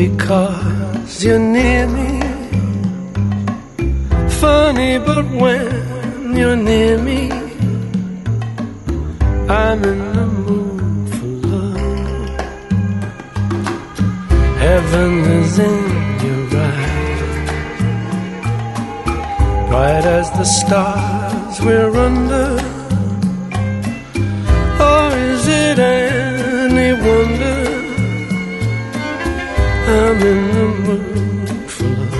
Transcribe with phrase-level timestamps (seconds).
[0.00, 2.10] because you're near me.
[4.40, 7.22] Funny, but when you're near me,
[9.62, 12.38] I'm in the mood for love.
[14.64, 15.80] Heaven is in
[16.26, 17.20] your eyes,
[19.68, 22.50] bright as the stars we're under.
[24.90, 27.39] Or is it any wonder
[29.90, 32.12] I'm in the mood for love?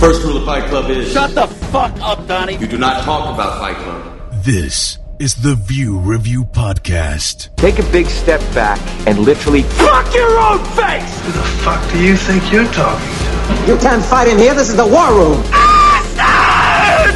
[0.00, 2.56] First rule of Fight Club is Shut the fuck up, Donnie.
[2.56, 4.20] you do not talk about Fight Club.
[4.42, 7.54] This is the View Review Podcast.
[7.56, 11.20] Take a big step back and literally fuck your own face!
[11.26, 13.72] Who the fuck do you think you're talking to?
[13.72, 14.54] You can't fight in here.
[14.54, 15.42] This is the war room.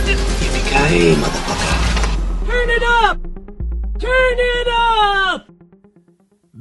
[0.07, 1.42] Yippee-ki-yay, motherfucker.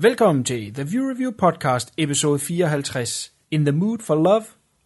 [0.02, 4.44] Velkommen til The View Review Podcast, episode 54, In the Mood for Love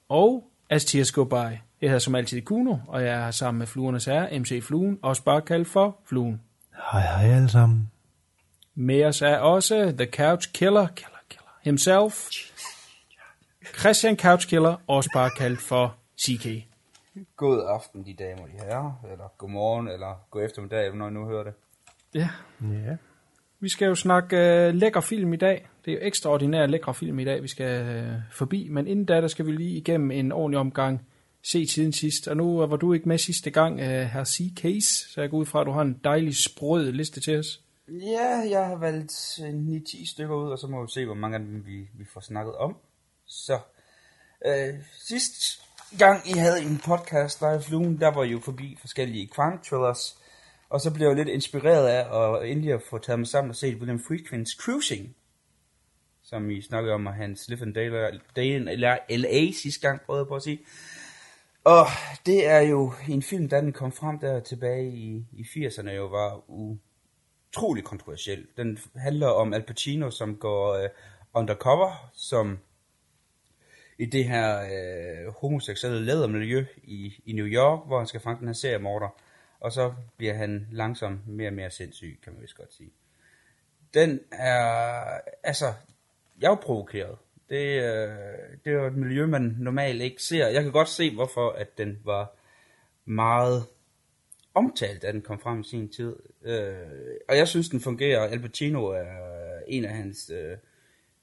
[0.09, 1.33] og As Tears Go By.
[1.33, 5.23] Jeg hedder som altid Kuno, og jeg er sammen med Fluernes Herre, MC Fluen, også
[5.23, 6.41] bare kaldt for Fluen.
[6.91, 7.91] Hej hej alle sammen.
[8.75, 12.29] Med os er også The Couch Killer, killer, killer himself,
[13.79, 16.67] Christian Couch Killer, også bare kaldt for CK.
[17.37, 21.11] God aften, de damer og de herrer, eller god morgen, eller god eftermiddag, når I
[21.11, 21.53] nu hører det.
[22.13, 22.29] Ja,
[22.61, 22.95] Ja.
[23.59, 25.67] Vi skal jo snakke øh, lækker film i dag.
[25.85, 28.67] Det er jo ekstraordinær lækre film i dag, vi skal øh, forbi.
[28.69, 31.07] Men inden da, der skal vi lige igennem en ordentlig omgang
[31.43, 32.27] se tiden sidst.
[32.27, 35.37] Og nu øh, var du ikke med sidste gang, øh, her C-Case, så jeg går
[35.37, 37.61] ud fra, at du har en dejlig sprød liste til os.
[37.87, 41.37] Ja, jeg har valgt øh, 9-10 stykker ud, og så må vi se, hvor mange
[41.37, 42.77] af dem vi, vi får snakket om.
[43.27, 43.59] Så,
[44.45, 44.73] øh,
[45.07, 45.61] sidst
[45.97, 50.17] gang I havde en podcast, der fluen, der var jo forbi forskellige crime thrillers,
[50.75, 53.55] og så blev jeg lidt inspireret af at endelig at få taget mig sammen og
[53.55, 55.15] set William Friedkins Cruising,
[56.23, 57.77] som I snakkede om, og hans Live and
[58.69, 60.59] eller LA sidste gang, prøvede jeg på at sige.
[61.63, 61.85] Og
[62.25, 66.05] det er jo en film, der den kom frem der tilbage i, i 80'erne, jo
[66.05, 68.47] var utrolig kontroversiel.
[68.57, 70.89] Den handler om Al Pacino, som går øh,
[71.33, 72.59] undercover, som
[73.99, 78.47] i det her øh, homoseksuelle lædermiljø i, i New York, hvor han skal fange den
[78.47, 79.09] her seriemorder.
[79.59, 82.91] Og så bliver han langsomt mere og mere sindssyg, kan man vist godt sige.
[83.93, 85.03] Den er,
[85.43, 85.73] altså,
[86.41, 87.17] jeg er provokeret.
[87.49, 90.47] Det, øh, det er jo et miljø, man normalt ikke ser.
[90.47, 92.35] Jeg kan godt se, hvorfor at den var
[93.05, 93.63] meget
[94.53, 96.15] omtalt, da den kom frem i sin tid.
[96.43, 96.75] Øh,
[97.29, 98.19] og jeg synes, den fungerer.
[98.19, 99.05] Al Pacino er
[99.67, 100.57] en af hans øh,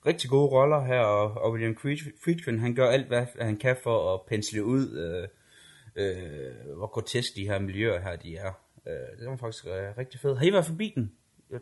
[0.06, 1.76] rigtig gode roller her, og, og William
[2.24, 5.28] Friedkin, han gør alt, hvad han kan for at pensle ud, øh,
[5.96, 8.52] øh, hvor grotesk de her miljøer her, de er.
[8.86, 10.38] Øh, det var faktisk øh, rigtig fedt.
[10.38, 11.12] Har I været forbi den?
[11.50, 11.60] Jeg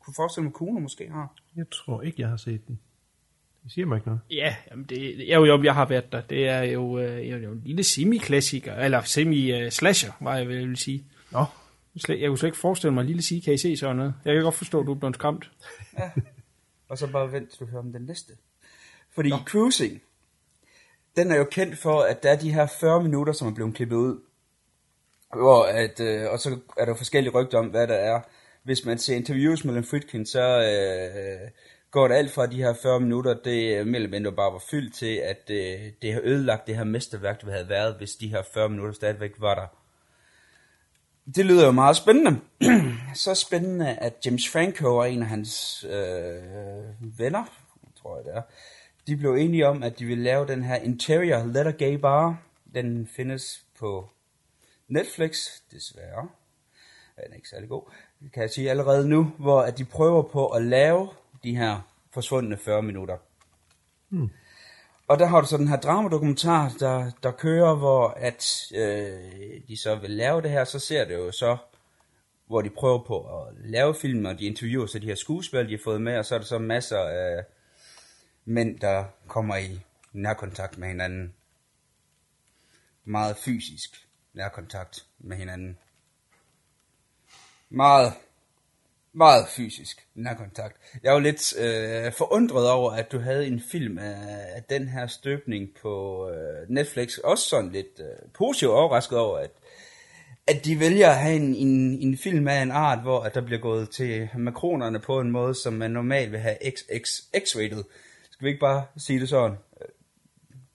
[0.00, 1.34] kunne forestille mig, Kuno måske har.
[1.56, 2.80] Jeg tror ikke, jeg har set den.
[3.64, 4.20] Det siger mig ikke noget.
[4.30, 6.20] Ja, jamen det, jo, jo, jeg har været der.
[6.20, 10.76] Det er jo, øh, jo, jo en lille semi-klassiker, eller semi-slasher, var jeg vel vil
[10.76, 11.04] sige.
[11.32, 11.44] Nå,
[12.08, 14.14] Jeg kunne slet ikke forestille mig en lille CKC sådan noget.
[14.24, 15.50] Jeg kan godt forstå, at du er blevet skræmt.
[16.88, 18.32] Og så bare vent, til du hører om den næste.
[19.10, 19.36] Fordi Nå.
[19.36, 20.02] Cruising,
[21.16, 23.74] den er jo kendt for, at der er de her 40 minutter, som er blevet
[23.74, 24.20] klippet ud.
[25.34, 28.20] Hvor at, øh, og så er der forskellige rygter om, hvad der er.
[28.62, 31.50] Hvis man ser interviews med Len Friedkin, så øh,
[31.90, 34.94] går det alt fra de her 40 minutter, det øh, mellem endnu bare var fyldt
[34.94, 38.42] til, at øh, det har ødelagt det her mesterværk, det havde været, hvis de her
[38.54, 39.66] 40 minutter stadigvæk var der.
[41.34, 42.40] Det lyder jo meget spændende.
[43.14, 47.44] så spændende, at James Franco og en af hans øh, venner,
[48.02, 48.42] tror jeg det er,
[49.06, 52.42] de blev enige om, at de ville lave den her Interior Letter Gay Bar.
[52.74, 54.10] Den findes på
[54.88, 56.28] Netflix, desværre.
[57.16, 57.82] Den er ikke særlig god,
[58.22, 61.08] det kan jeg sige allerede nu, hvor at de prøver på at lave
[61.44, 63.16] de her forsvundne 40 minutter.
[65.08, 69.76] Og der har du så den her dramadokumentar, der, der kører, hvor at øh, de
[69.76, 71.56] så vil lave det her, så ser det jo så,
[72.46, 75.72] hvor de prøver på at lave film, og de interviewer så de her skuespillere, de
[75.72, 77.44] har fået med, og så er der så masser af
[78.44, 79.80] mænd, der kommer i
[80.12, 81.34] nærkontakt med hinanden.
[83.04, 85.78] Meget fysisk nærkontakt med hinanden.
[87.68, 88.12] Meget,
[89.12, 90.76] meget fysisk nærkontakt.
[91.02, 95.06] Jeg er lidt øh, forundret over, at du havde en film af, af den her
[95.06, 97.18] støbning på øh, Netflix.
[97.18, 99.50] Også sådan lidt øh, positivt overrasket over, at,
[100.46, 103.40] at de vælger at have en, en, en film af en art, hvor at der
[103.40, 107.84] bliver gået til makronerne på en måde, som man normalt vil have XX, X-rated.
[108.42, 109.56] Skal vi ikke bare sige det sådan?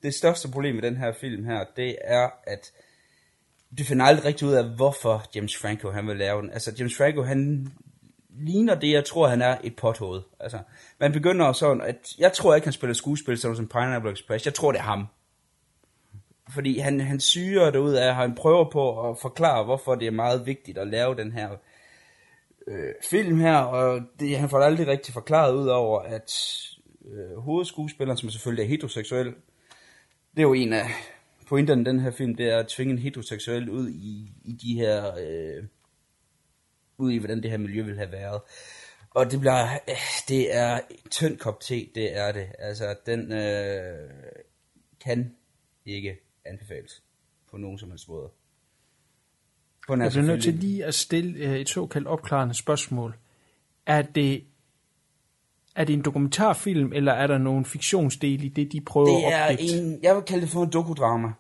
[0.04, 2.72] Det største problem med den her film her, det er, at
[3.78, 6.52] du finder aldrig rigtig ud af, hvorfor James Franco han vil lave den.
[6.52, 7.68] Altså, James Franco, han
[8.30, 10.22] ligner det, jeg tror, han er et pothoved.
[10.40, 10.60] Altså,
[11.00, 14.46] man begynder sådan, at jeg tror ikke, han spiller skuespil sådan som Pineapple Express.
[14.46, 15.08] Jeg tror, det er ham.
[16.54, 20.12] Fordi han, han syrer det ud af, han prøver på at forklare, hvorfor det er
[20.12, 21.50] meget vigtigt at lave den her
[22.68, 26.32] øh, film her, og det, han får det aldrig rigtig forklaret ud over, at
[27.10, 29.28] øh, hovedskuespilleren, som selvfølgelig er heteroseksuel,
[30.36, 30.86] det er jo en af
[31.48, 34.76] pointerne i den her film, det er at tvinge en heteroseksuel ud i, i de
[34.76, 35.64] her, øh,
[36.98, 38.42] ud i hvordan det her miljø vil have været.
[39.10, 39.96] Og det bliver, øh,
[40.28, 40.80] det er
[41.12, 42.48] tynd kop te, det er det.
[42.60, 44.10] Altså, den øh,
[45.00, 45.36] kan
[45.86, 47.04] ikke anbefales
[47.52, 48.30] på nogen som helst måde.
[49.88, 53.18] På Jeg bliver nødt til lige at stille øh, et såkaldt opklarende spørgsmål.
[53.86, 54.44] Er det,
[55.78, 59.44] er det en dokumentarfilm, eller er der nogen fiktionsdel i det, de prøver Det er
[59.44, 61.32] at en, jeg vil kalde det for en dokudrama.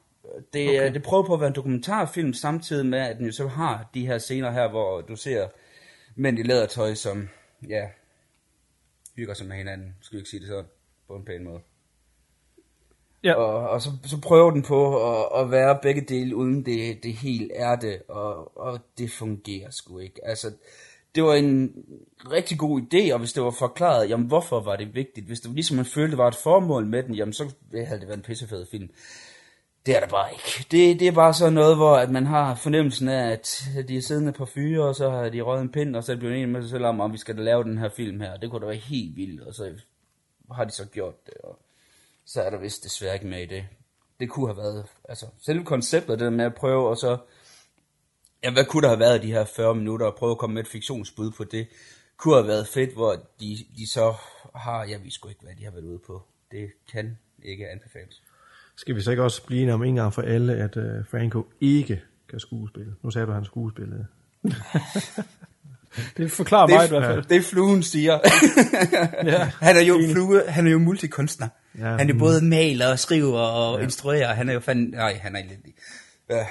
[0.53, 0.79] Det, okay.
[0.79, 0.93] Okay.
[0.93, 4.07] det prøver på at være en dokumentarfilm, samtidig med, at den jo så har de
[4.07, 5.47] her scener her, hvor du ser
[6.15, 7.29] mænd i lædertøj, som,
[7.69, 7.87] ja,
[9.15, 9.95] hygger sig med hinanden.
[10.01, 10.65] Skal vi ikke sige det sådan,
[11.07, 11.59] på en pæn måde.
[13.23, 13.33] Ja.
[13.33, 17.13] Og, og så, så prøver den på at, at være begge dele, uden det, det
[17.13, 20.27] helt er det, og, og det fungerer sgu ikke.
[20.27, 20.51] Altså,
[21.17, 21.73] det var en
[22.31, 25.27] rigtig god idé, og hvis det var forklaret, jamen hvorfor var det vigtigt?
[25.27, 28.07] Hvis det ligesom man følte, det var et formål med den, jamen så havde det
[28.07, 28.89] været en pissefed film.
[29.85, 30.67] Det er der bare ikke.
[30.71, 34.01] Det, det er bare sådan noget, hvor at man har fornemmelsen af, at de er
[34.01, 36.35] siddende på fyre, og så har de røget en pind, og så er de blevet
[36.35, 38.37] enige med sig selv om, om vi skal da lave den her film her.
[38.37, 39.73] Det kunne da være helt vildt, og så
[40.51, 41.59] har de så gjort det, og
[42.25, 43.65] så er der vist desværre ikke med i det.
[44.19, 47.17] Det kunne have været, altså selve konceptet, det der med at prøve, og så,
[48.47, 50.53] ja, hvad kunne der have været i de her 40 minutter, og prøve at komme
[50.53, 51.67] med et fiktionsbud på det,
[52.17, 54.13] kunne have været fedt, hvor de, de så
[54.55, 56.23] har, jeg ved sgu ikke, hvad de har været ude på.
[56.51, 58.21] Det kan ikke anbefales.
[58.75, 61.45] Skal vi så ikke også blive enige om en gang for alle, at uh, Franco
[61.61, 62.95] ikke kan skuespille?
[63.03, 64.05] Nu sagde du, at han skuespillede.
[66.17, 67.23] Det forklarer mig i hvert fald.
[67.23, 68.19] Det er fluen siger.
[69.31, 69.51] Ja.
[69.61, 71.47] han er jo flue, han er jo multikunstner.
[71.77, 72.19] Ja, han er mm.
[72.19, 73.83] både maler og skriver og ja.
[73.83, 74.33] instruerer.
[74.33, 75.73] Han er jo fandme, nej, han er elendig.
[76.29, 76.45] Ja.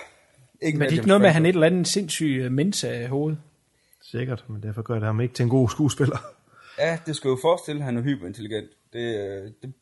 [0.66, 2.52] Ikke Men det er ikke noget med, at han er et eller andet sindssyg øh,
[2.52, 3.38] mensa i hovedet.
[4.02, 6.18] Sikkert, men derfor gør det ham ikke til en god skuespiller.
[6.78, 8.70] Ja, det skal jo forestille, at han er hyperintelligent.
[8.92, 9.72] Det, øh, det,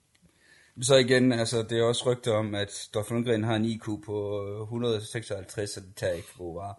[0.83, 4.47] så igen, altså, det er også rygter om, at Dolph Lundgren har en IQ på
[4.49, 6.75] øh, 156, så det tager ikke for gode varer.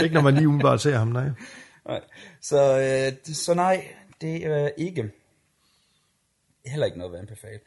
[0.04, 1.28] Ikke når man lige umiddelbart ser ham, nej.
[1.88, 2.00] nej.
[2.40, 3.88] Så, øh, så nej,
[4.20, 5.10] det er ikke
[6.66, 7.58] heller ikke noget at anbefale.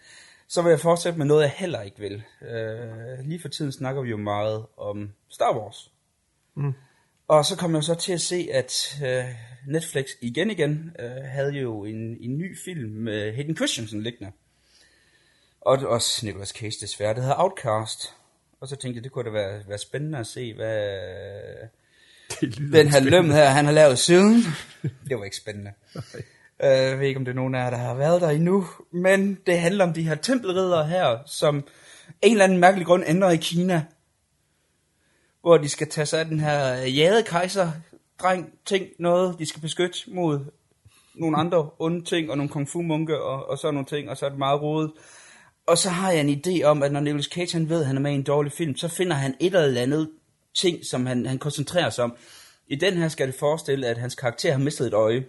[0.47, 2.23] Så vil jeg fortsætte med noget, jeg heller ikke vil.
[2.41, 5.91] Øh, lige for tiden snakker vi jo meget om Star Wars.
[6.55, 6.73] Mm.
[7.27, 9.25] Og så kom jeg så til at se, at øh,
[9.67, 14.31] Netflix igen igen øh, havde jo en, en ny film med Hayden Christensen liggende.
[15.61, 18.15] Og også Nicolas Cage desværre, det hedder Outcast.
[18.61, 20.89] Og så tænkte jeg, det kunne da være, være spændende at se, hvad
[22.79, 24.43] den her løm her, han har lavet siden.
[24.81, 25.73] Det var ikke spændende.
[26.63, 28.65] Øh, Jeg ved ikke, om det er nogen af jer, der har været der endnu.
[28.91, 31.55] Men det handler om de her tempelridere her, som
[32.07, 33.85] af en eller anden mærkelig grund ender i Kina.
[35.41, 37.71] Hvor de skal tage sig af den her øh, jadekejser
[38.19, 40.39] dreng ting noget, de skal beskytte mod
[41.15, 44.17] nogle andre onde ting, og nogle kung fu munke, og, og sådan nogle ting, og
[44.17, 44.91] så er det meget rodet.
[45.67, 47.97] Og så har jeg en idé om, at når Nicolas Cage han ved, at han
[47.97, 50.09] er med i en dårlig film, så finder han et eller andet
[50.55, 52.15] ting, som han, han koncentrerer sig om.
[52.67, 55.23] I den her skal det forestille, at hans karakter har mistet et øje.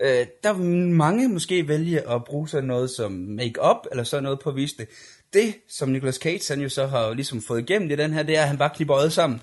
[0.00, 4.40] Øh, der vil mange måske vælge at bruge sådan noget som make-up, eller sådan noget
[4.40, 4.88] på at vise det.
[5.32, 8.36] Det, som Nicolas Cage han jo så har ligesom fået igennem i den her, det
[8.36, 9.40] er, at han bare klipper øjet sammen.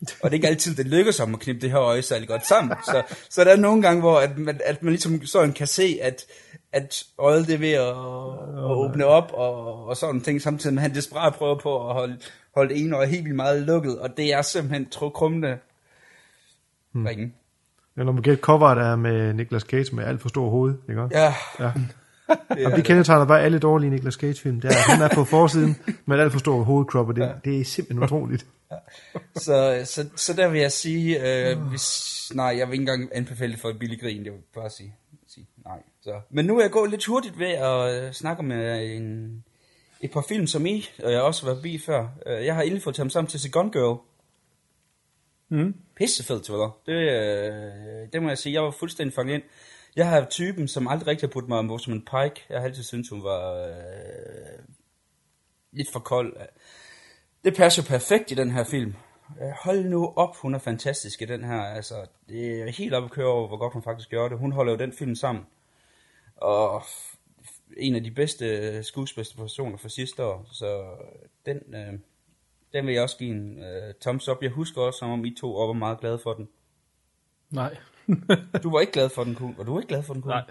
[0.00, 2.46] Og det er ikke altid, det lykkes ham at knippe det her øje særlig godt
[2.46, 2.76] sammen.
[2.84, 5.98] Så, så der er nogle gange, hvor at man, at man ligesom sådan kan se,
[6.02, 6.26] at,
[6.72, 7.88] at øjet det er ved at,
[8.64, 11.94] at åbne op og, og sådan ting, samtidig med at han desperat prøver på at
[11.94, 12.18] holde,
[12.54, 15.58] holde det ene øje helt vildt meget lukket, og det er simpelthen trukrummende
[16.92, 17.32] hmm.
[18.00, 20.74] Men når man gætter cover, der er med Nicolas Cage med alt for stor hoved,
[20.88, 21.08] ikke?
[21.10, 21.72] Ja, ja.
[22.54, 24.60] det Og det kendetegner bare alle dårlige Nicolas Cage-film.
[24.60, 25.76] Det er, han er på forsiden
[26.06, 28.46] med et alt for stor hovedkrop, og det, det er simpelthen utroligt.
[29.36, 33.52] så, så, så der vil jeg sige, øh, hvis, nej, jeg vil ikke engang anbefale
[33.52, 34.94] det for et billig grin, jeg vil bare sige,
[35.28, 35.78] sige nej.
[36.02, 36.20] Så.
[36.30, 39.44] Men nu er jeg gået lidt hurtigt ved at øh, snakke med en,
[40.00, 42.06] et par film, som I, og jeg har også været forbi før.
[42.26, 44.09] Øh, jeg har endelig fået taget sammen til Se Gone Girl.
[45.50, 45.74] Mm.
[45.96, 46.80] Pissefed thriller.
[46.86, 49.42] Det, øh, det må jeg sige, jeg var fuldstændig fanget ind.
[49.96, 52.46] Jeg har typen, som aldrig rigtig har puttet mig om Rosamund Pike.
[52.48, 54.64] Jeg har altid syntes, hun var øh,
[55.72, 56.36] lidt for kold.
[57.44, 58.94] Det passer perfekt i den her film.
[59.42, 61.60] Øh, hold nu op, hun er fantastisk i den her.
[61.60, 61.94] Altså,
[62.28, 64.38] det er helt op at køre over, hvor godt hun faktisk gør det.
[64.38, 65.46] Hun holder jo den film sammen.
[66.36, 66.82] Og
[67.76, 70.48] en af de bedste øh, skuespilspersoner for sidste år.
[70.52, 71.98] Så øh, den, øh,
[72.72, 74.42] den vil jeg også give en uh, thumbs up.
[74.42, 76.48] Jeg husker også, som om I to var meget glade for den.
[77.50, 77.76] Nej.
[78.62, 79.54] Du var ikke glad for den, Kuhn.
[79.58, 80.30] Var du ikke glad for den, Kuhn?
[80.30, 80.44] Nej.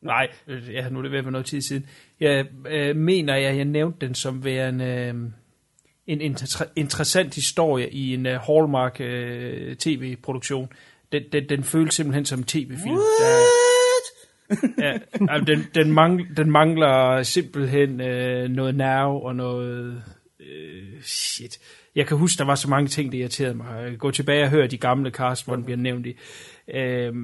[0.00, 1.86] Nej, øh, ja, nu er det ved at være noget tid siden.
[2.20, 5.14] Jeg øh, mener, jeg, jeg nævnte den som værende øh,
[6.06, 10.72] en inter- interessant historie i en øh, Hallmark øh, tv-produktion.
[11.12, 12.96] Den, den, den føles simpelthen som en tv-film.
[12.96, 13.38] Der,
[14.78, 20.02] ja, altså, den, den, mangler, den mangler simpelthen øh, noget nerve og noget...
[20.48, 21.58] Øh, shit.
[21.94, 23.98] Jeg kan huske, der var så mange ting, der irriterede mig.
[23.98, 26.16] Gå tilbage og hør de gamle cast, hvor den bliver nævnt i.
[26.68, 27.14] Øh,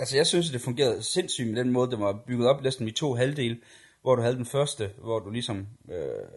[0.00, 2.90] Altså, jeg synes, det fungerede sindssygt med den måde, det var bygget op næsten i
[2.90, 3.58] to halvdele,
[4.02, 6.28] hvor du havde den første, hvor du ligesom øh,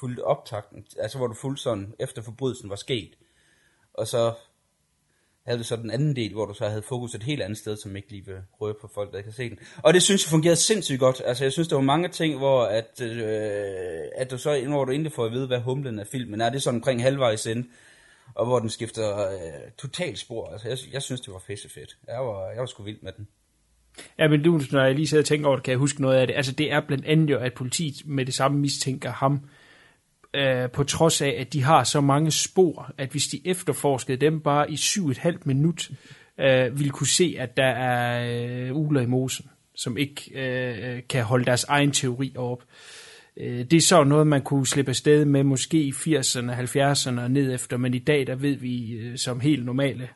[0.00, 3.10] fulgte optakten, altså hvor du fulgte sådan, efter forbrydelsen var sket.
[3.94, 4.34] Og så
[5.48, 7.76] havde du så den anden del, hvor du så havde fokus et helt andet sted,
[7.76, 9.58] som ikke lige vil røre på folk, der ikke har set den.
[9.76, 11.22] Og det synes jeg fungerede sindssygt godt.
[11.24, 14.92] Altså, jeg synes, der var mange ting, hvor at, øh, at du så, hvor du
[14.92, 16.50] egentlig får at vide, hvad humlen af filmen er.
[16.50, 17.64] Det er sådan omkring halvvejs ind
[18.34, 20.48] og hvor den skifter øh, totalt spor.
[20.52, 21.96] Altså, jeg, jeg synes, det var pisse fedt.
[22.08, 23.28] Jeg var, jeg var sgu vild med den.
[24.18, 26.16] Ja, men du, når jeg lige sidder og tænker over det, kan jeg huske noget
[26.16, 26.34] af det.
[26.34, 29.40] Altså, det er blandt andet jo, at politiet med det samme mistænker ham,
[30.34, 34.40] øh, på trods af, at de har så mange spor, at hvis de efterforskede dem
[34.40, 35.90] bare i syv et halvt minut,
[36.40, 38.26] øh, ville kunne se, at der er
[38.68, 42.64] øh, uler i mosen, som ikke øh, kan holde deres egen teori op.
[43.36, 47.30] Øh, det er så noget, man kunne slippe afsted med måske i 80'erne, 70'erne og
[47.30, 50.08] ned efter, men i dag, der ved vi øh, som helt normale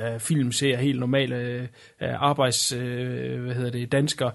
[0.00, 1.68] øh, film ser helt normale øh,
[2.00, 4.32] arbejds, øh, hvad hedder det, danskere,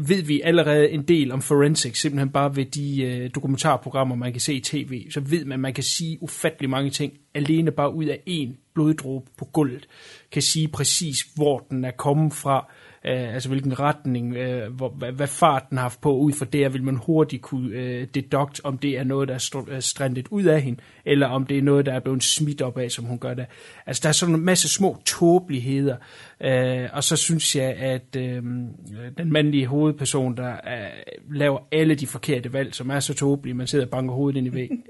[0.00, 4.40] ved vi allerede en del om forensics, simpelthen bare ved de øh, dokumentarprogrammer, man kan
[4.40, 7.94] se i tv, så ved man, at man kan sige ufattelig mange ting, alene bare
[7.94, 9.88] ud af en bloddråbe på gulvet,
[10.32, 12.72] kan sige præcis, hvor den er kommet fra,
[13.04, 16.16] øh, altså hvilken retning, øh, hvor, hvad, hvad farten har haft på.
[16.16, 19.38] Ud fra det vil man hurtigt kunne øh, deduct, om det er noget, der er
[19.38, 22.78] str- strandet ud af hende, eller om det er noget, der er blevet smidt op
[22.78, 23.46] af, som hun gør det.
[23.86, 25.96] Altså der er sådan en masse små tåbeligheder,
[26.40, 28.42] øh, og så synes jeg, at øh,
[29.18, 33.66] den mandlige hovedperson, der øh, laver alle de forkerte valg, som er så tåbelige, man
[33.66, 34.82] sidder og banker hovedet ind i væggen.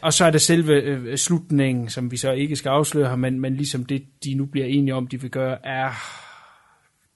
[0.00, 3.54] Og så er det selve øh, slutningen, som vi så ikke skal afsløre men, men
[3.54, 5.90] ligesom det, de nu bliver enige om, de vil gøre, er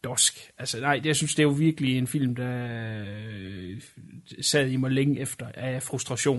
[0.04, 0.50] dosk.
[0.58, 2.68] Altså nej, jeg synes, det er jo virkelig en film, der
[3.06, 3.82] øh,
[4.40, 6.38] sad i mig længe efter af frustration.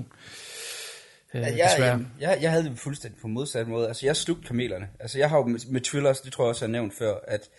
[1.33, 3.87] Øh, Ja, jeg, jeg, jeg, jeg havde det fuldstændig på modsat måde.
[3.87, 4.87] Altså, jeg slugte kamelerne.
[4.99, 7.15] Altså, jeg har jo med, med thrillers, det tror jeg også, jeg har nævnt før,
[7.27, 7.49] at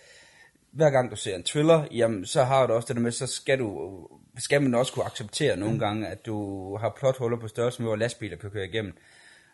[0.71, 3.27] hver gang du ser en thriller, jamen, så har du også det der med, så
[3.27, 3.99] skal du,
[4.37, 7.95] skal man også kunne acceptere nogle gange, at du har plothuller på størrelse med, hvor
[7.95, 8.93] lastbiler kan køre igennem.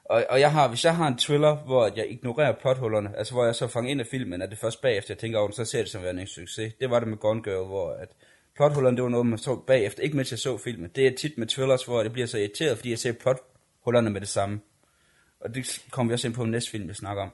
[0.05, 3.45] Og, og jeg har, hvis jeg har en thriller, hvor jeg ignorerer plothullerne, altså hvor
[3.45, 5.65] jeg så fanger ind af filmen, at det først bagefter, jeg tænker over den, så
[5.65, 6.73] ser det som værende en succes.
[6.73, 8.09] Det var det med Gone Girl, hvor at
[8.55, 10.89] plothullerne, det var noget, man så bagefter, ikke mens jeg så filmen.
[10.95, 14.21] Det er tit med thrillers, hvor det bliver så irriteret, fordi jeg ser plothullerne med
[14.21, 14.59] det samme.
[15.39, 17.29] Og det kommer vi også ind på næste film, vi snakker om.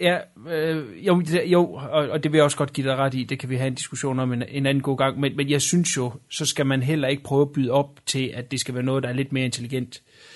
[0.00, 0.18] Ja,
[0.48, 3.24] øh, jo, jo og, og det vil jeg også godt give dig ret i.
[3.24, 5.20] Det kan vi have en diskussion om en, en anden god gang.
[5.20, 8.32] Men, men jeg synes jo, så skal man heller ikke prøve at byde op til,
[8.34, 10.02] at det skal være noget, der er lidt mere intelligent.
[10.06, 10.31] Øh,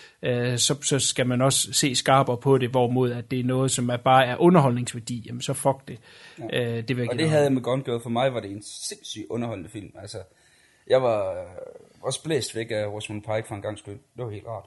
[0.59, 3.89] så, så skal man også se skarpere på det, hvorimod at det er noget, som
[3.89, 5.23] er bare er underholdningsværdi.
[5.27, 5.99] Jamen så fuck det.
[6.39, 6.77] Ja.
[6.77, 8.03] Øh, det vil jeg Og det havde jeg med Gone Girl.
[8.03, 9.93] For mig var det en sindssygt underholdende film.
[9.99, 10.19] Altså,
[10.87, 11.47] jeg var øh,
[12.03, 13.99] også blæst væk af Rosamund Pike for en gang skyld.
[14.17, 14.65] Det var helt rart.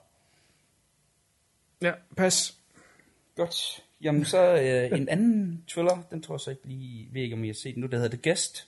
[1.81, 2.57] Ja, pas.
[3.35, 3.83] Godt.
[4.01, 7.43] Jamen så øh, en anden thriller, den tror jeg så ikke lige, ved ikke om
[7.43, 8.67] I har set den nu, der hedder The Guest.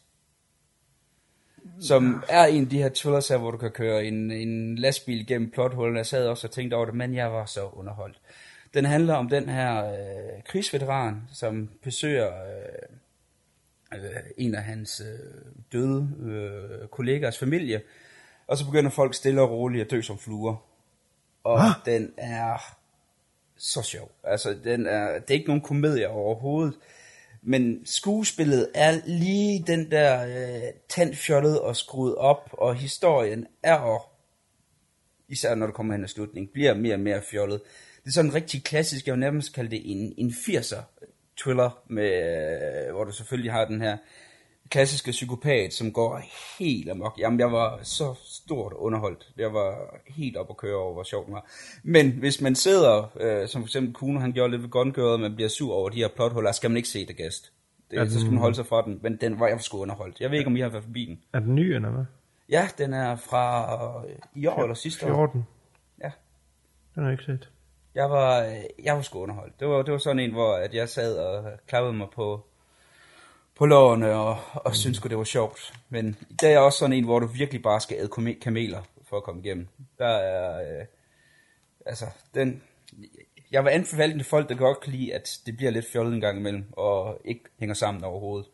[1.79, 5.27] Som er en af de her thrillers her, hvor du kan køre en, en lastbil
[5.27, 5.97] gennem plothullen.
[5.97, 8.19] Jeg sad også og tænkte over det, men jeg var så underholdt.
[8.73, 15.51] Den handler om den her øh, krigsveteran, som besøger øh, øh, en af hans øh,
[15.71, 17.81] døde øh, kollegers familie.
[18.47, 20.55] Og så begynder folk stille og roligt at dø som fluer.
[21.43, 21.71] Og ah.
[21.85, 22.77] den er
[23.57, 24.11] så sjov.
[24.23, 26.73] Altså, den er, det er ikke nogen komedie overhovedet.
[27.43, 34.11] Men skuespillet er lige den der øh, tandfjollet og skruet op, og historien er og
[35.31, 37.61] især når det kommer hen til slutningen, bliver mere og mere fjollet.
[38.03, 40.81] Det er sådan en rigtig klassisk, jeg vil nærmest kalde det en, en 80'er
[41.41, 42.09] thriller, med,
[42.87, 43.97] øh, hvor du selvfølgelig har den her
[44.71, 46.21] klassiske psykopat, som går
[46.59, 47.19] helt amok.
[47.19, 49.29] Jamen, jeg var så stort underholdt.
[49.37, 51.45] Jeg var helt op at køre over, hvor sjovt den var.
[51.83, 55.13] Men hvis man sidder, øh, som for eksempel Kuno, han gjorde lidt ved Gone Girl,
[55.13, 57.51] og man bliver sur over de her plothuller, skal man ikke se det gæst.
[57.91, 59.77] Det, Er så skal den- man holde sig fra den, men den var jeg sgu
[59.81, 60.19] underholdt.
[60.21, 61.19] Jeg ved ikke, om I har været forbi den.
[61.33, 62.05] Er den ny, eller hvad?
[62.49, 63.65] Ja, den er fra
[64.05, 65.09] øh, i år eller sidste år.
[65.15, 65.45] 14.
[66.03, 66.11] Ja.
[66.95, 67.49] Den har jeg ikke set.
[67.95, 68.53] Jeg var, øh,
[68.85, 69.59] jeg var sgu underholdt.
[69.59, 72.45] Det var, det var sådan en, hvor at jeg sad og klappede mig på,
[73.61, 75.73] på lårene og, og synes det var sjovt.
[75.89, 79.17] Men i dag er også sådan en, hvor du virkelig bare skal æde kameler for
[79.17, 79.67] at komme igennem.
[79.97, 80.85] Der er, øh,
[81.85, 82.61] altså, den,
[83.51, 86.21] jeg vil anbefale til folk, der godt kan lide, at det bliver lidt fjollet en
[86.21, 88.47] gang imellem, og ikke hænger sammen overhovedet.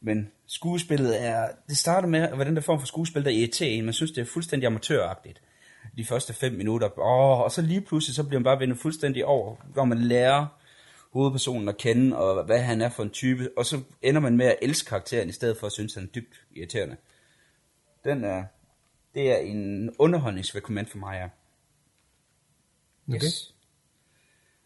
[0.00, 3.70] Men skuespillet er, det starter med at være den der form for skuespil, der irriterer
[3.70, 3.84] en.
[3.84, 5.42] Man synes, det er fuldstændig amatøragtigt.
[5.96, 6.98] De første fem minutter.
[6.98, 10.46] Åh, og så lige pludselig, så bliver man bare vendt fuldstændig over, hvor man lærer
[11.12, 13.50] hovedpersonen at kende, og hvad han er for en type.
[13.56, 16.08] Og så ender man med at elske karakteren, i stedet for at synes, han er
[16.08, 16.96] dybt irriterende.
[18.04, 18.44] Den er,
[19.14, 21.28] det er en underholdningsrekommend for mig, ja.
[23.08, 23.26] Okay.
[23.26, 23.54] Yes.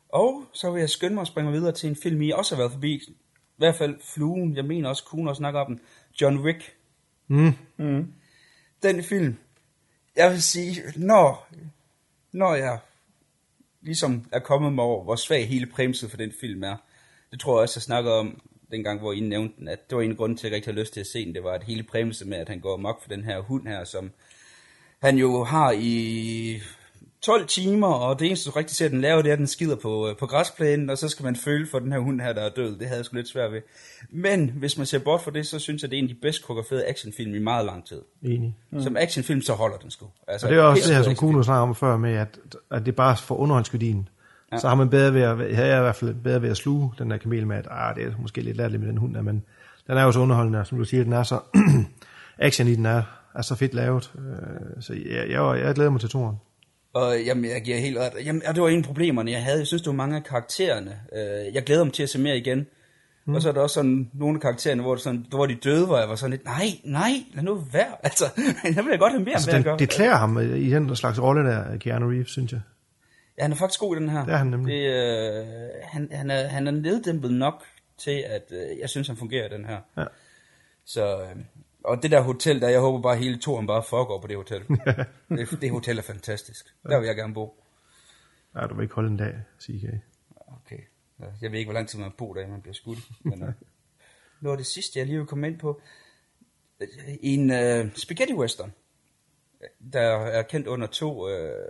[0.09, 2.63] Og så vil jeg skynde mig at springe videre til en film, I også har
[2.63, 2.95] været forbi.
[2.95, 3.15] I
[3.57, 5.81] hvert fald Fluen, jeg mener også, Kuhn også snakker om den.
[6.21, 6.77] John Wick.
[7.29, 8.13] Mm.
[8.83, 9.39] Den film,
[10.17, 11.49] jeg vil sige, når,
[12.33, 12.79] når jeg
[13.87, 16.77] ligesom er kommet mig over, hvor svag hele præmset for den film er,
[17.31, 18.41] det tror jeg også, jeg snakker om
[18.71, 20.81] dengang, hvor I nævnte den, at det var en grund til, at jeg rigtig havde
[20.81, 23.03] lyst til at se den, det var at hele præmset med, at han går mok
[23.03, 24.11] for den her hund her, som
[25.03, 26.61] han jo har i
[27.27, 29.77] 12 timer, og det eneste, du rigtig ser den lave, det er, at den skider
[29.77, 32.43] på, øh, på græsplænen, og så skal man føle for den her hund her, der
[32.43, 32.79] er død.
[32.79, 33.61] Det havde jeg sgu lidt svært ved.
[34.11, 36.21] Men hvis man ser bort fra det, så synes jeg, det er en af de
[36.23, 38.03] bedst koreograferede actionfilm i meget lang tid.
[38.23, 38.57] Enig.
[38.71, 38.81] Mm.
[38.81, 40.07] Som actionfilm, så holder den sgu.
[40.29, 41.15] Altså, Og det er også det her, som.
[41.15, 42.39] Kuno snakker om før med, at,
[42.71, 44.09] at det er bare for underhåndsværdien.
[44.53, 44.59] Ja.
[44.59, 46.57] Så har man bedre ved at, her er jeg i hvert fald bedre ved at
[46.57, 49.15] sluge den der kamel med, at ah, det er måske lidt lærligt med den hund
[49.15, 49.45] der, men
[49.87, 51.41] den er jo så underholdende, og som du siger, den er så,
[52.39, 53.03] action i den er,
[53.35, 54.13] er så fedt lavet.
[54.19, 56.37] Øh, Så jeg, jeg, jeg glæder mig til toren.
[56.97, 58.13] Og jamen, jeg giver helt ret.
[58.25, 59.59] Jamen, og det var en af problemerne, jeg havde.
[59.59, 61.01] Jeg synes, det var mange af karaktererne.
[61.13, 62.67] Øh, jeg glæder mig til at se mere igen.
[63.27, 63.35] Mm.
[63.35, 65.87] Og så er der også sådan nogle af karaktererne, hvor, det sådan, hvor de døde,
[65.87, 67.97] hvor jeg var sådan lidt, nej, nej, lad nu være.
[68.05, 68.25] Altså,
[68.65, 69.73] jeg vil godt have mere Altså, med at gøre.
[69.73, 72.61] den, det klæder ham øh, i den slags rolle der, Keanu Reeves, synes jeg.
[73.39, 74.25] Ja, han er faktisk god i den her.
[74.25, 74.75] Det er han nemlig.
[74.75, 75.47] Det, øh,
[75.83, 77.65] han, han, er, han er neddæmpet nok
[77.99, 79.79] til, at øh, jeg synes, han fungerer i den her.
[79.97, 80.05] Ja.
[80.85, 81.37] Så, øh,
[81.87, 84.63] og det der hotel der, jeg håber bare hele turen bare foregår på det hotel.
[85.39, 86.67] det, det hotel er fantastisk.
[86.83, 87.63] Der vil jeg gerne bo.
[88.55, 89.85] Ja, du vil ikke holde en dag, CK.
[90.47, 90.79] Okay.
[91.19, 92.99] Jeg ved ikke, hvor lang tid man bor der, man bliver skudt.
[93.21, 93.49] Men, uh,
[94.41, 95.81] noget af det sidste, jeg lige vil komme ind på.
[97.21, 98.73] En uh, spaghetti western,
[99.93, 101.69] der er kendt under to, uh,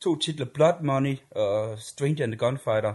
[0.00, 2.94] to titler, Blood Money og Stranger and the Gunfighter,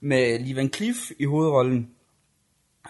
[0.00, 1.94] med Lee Van Cleef i hovedrollen,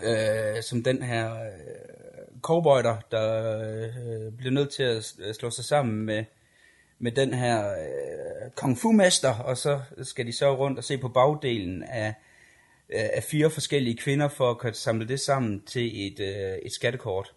[0.03, 2.00] uh, som den her uh,
[2.41, 6.25] cowboy, der, øh, øh, bliver nødt til at øh, slå sig sammen med
[7.03, 10.99] med den her øh, kung fu mester, og så skal de så rundt og se
[10.99, 12.15] på bagdelen af,
[12.89, 16.73] øh, af fire forskellige kvinder for at kunne samle det sammen til et, øh, et
[16.73, 17.35] skattekort.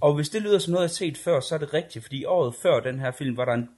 [0.00, 2.24] Og hvis det lyder som noget, jeg har set før, så er det rigtigt, fordi
[2.24, 3.68] året før den her film var der en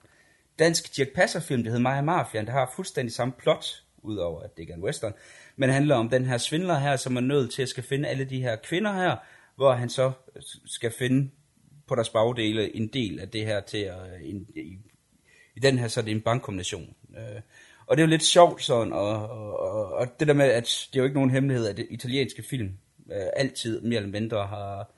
[0.59, 4.57] dansk Dirk Passer film, der hed Maja Mafian, der har fuldstændig samme plot, udover at
[4.57, 5.15] det ikke er en western,
[5.57, 8.25] men handler om den her svindler her, som er nødt til at skal finde alle
[8.25, 9.17] de her kvinder her,
[9.59, 11.31] hvor han så øh, skal finde
[11.87, 14.79] på deres bagdele en del af det her til at, øh, en, i,
[15.57, 16.95] i den her så er det en bankkombination.
[17.17, 17.41] Øh,
[17.87, 20.99] og det er jo lidt sjovt sådan, og, og, og, det der med, at det
[20.99, 22.79] er jo ikke nogen hemmelighed, at det italienske film
[23.13, 24.91] øh, altid mere eller mindre har,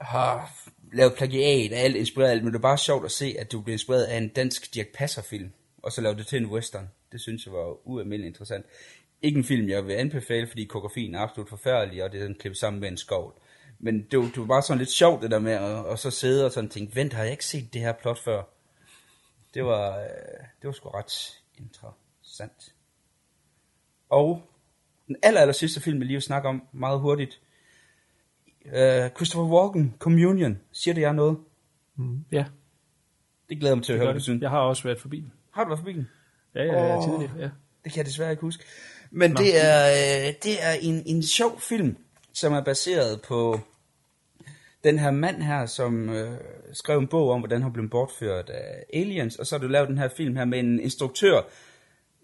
[0.00, 0.52] har
[0.92, 3.60] lavet plagiat af alt inspireret alt, men det er bare sjovt at se, at du
[3.60, 6.90] bliver inspireret af en dansk Dirk Passer film, og så laver det til en western.
[7.12, 8.66] Det synes jeg var ualmindeligt interessant.
[9.22, 12.34] Ikke en film, jeg vil anbefale, fordi koreografien er absolut forfærdelig, og det er den
[12.34, 13.34] klippet sammen med en skovl.
[13.78, 16.10] Men det var, det var bare sådan lidt sjovt det der med at, at så
[16.10, 18.42] sidde og sådan tænke, vent, har jeg ikke set det her plot før?
[19.54, 20.06] Det var, øh,
[20.62, 22.74] det var sgu ret interessant.
[24.10, 24.42] Og
[25.06, 27.40] den aller, aller sidste film, jeg lige vil snakke om meget hurtigt.
[28.64, 30.58] Uh, Christopher Walken, Communion.
[30.72, 31.38] Siger det jer noget?
[32.32, 32.44] Ja,
[33.48, 34.22] Det glæder jeg mig til at høre, gør hvad du det.
[34.24, 34.42] synes.
[34.42, 35.32] jeg har også været forbi den.
[35.50, 36.08] Har du været forbi den?
[36.54, 37.04] Ja, ja, ja Åh.
[37.04, 37.50] tidligt, ja.
[37.84, 38.64] Det kan jeg desværre ikke huske.
[39.14, 41.96] Men det er, øh, det er en, en sjov film,
[42.32, 43.60] som er baseret på
[44.84, 46.38] den her mand her, som øh,
[46.72, 49.88] skrev en bog om, hvordan han blev bortført af aliens, og så har du lavet
[49.88, 51.40] den her film her med en instruktør,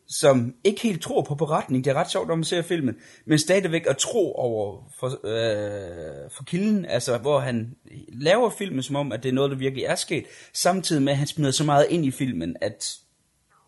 [0.08, 1.84] som ikke helt tror på beretning.
[1.84, 6.30] Det er ret sjovt, når man ser filmen, men stadigvæk at tro over for, øh,
[6.30, 7.76] for kilden, altså hvor han
[8.12, 11.18] laver filmen som om, at det er noget, der virkelig er sket, samtidig med, at
[11.18, 12.96] han smider så meget ind i filmen, at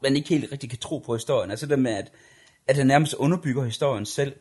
[0.02, 1.50] man ikke helt rigtig kan tro på historien.
[1.50, 2.12] Altså det med, at,
[2.66, 4.32] at han nærmest underbygger historien selv,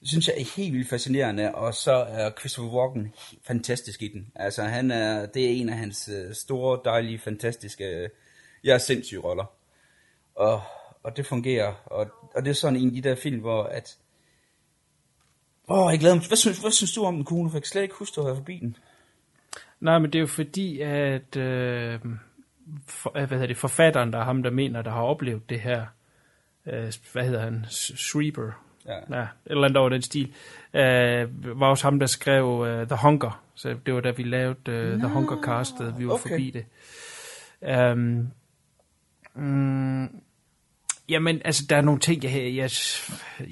[0.00, 3.12] det synes jeg er helt vildt fascinerende, og så er Christopher Walken
[3.46, 4.32] fantastisk i den.
[4.34, 8.08] Altså han er, det er en af hans øh, store, dejlige, fantastiske, øh,
[8.64, 9.44] jeg er sindssyge roller.
[10.34, 10.62] Og,
[11.02, 13.96] og det fungerer, og, og det er sådan en af de der film, hvor at,
[15.68, 16.26] Åh, jeg glæder mig.
[16.26, 17.48] Hvad synes, hvad synes du om den, Kuno?
[17.48, 18.76] For jeg kan slet ikke huske, at være forbi den.
[19.80, 22.00] Nej, men det er jo fordi, at øh,
[22.86, 25.60] for, øh, hvad hedder det, forfatteren, der er ham, der mener, der har oplevet det
[25.60, 25.86] her,
[26.66, 28.52] øh, hvad hedder han, Schreiber,
[28.86, 29.18] Ja.
[29.18, 30.34] ja, et eller andet over den stil,
[30.74, 33.44] øh, var også ham, der skrev uh, The Hunger.
[33.54, 36.28] Så det var da vi lavede uh, The Hunger Castet, vi var okay.
[36.28, 36.64] forbi det.
[37.92, 38.32] Um,
[41.08, 42.70] Jamen, altså, der er nogle ting, jeg, jeg,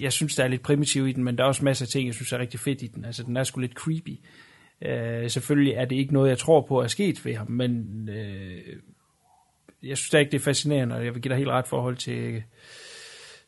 [0.01, 2.07] jeg synes, der er lidt primitiv i den, men der er også masser af ting,
[2.07, 3.05] jeg synes er rigtig fedt i den.
[3.05, 4.19] Altså, den er sgu lidt creepy.
[4.83, 8.77] Øh, selvfølgelig er det ikke noget, jeg tror på er sket ved ham, men øh,
[9.83, 11.97] jeg synes da ikke, det er fascinerende, og jeg vil give dig helt ret forhold
[11.97, 12.43] til,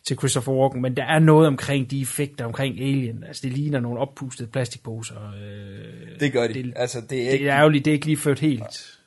[0.05, 3.25] til Christopher Walken, men der er noget omkring de effekter omkring Alien.
[3.25, 5.33] Altså, det ligner nogle oppustede plastikposer.
[5.33, 6.55] Øh, Det gør de.
[6.55, 8.99] Det, altså, det er det ikke, er ærgerligt, det er ikke lige ført helt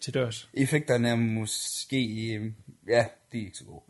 [0.00, 0.50] til dørs.
[0.54, 2.52] effekterne er måske, øh,
[2.88, 3.82] ja, de er ikke så gode.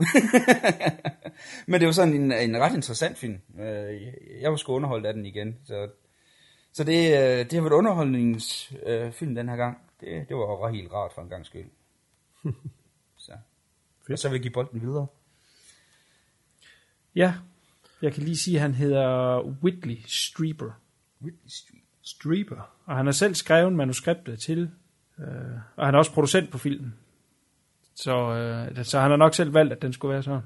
[1.67, 3.39] Men det var sådan en, en ret interessant film.
[3.61, 4.03] Øh,
[4.41, 5.89] Jeg var sgu underholdt af den igen, så,
[6.73, 9.79] så det, øh, det har været underholdningsfilm den her gang.
[10.01, 11.67] Det, det var helt rart for en gang skyld.
[13.17, 13.33] Så.
[14.11, 15.07] Og så vil jeg give bolden videre.
[17.15, 17.35] Ja,
[18.03, 20.73] jeg kan lige sige, at han hedder Whitley Strieber.
[21.23, 21.83] Whitley Street.
[22.03, 22.71] Streeper.
[22.85, 24.71] Og han har selv skrevet manuskriptet til,
[25.19, 25.27] øh,
[25.77, 26.95] og han er også producent på filmen.
[27.95, 30.43] Så, øh, så han har nok selv valgt, at den skulle være sådan.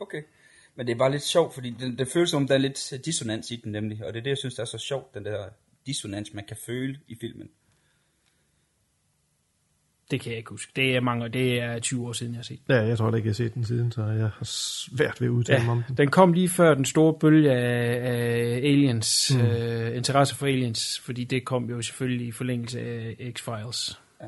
[0.00, 0.22] Okay.
[0.74, 3.50] Men det er bare lidt sjovt, fordi det, det føles som, der er lidt dissonans
[3.50, 4.04] i den nemlig.
[4.06, 5.48] Og det er det, jeg synes, der er så sjovt, den der
[5.86, 7.50] dissonans, man kan føle i filmen.
[10.10, 10.72] Det kan jeg ikke huske.
[10.76, 12.74] Det er, mange, det er 20 år siden, jeg har set den.
[12.76, 15.32] Ja, jeg tror ikke, jeg har set den siden, så jeg har svært ved at
[15.32, 15.96] udtale mig om Ja, den.
[15.96, 19.40] den kom lige før den store bølge af, af aliens, mm.
[19.40, 23.98] øh, interesse for aliens, fordi det kom jo selvfølgelig i forlængelse af X-Files.
[24.20, 24.26] Ja.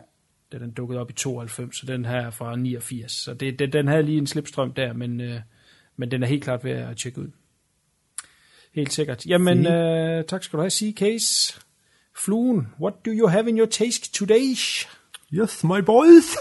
[0.52, 3.12] Da den dukkede op i 92, så den her er fra 89.
[3.12, 5.40] Så det, det, den havde lige en slipstrøm der, men, øh,
[5.96, 7.28] men den er helt klart ved at tjekke ud.
[8.74, 9.26] Helt sikkert.
[9.26, 11.60] Jamen, øh, tak skal du have, C-Case.
[12.16, 14.54] Fluen, what do you have in your taste today?
[15.34, 16.36] Yes, my boys!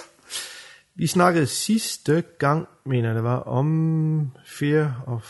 [0.95, 5.23] Vi snakkede sidste gang, mener jeg det var, om Fear, of,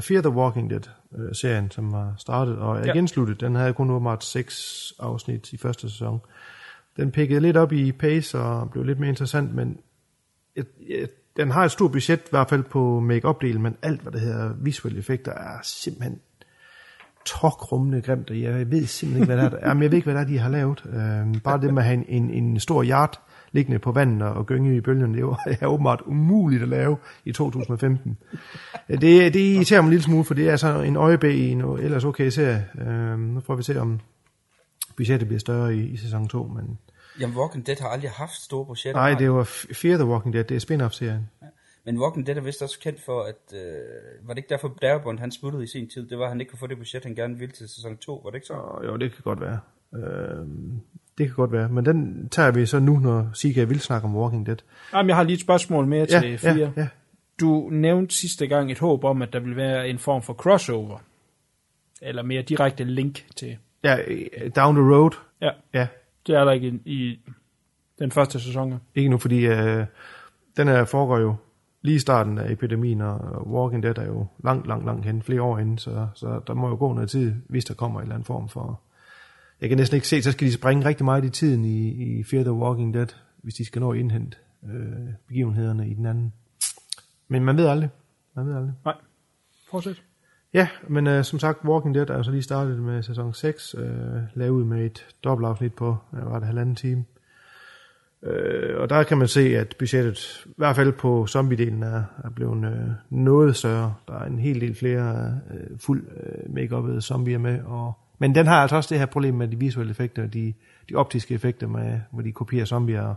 [0.00, 2.92] Fear the Walking Dead-serien, som var startet og er Ja.
[2.92, 3.40] igen sluttet.
[3.40, 6.20] Den havde kun åbenbart seks afsnit i første sæson.
[6.96, 9.78] Den pikkede lidt op i pace og blev lidt mere interessant, men
[10.56, 14.12] jeg, jeg, den har et stort budget, i hvert fald på make-up-delen, men alt, hvad
[14.12, 16.20] det hedder visuelle effekter, er simpelthen
[17.26, 19.68] tokrummende grimt, og jeg ved simpelthen ikke, hvad det er.
[19.68, 20.82] Jamen, jeg ved ikke, hvad det er, de har lavet.
[20.86, 23.20] Øhm, bare det med at have en, en, en stor yard
[23.52, 27.32] liggende på vandet og, gynge i bølgerne, det var- er åbenbart umuligt at lave i
[27.32, 28.16] 2015.
[28.88, 29.00] Det,
[29.34, 32.04] det irriterer mig en lille smule, for det er så en øjebæ i en ellers
[32.04, 32.66] okay serie.
[32.80, 34.00] Øhm, nu får vi se, om
[34.96, 36.78] budgettet bliver større i, i sæson 2, men
[37.20, 39.00] Jamen, Walking Dead har aldrig haft store projekter.
[39.00, 39.30] nej, det de?
[39.30, 41.28] var Fear the Walking Dead, det er spin-off-serien.
[41.86, 43.54] Men Walking Dead er vist også kendt for, at...
[43.54, 46.08] Øh, var det ikke derfor, Darabont han smuttede i sin tid?
[46.08, 48.20] Det var, at han ikke kunne få det budget, han gerne ville til sæson 2.
[48.24, 48.52] Var det ikke så?
[48.54, 49.60] Og jo, det kan godt være.
[49.94, 50.80] Øhm,
[51.18, 54.16] det kan godt være, men den tager vi så nu, når Sika vil snakke om
[54.16, 54.56] Walking Dead.
[54.92, 56.54] Jamen, jeg har lige et spørgsmål mere Ja, til fire.
[56.58, 56.88] ja, ja.
[57.40, 60.98] Du nævnte sidste gang et håb om, at der vil være en form for crossover.
[62.02, 63.56] Eller mere direkte link til.
[63.84, 65.10] Ja, øh, Down the Road.
[65.40, 65.86] Ja, Ja,
[66.26, 67.20] det er der ikke i,
[67.98, 68.80] den første sæson.
[68.94, 69.84] ikke nu, fordi øh,
[70.56, 71.34] den her foregår jo
[71.84, 75.42] lige i starten af epidemien, og Walking Dead er jo langt, langt, langt hen, flere
[75.42, 78.14] år inden, så, så der må jo gå noget tid, hvis der kommer en eller
[78.14, 78.80] anden form for...
[79.60, 82.22] Jeg kan næsten ikke se, så skal de springe rigtig meget i tiden i, i
[82.22, 83.06] Fear the Walking Dead,
[83.42, 86.32] hvis de skal nå at indhente øh, begivenhederne i den anden.
[87.28, 87.90] Men man ved aldrig.
[88.36, 88.72] Man ved aldrig.
[88.84, 88.94] Nej,
[89.70, 90.02] fortsæt.
[90.54, 93.74] Ja, men øh, som sagt, Walking Dead er jo så lige startet med sæson 6,
[93.78, 97.04] øh, lavet med et dobbeltafsnit på, hvad var det, halvanden time.
[98.24, 102.30] Øh, og der kan man se, at budgettet, i hvert fald på zombie-delen, er, er
[102.34, 103.94] blevet øh, noget større.
[104.08, 107.60] Der er en hel del flere øh, fuld øh, make-up'ede zombier med.
[107.62, 110.54] Og, men den har altså også det her problem med de visuelle effekter, de,
[110.88, 113.14] de optiske effekter, med, hvor de kopierer zombier,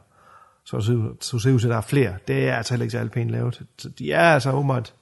[0.63, 2.15] så så, så ser ud til, at der er flere.
[2.27, 3.63] Det er altså heller ikke særlig pænt lavet.
[3.77, 4.93] Så de er altså åbenbart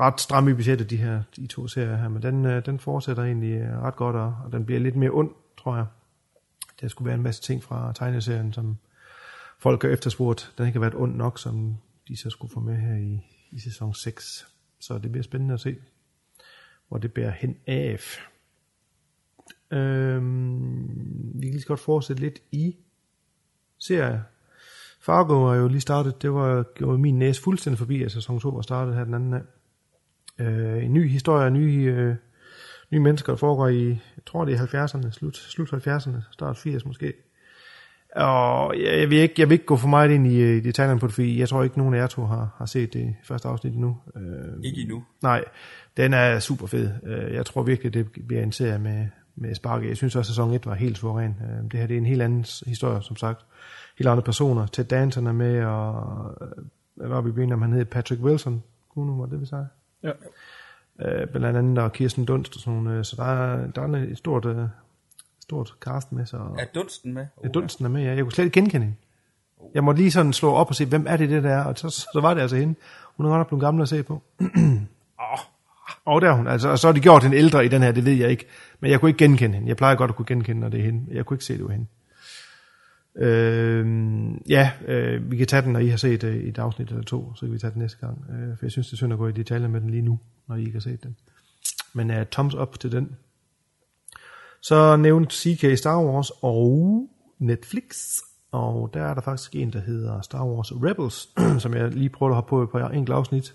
[0.00, 3.22] ret stramme i budgettet, de her de to serier her, men den, øh, den fortsætter
[3.22, 5.86] egentlig øh, ret godt, og, og den bliver lidt mere ond, tror jeg.
[6.80, 8.76] Der skulle være en masse ting fra tegneserien, som
[9.60, 10.52] folk har efterspurgt.
[10.58, 11.76] Den ikke har været ond nok, som
[12.08, 13.20] de så skulle få med her i,
[13.50, 14.46] i sæson 6.
[14.80, 15.76] Så det bliver spændende at se,
[16.88, 18.00] hvor det bærer hen af.
[19.70, 22.76] Øhm, vi kan lige så godt fortsætte lidt i
[23.78, 24.20] serier.
[25.00, 26.22] Fargo var jo lige startet.
[26.22, 29.34] Det var jo min næse fuldstændig forbi, at sæson 2 var startet her den anden
[29.34, 29.42] af.
[30.38, 32.16] Øh, en ny historie, nye, øh,
[32.90, 36.84] nye mennesker, der foregår i, jeg tror det er 70'erne, slut, slut 70'erne, start 80
[36.84, 37.12] måske.
[38.16, 41.00] Og jeg, vil ikke, jeg vil ikke gå for meget ind i, øh, i detaljerne
[41.00, 43.48] på det, fordi jeg tror ikke, nogen af jer to har, har set det første
[43.48, 43.96] afsnit endnu.
[44.16, 44.22] Øh,
[44.64, 45.04] Ikke endnu.
[45.22, 45.44] Nej,
[45.96, 46.90] den er super fed.
[47.06, 49.84] Øh, Jeg tror virkelig, det bliver en serie med, med spark.
[49.84, 51.36] Jeg synes også, at sæson 1 var helt suveræn.
[51.42, 53.40] Øh, Det her det er en helt anden historie, som sagt.
[53.98, 54.66] Helt andre personer.
[54.66, 58.62] Ted Danson er med, og øh, hvad var vi begyndt om, han hed Patrick Wilson.
[58.94, 59.66] Kunne var det, vi sagde?
[60.02, 60.10] Ja.
[61.00, 63.06] Øh, blandt andet og Kirsten Dunst og sådan noget.
[63.06, 64.64] Så der er, der er et stort, øh,
[65.50, 66.26] stort cast med.
[66.26, 67.26] Så, Er Dunsten med?
[67.44, 68.14] ja, Dunsten er med, ja.
[68.14, 68.96] Jeg kunne slet ikke genkende hende.
[69.74, 71.78] Jeg måtte lige sådan slå op og se, hvem er det, det der er, og
[71.78, 72.74] så, så var det altså hende.
[73.16, 74.22] Hun er godt nok blevet gammel at se på.
[76.04, 76.46] Og der er hun.
[76.46, 78.46] Altså, og så har de gjort hende ældre i den her, det ved jeg ikke.
[78.80, 79.68] Men jeg kunne ikke genkende hende.
[79.68, 81.06] Jeg plejer godt at kunne genkende, når det er hende.
[81.10, 81.86] Jeg kunne ikke se, det var hende.
[83.16, 83.86] Øh,
[84.48, 87.34] ja, øh, vi kan tage den, når I har set øh, et afsnit eller to,
[87.34, 88.24] så kan vi tage den næste gang.
[88.30, 90.18] Øh, for jeg synes, det er synd at gå i detaljer med den lige nu,
[90.48, 91.16] når I ikke har set den.
[91.92, 93.16] Men uh, thumbs up til den.
[94.62, 98.16] Så nævnte CK Star Wars og Netflix.
[98.52, 101.28] Og der er der faktisk en, der hedder Star Wars Rebels,
[101.62, 103.54] som jeg lige prøver at hoppe på et par enkelt afsnit.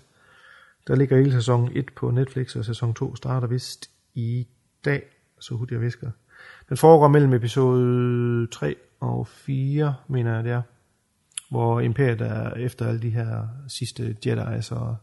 [0.86, 4.46] Der ligger hele sæson 1 på Netflix, og sæson 2 starter vist i
[4.84, 5.02] dag,
[5.40, 6.10] så hurtigt jeg visker.
[6.68, 10.62] Den foregår mellem episode 3 og 4, mener jeg det er.
[11.50, 14.96] Hvor Imperiet er efter alle de her sidste Jedi's og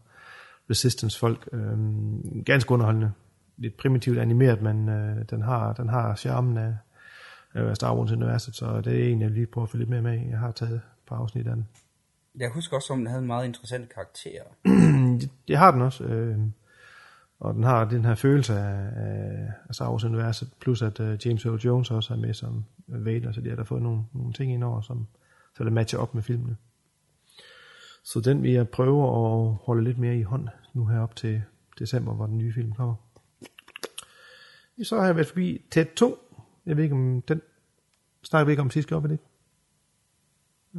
[0.70, 1.48] Resistance-folk.
[1.52, 3.12] Øhm, ganske underholdende.
[3.56, 6.76] Lidt primitivt animeret, men øh, den har, den har charmen af,
[7.54, 10.28] af Star Wars-universet, så det er en, jeg lige prøver at følge lidt mere med.
[10.30, 11.68] Jeg har taget et par afsnit af den.
[12.38, 14.42] Jeg husker også, at den havde en meget interessant karakter.
[15.48, 16.04] det har den også.
[16.04, 16.38] Øh,
[17.40, 18.88] og den har den her følelse af,
[19.68, 23.32] af Star Wars universet, plus at uh, James Earl Jones også er med som Vader,
[23.32, 25.06] så de har der fået nogle, nogle ting ind over, som,
[25.56, 26.56] så det matcher op med filmene.
[28.04, 31.42] Så den vil jeg prøve at holde lidt mere i hånd nu her op til
[31.78, 32.94] december, hvor den nye film kommer.
[34.82, 36.18] Så har jeg været forbi Ted 2.
[36.66, 37.40] Jeg ved ikke om den
[38.22, 39.24] snakker vi ikke om sidste gang, ikke?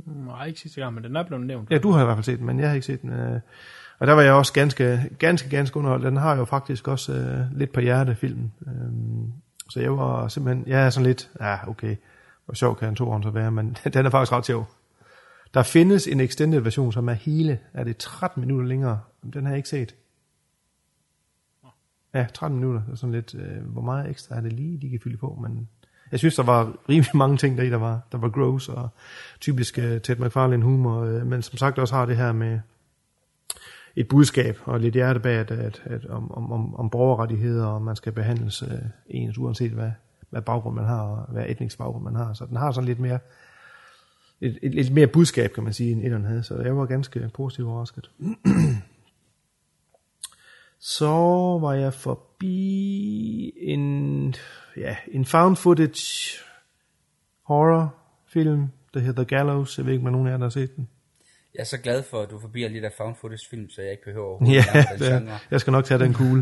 [0.06, 1.72] Nej, ikke sidste gang, men den er blevet nævnt.
[1.72, 3.14] Ja, du har i hvert fald set den, men jeg har ikke set den.
[3.14, 3.40] Øh.
[4.00, 6.06] Og der var jeg også ganske, ganske, ganske underholdt.
[6.06, 8.54] Den har jo faktisk også uh, lidt på hjerte, filmen.
[8.62, 9.34] Um,
[9.70, 11.96] så jeg var simpelthen, jeg er sådan lidt, ja, okay,
[12.46, 14.68] hvor sjov kan en to så være, men den er faktisk ret sjov.
[15.54, 19.00] Der findes en extended version, som er hele, er det 13 minutter længere.
[19.34, 19.96] Den har jeg ikke set.
[22.16, 22.82] Ja, 13 minutter.
[22.82, 25.40] Det er sådan lidt, øh, hvor meget ekstra er det lige, de kan fylde på,
[25.42, 25.70] men
[26.12, 28.90] jeg synes, der var rimelig mange ting deri, der var, der var gross og
[29.40, 32.60] typisk øh, Ted McFarlane humor, øh, men som sagt også har det her med
[33.96, 37.96] et budskab og lidt hjerte bag, at, at, at om, om, om borgerrettigheder, og man
[37.96, 38.70] skal behandles øh,
[39.08, 39.92] ens, uanset hvad,
[40.30, 42.34] hvad baggrund man har, og hvad etnisk baggrund man har.
[42.34, 43.20] Så den har sådan lidt mere,
[44.42, 46.44] et, et, et mere budskab, kan man sige, end den havde.
[46.44, 48.12] Så jeg var ganske positivt overrasket.
[50.88, 51.08] Så
[51.62, 54.36] var jeg forbi en,
[54.78, 56.38] ja, en found footage
[57.46, 57.96] horror
[58.28, 59.78] film, der hedder Gallows.
[59.78, 60.90] Jeg ved ikke, om nogen af jer der har set den.
[61.54, 63.92] Jeg er så glad for, at du forbi lige der found footage film, så jeg
[63.92, 66.38] ikke behøver Ja, det, jeg skal nok tage den cool.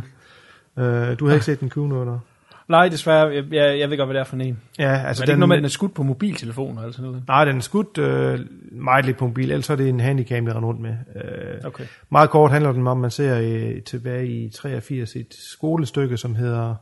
[0.78, 2.20] Uh, du har ikke set den cool nu, eller?
[2.68, 3.28] Nej, desværre.
[3.28, 4.60] Jeg, jeg, jeg ved godt, hvad det er for en.
[4.80, 7.06] Ja, altså Men det er ikke noget at den er skudt på mobiltelefoner eller sådan
[7.06, 7.24] noget?
[7.28, 8.40] Nej, den er skudt øh,
[8.72, 10.96] meget lidt på mobil, ellers er det en handicam, der render rundt med.
[11.16, 11.84] Øh, Okay.
[12.10, 16.76] Meget kort handler den om, man ser øh, tilbage i 83 et skolestykke, som hedder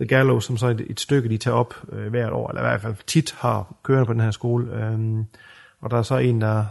[0.00, 2.62] The Gallows, som så er et, et stykke, de tager op øh, hvert år, eller
[2.62, 4.84] i hvert fald tit har kørende på den her skole.
[4.84, 5.24] Øh,
[5.80, 6.64] og der er så en, der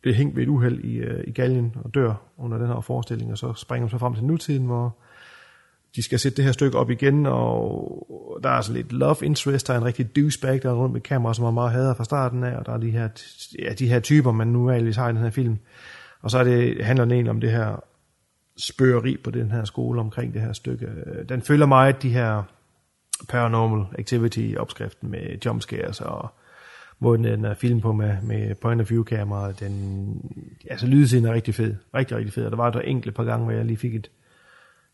[0.00, 3.32] bliver hængt ved et uheld i, øh, i galgen og dør under den her forestilling,
[3.32, 4.96] og så springer de så frem til nutiden, hvor
[5.96, 9.66] de skal sætte det her stykke op igen, og der er sådan lidt love interest,
[9.66, 12.04] der er en rigtig douchebag, der er rundt med kamera, som er meget hader fra
[12.04, 13.08] starten af, og der er de her,
[13.58, 15.58] ja, de her typer, man nu normalt har i den her film.
[16.22, 17.84] Og så er det, handler den egentlig om det her
[18.56, 20.86] spørgeri på den her skole omkring det her stykke.
[21.28, 22.42] Den følger meget de her
[23.28, 26.28] paranormal activity opskriften med jumpscares og
[26.98, 29.52] måden den er film på med, med point of view kamera.
[29.52, 30.20] Den,
[30.70, 31.74] altså lydsiden er rigtig fed.
[31.94, 32.44] Rigtig, rigtig fed.
[32.44, 34.10] Og der var et enkelt par gange, hvor jeg lige fik et,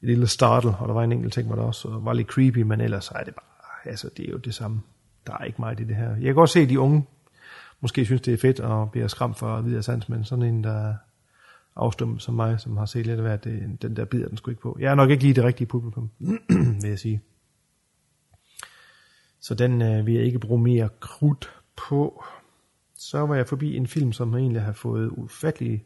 [0.02, 2.58] et lille startle, og der var en enkelt ting, hvor der også var lidt creepy,
[2.58, 4.80] men ellers er det bare, altså det er jo det samme.
[5.26, 6.10] Der er ikke meget i det her.
[6.10, 7.06] Jeg kan godt se, at de unge
[7.80, 10.94] måske synes, det er fedt at blive skræmt for videre sans, men sådan en, der
[11.76, 14.50] afstumpet som mig, som har set lidt af hvert, det, den der bider den sgu
[14.50, 14.76] ikke på.
[14.80, 16.10] Jeg er nok ikke lige det rigtige publikum,
[16.82, 17.22] vil jeg sige.
[19.40, 22.24] Så den øh, vil jeg ikke bruge mere krudt på.
[22.94, 25.84] Så var jeg forbi en film, som egentlig har fået ufattelig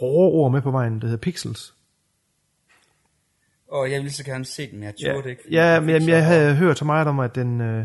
[0.00, 1.74] hårde ord med på vejen, der hedder Pixels.
[3.68, 5.42] Og jeg ville så gerne se den, men jeg Ja, turde ikke.
[5.44, 7.60] fordi ja jeg men jeg, jeg meget- havde hørt så meget om, at den...
[7.60, 7.84] Øh,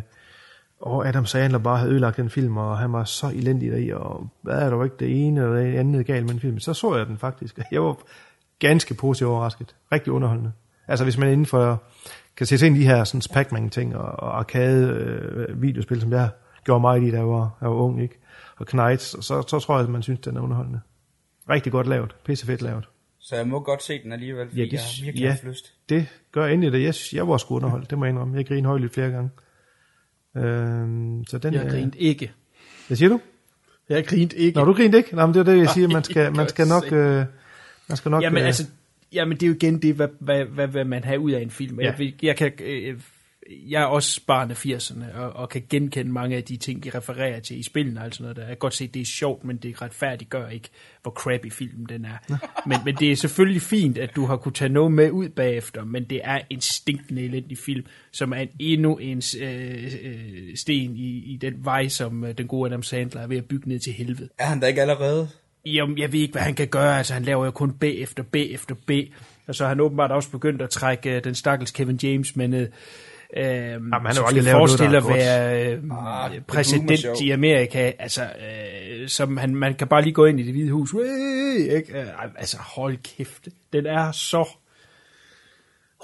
[0.81, 4.29] og Adam Sandler bare havde ødelagt den film, og han var så elendig deri, og
[4.41, 6.59] hvad er der ikke det ene eller det andet galt med den film.
[6.59, 7.59] Så så jeg den faktisk.
[7.71, 7.97] Jeg var
[8.59, 9.75] ganske positivt overrasket.
[9.91, 10.51] Rigtig underholdende.
[10.87, 11.83] Altså hvis man inden for
[12.37, 16.11] kan se ind i de her sådan Pac-Man ting og, og arcade øh, videospil, som
[16.11, 16.29] jeg
[16.65, 18.19] gjorde meget i, da jeg var, jeg var ung, ikke?
[18.57, 20.79] Og Knights, så, så tror jeg, at man synes, den er underholdende.
[21.49, 22.15] Rigtig godt lavet.
[22.25, 22.89] Pisse fedt lavet.
[23.21, 25.29] Så jeg må godt se den alligevel, fordi Ja, det- jeg har virkelig ja.
[25.29, 25.73] haft lyst.
[25.89, 26.83] Det gør endelig det.
[26.83, 28.37] Jeg, synes- jeg var sgu underholdt, det må jeg indrømme.
[28.37, 29.29] Jeg griner højt flere gange.
[30.37, 32.31] Øhm, så den, Jeg øh, grinte ikke.
[32.87, 33.19] Hvad siger du?
[33.89, 34.59] Jeg grinte ikke.
[34.59, 35.15] Nå, du grinte ikke?
[35.15, 35.87] Nå, men det er det, jeg siger.
[35.87, 36.91] Man skal, man skal nok...
[36.91, 37.25] Øh,
[37.87, 38.67] man skal nok Jamen øh, altså,
[39.13, 41.49] jamen det er jo igen det, hvad, hvad, hvad, hvad man har ud af en
[41.51, 41.79] film.
[41.81, 41.93] Ja.
[41.99, 42.99] Jeg, jeg kan, øh,
[43.67, 46.89] jeg er også barn af 80'erne, og, og kan genkende mange af de ting, de
[46.89, 48.03] refererer til i spillene.
[48.03, 48.41] Altså noget, der.
[48.41, 50.69] Jeg kan godt se, at det er sjovt, men det retfærdiggør ikke,
[51.01, 52.17] hvor crappy filmen den er.
[52.69, 55.83] men, men det er selvfølgelig fint, at du har kunne tage noget med ud bagefter,
[55.83, 60.95] men det er en stinkende elendig film, som er en, endnu en øh, øh, sten
[60.95, 63.79] i, i den vej, som øh, den gode Adam Sandler er ved at bygge ned
[63.79, 64.29] til helvede.
[64.37, 65.29] Er han da ikke allerede?
[65.65, 66.97] Jamen, jeg ved ikke, hvad han kan gøre.
[66.97, 68.91] Altså, han laver jo kun B efter B efter B.
[69.47, 72.47] Og så har han åbenbart også begyndt at trække uh, den stakkels Kevin James med
[72.47, 72.67] ned.
[73.37, 75.83] Øhm, Jamen, han har aldrig skal lavet noget, forestille der at er være øh,
[76.35, 77.91] Ah, præsident i Amerika.
[77.99, 80.93] Altså, øh, som han, man kan bare lige gå ind i det hvide hus.
[80.93, 81.99] Wey, ikke?
[82.01, 83.47] Øh, altså, hold kæft.
[83.73, 84.47] Den er så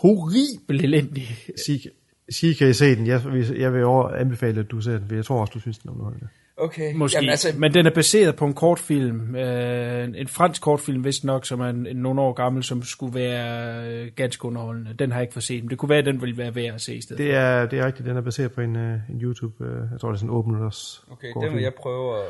[0.02, 1.28] horribel elendig.
[1.66, 1.82] Sig,
[2.30, 3.08] sig, kan I se den?
[3.08, 5.60] Jeg, vil- jeg vil over anbefale, at du ser den, for jeg tror også, du
[5.60, 6.28] synes, den er underholdende.
[6.60, 6.94] Okay.
[6.94, 11.24] Måske, Jamen, altså, men den er baseret på en kortfilm, øh, en fransk kortfilm, vist
[11.24, 14.94] nok, som er en, en nogle år gammel, som skulle være øh, ganske underholdende.
[14.94, 16.74] Den har jeg ikke fået set, men det kunne være, at den ville være værd
[16.76, 17.18] at se i stedet.
[17.18, 20.00] Det er, det er rigtigt, den er baseret på en, uh, en YouTube, uh, jeg
[20.00, 21.56] tror det er sådan en 8 minutters Okay, den kortfilm.
[21.56, 22.26] vil jeg prøve at,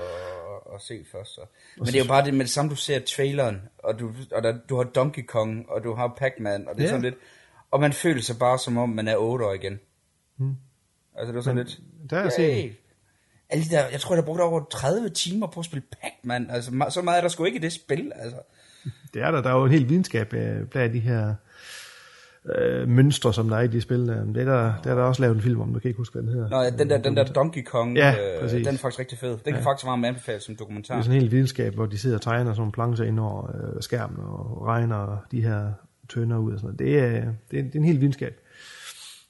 [0.75, 1.35] at se først.
[1.35, 1.41] Så.
[1.77, 4.43] Men det er jo bare det med det samme, du ser traileren, og du, og
[4.43, 6.89] der, du har Donkey Kong, og du har Pac-Man, og det er Ja.
[6.89, 7.15] sådan lidt...
[7.71, 9.79] Og man føler sig bare som om, man er 8 år igen.
[10.37, 10.55] Hmm.
[11.17, 11.79] Altså det er sådan Men lidt...
[12.09, 12.71] der er set den.
[13.49, 16.47] Alle de der, jeg tror, jeg har brugt over 30 timer på at spille Pac-Man.
[16.49, 18.37] Altså, så meget er der sgu ikke i det spil, altså.
[19.13, 21.35] Det er der, der er jo en hel videnskab uh, blandt de her
[22.45, 24.07] uh, mønstre, som der er i de spil.
[24.07, 24.25] der.
[24.25, 26.13] Det er der, der er der også lavet en film om, du kan ikke huske,
[26.13, 26.49] hvad den hedder.
[26.49, 29.37] Nå, ja, den der, den der Donkey Kong, Ja, øh, den er faktisk rigtig fed.
[29.45, 30.95] Den kan faktisk varmt anbefales som dokumentar.
[30.95, 33.19] Det er sådan en hel videnskab, hvor de sidder og tegner sådan nogle plancher ind
[33.19, 35.71] over øh, skærmen og regner de her
[36.09, 36.79] tønder ud og sådan noget.
[36.79, 38.39] Det er, det er, det er en hel videnskab.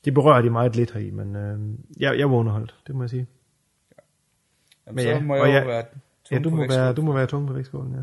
[0.06, 1.60] Det berører de meget lidt heri, men øh,
[2.00, 3.28] jeg, jeg var underholdt, det må jeg sige.
[4.88, 5.84] Jamen, Men så ja, må og jeg jo jeg- være
[6.32, 8.00] Ja, du på må, være, du må være tung på vægtskålen, ja.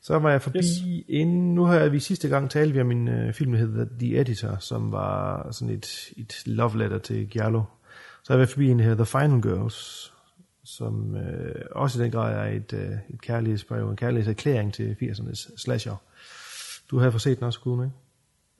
[0.00, 1.04] Så var jeg forbi, yes.
[1.08, 4.20] inden, nu har vi sidste gang talt vi om en øh, film, der hedder The
[4.20, 7.62] Editor, som var sådan et, et love letter til Giallo.
[8.22, 10.12] Så har jeg været forbi en, der hedder The Final Girls,
[10.64, 15.56] som øh, også i den grad er et, øh, et kærlighedsbrev, en kærlighedserklæring til 80'ernes
[15.56, 15.96] slasher.
[16.90, 17.94] Du havde fået set den også, Kuhn, ikke?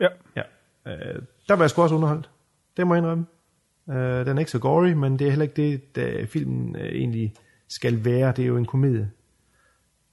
[0.00, 0.42] Ja.
[0.86, 1.16] Ja.
[1.16, 2.30] Øh, der var jeg sgu også underholdt.
[2.76, 3.26] Det må jeg indrømme.
[3.90, 6.86] Øh, den er ikke så gory, men det er heller ikke det, der filmen øh,
[6.86, 7.34] egentlig
[7.68, 8.32] skal være.
[8.36, 9.10] Det er jo en komedie.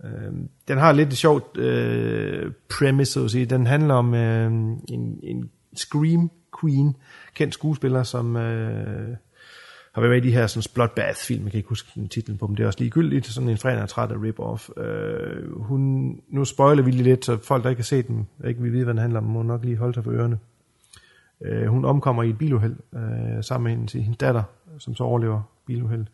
[0.03, 0.33] Øh,
[0.67, 3.45] den har lidt et sjovt øh, premise, så at sige.
[3.45, 4.51] Den handler om øh,
[4.89, 6.31] en, en scream
[6.61, 6.95] queen,
[7.35, 9.15] kendt skuespiller, som øh,
[9.93, 11.43] har været med i de her sådan Bloodbath-film.
[11.43, 12.55] Jeg kan ikke huske titlen på dem.
[12.55, 13.25] Det er også ligegyldigt.
[13.25, 14.81] Sådan en fredag er træt af rip-off.
[14.83, 18.61] Øh, hun, nu spoiler vi lige lidt, så folk, der ikke har set den, ikke
[18.61, 20.37] vil vide, hvad den handler om, må nok lige holde sig for ørerne.
[21.45, 24.43] Øh, hun omkommer i et biluheld øh, sammen med hendes, hendes datter,
[24.77, 26.05] som så overlever biluheld.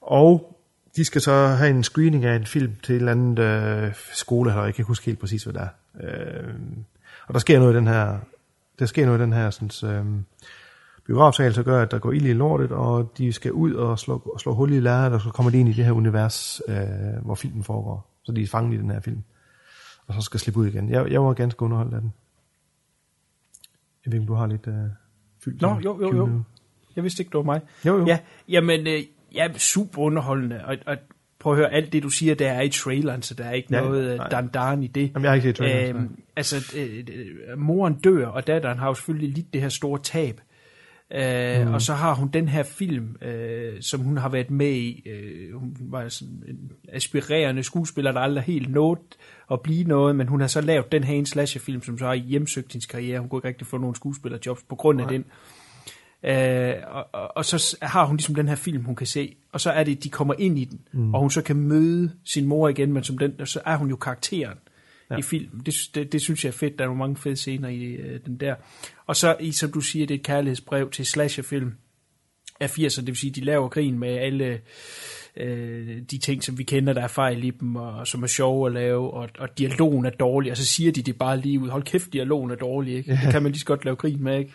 [0.00, 0.58] Og
[0.96, 4.50] de skal så have en screening af en film til et eller andet øh, skole,
[4.50, 5.68] eller jeg kan ikke huske helt præcis, hvad det er.
[6.00, 6.54] Øh,
[7.26, 8.18] og der sker noget i den her,
[8.78, 10.04] der sker noget i den her sådan, øh,
[11.06, 14.36] biografsal, så gør, at der går ild i lortet, og de skal ud og slå,
[14.38, 16.76] slå hul i lærret, og så kommer de ind i det her univers, øh,
[17.22, 18.10] hvor filmen foregår.
[18.22, 19.22] Så de er fanget i den her film.
[20.06, 20.90] Og så skal slippe ud igen.
[20.90, 22.12] Jeg, jeg var ganske underholdt af den.
[24.04, 24.74] Jeg ved ikke, du har lidt øh,
[25.44, 25.62] fyldt.
[25.62, 26.42] Nå, jo, jo, jo.
[26.96, 27.60] Jeg vidste ikke, det var mig.
[27.86, 28.06] Jo, jo.
[28.06, 29.02] Ja, jamen, øh,
[29.34, 30.64] ja, super underholdende.
[30.64, 30.96] Og, og
[31.38, 33.68] prøv at høre, alt det, du siger, der er i traileren, så der er ikke
[33.76, 34.42] Ja, noget nej.
[34.42, 35.10] øh, dan i det.
[35.14, 38.86] Jamen, jeg har ikke set traileren, Øhm, altså, øh, øh, moren dør, og datteren har
[38.88, 40.40] jo selvfølgelig lidt det her store tab.
[41.12, 41.74] Øh, mm.
[41.74, 45.02] Og så har hun den her film, øh, som hun har været med i.
[45.08, 48.98] Øh, hun var sådan en aspirerende skuespiller, der aldrig helt nået
[49.50, 52.14] at blive noget, men hun har så lavet den her en slasherfilm, som så har
[52.14, 53.20] hjemsøgt hendes karriere.
[53.20, 55.24] Hun kunne ikke rigtig få nogen skuespillerjobs på grund af den.
[56.24, 59.60] Øh, og, og, og så har hun ligesom den her film, hun kan se, og
[59.60, 61.14] så er det, de kommer ind i den, mm.
[61.14, 63.88] og hun så kan møde sin mor igen, men som den, og så er hun
[63.88, 64.58] jo karakteren
[65.10, 65.16] ja.
[65.16, 65.62] i filmen.
[65.66, 68.20] Det, det, det synes jeg er fedt, der er nogle mange fede scener i øh,
[68.26, 68.54] den der.
[69.06, 71.72] Og så, i, som du siger, det er et kærlighedsbrev til slasherfilm
[72.60, 74.60] af 80'erne, det vil sige, de laver grin med alle
[75.36, 78.66] øh, de ting, som vi kender, der er fejl i dem, og som er sjove
[78.66, 81.68] at lave, og, og dialogen er dårlig, og så siger de det bare lige ud,
[81.68, 83.10] hold kæft, dialogen er dårlig, ikke?
[83.24, 84.52] det kan man lige så godt lave grin med, ikke?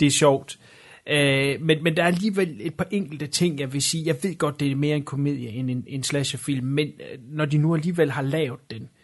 [0.00, 0.58] det er sjovt.
[1.06, 4.06] Øh, men, men der er alligevel et par enkelte ting, jeg vil sige.
[4.06, 7.44] Jeg ved godt, det er mere en komedie end en, en slasherfilm, men øh, når
[7.44, 9.01] de nu alligevel har lavet den øh,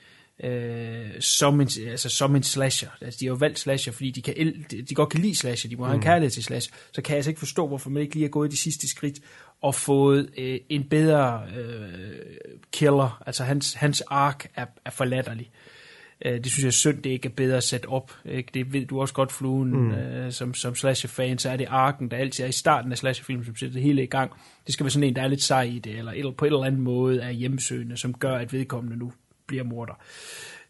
[1.20, 4.64] som, en, altså, som en slasher, altså de har jo valgt slasher, fordi de, kan,
[4.70, 7.11] de, de godt kan lide slasher, de må have en kærlighed til slasher, så kan
[7.11, 9.20] jeg altså ikke forstå, hvorfor man ikke lige har gået de sidste skridt
[9.62, 11.89] og fået øh, en bedre øh,
[12.72, 13.22] killer.
[13.26, 15.51] Altså hans, hans ark er, er for latterlig.
[16.24, 18.12] Øh, det synes jeg er synd, det ikke er bedre sat op.
[18.24, 18.51] Ikke?
[18.55, 19.91] Det ved du også godt, Fluen, mm.
[19.91, 23.47] øh, som, som slasher-fan, så er det arken, der altid er i starten af slasher-filmen,
[23.47, 24.32] som sætter det hele i gang.
[24.66, 26.53] Det skal være sådan en, der er lidt sej i det, eller, eller på en
[26.53, 29.12] eller anden måde er hjemmesøgende, som gør, at vedkommende nu
[29.49, 29.94] bliver morder.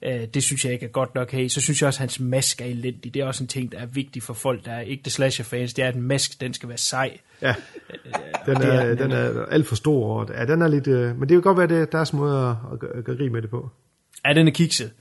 [0.03, 1.31] Øh, det synes jeg ikke er godt nok.
[1.31, 3.15] Hey, så synes jeg også, at hans mask er elendig.
[3.15, 5.75] Det er også en ting, der er vigtig for folk, der er ikke det slasher-fans.
[5.75, 7.19] Det er, at en mask, den skal være sej.
[7.43, 7.55] Ja,
[8.47, 10.21] den det er er, den den er alt for stor.
[10.21, 12.49] Og, ja, den er lidt, øh, men det kan godt være, det er deres måde
[12.49, 13.71] at, at, at gøre grin med det på.
[14.27, 14.93] Ja, den er kikset.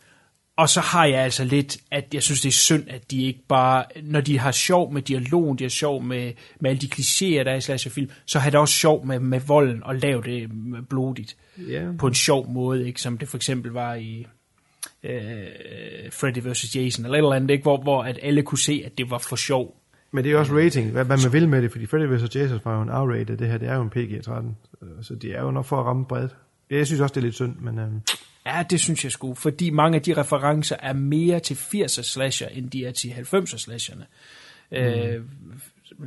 [0.58, 3.43] Og så har jeg altså lidt, at jeg synes, det er synd, at de ikke
[3.47, 7.43] bare, når de har sjov med dialogen, de har sjov med, med alle de klichéer,
[7.43, 10.49] der er i slasherfilm, så har det også sjov med, med volden og lave det
[10.89, 11.38] blodigt.
[11.70, 11.86] Ja.
[11.99, 13.01] På en sjov måde, ikke?
[13.01, 14.28] som det for eksempel var i
[15.03, 15.12] øh,
[16.12, 16.76] Freddy vs.
[16.76, 17.62] Jason, eller et eller andet, ikke?
[17.62, 19.82] Hvor, hvor at alle kunne se, at det var for sjov.
[20.12, 22.36] Men det er jo også rating, hvad, hvad man vil med det, fordi Freddy vs.
[22.36, 24.32] Jason var jo en R-rated, det her det er jo en PG-13,
[24.82, 26.36] øh, så det er jo nok for at ramme bredt.
[26.70, 27.88] Jeg synes også, det er lidt synd, men øh,
[28.48, 32.48] Ja, det synes jeg sgu, fordi mange af de referencer er mere til 80'er slasher,
[32.48, 34.06] end de er til 90'er slasherne.
[34.72, 34.78] Mm.
[34.78, 35.24] Øh,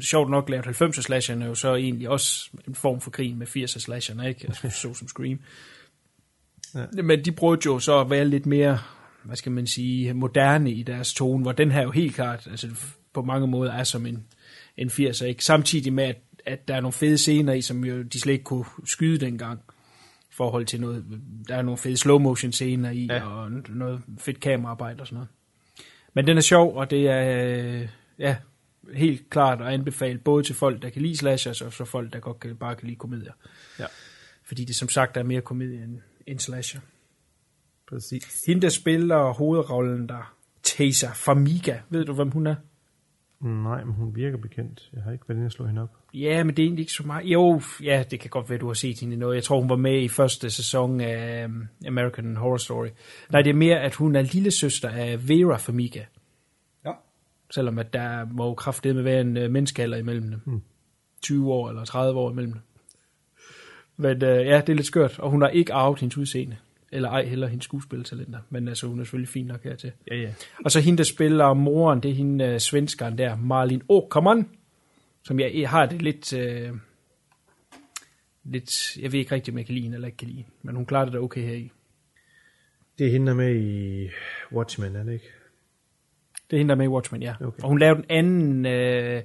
[0.01, 3.81] sjovt nok lavet 90'er slasherne jo så egentlig også en form for grin med 80'er
[3.81, 4.47] slasherne, ikke?
[4.49, 5.41] Altså, så som Scream.
[6.75, 7.03] Ja.
[7.03, 8.79] Men de prøvede jo så at være lidt mere,
[9.23, 12.69] hvad skal man sige, moderne i deres tone, hvor den her jo helt klart, altså
[13.13, 14.25] på mange måder er som en,
[14.77, 15.45] en 80'er, ikke?
[15.45, 18.45] Samtidig med, at, at der er nogle fede scener i, som jo de slet ikke
[18.45, 19.61] kunne skyde dengang
[20.41, 21.05] forhold til noget,
[21.49, 23.27] der er nogle fede slow motion scener i, ja.
[23.27, 25.29] og noget fedt kameraarbejde og sådan noget.
[26.15, 27.89] Men den er sjov, og det er øh,
[28.19, 28.37] ja,
[28.95, 32.21] helt klart at anbefale både til folk, der kan lide slashers, og så folk, der
[32.21, 33.33] godt kan, bare kan lide komedier.
[33.79, 33.87] Ja.
[34.45, 36.81] Fordi det som sagt er mere komedie end, end slasher.
[37.89, 38.45] præcis.
[38.47, 42.55] Hende, der spiller hovedrollen der, Taysa Famiga, ved du, hvem hun er?
[43.41, 44.91] Nej, men hun virker bekendt.
[44.93, 45.97] Jeg har ikke været inde og slå hende op.
[46.15, 47.27] Ja, men det er egentlig ikke så meget.
[47.27, 49.35] Jo, ja, det kan godt være, du har set hende i noget.
[49.35, 52.89] Jeg tror, hun var med i første sæson af um, American Horror Story.
[53.31, 56.05] Nej, det er mere, at hun er lille søster af Vera Farmiga.
[56.85, 56.93] Ja.
[57.51, 60.41] Selvom at der må kraftedeme med være en uh, menneskealder imellem dem.
[60.47, 60.63] Hmm.
[61.23, 62.63] 20 år eller 30 år imellem dem.
[63.97, 65.19] Men uh, ja, det er lidt skørt.
[65.19, 66.57] Og hun har ikke arvet hendes udseende.
[66.93, 68.39] Eller ej heller hendes skuespiltalenter.
[68.51, 69.93] Men altså, hun er selvfølgelig fin nok hertil.
[70.11, 70.33] Ja, ja.
[70.65, 74.49] Og så hende, der spiller moren, det er hende uh, svenskeren der, Marlin Åkerman,
[75.25, 76.79] som jeg, jeg har det lidt, uh,
[78.45, 80.77] lidt, jeg ved ikke rigtig, om jeg kan lide hende eller ikke kan lide men
[80.77, 81.71] hun klarer det da okay her i.
[82.99, 84.09] Det er hende, der er med i
[84.53, 85.31] Watchmen, er det ikke?
[86.51, 87.35] Det er hende, der er med i Watchmen, ja.
[87.41, 87.63] Okay.
[87.63, 89.23] Og hun lavede en anden uh,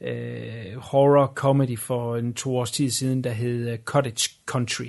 [0.00, 4.88] uh, horror comedy for en to års tid siden, der hed uh, Cottage Country.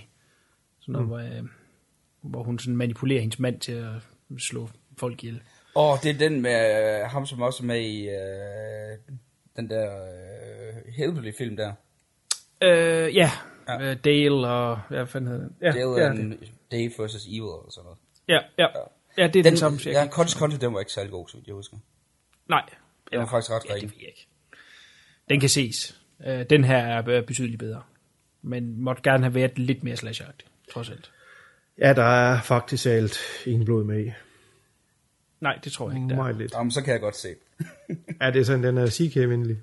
[0.80, 1.10] Sådan noget, mm.
[1.10, 3.92] hvor, uh, hvor hun sådan manipulerer hendes mand til at
[4.38, 5.42] slå folk ihjel.
[5.76, 9.18] Åh, oh, det er den med øh, ham, som også er med i øh,
[9.58, 11.74] den der øh, Hellbilly-film der.
[12.64, 13.32] Øh, ja,
[13.68, 13.84] Ja.
[13.84, 13.94] ja.
[13.94, 15.56] Dale og, hvad fanden hedder den?
[15.62, 16.52] Ja, Dale ja, and det.
[16.72, 17.26] Dave vs.
[17.26, 18.00] Evil eller sådan noget.
[18.28, 18.68] Ja, ja.
[19.18, 20.00] Ja, det er den, den samme serie.
[20.00, 21.78] Ja, Cottage Country, den var ikke særlig god, så jeg husker.
[22.50, 22.66] Nej.
[23.12, 23.90] Den var faktisk ret ja, rigtig.
[23.90, 24.28] det ved jeg ikke.
[25.30, 26.00] Den kan ses.
[26.28, 27.84] Øh, Den her er øh, betydeligt bedre.
[28.42, 31.12] Men måtte gerne have været lidt mere slashagtig, trods alt.
[31.80, 34.12] Ja, der er faktisk alt ingen blod med i.
[35.42, 36.16] Nej, det tror jeg ikke, der.
[36.16, 36.18] er.
[36.18, 36.54] Meget lidt.
[36.54, 37.28] Jamen, så kan jeg godt se.
[38.22, 39.58] Er det sådan, den er CK-venlig?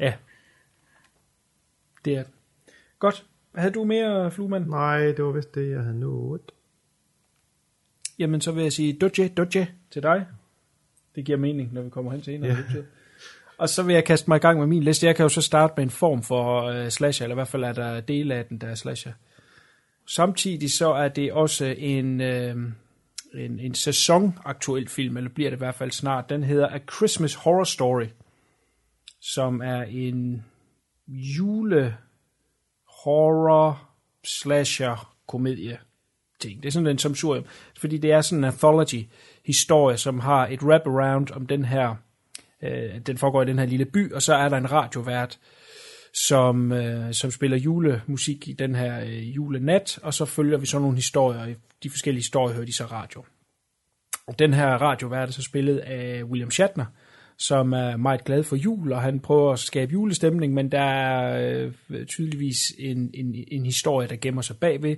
[0.00, 0.14] Ja.
[2.04, 2.32] Det er den.
[2.98, 3.26] Godt.
[3.54, 4.62] Havde du mere, Flugman?
[4.62, 6.52] Nej, det var vist det, jeg havde nået.
[8.18, 10.26] Jamen, så vil jeg sige doje, doje til dig.
[11.14, 12.44] Det giver mening, når vi kommer hen til en.
[12.44, 12.48] Ja.
[12.48, 12.82] Ja.
[13.58, 15.06] Og så vil jeg kaste mig i gang med min liste.
[15.06, 17.64] Jeg kan jo så starte med en form for uh, slasher, eller i hvert fald
[17.64, 19.12] er der dele af den, der er slasher.
[20.06, 22.56] Samtidig så er det også en, øh,
[23.34, 26.30] en, en sæsonaktuel film, eller bliver det i hvert fald snart.
[26.30, 28.06] Den hedder A Christmas Horror Story,
[29.20, 30.44] som er en
[31.08, 31.96] jule
[33.04, 33.88] horror
[34.24, 35.78] slasher komedie
[36.40, 36.62] ting.
[36.62, 37.44] Det er sådan en samsurium,
[37.78, 39.06] fordi det er sådan en anthology
[39.44, 41.94] historie, som har et wraparound om den her,
[42.62, 45.38] øh, den foregår i den her lille by, og så er der en radiovært,
[46.14, 50.78] som, øh, som spiller julemusik i den her øh, julenat, og så følger vi så
[50.78, 53.24] nogle historier, i de forskellige historier hører de så radio.
[54.26, 56.86] Og den her radiovært er så spillet af William Shatner,
[57.38, 61.72] som er meget glad for jul, og han prøver at skabe julestemning, men der er
[61.90, 64.96] øh, tydeligvis en, en, en historie, der gemmer sig bagved,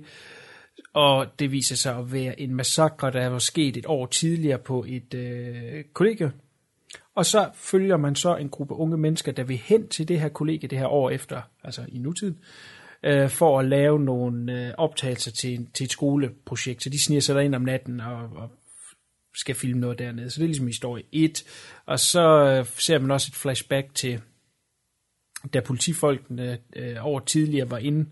[0.93, 4.85] og det viser sig at være en massakre, der var sket et år tidligere på
[4.87, 6.31] et øh, kollegium
[7.15, 10.29] og så følger man så en gruppe unge mennesker, der vil hen til det her
[10.29, 12.39] kollegie det her år efter, altså i nutiden,
[13.03, 16.83] øh, for at lave nogle øh, optagelser til, til et skoleprojekt.
[16.83, 18.51] Så de sniger sig derind om natten og, og
[19.35, 20.29] skal filme noget dernede.
[20.29, 21.43] Så det er ligesom historie 1.
[21.85, 24.21] Og så øh, ser man også et flashback til,
[25.53, 28.09] da politifolkene øh, over tidligere var inde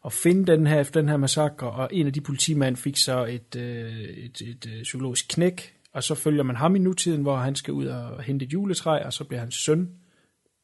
[0.00, 3.24] og finde den her, efter den her massakre, og en af de politimænd fik så
[3.24, 7.22] et, øh, et, et, øh, et psykologisk knæk, og så følger man ham i nutiden,
[7.22, 9.88] hvor han skal ud og hente et juletræ, og så bliver hans søn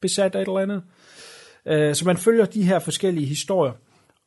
[0.03, 0.83] besat af et eller andet.
[1.67, 3.73] Øh, så man følger de her forskellige historier,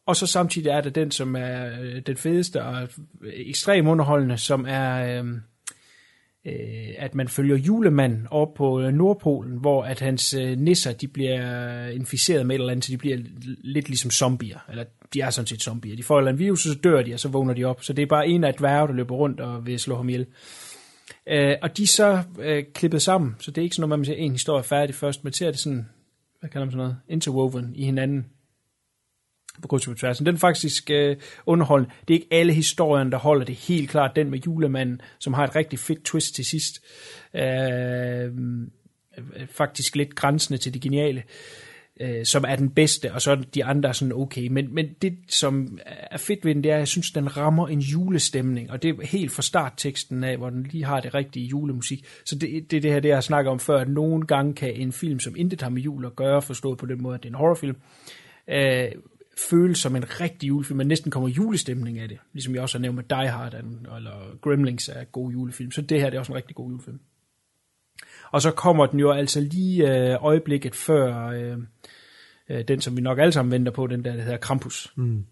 [0.06, 2.82] og så samtidig er der den, som er øh, den fedeste og
[3.22, 5.24] øh, ekstrem underholdende, som er,
[6.97, 12.56] at man følger julemanden op på Nordpolen, hvor at hans nisser, de bliver inficeret med
[12.56, 13.18] et eller andet, så de bliver
[13.64, 14.84] lidt ligesom zombier, eller
[15.14, 15.95] de er sådan set zombier.
[15.95, 17.84] De får et eller andet virus, og så dør de, og så vågner de op.
[17.84, 20.10] Så det er bare en af et dværge, der løber rundt og vil slå ham
[20.10, 20.22] ihjel.
[20.22, 20.62] Øh,
[21.28, 24.06] Øh, og de er så øh, klippet sammen, så det er ikke sådan noget, man
[24.06, 25.90] ser en historie færdig først, men ser det sådan,
[26.40, 28.26] hvad kalder man sådan noget, interwoven i hinanden
[29.62, 30.18] på kryds og tværs.
[30.18, 31.94] Den er faktisk øh, underholdende.
[32.08, 34.16] Det er ikke alle historierne, der holder det helt klart.
[34.16, 36.82] Den med julemanden, som har et rigtig fedt twist til sidst.
[37.34, 37.44] Øh,
[38.24, 38.32] øh
[39.50, 41.24] faktisk lidt grænsende til det geniale
[42.02, 44.48] øh, som er den bedste, og så er de andre sådan okay.
[44.48, 47.68] Men, men det, som er fedt ved den, det er, at jeg synes, den rammer
[47.68, 51.46] en julestemning, og det er helt fra startteksten af, hvor den lige har det rigtige
[51.46, 52.06] julemusik.
[52.26, 54.91] Så det, det, det her, det jeg snakker om før, at nogle gange kan en
[54.91, 57.32] film, som intet har med jul at gøre, forstået på den måde, at det er
[57.32, 57.76] en horrorfilm,
[58.50, 58.91] øh,
[59.50, 62.18] føles som en rigtig julefilm, men næsten kommer julestemning af det.
[62.34, 65.72] Ligesom jeg også har nævnt med Die Hard eller Gremlings er god julefilm.
[65.72, 67.00] Så det her det er også en rigtig god julefilm.
[68.32, 71.58] Og så kommer den jo altså lige øh, øjeblikket før øh,
[72.50, 74.94] øh, den, som vi nok alle sammen venter på, den der, der hedder Krampus.
[74.96, 75.26] Mm.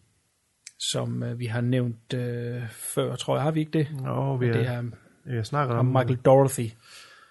[0.80, 3.44] Som øh, vi har nævnt øh, før, tror jeg.
[3.44, 3.88] Har vi ikke det?
[4.04, 4.84] Nå, vi det er,
[5.26, 6.02] er jeg snakker om om...
[6.02, 6.70] Michael Dorothy,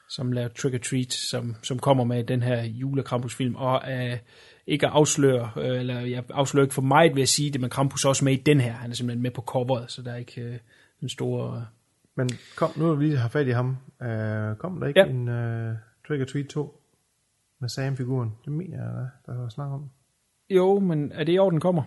[0.09, 4.19] som laver Trick or Treat, som, som kommer med den her julekrampusfilm, og øh,
[4.67, 7.71] ikke at afsløre, øh, eller jeg afslører ikke for meget ved at sige det, men
[7.71, 8.73] Krampus er også med i den her.
[8.73, 10.59] Han er simpelthen med på coveret, så der er ikke øh,
[11.03, 11.57] en stor...
[11.57, 11.63] Øh,
[12.17, 13.77] Men kom, nu vi har fat i ham.
[14.01, 15.07] Uh, kom der ikke Ja.
[15.07, 15.75] en uh,
[16.09, 16.80] Trick or Treat 2
[17.61, 18.33] med Sam-figuren?
[18.45, 19.91] Det mener jeg, der, var snak om.
[20.51, 21.83] jo, men er det i år, den kommer?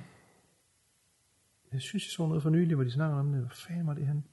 [1.74, 3.40] Jeg synes, jeg så noget for nylig, hvor de snakker om det.
[3.40, 4.24] Hvad fanden var det han?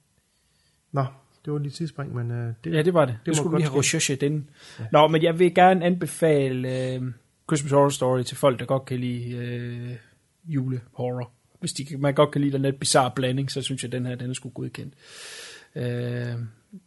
[0.91, 1.05] Nå,
[1.45, 3.17] det var lige tidsspring, men uh, det, Ja, det var det.
[3.19, 3.79] Det, det skulle vi have ske.
[3.79, 4.49] recherchet den.
[4.79, 4.85] Ja.
[4.91, 7.01] Nå, men jeg vil gerne anbefale øh,
[7.49, 9.95] Christmas Horror Story til folk, der godt kan lide øh,
[10.45, 11.31] julehorror.
[11.59, 14.05] Hvis de, man godt kan lide den lidt bizarre blanding, så synes jeg, at den
[14.05, 14.93] her den er sgu godkendt.
[15.75, 16.35] Øh,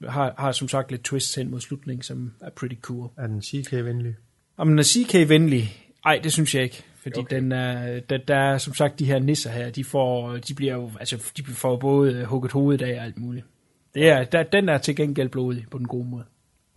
[0.09, 3.11] har, har som sagt lidt twists hen mod slutningen, som er pretty cool.
[3.17, 4.17] Er den CK-venlig?
[4.57, 5.91] Om den er CK-venlig?
[6.05, 6.85] Ej, det synes jeg ikke.
[7.03, 7.37] Fordi okay.
[7.37, 10.75] den er, der, der er som sagt de her nisser her, de, får, de bliver
[10.75, 13.47] jo, altså de får både hugget hovedet af og alt muligt.
[13.95, 16.25] Det er, der, den er til gengæld blodig på den gode måde.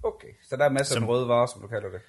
[0.03, 1.99] Okay, så der er masser af røde varer, som du kalder det.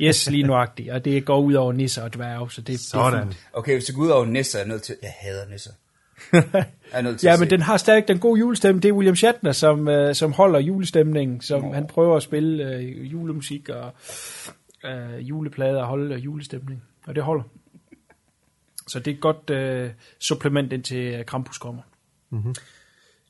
[0.00, 0.90] Yes, lige nuagtigt.
[0.90, 3.22] Og det går ud over nisser og dværge, så det, det er Sådan.
[3.22, 3.46] fint.
[3.52, 4.96] Okay, hvis det går ud over nisser, er jeg nødt til...
[5.02, 5.70] Jeg hader nisser.
[6.92, 7.50] Er nødt til ja, at men se.
[7.50, 8.82] den har stadig den gode julestemning.
[8.82, 11.72] Det er William Shatner, som, øh, som holder julestemningen, som Nå.
[11.72, 13.92] han prøver at spille øh, julemusik og
[14.84, 16.82] øh, juleplader og holde øh, julestemning.
[17.06, 17.42] Og det holder.
[18.88, 21.82] Så det er et godt øh, supplement indtil øh, Krampus kommer.
[22.30, 22.54] Mhm.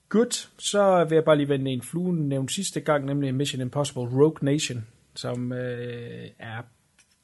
[0.09, 4.03] Godt, så vil jeg bare lige vende en flue nævnt sidste gang, nemlig Mission Impossible
[4.03, 6.63] Rogue Nation, som øh, er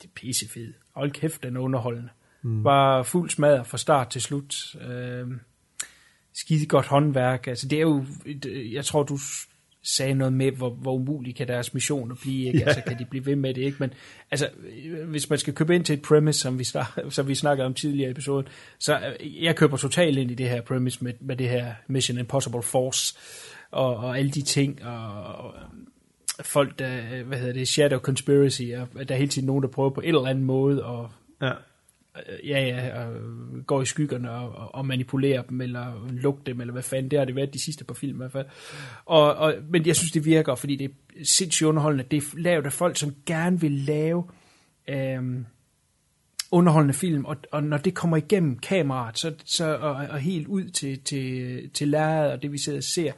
[0.02, 0.74] det pissefed.
[0.94, 2.08] Hold kæft, den er underholdende.
[2.42, 2.64] Mm.
[2.64, 4.76] Var fuld smadret fra start til slut.
[4.88, 5.26] Øh,
[6.34, 7.46] skide godt håndværk.
[7.46, 9.18] Altså, det er jo, et- jeg tror, du
[9.86, 12.64] sagde noget med, hvor, hvor umuligt kan deres missioner blive, ikke?
[12.66, 13.76] Altså, kan de blive ved med det, ikke?
[13.80, 13.92] Men
[14.30, 14.48] altså,
[15.06, 17.74] hvis man skal købe ind til et premise, som vi, snak, som vi snakkede om
[17.74, 21.36] tidligere i episoden, så øh, jeg køber totalt ind i det her premise med, med
[21.36, 23.14] det her Mission Impossible Force,
[23.70, 25.54] og, og alle de ting, og, og
[26.40, 28.62] folk, der, hvad hedder det, Shadow Conspiracy,
[28.94, 31.10] og der er hele tiden nogen, der prøver på en eller anden måde at
[31.42, 31.52] Ja.
[32.28, 36.60] Øh, ja, ja, og øh, går i skyggerne og, og- manipulerer dem, eller lukker dem,
[36.60, 38.46] eller hvad fanden, det har det været de sidste par film i hvert fald.
[39.04, 42.04] Og, og, men jeg synes, det virker, fordi det er sindssygt underholdende.
[42.10, 44.24] Det er lavet af folk, som gerne vil lave
[44.88, 45.46] øhm,
[46.50, 50.64] underholdende film, og, og når det kommer igennem kameraet, så, så, og, og helt ud
[50.68, 53.12] til, til, til lærredet, og det vi sidder og ser,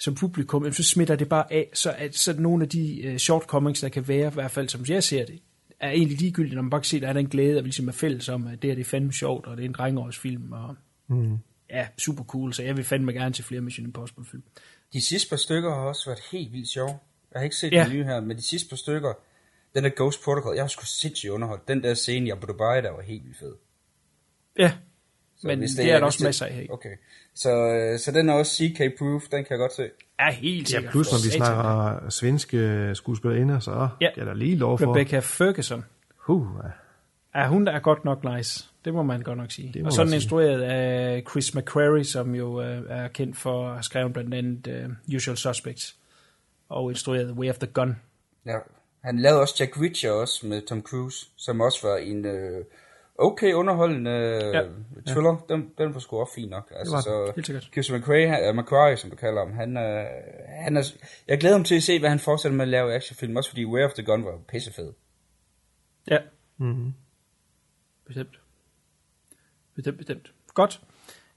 [0.00, 3.80] som publikum, så smitter det bare af, så, at, så nogle af de uh, shortcomings,
[3.80, 5.38] der kan være, i hvert fald som jeg ser det,
[5.80, 7.68] er egentlig ligegyldigt, når man bare kan se, at der er den glæde, at vi
[7.68, 9.72] ligesom er fælles om, at det her det er fandme sjovt, og det er en
[9.74, 10.76] drengeårsfilm, og
[11.10, 11.38] Mm.
[11.70, 14.42] ja, super cool, så jeg vil fandme gerne til flere Mission Impossible film.
[14.92, 16.98] De sidste par stykker har også været helt vildt sjove.
[17.32, 17.84] Jeg har ikke set Ja.
[17.84, 19.12] den nye her, men de sidste par stykker,
[19.74, 21.68] den der Ghost Protocol, jeg har sgu sindssygt underholdt.
[21.68, 23.54] Den der scene i Abu Dhabi, der var helt vildt fed.
[24.58, 24.72] Ja,
[25.40, 26.66] Så men hvis det, det er der også masser af her.
[26.70, 26.96] Okay,
[27.34, 29.90] så, øh, så den er også CK-proof, den kan jeg godt se.
[30.20, 30.90] Ja, helt Ja, sikkert.
[30.92, 33.70] plus når vi snakker svenske skuespillerinder, så
[34.00, 34.06] Ja.
[34.16, 34.20] ja.
[34.20, 34.94] er der lige lov for.
[34.94, 35.84] Rebecca Ferguson.
[36.16, 36.68] Huh, ja.
[37.40, 38.64] Ja, hun er godt nok nice.
[38.84, 39.86] Det må man godt nok sige.
[39.86, 40.16] Og så man den sige.
[40.16, 44.84] instrueret af Chris McQuarrie, som jo øh, er kendt for at have skrevet blandt andet
[45.08, 45.96] uh, Usual Suspects.
[46.68, 47.96] Og instrueret Way of the Gun.
[48.46, 48.56] Ja.
[49.04, 52.64] Han lavede også Jack Reacher også med Tom Cruise, som også var en øh,
[53.18, 54.60] okay underholdende Ja.
[54.60, 54.66] ja.
[55.06, 55.44] thriller.
[55.48, 56.72] Den, den var sgu også fin nok.
[56.76, 57.68] Altså, var så helt sikkert.
[57.72, 60.06] Chris McQuarrie, uh, McQuarrie, som du kalder ham, han, øh,
[60.48, 60.92] han er,
[61.28, 63.64] jeg glæder mig til at se, hvad han fortsætter med at lave actionfilm, også fordi
[63.64, 64.92] Way of the Gun var pissefed.
[66.10, 66.18] Ja,
[66.60, 66.92] Mm-hmm.
[68.06, 68.40] bestemt.
[69.74, 70.32] Bestemt, bestemt.
[70.54, 70.80] Godt.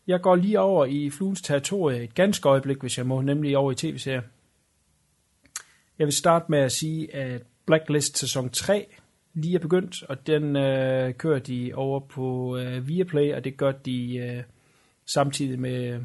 [0.07, 3.71] Jeg går lige over i Fluens territorie et ganske øjeblik, hvis jeg må, nemlig over
[3.71, 4.21] i tv-serier.
[5.99, 8.95] Jeg vil starte med at sige, at Blacklist sæson 3
[9.33, 13.71] lige er begyndt, og den øh, kører de over på øh, Viaplay, og det gør
[13.71, 14.43] de øh,
[15.05, 15.99] samtidig med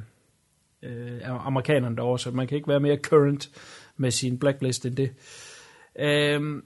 [0.83, 3.51] øh, amerikanerne derovre, så man kan ikke være mere current
[3.97, 5.13] med sin Blacklist end det.
[5.99, 6.63] Øh,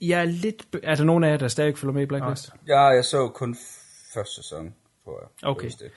[0.00, 0.66] jeg er lidt...
[0.82, 2.50] Er der nogen af jer, der stadig følger med i Blacklist?
[2.68, 3.56] Ja, jeg så kun
[4.14, 4.74] første sæson,
[5.04, 5.48] tror jeg.
[5.48, 5.68] Okay.
[5.68, 5.90] Det.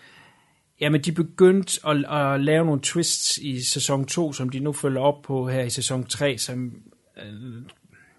[0.81, 5.01] Jamen, de begyndte at, at lave nogle twists i sæson 2, som de nu følger
[5.01, 6.83] op på her i sæson 3, som
[7.17, 7.63] øh,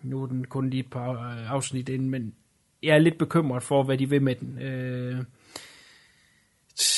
[0.03, 2.35] nu er den kun lige et par øh, afsnit ind, men
[2.83, 4.59] jeg er lidt bekymret for, hvad de vil med den.
[4.59, 5.25] Øh,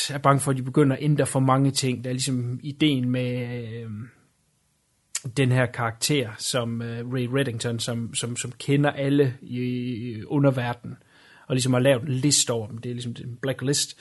[0.09, 2.05] jeg er bange for, at de begynder at ændre for mange ting.
[2.05, 3.91] Der er ligesom ideen med øh,
[5.37, 10.97] den her karakter, som øh, Ray Reddington, som, som, som kender alle i, i underverdenen,
[11.47, 12.79] og ligesom har lavet en liste over dem.
[12.79, 14.01] Det er ligesom en blacklist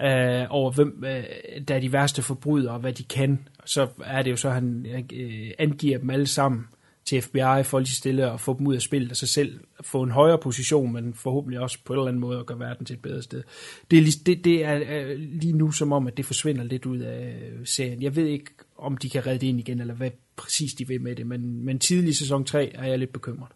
[0.00, 1.24] øh, over, hvem øh,
[1.68, 3.48] der er de værste forbrydere, og hvad de kan.
[3.64, 6.66] Så er det jo så, at han øh, angiver dem alle sammen
[7.04, 10.02] til FBI for lige stille at få dem ud af spillet og sig selv få
[10.02, 12.94] en højere position, men forhåbentlig også på en eller anden måde at gøre verden til
[12.94, 13.42] et bedre sted.
[13.90, 16.98] Det er, lige, det, det er lige nu som om, at det forsvinder lidt ud
[16.98, 18.02] af øh, serien.
[18.02, 21.00] Jeg ved ikke, om de kan redde det ind igen, eller hvad præcis de vil
[21.00, 23.48] med det, men, men tidlig i sæson 3 er jeg lidt bekymret.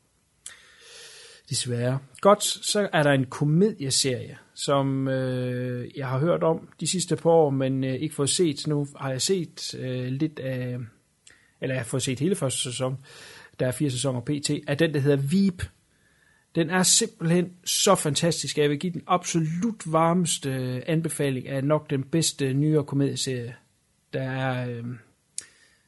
[1.50, 1.98] Desværre.
[2.20, 7.30] Godt, så er der en komedieserie, som øh, jeg har hørt om de sidste par
[7.30, 8.66] år, men øh, ikke fået set.
[8.66, 10.78] Nu har jeg set øh, lidt af,
[11.60, 12.98] eller jeg har fået set hele første sæson,
[13.60, 15.62] der er fire sæsoner pt, af den, der hedder Veep.
[16.54, 21.90] Den er simpelthen så fantastisk, jeg vil give den absolut varmeste øh, anbefaling af nok
[21.90, 23.56] den bedste nyere komedieserie,
[24.12, 24.84] der er øh,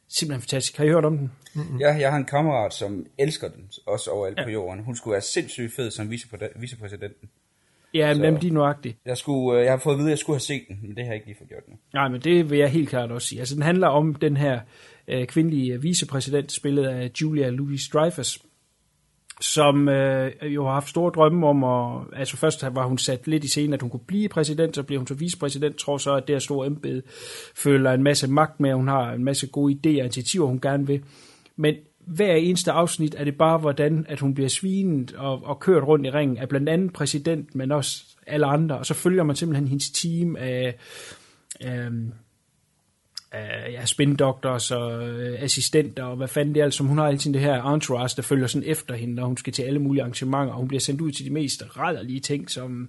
[0.09, 0.77] simpelthen fantastisk.
[0.77, 1.33] Har I hørt om den?
[1.55, 1.79] Mm.
[1.81, 4.45] Ja, jeg har en kammerat, som elsker den, også overalt ja.
[4.45, 4.85] på jorden.
[4.85, 7.31] Hun skulle være sindssygt fed som vicepræ- vicepræsidenten.
[7.95, 8.97] Ja, Så- men de er nøjagtige.
[9.07, 10.91] Jeg, skulle, øh, jeg har fået at vide, at jeg skulle have set den, men
[10.97, 11.75] det har jeg ikke lige fået gjort nu.
[11.95, 13.39] Nej, men det vil jeg helt klart også sige.
[13.39, 14.61] Altså, den handler om den her
[15.09, 18.45] øh, kvindelige vicepræsident, spillet af Julia Louis-Dreyfus,
[19.41, 22.19] som øh, jo har haft store drømme om at...
[22.21, 25.01] Altså først var hun sat lidt i scenen, at hun kunne blive præsident, så bliver
[25.01, 27.03] hun så vicepræsident, tror så, at det her store embede
[27.57, 30.61] føler en masse magt med, at hun har en masse gode idéer og initiativer, hun
[30.61, 31.03] gerne vil.
[31.57, 31.75] Men
[32.09, 36.07] hver eneste afsnit er det bare, hvordan at hun bliver svinet og, og kørt rundt
[36.07, 38.79] i ringen af blandt andet præsident, men også alle andre.
[38.79, 40.75] Og så følger man simpelthen hendes team af...
[41.61, 41.89] af,
[43.33, 47.33] af ja, spindoctors og øh, assistenter og hvad fanden det er, altså, hun har altid
[47.33, 50.53] det her entourage, der følger sådan efter hende, når hun skal til alle mulige arrangementer,
[50.53, 52.89] og hun bliver sendt ud til de mest rædderlige ting, som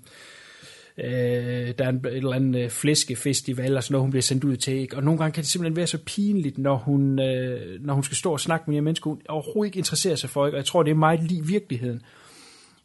[1.03, 4.43] øh, der er en, et eller andet øh, flæskefestival og sådan noget, hun bliver sendt
[4.43, 4.95] ud til, ikke?
[4.95, 8.17] og nogle gange kan det simpelthen være så pinligt, når hun, øh, når hun skal
[8.17, 10.55] stå og snakke med de her mennesker, hun overhovedet ikke interesserer sig for, ikke?
[10.55, 12.01] og jeg tror, det er meget lige virkeligheden.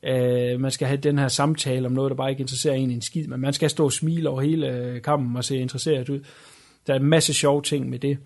[0.02, 3.02] Øh, man skal have den her samtale om noget, der bare ikke interesserer en en
[3.02, 6.20] skid, men man skal stå og smile over hele øh, kampen og se interesseret ud.
[6.86, 8.18] Der er en masse sjove ting med det.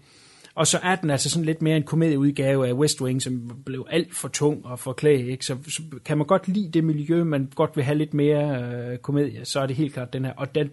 [0.58, 3.86] Og så er den altså sådan lidt mere en komedieudgave af West Wing, som blev
[3.90, 5.44] alt for tung og for klæg, ikke?
[5.44, 8.98] Så, så kan man godt lide det miljø, man godt vil have lidt mere øh,
[8.98, 10.32] komedie, så er det helt klart den her.
[10.36, 10.70] Og den,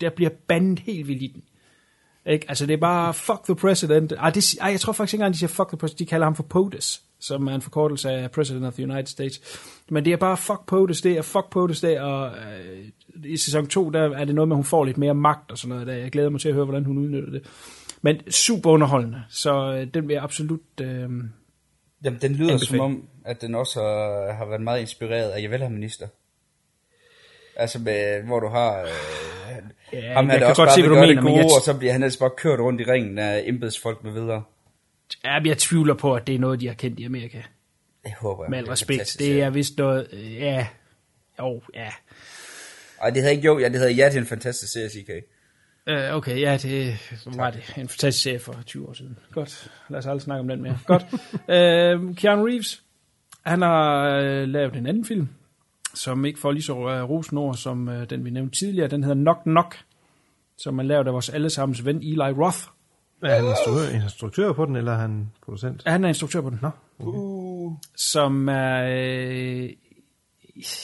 [0.00, 1.42] der bliver bandet helt vildt i den.
[2.32, 2.46] Ikke?
[2.48, 4.12] Altså det er bare, fuck the president.
[4.12, 6.26] Ej, det, ej, jeg tror faktisk ikke engang, de siger fuck the president, de kalder
[6.26, 9.40] ham for POTUS, som er en forkortelse af President of the United States.
[9.88, 12.84] Men det er bare fuck POTUS det, og fuck POTUS det, og øh,
[13.24, 15.58] i sæson 2, der er det noget med, at hun får lidt mere magt og
[15.58, 15.86] sådan noget.
[15.86, 15.92] Der.
[15.92, 17.42] Jeg glæder mig til at høre, hvordan hun udnytter det.
[18.02, 20.60] Men super underholdende, så øh, den vil jeg absolut...
[20.80, 21.08] Øh,
[22.04, 22.58] Jamen, den lyder Anbefale.
[22.78, 26.06] som om, at den også har, har været meget inspireret af Javel, minister.
[27.56, 28.80] Altså, med, hvor du har...
[28.82, 28.88] Øh,
[29.92, 31.62] Ja, ham jeg kan også godt se, hvad du mener, det men gode, jeg- og
[31.64, 34.42] så bliver han ellers bare kørt rundt i ringen af embedsfolk med videre.
[35.24, 37.42] ja, jeg tvivler på, at det er noget, de har kendt i Amerika.
[38.04, 38.50] Jeg håber, jeg.
[38.50, 39.16] Med det er respekt.
[39.18, 40.08] Det er vist noget...
[40.12, 40.66] Øh, ja,
[41.38, 41.88] jo, ja.
[43.02, 45.10] Ej, det hedder ikke jo, ja, det hedder ja, er en fantastisk serie, CK.
[45.88, 46.94] Øh, okay, ja, det
[47.36, 47.60] var det.
[47.76, 49.18] En fantastisk serie for 20 år siden.
[49.32, 49.70] Godt.
[49.88, 50.78] Lad os aldrig snakke om den mere.
[50.86, 51.06] Godt.
[51.54, 52.82] øh, Keanu Reeves,
[53.46, 55.28] han har øh, lavet en anden film,
[55.94, 58.88] som ikke får lige så øh, rosen ord som øh, den, vi nævnte tidligere.
[58.88, 59.78] Den hedder Knock Knock,
[60.58, 62.58] som er lavet af vores allesammens ven Eli Roth.
[63.22, 65.82] Er han instruktør, instruktør på den, eller er han producent?
[65.86, 66.58] Han er instruktør på den.
[66.62, 67.76] Nå, okay.
[67.96, 68.84] som er...
[68.90, 69.70] Øh,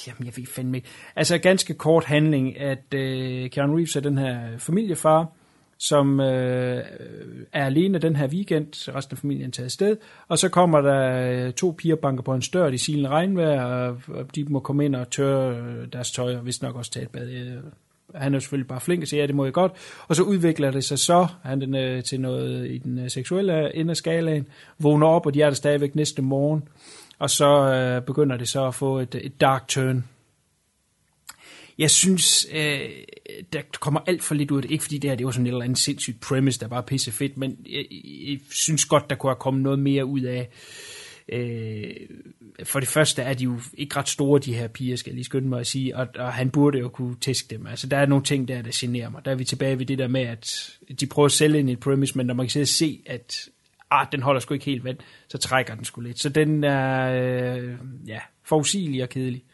[0.07, 0.89] jamen, jeg ved fandme ikke.
[1.17, 5.33] Altså, ganske kort handling, at øh, Keanu Reeves er den her familiefar,
[5.79, 6.85] som øh,
[7.53, 9.97] er alene den her weekend, resten af familien tager afsted,
[10.29, 14.01] og så kommer der øh, to piger banker på en stør i silen regnvejr, og,
[14.09, 17.05] og de må komme ind og tørre øh, deres tøj, og vist nok også tage
[17.05, 17.29] et bad.
[17.29, 17.53] Øh,
[18.15, 19.73] Han er jo selvfølgelig bare flink og siger, ja, det må jeg godt.
[20.09, 23.77] Og så udvikler det sig så han den, øh, til noget i den øh, seksuelle
[23.77, 24.47] ende af skalaen,
[24.79, 26.69] vågner op, og de er der stadigvæk næste morgen,
[27.19, 30.05] og så øh, begynder det så at få et, et dark turn.
[31.79, 32.81] jeg synes, øh,
[33.53, 34.71] der kommer alt for lidt ud af det.
[34.71, 37.13] Ikke fordi det her det var sådan en eller anden sindssygt premise, der var pisse
[37.13, 37.85] fedt, men jeg,
[38.29, 40.49] jeg synes godt, der kunne have kommet noget mere ud af.
[41.29, 41.91] Øh,
[42.65, 45.25] for det første er de jo ikke ret store, de her piger, skal jeg lige
[45.25, 47.67] skynde mig at sige, og, og han burde jo kunne tæske dem.
[47.67, 49.25] Altså, der er nogle ting der, der generer mig.
[49.25, 51.73] Der er vi tilbage ved det der med, at de prøver at sælge ind i
[51.73, 53.49] et premise, men når man kan se, at
[54.01, 56.21] ah, den holder sgu ikke helt vand, så trækker den sgu lidt.
[56.21, 57.11] Så den er,
[57.57, 57.75] øh,
[58.07, 59.45] ja, forudsigelig og kedelig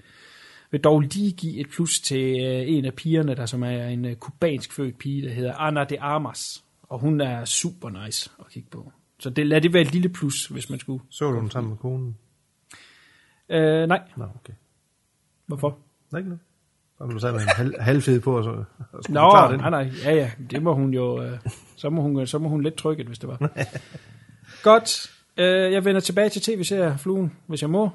[0.70, 4.04] vil dog lige give et plus til øh, en af pigerne, der som er en
[4.04, 6.64] øh, kubansk født pige, der hedder Ana de Armas.
[6.82, 8.92] Og hun er super nice at kigge på.
[9.18, 11.04] Så det, lad det være et lille plus, hvis man skulle.
[11.10, 12.16] Så du den sammen med konen?
[13.48, 14.02] Øh, nej.
[14.16, 14.52] Nå, okay.
[15.46, 15.78] Hvorfor?
[16.12, 16.40] Nej, ikke noget.
[17.12, 18.50] Du sat en halv, halvfed på, og så
[18.92, 21.38] og Nå, nej, nej, ja, ja, det må hun jo, øh,
[21.76, 23.38] så, må hun, så må hun lidt trykke, hvis det var.
[24.62, 27.90] Godt, øh, jeg vender tilbage til tv-serier, Fluen, hvis jeg må.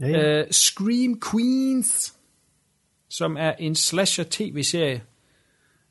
[0.00, 0.42] Ja, ja.
[0.42, 2.14] Uh, Scream Queens,
[3.08, 5.02] som er en slasher tv-serie,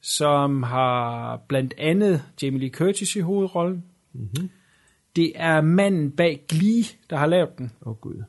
[0.01, 3.83] som har blandt andet Jamie Lee Curtis i hovedrollen.
[4.13, 4.49] Mm-hmm.
[5.15, 7.71] Det er manden bag Glee, der har lavet den.
[7.81, 8.23] Åh, oh, Gud.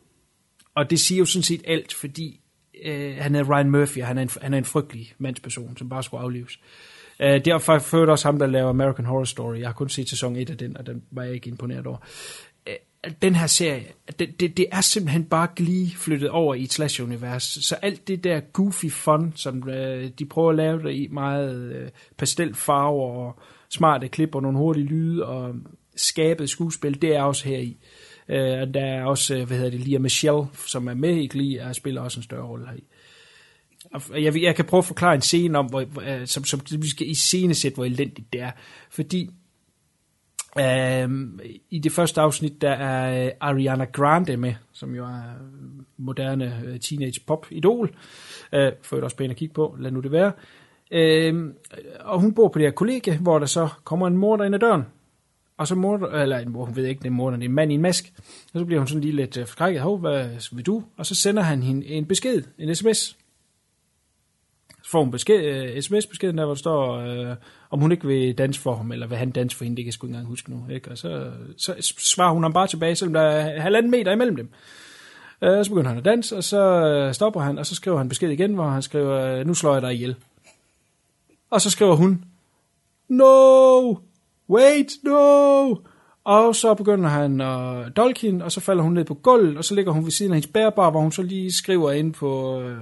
[0.74, 2.41] Og det siger jo sådan set alt, fordi
[2.85, 5.89] øh, han er Ryan Murphy, og han er, en, han er en frygtelig mandsperson, som
[5.89, 6.53] bare skulle aflives.
[6.53, 9.58] Øh, Øh, det er faktisk også ham, der laver American Horror Story.
[9.58, 11.98] Jeg har kun set sæson 1 af den, og den var jeg ikke imponeret over.
[12.66, 13.84] Uh, den her serie,
[14.18, 17.64] det, det, det er simpelthen bare lige flyttet over i et slash-univers.
[17.66, 19.74] Så alt det der goofy fun, som uh,
[20.18, 24.86] de prøver at lave der i meget uh, pastelfarver og smarte klip og nogle hurtige
[24.86, 25.54] lyde og
[25.96, 27.76] skabet skuespil, det er også her i.
[28.28, 31.74] Uh, der er også, hvad hedder det, Lia Michelle, som er med i Glee, og
[31.74, 32.84] spiller også en større rolle her i.
[34.14, 36.88] Jeg, jeg kan prøve at forklare en scene om, hvor, hvor, øh, som, som vi
[36.88, 38.51] skal i scenesæt, hvor elendigt det er.
[38.90, 39.30] Fordi
[40.59, 41.40] Øhm,
[41.70, 46.78] I det første afsnit, der er øh, Ariana Grande med, som jo er øh, moderne
[46.78, 47.95] teenage pop idol.
[48.53, 50.32] Øh, for også pænt at kigge på, lad nu det være.
[50.90, 51.55] Øhm,
[52.01, 54.61] og hun bor på det her kollega, hvor der så kommer en morder ind ad
[54.61, 54.82] døren.
[55.57, 57.55] Og så morder, eller en mor, hun ved ikke, det er morder, det er en
[57.55, 58.12] mand i en mask.
[58.55, 60.82] Og så bliver hun sådan lige lidt forskrækket, hov, hvad vil du?
[60.97, 63.16] Og så sender han hende en besked, en sms.
[64.93, 67.36] Får en besked, øh, sms-besked, der, hvor der står, øh,
[67.70, 69.86] om hun ikke vil danse for ham, eller vil han danse for hende, det kan
[69.86, 70.66] jeg sgu ikke engang huske nu.
[70.70, 70.90] Ikke?
[70.90, 74.49] Og så, så svarer hun ham bare tilbage, selvom der er halvanden meter imellem dem.
[75.43, 78.09] Øh, så begynder han at danse, og så øh, stopper han, og så skriver han
[78.09, 80.16] besked igen, hvor han skriver, øh, nu slår jeg dig ihjel.
[81.51, 82.24] Og så skriver hun,
[83.09, 83.95] no,
[84.51, 85.74] wait, no.
[86.24, 89.64] Og så begynder han at dolke hende, og så falder hun ned på gulvet, og
[89.64, 92.60] så ligger hun ved siden af hendes bærbar, hvor hun så lige skriver ind på,
[92.60, 92.76] øh,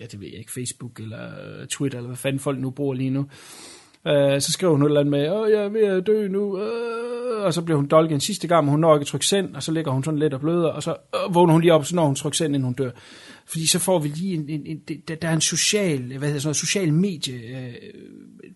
[0.00, 2.94] ja det ved jeg ikke, Facebook eller øh, Twitter, eller hvad fanden folk nu bruger
[2.94, 3.26] lige nu.
[4.04, 6.58] Uh, så skriver hun noget eller andet med, åh, jeg er ved at dø nu,
[6.58, 9.26] øh, og så bliver hun dolket en sidste gang, men hun når ikke at trykke
[9.26, 10.96] send, og så ligger hun sådan lidt og bløder, og så
[11.30, 12.90] vågner hun lige op, og så når hun trykker send, inden hun dør.
[13.46, 14.78] Fordi så får vi lige en, en, en
[15.08, 17.40] der, der er en social, hvad hedder sådan noget, social medie,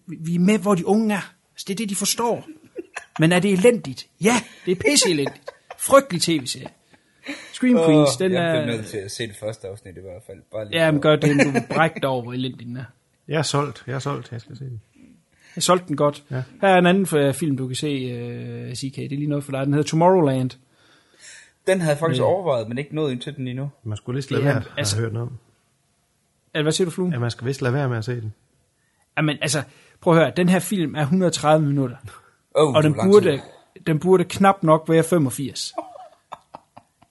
[0.06, 1.32] vi er med, hvor de unge er.
[1.52, 2.46] Altså, det er det, de forstår.
[3.20, 4.06] Men er det elendigt?
[4.20, 4.34] Ja,
[4.66, 5.50] det er pisse elendigt.
[5.78, 6.68] Frygtelig tv-serie.
[7.52, 8.62] Scream Queens, den jeg er...
[8.62, 10.38] bliver nødt til at se det første afsnit i hvert fald.
[10.52, 11.52] Bare lige Ja, men gør det, du
[12.02, 12.84] dig over, hvor elendig den er.
[13.28, 14.80] Jeg er solgt, jeg er solgt, jeg skal se den.
[15.56, 16.24] Jeg solgte den godt.
[16.30, 16.42] Ja.
[16.60, 18.96] Her er en anden øh, film, du kan se, uh, CK.
[18.96, 19.66] Det er lige noget for dig.
[19.66, 20.50] Den hedder Tomorrowland.
[21.66, 23.70] Den havde jeg faktisk overvejet, men ikke nået ind til den endnu.
[23.82, 25.38] Man skulle vist lade Det være, at altså- hørt noget om.
[26.54, 27.10] Altså, hvad siger du, Flue?
[27.12, 28.34] Ja, man skal vist lade være med at se den.
[29.16, 29.62] Jamen, altså,
[30.00, 30.32] prøv at høre.
[30.36, 31.96] Den her film er 130 minutter.
[32.56, 33.40] Oh, og den burde,
[33.86, 35.74] den burde knap nok være 85.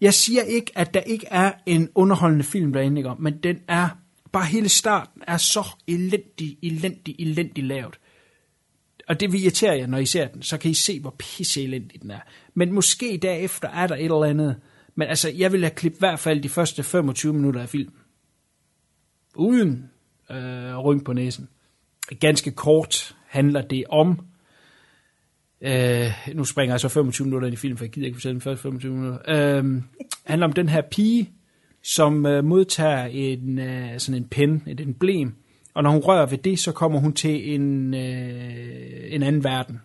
[0.02, 3.12] Jeg siger ikke, at der ikke er en underholdende film derinde, ikke?
[3.20, 3.90] men den er,
[4.32, 8.00] bare hele starten er så elendig, elendig, elendig lavet.
[9.08, 11.64] Og det vil irritere jer, når I ser den, så kan I se, hvor pisse
[11.64, 12.20] elendig den er.
[12.54, 14.56] Men måske derefter er der et eller andet.
[14.96, 17.96] Men altså, jeg vil have klippet i hvert fald de første 25 minutter af filmen.
[19.36, 19.90] Uden
[20.32, 21.50] øh, ryng på næsen.
[22.20, 24.20] Ganske kort handler det om,
[25.62, 28.34] Øh, nu springer jeg så 25 minutter ind i filmen, for jeg gider ikke fortælle
[28.34, 29.20] den første 25 minutter.
[29.28, 29.82] Øh,
[30.24, 31.30] handler om den her pige,
[31.84, 35.36] som øh, modtager en, øh, sådan en pen, et emblem,
[35.74, 39.82] og når hun rører ved det, så kommer hun til en, øh, en anden verden,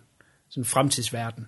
[0.49, 1.47] sådan en fremtidsverden.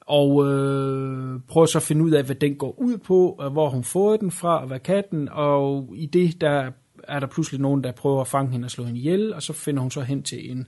[0.00, 3.70] Og øh, prøver så at finde ud af, hvad den går ud på, og hvor
[3.70, 6.70] hun får den fra, og hvad kan den, og i det, der
[7.08, 9.52] er der pludselig nogen, der prøver at fange hende og slå hende ihjel, og så
[9.52, 10.64] finder hun så hen til en, øh,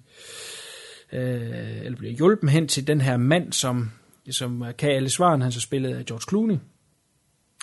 [1.13, 3.91] øh, eller bliver hjulpet hen til den her mand, som,
[4.31, 6.59] som kan alle svaren, han så spillet af George Clooney,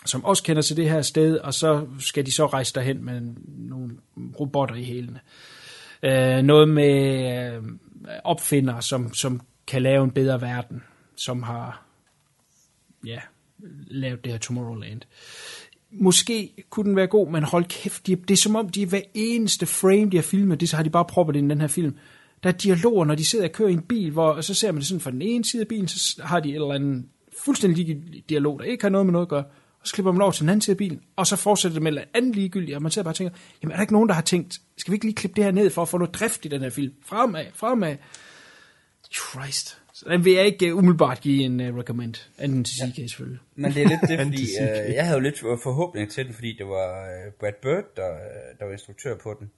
[0.05, 3.21] som også kender til det her sted, og så skal de så rejse derhen med
[3.47, 3.91] nogle
[4.39, 5.19] robotter i hælene.
[6.03, 7.63] Øh, noget med øh,
[8.23, 10.83] opfindere, som, som kan lave en bedre verden,
[11.15, 11.85] som har
[13.05, 13.19] ja,
[13.87, 15.01] lavet det her Tomorrowland.
[15.91, 19.01] måske kunne den være god, men hold kæft, de, det er som om, de hver
[19.13, 21.67] eneste frame, de har filmet, det så har de bare proppet ind i den her
[21.67, 21.97] film.
[22.43, 24.71] Der er dialoger, når de sidder og kører i en bil, hvor og så ser
[24.71, 27.05] man det sådan fra den ene side af bilen, så har de et eller andet
[27.43, 29.43] fuldstændig ligegyldig dialog, der ikke har noget med noget at gøre.
[29.81, 31.83] Og så klipper man over til den anden side af bilen, og så fortsætter det
[31.83, 34.09] med et andet ligegyldigt, og man sidder bare og tænker, jamen er der ikke nogen,
[34.09, 36.13] der har tænkt, skal vi ikke lige klippe det her ned for at få noget
[36.13, 36.93] drift i den her film?
[37.05, 37.95] Fremad, fremad.
[39.11, 39.77] Christ.
[39.93, 43.39] Så den vil jeg ikke uh, umiddelbart give en uh, recommend, anden til CK selvfølgelig.
[43.55, 46.55] Men det er lidt det, fordi øh, jeg havde jo lidt forhåbning til den, fordi
[46.57, 48.09] det var øh, Brad Bird, der,
[48.59, 49.51] der var instruktør på den.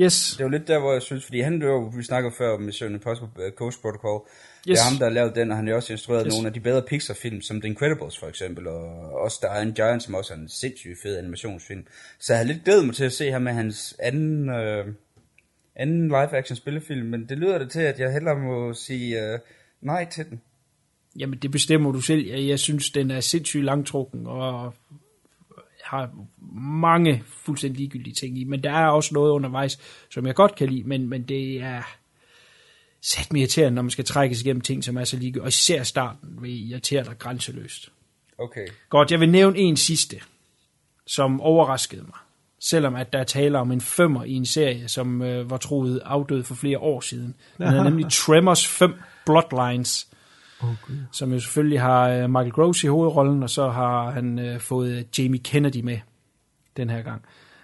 [0.00, 2.60] Yes, Det var lidt der, hvor jeg synes, fordi han, var, vi snakkede før om
[2.60, 4.20] Mission Impossible uh, Ghost Protocol.
[4.26, 4.64] Yes.
[4.64, 6.34] Det er ham, der har lavet den, og han har også instrueret Yes.
[6.34, 10.02] nogle af de bedre Pixar-film, som The Incredibles for eksempel, og også The Iron Giant,
[10.02, 11.86] som også er en sindssygt fed animationsfilm.
[12.18, 14.86] Så jeg havde lidt glædet mig til at se ham med hans anden, øh,
[15.76, 19.38] anden live-action spillefilm, men det lyder det til, at jeg hellere må sige øh,
[19.80, 20.40] nej til den.
[21.18, 22.26] Jamen, det bestemmer du selv.
[22.26, 24.74] Jeg, jeg synes, den er sindssygt langtrukken, og
[25.94, 26.10] har
[26.60, 28.44] mange fuldstændig ligegyldige ting i.
[28.44, 29.78] Men der er også noget undervejs,
[30.10, 31.82] som jeg godt kan lide, men, men det er
[33.02, 35.42] sat mig irriterende, når man skal trækkes igennem ting, som er så ligegyldige.
[35.42, 37.90] Og især starten vil irritere dig grænseløst.
[38.38, 38.66] Okay.
[38.88, 40.20] Godt, jeg vil nævne en sidste,
[41.06, 42.18] som overraskede mig.
[42.60, 46.00] Selvom at der er tale om en femmer i en serie, som øh, var troet
[46.04, 47.34] afdød for flere år siden.
[47.58, 48.94] Den er nemlig Tremors 5
[49.26, 50.08] Bloodlines.
[50.70, 54.60] Oh, som jo selvfølgelig har øh, Michael Gross i hovedrollen, og så har han øh,
[54.60, 55.98] fået øh, Jamie Kennedy med
[56.76, 57.22] den her gang.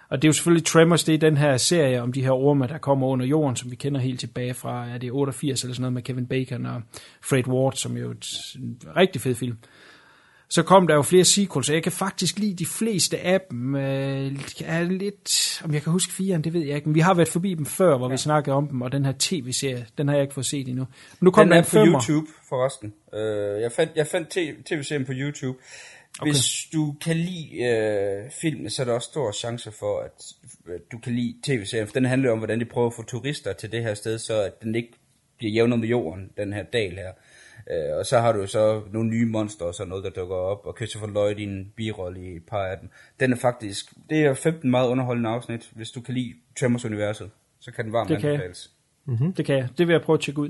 [0.09, 2.67] Og det er jo selvfølgelig Tremors, det er den her serie om de her orme,
[2.67, 5.81] der kommer under jorden, som vi kender helt tilbage fra, er det 88 eller sådan
[5.81, 6.81] noget med Kevin Bacon og
[7.21, 8.25] Fred Ward, som jo er et,
[8.55, 9.57] en rigtig fed film.
[10.51, 13.75] Så kom der jo flere sequels, og jeg kan faktisk lide de fleste af dem.
[13.75, 14.31] Øh,
[14.65, 17.27] er lidt, om jeg kan huske firen, det ved jeg ikke, men vi har været
[17.27, 18.11] forbi dem før, hvor ja.
[18.11, 20.83] vi snakkede om dem, og den her tv-serie, den har jeg ikke fået set endnu.
[20.83, 22.01] Men nu kom Den der er på femmer.
[22.01, 22.93] YouTube, forresten.
[23.13, 24.29] Uh, jeg fandt, jeg fandt
[24.65, 25.57] tv-serien på YouTube.
[26.21, 26.77] Hvis okay.
[26.77, 27.49] du kan lide
[28.25, 30.23] uh, filmen, så er der også stor chance for, at
[30.67, 31.87] øh, du kan lide tv-serien.
[31.87, 34.41] For den handler om, hvordan de prøver at få turister til det her sted, så
[34.41, 34.91] at den ikke
[35.37, 37.11] bliver jævnet med jorden, den her dal her.
[37.71, 40.65] Uh, og så har du så nogle nye monster og sådan noget, der dukker op.
[40.65, 42.89] Og Christopher Lloyd i en birolle i et par af dem.
[43.19, 45.69] Den er faktisk, det er 15 meget underholdende afsnit.
[45.75, 48.71] Hvis du kan lide Tremors-universet, så kan den varmt Det kan anbefales.
[49.05, 49.33] Mm-hmm.
[49.33, 49.69] Det kan jeg.
[49.77, 50.49] Det vil jeg prøve at tjekke ud.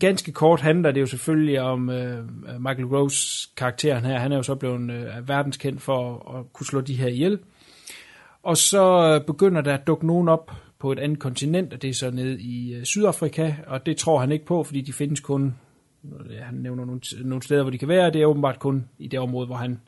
[0.00, 2.24] Ganske kort handler det jo selvfølgelig om øh,
[2.60, 4.18] Michael Rose karakteren her.
[4.18, 7.38] Han er jo så blevet øh, verdenskendt for at, at kunne slå de her ihjel.
[8.42, 11.90] Og så øh, begynder der at dukke nogen op på et andet kontinent, og det
[11.90, 15.20] er så nede i øh, Sydafrika, og det tror han ikke på, fordi de findes
[15.20, 15.54] kun,
[16.42, 19.18] han nævner nogle, nogle steder, hvor de kan være, det er åbenbart kun i det
[19.18, 19.80] område, hvor han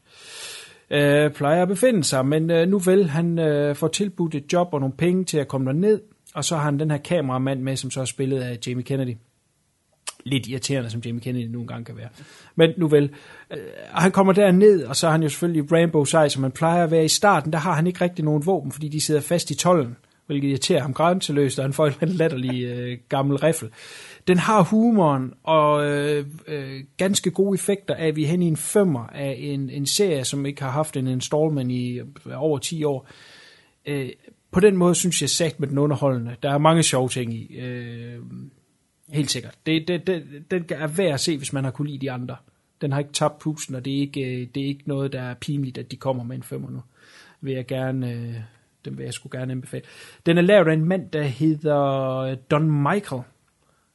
[0.91, 2.27] øh, plejer at befinde sig.
[2.27, 5.49] Men øh, nu vel, han øh, får tilbudt et job og nogle penge til at
[5.49, 6.01] komme derned,
[6.35, 9.17] og så har han den her kameramand med, som så er spillet af Jamie Kennedy.
[10.25, 12.09] Lidt irriterende, som Jamie Kennedy nogle gange kan være.
[12.57, 13.11] Men nu vel,
[13.51, 13.59] øh,
[13.91, 16.91] han kommer derned, og så er han jo selvfølgelig Rambo sej, som han plejer at
[16.91, 17.53] være i starten.
[17.53, 19.97] Der har han ikke rigtig nogen våben, fordi de sidder fast i tollen,
[20.27, 23.69] hvilket irriterer ham grænseløst, og han får en latterlig øh, gammel riffel.
[24.29, 28.47] Den har humoren og øh, øh, ganske gode effekter af, at vi er hen i
[28.47, 32.59] en femmer af en, en serie, som ikke har haft en installment i øh, over
[32.59, 33.09] 10 år.
[33.87, 34.11] Øh,
[34.51, 36.37] på den måde synes jeg sagt med den underholdende.
[36.43, 37.59] Der er mange sjove ting i.
[37.59, 38.19] Øh,
[39.09, 39.55] helt sikkert.
[39.67, 42.37] Det, det, det, den er værd at se, hvis man har kunne lide de andre.
[42.81, 45.23] Den har ikke tabt pusten, og det er ikke, øh, det er ikke noget, der
[45.23, 46.83] er pinligt, at de kommer med en femmer nu.
[47.41, 48.35] Vil jeg gerne, øh,
[48.85, 49.85] den vil jeg sgu gerne anbefale.
[50.27, 53.23] Den er lavet af en mand, der hedder øh, Don Michael.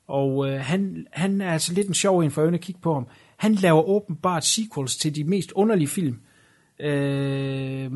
[0.07, 2.93] Og øh, han, han er altså lidt en sjov en for øjnene at kigge på
[2.93, 3.07] ham.
[3.37, 6.19] Han laver åbenbart sequels til de mest underlige film,
[6.79, 7.91] øh,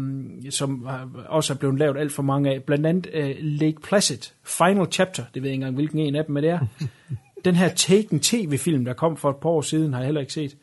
[0.50, 0.88] som
[1.28, 2.64] også er blevet lavet alt for mange af.
[2.64, 6.26] Blandt andet øh, Lake Placid, Final Chapter, det ved jeg ikke engang, hvilken en af
[6.26, 6.60] dem er det er.
[7.46, 10.34] Den her Taken TV-film, der kom for et par år siden, har jeg heller ikke
[10.34, 10.58] set.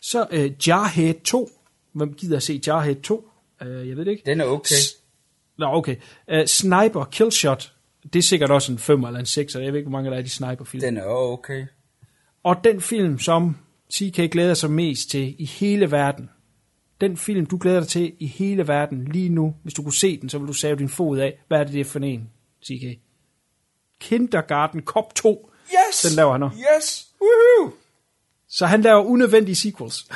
[0.00, 1.50] Så øh, Jarhead 2.
[1.92, 3.30] Hvem gider at se Jarhead 2?
[3.62, 4.22] Øh, jeg ved det ikke.
[4.26, 4.74] Den er okay.
[5.58, 5.96] Nå, okay.
[6.32, 7.72] Uh, Sniper, Killshot.
[8.12, 10.16] Det er sikkert også en 5 eller en 6, jeg ved ikke, hvor mange der
[10.16, 10.80] er i de sniper-film.
[10.80, 11.66] Den er okay.
[12.42, 13.56] Og den film, som
[13.90, 16.30] TK glæder sig mest til i hele verden,
[17.00, 20.20] den film, du glæder dig til i hele verden lige nu, hvis du kunne se
[20.20, 21.38] den, så vil du save din fod af.
[21.48, 22.30] Hvad er det, det er for en,
[22.62, 22.98] TK?
[24.00, 25.50] Kindergarten Cop 2.
[25.70, 26.02] Yes!
[26.02, 26.56] Den laver han også.
[26.58, 27.06] Yes!
[27.20, 27.72] Woohoo!
[28.48, 30.06] Så han laver unødvendige sequels.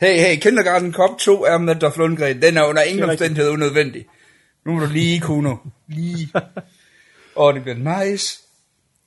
[0.00, 2.42] Hey, hey, Kindergarten Cop 2 er med Dolph Lundgren.
[2.42, 4.06] Den er under ingen omstændighed unødvendig.
[4.64, 5.56] Nu må du lige, Kuno.
[5.88, 6.28] Lige.
[7.38, 8.42] Åh, det bliver nice.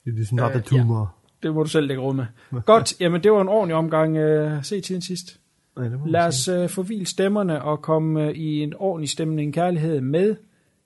[0.06, 1.14] It is not a tumor.
[1.42, 2.26] Det må du selv lægge råd med.
[2.66, 4.18] Godt, jamen det var en ordentlig omgang.
[4.18, 5.38] Uh, se sidst.
[5.76, 9.08] Nej, det må man Lad os uh, forvile stemmerne og komme uh, i en ordentlig
[9.08, 10.36] stemning kærlighed med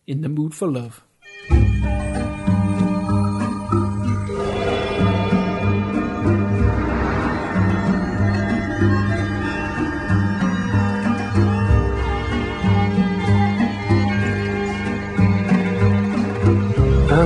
[0.06, 0.92] In the Mood for Love.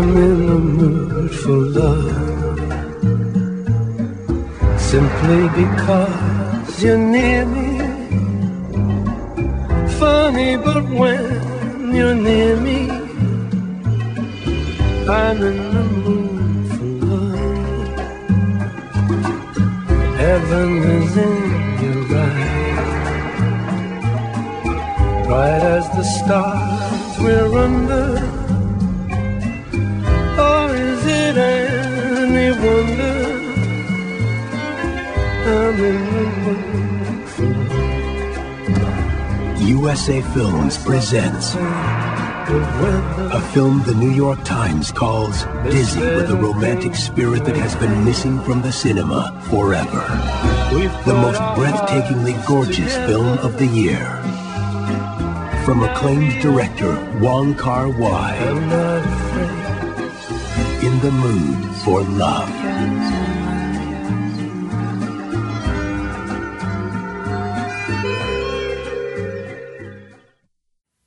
[0.01, 2.09] I'm in the mood for love.
[4.81, 7.69] Simply because you're near me.
[9.99, 12.81] Funny, but when you're near me,
[15.07, 17.99] I'm in the mood for love.
[20.17, 21.37] Heaven is in
[21.85, 22.91] your eyes,
[25.27, 28.40] bright as the stars we're under.
[32.63, 33.41] Wonder
[35.47, 36.21] I'm in?
[39.67, 41.55] USA Films presents
[42.53, 48.05] a film the New York Times calls dizzy with a romantic spirit that has been
[48.05, 50.03] missing from the cinema forever.
[51.07, 54.21] The most breathtakingly gorgeous film of the year.
[55.65, 57.89] From acclaimed director Wong Kar
[61.01, 62.51] In the Mood for Love.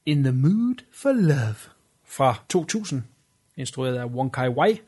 [0.06, 1.56] In the Mood for Love
[2.06, 3.04] fra 2000,
[3.58, 4.82] instrueret af Wong Kai Wai.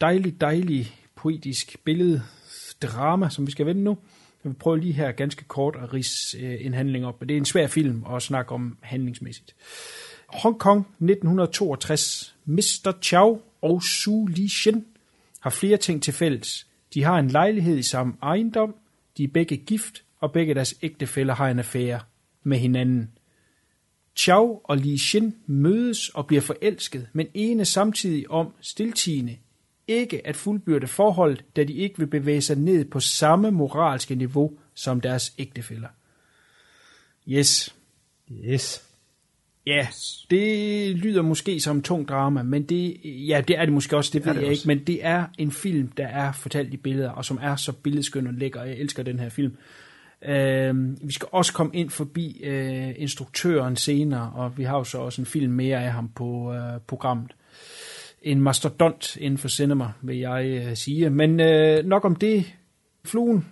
[0.00, 2.22] Dejlig, dejlig poetisk billede,
[2.82, 3.98] drama, som vi skal vende nu.
[4.44, 7.34] Jeg vil prøve lige her ganske kort at rise øh, en handling op, men det
[7.34, 9.54] er en svær film at snakke om handlingsmæssigt.
[10.26, 12.36] Hong Kong 1962.
[12.44, 12.92] Mr.
[13.02, 14.84] Chow og Su Li Shen
[15.40, 16.66] har flere ting til fælles.
[16.94, 18.74] De har en lejlighed i samme ejendom,
[19.16, 22.00] de er begge gift, og begge deres ægtefæller har en affære
[22.42, 23.10] med hinanden.
[24.16, 29.36] Chao og Li Xin mødes og bliver forelsket, men ene samtidig om stiltigende
[29.88, 34.58] ikke at fuldbyrde forholdet, da de ikke vil bevæge sig ned på samme moralske niveau
[34.74, 35.88] som deres ægtefæller.
[37.28, 37.76] Yes.
[38.32, 38.89] Yes.
[39.70, 39.88] Ja,
[40.30, 44.26] det lyder måske som tung drama, men det, ja, det er det måske også, det
[44.26, 44.62] ved det jeg også.
[44.62, 47.72] ikke, men det er en film, der er fortalt i billeder, og som er så
[47.72, 49.56] billedskøn og lækker, og jeg elsker den her film.
[50.24, 50.74] Øh,
[51.08, 55.22] vi skal også komme ind forbi øh, instruktøren senere, og vi har jo så også
[55.22, 57.32] en film mere af ham på øh, programmet.
[58.22, 61.10] En mastodont inden for cinema, vil jeg øh, sige.
[61.10, 62.44] Men øh, nok om det.
[63.04, 63.46] Fluen,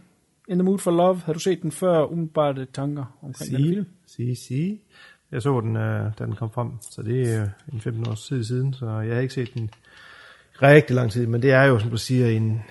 [0.48, 2.04] In the Mood for Love, har du set den før?
[2.04, 3.86] Umiddelbare tanker omkring den film?
[4.06, 4.80] Sige, sige.
[5.33, 8.26] Jeg så den, øh, da den kom frem, så det er øh, en 15 års
[8.26, 9.70] tid siden, så jeg har ikke set den
[10.62, 12.62] rigtig lang tid, men det er jo, som du siger, en...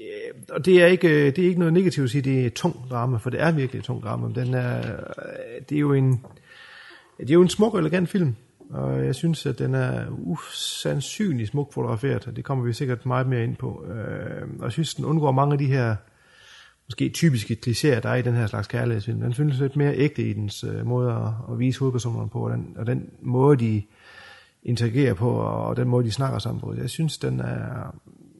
[0.00, 2.46] Øh, og det er, ikke, øh, det er ikke noget negativt at sige, det er
[2.46, 4.26] et tung drama, for det er virkelig et tung drama.
[4.26, 6.24] men Den er, øh, det er jo en...
[7.20, 8.34] Det er jo en smuk og elegant film,
[8.70, 13.26] og jeg synes, at den er usandsynlig smuk fotograferet, og det kommer vi sikkert meget
[13.26, 13.84] mere ind på.
[13.88, 15.96] Øh, og jeg synes, den undgår mange af de her
[16.90, 19.20] måske typiske klichéer, der er i den her slags kærlighedsfilm.
[19.20, 22.50] Den føles lidt mere ægte i dens øh, måde at, at vise hovedpersonerne på, og
[22.50, 23.82] den, og den måde, de
[24.62, 26.74] interagerer på, og den måde, de snakker sammen på.
[26.74, 27.96] Jeg synes, den er...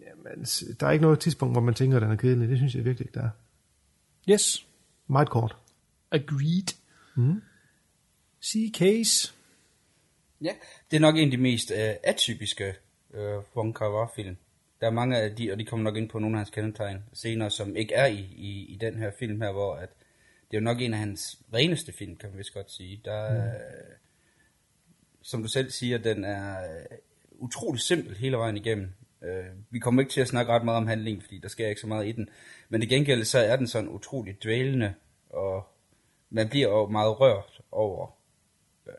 [0.06, 0.44] Jamen,
[0.80, 2.48] der er ikke noget tidspunkt, hvor man tænker, at den er kedelig.
[2.48, 3.30] Det synes jeg virkelig ikke, der er.
[4.30, 4.66] Yes,
[5.06, 5.56] Meget kort.
[6.10, 6.76] agreed.
[7.16, 7.42] Mm.
[8.40, 9.32] See case.
[10.40, 10.50] Ja,
[10.90, 12.74] det er nok en af de mest øh, atypiske
[13.14, 14.36] øh, Wong Kar film.
[14.80, 17.04] Der er mange af de, og de kommer nok ind på nogle af hans kendetegn
[17.12, 19.88] senere, som ikke er i, i, i den her film her, hvor at
[20.50, 23.00] det er jo nok en af hans reneste film, kan man vist godt sige.
[23.04, 23.94] Der er, mm.
[25.22, 26.98] som du selv siger, den er øh,
[27.30, 28.92] utrolig simpel hele vejen igennem.
[29.22, 31.80] Øh, vi kommer ikke til at snakke ret meget om handlingen, fordi der sker ikke
[31.80, 32.28] så meget i den.
[32.68, 34.94] Men i gengæld så er den sådan utrolig dvælende,
[35.30, 35.66] og
[36.30, 38.18] man bliver jo meget rørt over,
[38.86, 38.94] øh,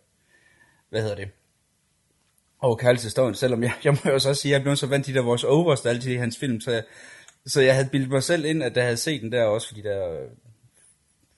[0.90, 1.30] hvad hedder det,
[2.62, 5.06] over kærlighedshistorien, selvom jeg, jeg må jo så også sige, at jeg blev så vant
[5.06, 6.84] til de der vores overs, der altid i hans film, så jeg,
[7.46, 9.82] så jeg havde bildet mig selv ind, at jeg havde set den der også, fordi
[9.82, 10.28] der øh,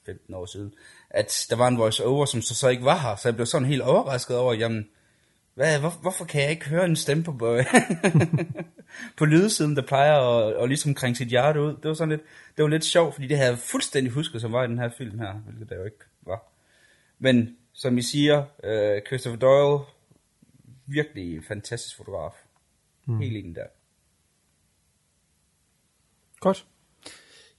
[0.05, 0.74] 15 år siden,
[1.09, 3.45] at der var en voice over, som så, så ikke var her, så jeg blev
[3.45, 4.88] sådan helt overrasket over, jamen,
[5.55, 7.32] hvad, hvor, hvorfor kan jeg ikke høre en stemme på,
[9.17, 11.67] på lydsiden, der plejer at, og ligesom kringe sit hjerte ud.
[11.67, 12.21] Det var sådan lidt,
[12.57, 14.89] det var lidt sjovt, fordi det havde jeg fuldstændig husket, som var i den her
[14.97, 16.53] film her, hvilket der jo ikke var.
[17.19, 19.86] Men som I siger, øh, Christopher Doyle,
[20.86, 22.34] virkelig fantastisk fotograf.
[23.06, 23.20] Mm.
[23.20, 23.68] Helt enig der.
[26.40, 26.68] Godt.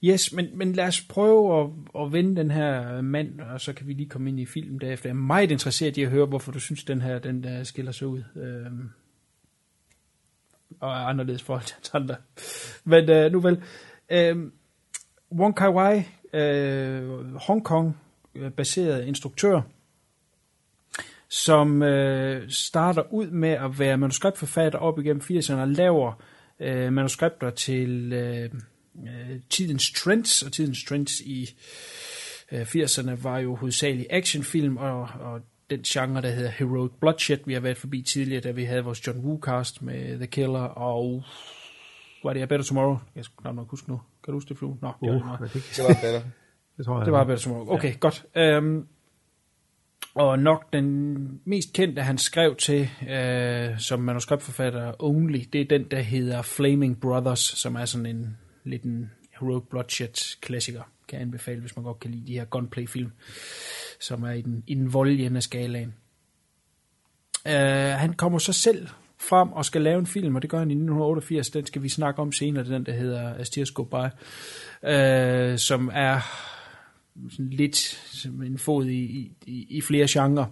[0.03, 1.69] Yes, men, men lad os prøve at,
[2.01, 5.09] at vende den her mand, og så kan vi lige komme ind i filmen derefter.
[5.09, 7.91] Jeg er meget interesseret i at høre, hvorfor du synes, den her den der skiller
[7.91, 8.23] sig ud.
[8.35, 8.89] Øhm,
[10.79, 12.15] og er anderledes forhold til andre.
[12.83, 13.63] Men øh, nu vel.
[14.09, 14.53] Øhm,
[15.31, 16.03] Wong Kai Wai,
[16.33, 17.97] øh, Hong Kong
[18.35, 19.61] øh, baseret instruktør,
[21.29, 26.23] som øh, starter ud med at være manuskriptforfatter op igennem 80'erne og laver
[26.59, 28.49] øh, manuskripter til øh,
[29.07, 31.49] øh, tidens trends, og tidens trends i
[32.51, 37.53] øh, 80'erne var jo hovedsageligt actionfilm, og, og den genre, der hedder Heroic Bloodshed, vi
[37.53, 41.23] har været forbi tidligere, da vi havde vores John Woo-cast med The Killer, og
[42.23, 42.97] var det A Better Tomorrow?
[43.15, 44.01] Jeg skal knap nok huske nu.
[44.23, 44.77] Kan du huske det, Flue?
[44.81, 45.53] Nå, det var Uh, det meget.
[45.53, 46.23] det, Det var bedre.
[46.77, 47.05] det tror jeg.
[47.05, 47.73] Det var A Better Tomorrow.
[47.73, 47.97] Okay, ja.
[47.99, 48.25] godt.
[48.57, 48.87] Um,
[50.15, 55.83] og nok den mest kendte, han skrev til øh, som manuskriptforfatter only, det er den,
[55.91, 60.81] der hedder Flaming Brothers, som er sådan en lidt en Heroic Bloodshed klassiker.
[61.07, 63.11] Kan jeg anbefale, hvis man godt kan lide de her gunplay-film,
[63.99, 65.93] som er i den, i den voldelige skalaen.
[67.47, 67.53] Øh,
[67.97, 68.87] han kommer så selv
[69.17, 71.49] frem og skal lave en film, og det gør han i 1988.
[71.49, 74.05] Den skal vi snakke om senere, det er den, der hedder As Tears Go By,
[74.89, 76.21] øh, som er
[77.29, 77.77] sådan lidt
[78.11, 80.45] som en fod i, i, i flere genrer.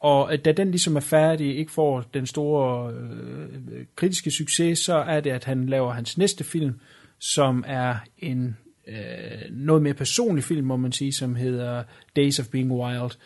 [0.00, 5.20] Og da den ligesom er færdig, ikke får den store øh, kritiske succes, så er
[5.20, 6.80] det, at han laver hans næste film,
[7.18, 8.56] som er en
[8.86, 11.82] øh, noget mere personlig film, må man sige, som hedder
[12.16, 13.18] Days of Being Wild.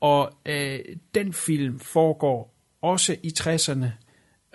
[0.00, 0.78] Og øh,
[1.14, 3.86] den film foregår også i 60'erne.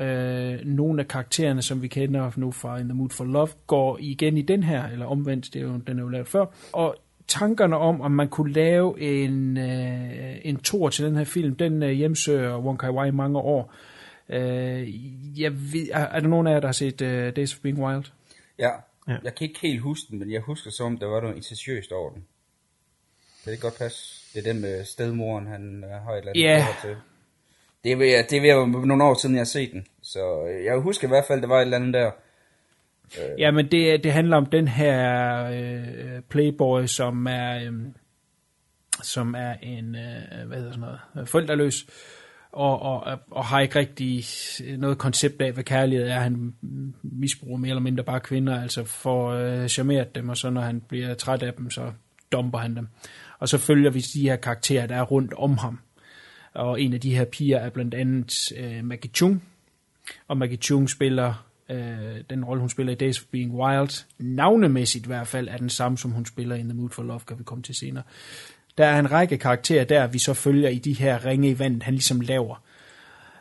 [0.03, 3.97] Øh, nogle af karaktererne, som vi kender nu fra In the Mood for Love, går
[4.01, 6.45] igen i den her, eller omvendt, det er jo, den er jo lavet før.
[6.73, 6.95] Og
[7.39, 11.83] tankerne om, om man kunne lave en, øh, en tor til den her film, den
[11.83, 13.73] øh, hjemsøger Wong Kar Wai i mange år.
[14.29, 17.59] Øh, jeg ved, er, er der nogen af jer, der har set øh, Days of
[17.59, 18.03] Being Wild?
[18.59, 18.69] Ja.
[19.07, 19.17] Ja.
[19.23, 21.91] Jeg kan ikke helt huske den, men jeg husker som, om der var noget incestiøst
[21.91, 22.25] over den.
[23.43, 24.21] Kan det godt passe?
[24.33, 26.59] Det er den med stedmoren, han øh, har et eller andet Ja.
[26.59, 27.01] forhold til.
[27.83, 29.85] Det er, ved, det er ved at være nogle år siden, jeg har set den.
[30.01, 32.11] Så øh, jeg husker i hvert fald, der var et eller andet der.
[33.19, 33.39] Øh.
[33.39, 37.73] Ja, men det, det handler om den her øh, playboy, som er, øh,
[39.01, 41.85] som er en, øh, hvad hedder sådan noget, øh, forældreløs,
[42.51, 44.23] og, og, og har ikke rigtig
[44.65, 46.19] øh, noget koncept af, hvad kærlighed er.
[46.19, 46.53] Han
[47.01, 50.81] misbruger mere eller mindre bare kvinder, altså får øh, charmeret dem, og så når han
[50.81, 51.91] bliver træt af dem, så
[52.31, 52.87] dumper han dem.
[53.39, 55.79] Og så følger vi de her karakterer, der er rundt om ham.
[56.53, 59.43] Og en af de her piger er blandt andet øh, Maggie Chung,
[60.27, 65.05] og Maggie Chung spiller øh, den rolle, hun spiller i Days of Being Wild, navnemæssigt
[65.05, 67.39] i hvert fald, er den samme, som hun spiller i the Mood for Love, kan
[67.39, 68.03] vi komme til senere.
[68.77, 71.83] Der er en række karakterer der, vi så følger i de her ringe i vandet,
[71.83, 72.63] han ligesom laver,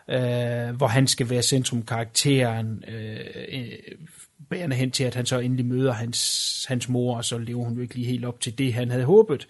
[0.09, 3.21] øh, hvor han skal være centrumkarakteren, øh,
[3.53, 3.73] øh,
[4.51, 7.75] bærende hen til, at han så endelig møder hans, hans mor, og så lever hun
[7.75, 9.47] jo ikke lige helt op til det, han havde håbet.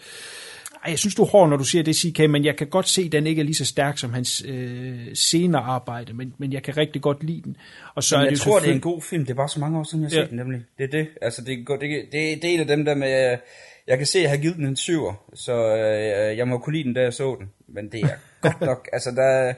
[0.85, 2.89] Ej, jeg synes, du er hård, når du siger det, CK, men jeg kan godt
[2.89, 6.53] se, at den ikke er lige så stærk som hans øh, senere arbejde, men, men
[6.53, 7.57] jeg kan rigtig godt lide den.
[7.95, 9.25] Og så Men er jeg det jo tror, det er en god film.
[9.25, 10.23] Det er bare så mange år siden, jeg har Ja.
[10.25, 10.61] set den nemlig.
[10.79, 11.09] Det er det.
[11.23, 11.81] Altså, det, er det,
[12.13, 13.33] det, det er en af dem der med...
[13.33, 13.39] øh,
[13.87, 16.73] Jeg kan se, at jeg har givet den en syver, så øh, jeg må kunne
[16.77, 17.51] lide den, da jeg så den.
[17.69, 18.09] Men det er
[18.41, 18.89] godt nok...
[18.93, 19.55] Altså, der,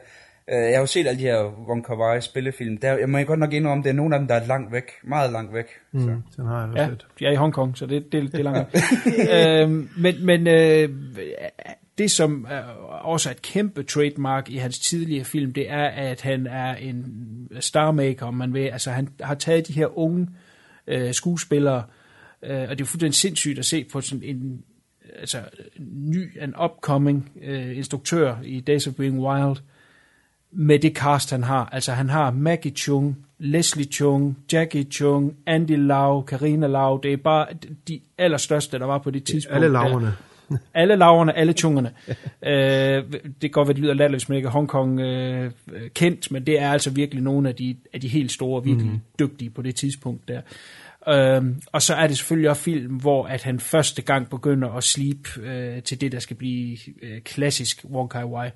[0.49, 2.79] jeg har jo set alle de her Wong Kar Wai spillefilm.
[2.79, 4.85] Der, jeg må godt nok indrømme, det er nogle af dem, der er langt væk.
[5.05, 5.67] Meget langt væk.
[5.93, 5.99] Så.
[5.99, 7.07] Mm, den har jeg Ja, set.
[7.19, 8.77] de er i Hongkong, så det, det, det er langt.
[9.71, 10.89] øhm, men men øh,
[11.99, 12.61] det, som er
[13.03, 17.05] også er et kæmpe trademark i hans tidligere film, det er, at han er en
[17.61, 18.61] starmaker, om man vil.
[18.67, 20.29] Altså, han har taget de her unge
[20.87, 21.83] øh, skuespillere,
[22.43, 24.63] øh, og det er fuldstændig sindssygt at se på sådan en
[25.19, 25.39] altså,
[25.81, 29.57] ny, en upcoming øh, instruktør i Days of Being Wild,
[30.53, 31.69] med det cast, han har.
[31.73, 37.01] Altså, han har Maggie Chung, Leslie Chung, Jackie Chung, Andy Lau, Karina Lau.
[37.03, 37.47] Det er bare
[37.89, 39.55] de allerstørste, der var på det tidspunkt.
[39.55, 39.73] Alle der.
[39.73, 40.13] laverne.
[40.75, 41.91] Alle laverne, alle tungerne.
[42.47, 45.51] øh, det kan godt være, det lyder latterligt, men ikke er Hongkong øh,
[45.95, 49.01] kendt, men det er altså virkelig nogle af de, af de helt store, virkelig mm.
[49.19, 50.41] dygtige på det tidspunkt der.
[51.09, 54.85] Øhm, og så er det selvfølgelig også film, hvor at han første gang begynder at
[54.85, 58.51] slibe øh, til det, der skal blive øh, klassisk Wong Kar Wai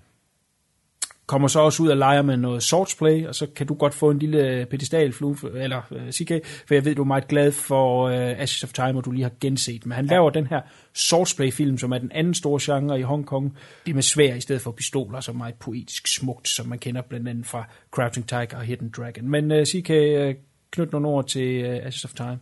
[1.27, 4.11] kommer så også ud og leger med noget swordsplay, og så kan du godt få
[4.11, 8.07] en lille pedestal flue, eller uh, CK, for jeg ved, du er meget glad for
[8.07, 10.11] uh, Ashes of Time, og du lige har genset, men han ja.
[10.11, 10.61] laver den her
[10.94, 14.70] swordsplay-film, som er den anden store genre i Hongkong, det med svær i stedet for
[14.70, 18.62] pistoler, som er meget poetisk smukt, som man kender blandt andet fra Crouching Tiger og
[18.62, 19.28] Hidden Dragon.
[19.28, 22.39] Men uh, CK, uh, knyt nogle ord til uh, Ashes of Time.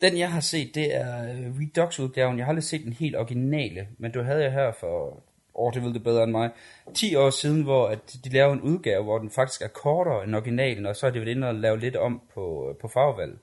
[0.00, 2.38] Den, jeg har set, det er øh, Redux-udgaven.
[2.38, 5.22] Jeg har aldrig set den helt originale, men du havde jeg her for
[5.56, 6.50] år, det ved det bedre end mig,
[6.94, 10.34] 10 år siden, hvor at de lavede en udgave, hvor den faktisk er kortere end
[10.34, 13.38] originalen, og så er det vel inde og lave lidt om på, øh, på farvevalg.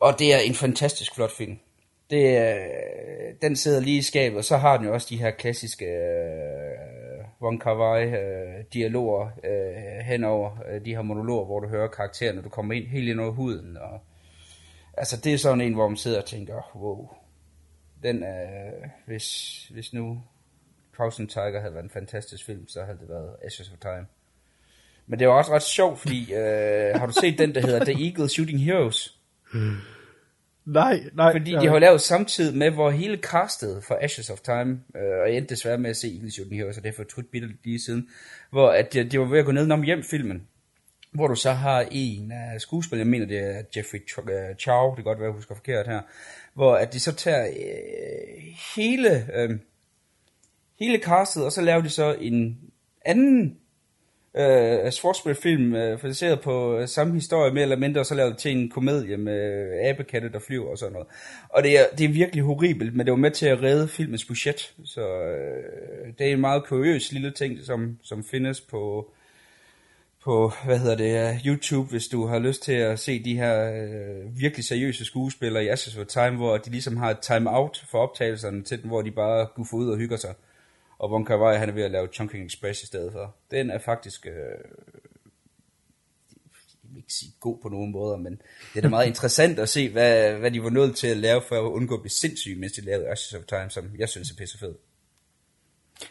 [0.00, 1.58] Og det er en fantastisk flot film.
[2.10, 5.30] Det, øh, den sidder lige i skabet, og så har den jo også de her
[5.30, 6.90] klassiske øh,
[7.42, 12.42] Wong Kar Wai øh, dialoger øh, henover øh, de her monologer, hvor du hører karaktererne,
[12.42, 13.76] du kommer ind helt ind over huden.
[13.76, 14.00] Og,
[14.96, 17.08] altså det er sådan en, hvor man sidder og tænker, wow,
[18.02, 18.70] den er,
[19.06, 20.22] hvis, hvis nu
[21.00, 24.06] Crouching Tiger havde været en fantastisk film, så havde det været Ashes of Time.
[25.06, 28.06] Men det var også ret sjovt, fordi øh, har du set den, der hedder The
[28.06, 29.18] Eagle Shooting Heroes?
[30.64, 31.32] Nej, nej.
[31.32, 31.62] Fordi nej.
[31.62, 35.36] de har lavet samtidig med, hvor hele castet for Ashes of Time, øh, og jeg
[35.36, 37.80] endte desværre med at se Eagles Shooting Heroes, så det er for trudt bitte lige
[37.80, 38.08] siden,
[38.50, 40.46] hvor at de, de var ved at gå ned om hjem filmen,
[41.12, 44.96] hvor du så har en af skuespillerne, jeg mener det er Jeffrey øh, Chow, det
[44.96, 46.00] kan godt være, jeg husker forkert her,
[46.54, 48.42] hvor at de så tager øh,
[48.76, 49.58] hele, øh,
[50.80, 52.58] hele castet, og så laver de så en
[53.04, 53.56] anden
[54.34, 58.52] øh, sportsspilfilm, øh, baseret på øh, samme historie, mere eller mindre, og så lavet til
[58.52, 61.08] en komedie med øh, abekatte, der flyver og sådan noget.
[61.48, 64.24] Og det er, det er virkelig horribelt, men det var med til at redde filmens
[64.24, 69.12] budget, så øh, det er en meget kuriøs lille ting, som, som findes på,
[70.24, 73.72] på, hvad hedder det, øh, YouTube, hvis du har lyst til at se de her
[73.72, 78.62] øh, virkelig seriøse skuespillere i Ashes Time, hvor de ligesom har et time-out for optagelserne
[78.62, 80.34] til den, hvor de bare guffer ud og hygger sig.
[81.00, 83.36] Og Wong Kar Wai, han er ved at lave Chunking Express i stedet for.
[83.50, 84.32] Den er faktisk, øh,
[86.82, 88.32] jeg vil ikke sige god på nogen måder, men
[88.72, 91.42] det er da meget interessant at se, hvad, hvad de var nødt til at lave
[91.48, 94.30] for at undgå at blive sindssyge, mens de lavede Ashes of Time, som jeg synes
[94.30, 94.74] er pisse fed.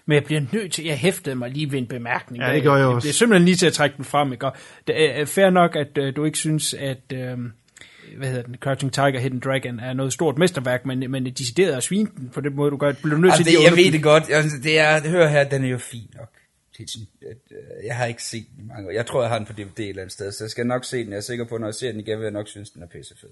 [0.05, 2.43] Men jeg bliver nødt til, jeg hæftede mig lige ved en bemærkning.
[2.43, 3.05] Ja, det gør jeg også.
[3.05, 4.51] Det er simpelthen lige til at trække den frem, ikke?
[4.87, 7.39] Det er fair nok, at uh, du ikke synes, at, uh,
[8.17, 11.83] hvad hedder den, Crouching Tiger, Hidden Dragon er noget stort mesterværk, men, men decideret at
[11.83, 13.91] svine den på den måde, du gør, bliver du nødt Altså, til det, jeg ved
[13.91, 14.29] det godt.
[14.29, 16.29] Jeg, det er, hører her, den er jo fin nok.
[16.79, 17.35] Øh,
[17.85, 18.91] Jeg har ikke set den mange år.
[18.91, 20.85] Jeg tror, jeg har den på DVD et eller andet sted, så jeg skal nok
[20.85, 21.09] se den.
[21.09, 22.87] Jeg er sikker på, når jeg ser den igen, vil jeg nok synes, den er
[22.87, 23.29] pissefed.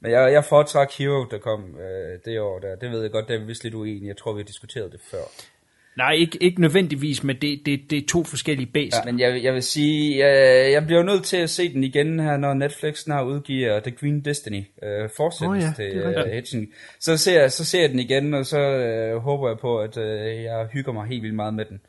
[0.00, 2.76] Men jeg, jeg foretrækker Hero, der kom øh, det år der.
[2.76, 4.08] Det ved jeg godt, der er vi vist lidt uenige.
[4.08, 5.24] Jeg tror, vi har diskuteret det før.
[5.96, 8.92] Nej, ikke, ikke nødvendigvis, men det, det, det er to forskellige bæs.
[8.92, 11.84] Ja, men jeg, vil- jeg vil sige, jeg, jeg bliver nødt til at se den
[11.84, 16.24] igen her, når Netflix snart udgiver The Green Destiny øh, fortsættes Åh oh, ja, til
[16.26, 16.68] uh, Hitching.
[17.00, 19.96] Så ser, jeg- så ser jeg den igen, og så øh, håber jeg på, at
[19.96, 21.80] øh, jeg hygger mig helt vildt meget med den.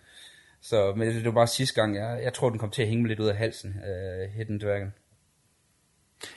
[0.62, 3.02] Så, men det var bare sidste gang, jeg, jeg tror, den kom til at hænge
[3.02, 4.94] mig lidt ud af halsen, uh, Hidden Dragon.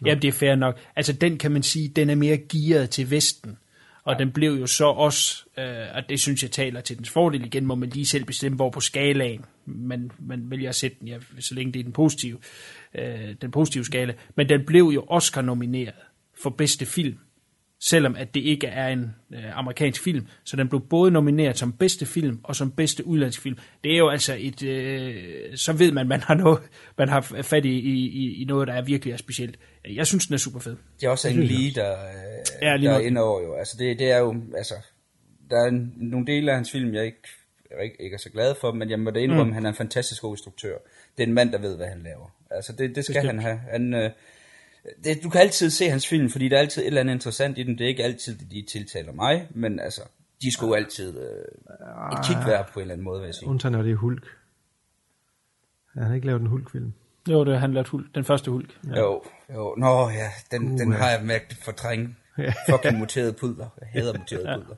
[0.07, 0.79] Jamen, det er fair nok.
[0.97, 3.59] Altså, den kan man sige, den er mere gearet til Vesten.
[4.05, 7.45] Og den blev jo så også, øh, og det synes jeg taler til dens fordel
[7.45, 11.09] igen, må man lige selv bestemme, hvor på skalaen man, man vælger at sætte den,
[11.09, 12.39] ja, så længe det er den positive,
[12.95, 14.15] øh, den positive skala.
[14.37, 15.95] Men den blev jo Oscar-nomineret
[16.43, 17.19] for bedste film,
[17.81, 20.27] selvom at det ikke er en øh, amerikansk film.
[20.45, 23.59] Så den blev både nomineret som bedste film og som bedste udlandsk film.
[23.85, 26.59] Det er jo altså et, øh, så ved man, man har noget,
[26.99, 29.59] man har fat i, i, i noget, der er virkelig er specielt.
[29.95, 30.77] Jeg synes, den er super fed.
[31.01, 33.55] Det er også en lige, der, øh, Ja, lige der er inde over jo.
[33.55, 34.75] Altså, det, det er jo, altså,
[35.51, 37.19] der er en, nogle dele af hans film, jeg ikke,
[37.71, 39.49] jeg ikke, ikke er så glad for, men jeg må da indrømme, Mm.
[39.49, 39.55] mm.
[39.55, 40.77] han er en fantastisk god instruktør.
[41.17, 42.35] Det er en mand, der ved, hvad han laver.
[42.51, 43.27] Altså, det, det skal Bestemt.
[43.33, 43.61] han have.
[43.71, 44.11] Han, øh,
[45.05, 47.59] det, du kan altid se hans film, fordi der er altid et eller andet interessant
[47.59, 47.77] i dem.
[47.77, 50.01] Det er ikke altid, de tiltaler mig, men altså,
[50.43, 53.35] de skulle jo altid øh, et kig værd på en eller anden måde, vil jeg
[53.35, 53.49] sige.
[53.49, 54.25] Undtagen når det er Hulk.
[55.97, 56.93] Ja, han har ikke lavet en Hulk-film.
[57.29, 58.71] Jo, det han lavede hulk, den første hulk.
[58.89, 59.01] Ja.
[59.01, 59.23] Jo,
[59.55, 62.15] jo, nå ja, den, uh, den har jeg mærket fortrænge.
[62.39, 62.53] Ja.
[62.71, 63.67] Fucking muterede pudler.
[63.81, 64.57] Jeg hader muterede Ja.
[64.57, 64.77] pudler.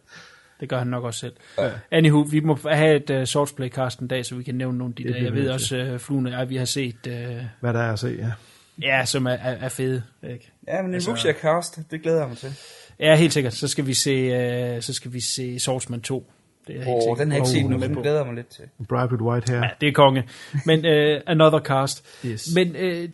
[0.60, 1.36] Det gør han nok også selv.
[1.58, 1.70] Ja.
[1.90, 4.92] Anywho, vi må have et uh, Swordsplay cast en dag, så vi kan nævne nogle
[4.92, 5.22] af de Det der.
[5.22, 7.12] Jeg ved også, uh, Fluen og jeg, vi har set, uh,
[7.60, 8.32] Hvad der er at se, ja.
[8.82, 10.02] Ja, som er, er, er fede.
[10.22, 10.52] Ikke?
[10.68, 12.54] Ja, men en Altså- altså, cast, det glæder jeg mig til.
[13.00, 13.54] Ja, helt sikkert.
[13.54, 16.30] Så skal vi se, uh, så skal vi se Swordsman 2.
[16.66, 18.16] Det er Åh, helt oh, sikker den har jeg ikke set nu, men den glæder
[18.16, 18.64] jeg mig lidt til.
[18.80, 19.62] With White Hair.
[19.64, 20.28] Ja, det er konge.
[20.66, 22.24] Men uh, another cast.
[22.26, 22.54] Yes.
[22.54, 23.08] Men uh,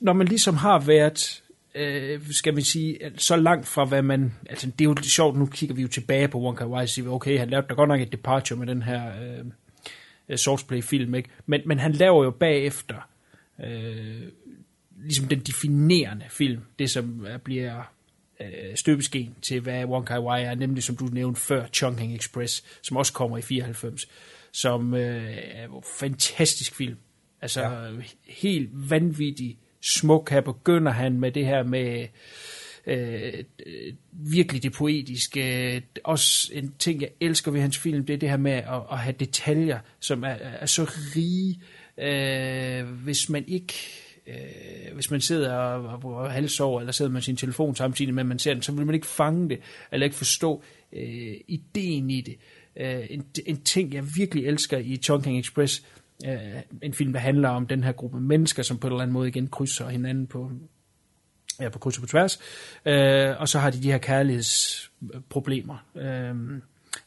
[0.00, 1.42] når man ligesom har været,
[1.74, 5.46] uh, skal man sige, så langt fra hvad man, altså det er jo sjovt, nu
[5.46, 7.88] kigger vi jo tilbage på Wong Kar Wai og siger, okay, han lavede da godt
[7.88, 9.02] nok et departure med den her
[10.30, 11.28] uh, Sourceplay-film, ikke?
[11.46, 13.08] Men, men han laver jo bagefter
[13.58, 13.66] uh,
[15.04, 17.82] ligesom den definerende film, det som er- bliver
[18.40, 22.64] øh, støbeskeen til, hvad Wong Kar Wai er, nemlig som du nævnte før, Chungking Express,
[22.82, 24.08] som også kommer i 94,
[24.52, 26.96] som øh, er jo fantastisk film.
[27.42, 27.90] Altså ja.
[28.28, 30.30] helt vanvittig smuk.
[30.30, 32.06] Her begynder han med det her med
[32.86, 35.82] øh, øh, virkelig det poetiske.
[36.04, 38.98] Også en ting, jeg elsker ved hans film, det er det her med at, at
[38.98, 40.84] have detaljer, som er, er så
[41.16, 41.60] rige,
[41.98, 43.74] øh, hvis man ikke
[44.26, 48.22] øh, hvis man sidder og, og, og halvsover, eller sidder med sin telefon samtidig med,
[48.22, 49.58] at man ser den, så vil man ikke fange det,
[49.92, 50.62] eller ikke forstå
[50.92, 52.36] øh, ideen i det.
[52.76, 55.86] Øh, en, en ting, jeg virkelig elsker i Chongqing Express,
[56.26, 56.38] øh,
[56.82, 59.28] en film, der handler om den her gruppe mennesker, som på en eller anden måde
[59.28, 60.50] igen krydser hinanden på,
[61.60, 62.40] ja, på kryds og på tværs,
[62.86, 65.84] øh, og så har de de her kærlighedsproblemer.
[65.96, 66.34] Øh,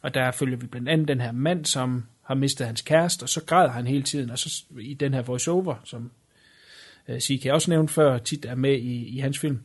[0.01, 3.29] og der følger vi blandt andet den her mand, som har mistet hans kæreste, og
[3.29, 6.11] så græder han hele tiden, og så i den her voiceover, som
[7.09, 9.59] øh, CK også nævnte før, tit er med i, i hans film,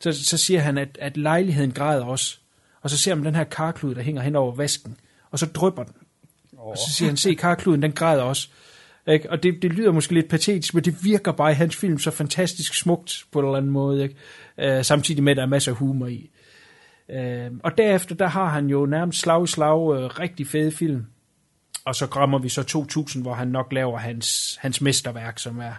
[0.00, 2.38] så, så siger han, at, at lejligheden græder også,
[2.82, 4.96] og så ser man den her karklud, der hænger hen over vasken,
[5.30, 5.94] og så drypper den.
[6.58, 6.66] Oh.
[6.66, 8.48] Og så siger han, se karkluden, den græder også.
[9.08, 9.30] Ikke?
[9.30, 12.10] Og det, det lyder måske lidt patetisk, men det virker bare i hans film så
[12.10, 14.02] fantastisk smukt på en eller anden måde.
[14.02, 14.16] Ikke?
[14.58, 16.30] Øh, samtidig med, at der er masser af humor i.
[17.08, 21.06] Øh, og derefter, der har han jo nærmest slag i slag øh, rigtig fede film.
[21.84, 25.72] Og så kommer vi så 2000, hvor han nok laver hans, hans mesterværk, som er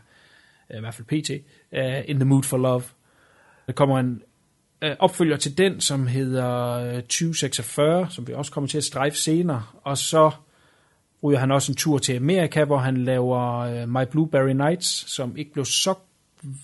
[0.70, 1.30] i hvert fald PT,
[1.72, 2.84] uh, In the Mood for Love.
[3.68, 4.22] Der kommer en
[4.82, 9.18] øh, opfølger til den, som hedder øh, 2046, som vi også kommer til at strejfe
[9.18, 9.64] senere.
[9.84, 10.32] Og så
[11.24, 15.38] ryger han også en tur til Amerika, hvor han laver øh, My Blueberry Nights, som
[15.38, 15.94] ikke blev så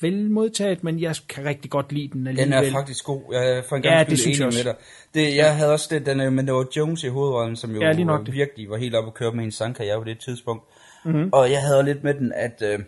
[0.01, 2.51] vel modtaget, men jeg kan rigtig godt lide den alligevel.
[2.51, 3.21] Den er faktisk god.
[3.31, 4.79] Jeg er for en gang Ja, det synes jeg enig med også.
[5.13, 5.23] dig.
[5.29, 7.81] Det, jeg havde også det, den er jo med Noah Jones i hovedrollen, som jo
[7.81, 8.33] Ja, lige nok det.
[8.33, 10.63] virkelig var helt oppe at køre med hendes sangkarriere på det tidspunkt.
[11.05, 11.15] Mhm.
[11.15, 11.29] Mm-hmm.
[11.33, 12.79] Og jeg havde også lidt med den, at, øh,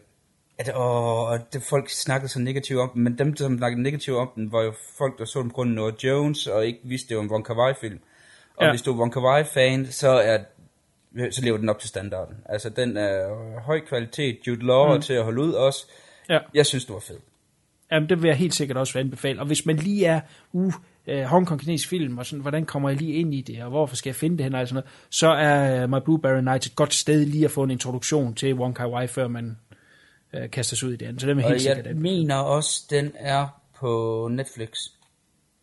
[0.58, 4.30] at åh, det, folk snakkede så negativt om den, men dem, som snakkede negativt om
[4.36, 7.24] den, var jo folk, der så på grund Noah Jones, og ikke vidste, det var
[7.24, 8.00] en Wong Kar-wai-film.
[8.56, 8.72] Og Ja.
[8.72, 10.38] hvis du er Wong Kar-wai-fan, så er
[11.32, 12.36] så lever den op til standarden.
[12.46, 14.38] Altså, den er høj kvalitet.
[14.48, 15.02] Jude Law mm.
[15.02, 15.88] til at holde ud også.
[16.30, 16.40] Ja.
[16.54, 17.22] Jeg synes, det var fedt.
[17.92, 19.40] Jamen, det vil jeg helt sikkert også anbefale.
[19.40, 20.22] Og hvis man lige er,
[20.54, 20.74] uh,
[21.08, 24.10] uh Hongkong-kinesisk film, og sådan, hvordan kommer jeg lige ind i det, og hvorfor skal
[24.10, 26.94] jeg finde det hen, og sådan noget, så er uh, My Blueberry Nights et godt
[26.94, 29.58] sted lige at få en introduktion til Wong Kar Wai, før man
[30.52, 31.22] kaster sig ud i andet.
[31.22, 32.18] Så det vil jeg helt Og sikkert jeg anbefale.
[32.18, 34.70] mener også, den er på Netflix.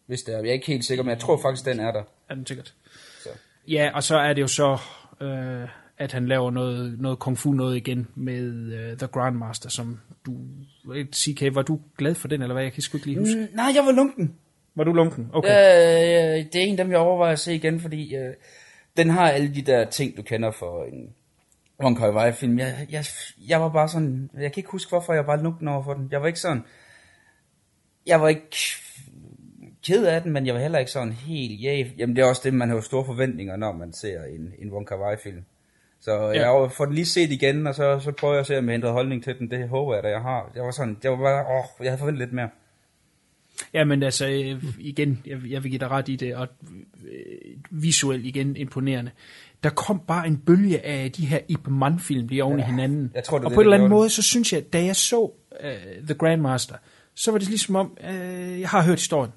[0.06, 0.38] Hvis det er.
[0.38, 2.02] Jeg er ikke helt sikker, men jeg tror faktisk, den er der.
[2.28, 2.74] Er den sikkert.
[3.22, 3.28] Så.
[3.68, 4.78] Ja, og så er det jo så,
[5.20, 5.68] uh,
[5.98, 8.52] at han laver noget, noget kung fu noget igen med
[8.92, 10.36] uh, The Grandmaster, som du...
[11.14, 12.62] CK, var du glad for den, eller hvad?
[12.62, 13.40] Jeg kan sgu ikke lige huske.
[13.40, 14.34] Mm, nej, jeg var lunken.
[14.74, 15.30] Var du lunken?
[15.32, 15.48] Okay.
[15.48, 18.34] Øh, det er en af dem, jeg overvejer at se igen, fordi øh,
[18.96, 21.14] den har alle de der ting, du kender for en
[21.80, 22.58] Wong Kar Wai film.
[22.58, 23.04] Jeg, jeg,
[23.48, 26.08] jeg var bare sådan, jeg kan ikke huske, hvorfor jeg var lunken over for den.
[26.10, 26.62] Jeg var ikke sådan,
[28.06, 28.48] jeg var ikke
[29.86, 32.40] ked af den, men jeg var heller ikke sådan helt, ja, jamen det er også
[32.44, 35.44] det, man har jo store forventninger, når man ser en, en Wong Kar Wai film.
[36.00, 36.52] Så Ja.
[36.60, 38.70] jeg får den lige set igen, og så, så prøver jeg at se, om jeg
[38.72, 39.50] har ændret holdning til den.
[39.50, 40.50] Det håber jeg, at jeg har.
[40.54, 42.48] Jeg var sådan, jeg var bare, åh, jeg havde forventet lidt mere.
[43.74, 46.48] Ja, men altså, øh, igen, jeg, jeg vil give dig ret i det, og
[47.12, 49.10] øh, visuelt igen imponerende.
[49.62, 53.10] Der kom bare en bølge af de her Ip Man-film lige oven i hinanden.
[53.14, 54.84] jeg tror, det er og det, på en eller anden måde, så synes jeg, da
[54.84, 56.74] jeg så uh, The Grandmaster,
[57.14, 59.32] så var det ligesom om, uh, jeg har hørt historien.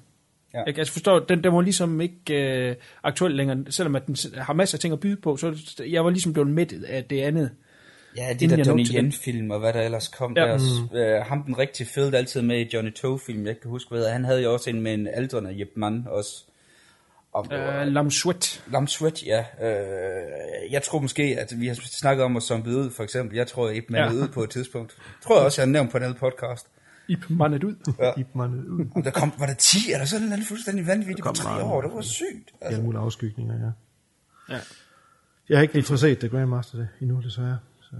[0.54, 0.62] Ja.
[0.66, 4.52] Jeg altså forstår, den, den var ligesom ikke uh, aktuel længere, selvom at den har
[4.52, 5.54] masser af ting at byde på, så
[5.88, 7.50] jeg var ligesom blevet mættet af det andet.
[8.16, 8.86] Ja, det der Donnie.
[8.94, 10.46] Yen-film, og hvad der ellers kom Ja.
[10.46, 10.58] ja.
[10.58, 11.18] der.
[11.18, 14.10] Øh, ham den rigtig fede, altid med i Johnny Toe-film, jeg ikke kan huske, hvad
[14.10, 16.44] han havde jo også en med en aldrende Jep Mann også.
[17.36, 18.64] Om det var- Uh, Lam Sweat.
[18.72, 19.44] Lam Sweat, ja.
[19.62, 23.36] Øh, jeg tror måske, at vi har snakket om at zombie ud, for eksempel.
[23.36, 24.08] Jeg tror, at Ip Man Ja.
[24.08, 24.94] er ude på et tidspunkt.
[24.98, 26.66] Jeg tror jeg også, jeg har nævnt på en anden podcast.
[27.08, 27.94] Ip Man ud.
[27.98, 28.12] Ja.
[28.16, 28.86] Ip man ud.
[28.96, 31.34] Og der kom, var der 10 eller sådan en eller anden fuldstændig vanvittigt på kom
[31.34, 31.82] tre år.
[31.82, 32.26] Det var sygt.
[32.26, 33.70] Alle Altså, mulige afskygninger, ja.
[34.54, 34.60] Ja.
[35.48, 37.58] Jeg har ikke lige fået set The Grandmaster det endnu, desværre.
[37.82, 37.96] Så.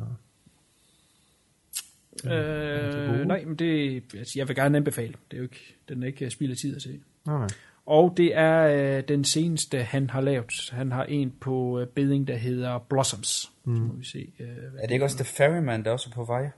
[2.30, 5.14] Øh, nej, men det, altså, jeg vil gerne anbefale.
[5.30, 7.00] Det er jo ikke, den er ikke spild af tid at se.
[7.26, 7.48] Nej, nej.
[7.86, 10.70] Og det er øh, den seneste, han har lavet.
[10.72, 13.50] Han har en på øh, beding, der hedder Blossoms.
[13.64, 13.76] Mm.
[13.76, 14.32] Så må vi se.
[14.40, 14.46] Øh,
[14.78, 16.50] er det ikke også The Ferryman, der også er på vej?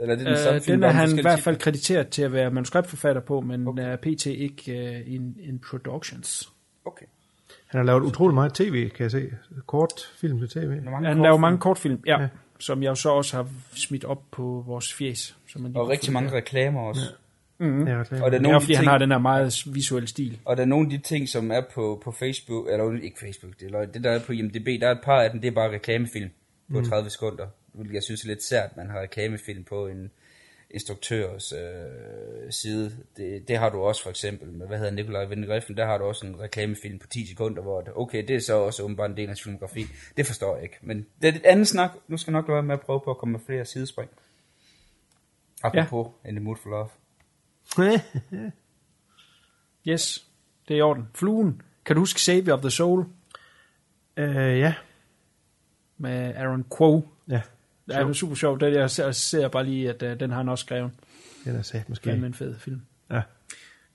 [0.00, 0.80] Eller er det den Øh, samme film?
[0.80, 3.82] den er han i hvert fald krediteret til at være manuskriptforfatter på, men okay.
[3.82, 4.26] er pt.
[4.26, 4.62] ikke
[5.06, 6.52] uh, in, in productions.
[6.84, 7.06] Okay.
[7.66, 9.30] Han har lavet utrolig meget tv, kan jeg se.
[9.66, 10.70] Kort film til tv.
[10.70, 11.22] Han kortfilm.
[11.22, 12.22] laver mange kortfilm, ja, Ja.
[12.22, 12.28] ja,
[12.58, 15.36] som jeg så også har smidt op på vores fjes.
[15.48, 17.00] Som man Og rigtig mange reklamer også.
[17.60, 17.88] Mhm.
[17.88, 18.24] Ja, reklame.
[18.24, 20.38] Og der er nogle de fordi, han ting, har den her meget visuelle stil.
[20.44, 23.52] Og der er nogle af de ting, som er på, på Facebook, eller ikke Facebook,
[23.60, 25.52] det, eller det der er på IMDb, der er et par af dem, det er
[25.52, 26.30] bare reklamefilm
[26.72, 26.84] på mm.
[26.84, 27.46] 30 sekunder.
[27.72, 30.10] Hvilket jeg synes er lidt sært, at man har reklamefilm på en
[30.70, 32.92] instruktørs øh, side.
[33.16, 36.04] Det, det, har du også for eksempel med, hvad hedder Nikolaj Vindegriffen, der har du
[36.04, 39.16] også en reklamefilm på 10 sekunder, hvor det, okay, det er så også åbenbart en
[39.16, 39.86] del af hans filmografi.
[40.16, 40.76] Det forstår jeg ikke.
[40.82, 41.90] Men det er et andet snak.
[42.08, 44.10] Nu skal jeg nok være med at prøve på at komme med flere sidespring.
[45.62, 46.28] Apropos ja.
[46.28, 46.88] In the Mood for Love.
[49.88, 50.26] Yes,
[50.68, 51.08] det er i orden.
[51.14, 51.62] Fluen.
[51.84, 53.06] Kan du huske Savior of the Soul
[54.16, 54.74] øh, ja.
[55.98, 57.08] med Aaron Quo?
[57.28, 57.40] Ja.
[57.86, 58.60] Det er super sjovt.
[58.60, 60.90] Det, jeg ser, ser bare lige, at uh, den har han også skrevet.
[61.44, 62.04] Den er sat måske.
[62.04, 62.80] Fandme en fed film.
[63.10, 63.22] Ja.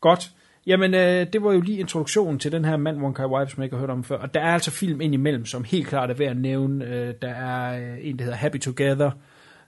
[0.02, 0.32] Godt.
[0.68, 3.62] Jamen, øh, det var jo lige introduktionen til den her mand, Wong Kar Wai, som
[3.62, 4.18] jeg ikke har hørt om før.
[4.18, 6.86] Og der er altså film ind imellem, som helt klart er værd at nævne.
[6.86, 9.12] Øh, der er øh, en, der hedder Happy Together,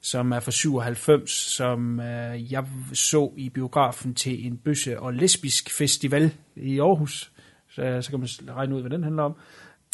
[0.08, 5.72] som er fra 97, som øh, jeg så i biografen til en bøsse- og lesbisk
[5.72, 7.32] festival i Aarhus.
[7.70, 9.36] Så, så kan man regne ud, hvad den handler om.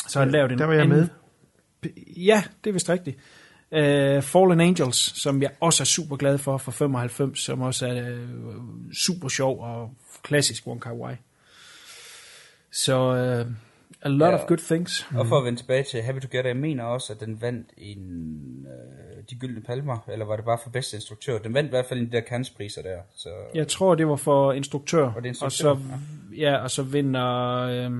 [0.08, 1.08] Så han lavet en Der var jeg med.
[2.18, 3.18] Ja, det er vist rigtigt.
[3.72, 8.14] Uh, Fallen Angels, som jeg også er super glad for, fra 95, som også er
[8.14, 8.64] uh,
[8.94, 11.16] super sjov og klassisk Wong Kar Wai.
[12.72, 12.98] Så
[13.42, 13.52] uh,
[14.06, 15.08] a lot Ja, of good things.
[15.16, 18.68] Og for at vende tilbage til Happy Together, jeg mener også, at den vandt en
[18.68, 21.40] øh, de gyldne palmer, eller var det bare for bedste instruktør?
[21.40, 23.02] Den vandt i hvert fald en de der Cannes-priser der.
[23.16, 23.30] Så...
[23.56, 25.12] Jeg tror, det var for instruktør.
[25.12, 26.56] Og det instruktør, og så, ja.
[26.58, 27.92] og så vinder øh,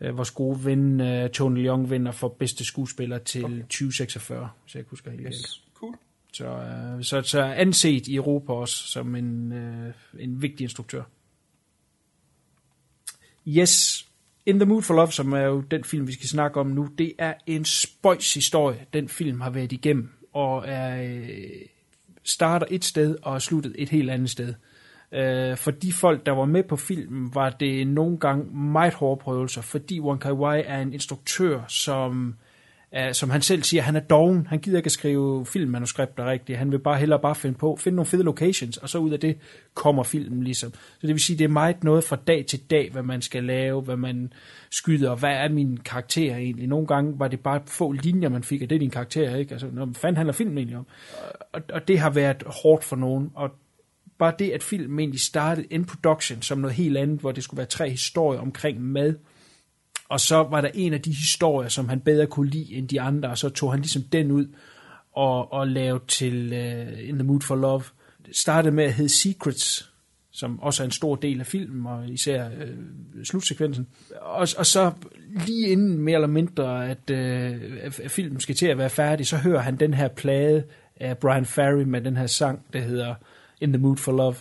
[0.00, 3.60] øh, vores gode ven øh, Tony Leung vinder for bedste skuespiller til okay.
[3.60, 5.34] 2046, hvis jeg husker helt Yes.
[5.34, 5.48] galt.
[5.74, 5.94] Cool.
[6.32, 11.02] Så, øh, så, så anset i Europa også som en, øh, en vigtig instruktør.
[13.48, 14.05] Yes,
[14.46, 16.88] In the Mood for Love, som er jo den film, vi skal snakke om nu,
[16.98, 21.48] det er en spøjs historie, den film har været igennem, og er, øh,
[22.24, 24.54] starter et sted og er sluttet et helt andet sted.
[25.12, 29.20] Øh, for de folk, der var med på filmen, var det nogle gange meget hårde
[29.20, 32.34] prøvelser, fordi Wong Kar Wai er en instruktør, som
[32.96, 34.46] Uh, som han selv siger, han er doven.
[34.46, 36.58] Han gider ikke at skrive filmmanuskripter rigtigt.
[36.58, 39.20] Han vil bare hellere bare finde på, finde nogle fede locations, og så ud af
[39.20, 39.38] det
[39.74, 40.72] kommer filmen ligesom.
[40.72, 43.44] Så det vil sige, det er meget noget fra dag til dag, hvad man skal
[43.44, 44.32] lave, hvad man
[44.70, 46.66] skyder, og hvad er min karakter egentlig.
[46.66, 49.52] Nogle gange var det bare få linjer, man fik, og det er din karakter, ikke?
[49.52, 50.86] Altså, hvad fanden handler filmen egentlig om?
[51.52, 53.50] Og, og det har været hårdt for nogen, og
[54.18, 57.58] bare det, at filmen egentlig startede in production som noget helt andet, hvor det skulle
[57.58, 59.14] være tre historier omkring mad,
[60.08, 63.00] og så var der en af de historier, som han bedre kunne lide end de
[63.00, 64.46] andre, og så tog han ligesom den ud
[65.12, 67.82] og, og lavede til uh, In the Mood for Love.
[68.26, 69.92] Det startede med at hedde Secrets,
[70.32, 73.86] som også er en stor del af filmen, og især uh, slutsekvensen.
[74.20, 74.92] Og, og så
[75.46, 79.36] lige inden mere eller mindre, at, uh, at filmen skal til at være færdig, så
[79.36, 80.64] hører han den her plade
[80.96, 83.14] af Brian Ferry med den her sang, der hedder
[83.60, 84.36] In the Mood for Love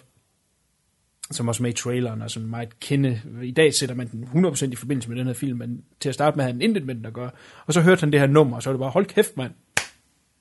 [1.31, 3.21] som også med i traileren, og sådan meget kende.
[3.43, 6.15] I dag sætter man den 100% i forbindelse med den her film, men til at
[6.15, 7.31] starte med havde han intet med den at gøre.
[7.65, 9.51] Og så hørte han det her nummer, og så var det bare, hold kæft mand,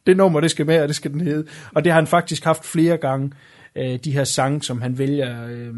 [0.06, 1.48] det nummer, det skal med, og det skal den hedde.
[1.74, 3.32] Og det har han faktisk haft flere gange,
[3.74, 5.74] øh, de her sange, som han vælger, øh,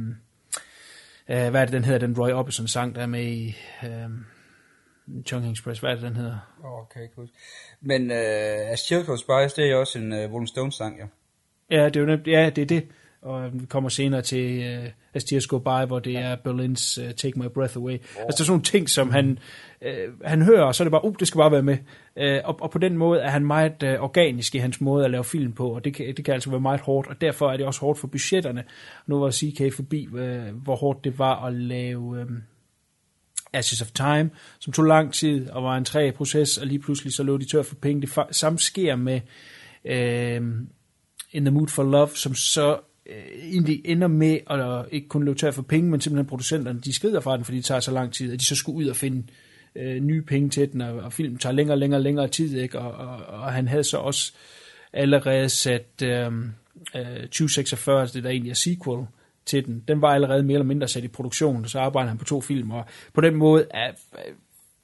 [1.29, 4.11] øh, hvad er det, den hedder, den Roy Orbison sang, der er med i øh,
[5.27, 6.39] Chungking Express, hvad er det, den hedder?
[6.65, 7.29] Okay, cool.
[7.81, 11.07] Men øh, As Chilcoe Spice, det er jo også en øh, Rolling Stones sang, ja.
[11.71, 12.89] Ja, det er jo nemt, ja, det er det.
[13.23, 16.21] Og vi kommer senere til uh, As Tears Go By, hvor det ja.
[16.21, 17.93] er Berlins uh, Take My Breath Away.
[17.93, 17.99] Oh.
[17.99, 19.39] Altså, det er sådan nogle ting, som han,
[19.83, 21.79] uh, han hører, og så er det bare, uh, det skal bare være med.
[22.17, 25.11] Uh, og, og på den måde er han meget uh, organisk i hans måde at
[25.11, 27.57] lave film på, og det kan, det kan altså være meget hårdt, og derfor er
[27.57, 28.65] det også hårdt for budgetterne.
[29.07, 32.23] Nu var CK forbi, uh, hvor hårdt det var at lave...
[32.23, 32.43] Um,
[33.53, 37.13] Ashes of Time, som tog lang tid og var en træ proces, og lige pludselig
[37.13, 38.01] så lå de tør for penge.
[38.01, 39.21] Det samme sker med
[39.85, 40.47] uh,
[41.33, 42.79] In the Mood for Love, som så øh,
[43.11, 46.81] Øh, egentlig ender med at øh, ikke kun løbe tør for penge, men simpelthen producenterne,
[46.81, 48.87] de skrider fra den, fordi det tager så lang tid, at de så skulle ud
[48.87, 49.23] og finde
[49.77, 52.79] øh, nye penge til den, og, og filmen tager længere og længere længere tid, ikke?
[52.79, 54.33] Og, og, og han havde så også
[54.93, 56.33] allerede sat øh,
[56.97, 59.07] øh, 2046, altså det der egentlig er sequel
[59.47, 62.19] til den, den var allerede mere eller mindre sat i produktion, og så arbejder han
[62.19, 64.35] på to film, og på den måde er, øh,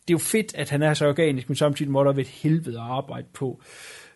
[0.08, 2.28] det er jo fedt, at han er så organisk, men samtidig må der være et
[2.28, 3.62] helvede at arbejde på,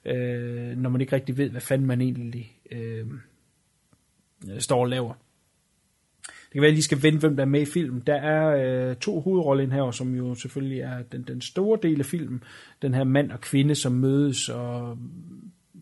[0.04, 3.06] øh, når man ikke rigtig ved, hvad fanden man egentlig øh,
[4.50, 5.12] Øh, står og laver.
[6.22, 8.02] Det kan være, at jeg lige skal vente, hvem der er med i filmen.
[8.06, 12.06] Der er øh, to hovedroller her, som jo selvfølgelig er den, den store del af
[12.06, 12.42] filmen.
[12.82, 14.98] Den her mand og kvinde, som mødes og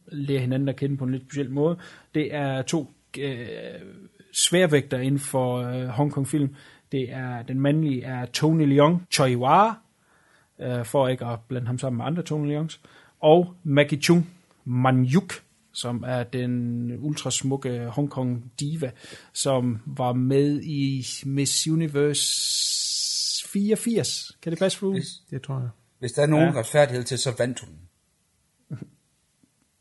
[0.07, 1.77] lærer hinanden at kende på en lidt speciel måde.
[2.15, 3.47] Det er to øh,
[4.33, 6.55] sværvægter inden for øh, Hongkong-film.
[6.93, 9.73] Det er, den mandlige er Tony Leung Choi Wah,
[10.61, 12.81] øh, for ikke at blande ham sammen med andre Tony Leungs,
[13.21, 14.31] og Maggie Chung
[14.65, 15.33] Manyuk,
[15.75, 18.91] som er den ultrasmukke Hongkong diva,
[19.33, 24.33] som var med i Miss Universe 84.
[24.43, 24.87] Kan det passe?
[24.87, 25.69] Hvis, Det tror jeg.
[25.99, 26.59] hvis der er nogen Ja.
[26.61, 27.71] retfærdighed til, så vandt hun.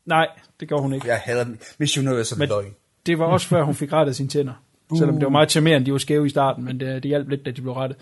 [0.06, 0.26] Nej,
[0.60, 1.06] det gjorde hun ikke.
[1.08, 1.46] Jeg hader
[1.78, 2.74] Miss Universe som Men- løgn.
[3.06, 4.52] Det var også før, hun fik rettet sine tænder.
[4.98, 7.44] Selvom det var meget charmerende, de var skæve i starten, men det, det hjalp lidt,
[7.46, 7.98] da de blev rettet.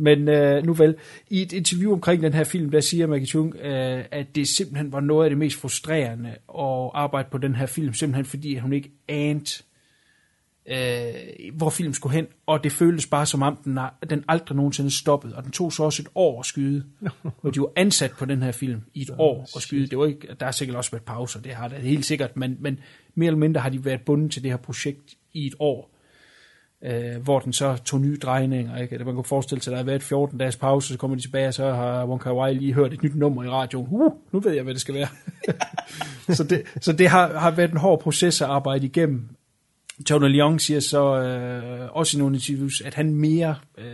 [0.00, 0.94] Men øh, nu vel,
[1.30, 4.92] i et interview omkring den her film, der siger Maggie Chung, øh, at det simpelthen
[4.92, 8.72] var noget af det mest frustrerende at arbejde på den her film, simpelthen fordi hun
[8.72, 9.62] ikke anede,
[10.66, 14.56] øh, hvor film skulle hen, og det føltes bare som om, den, er- den aldrig
[14.56, 16.84] nogensinde stoppede, og den tog så også et år at skyde,
[17.40, 19.86] hvor de var ansat på den her film i et år at skyde.
[19.86, 22.56] Det var ikke, der har sikkert også været pauser, det har der helt sikkert, men,
[22.60, 22.80] men
[23.14, 25.94] mere eller mindre har de været bundet til det her projekt i et år,
[26.84, 28.76] øh, hvor den så tog nye drejninger.
[28.76, 28.98] Ikke?
[29.04, 31.48] Man kunne forestille sig, at der har været 14 dages pause, så kommer de tilbage,
[31.48, 33.88] og så har Wong Kar Wai lige hørt et nyt nummer i radioen.
[33.90, 35.08] Uh, nu ved jeg, hvad det skal være.
[36.36, 39.28] så det, så det har, har været en hård proces at arbejde igennem.
[40.06, 43.84] Tony Leung siger så øh, også i nogle interviews, at han mere øh,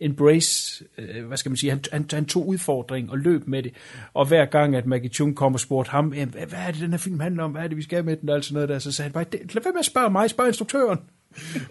[0.00, 3.72] embrace, øh, hvad skal man sige, han, han, han tog udfordring og løb med det.
[4.14, 6.90] Og hver gang, at Maggie Chung kom og spurgte ham, "Jamen, hvad er det, den
[6.90, 8.68] her film handler om, hvad er det, vi skal med den, og alt sådan noget
[8.68, 10.98] der, så sagde han bare, "Det- lad være med at spørge mig, spørg instruktøren.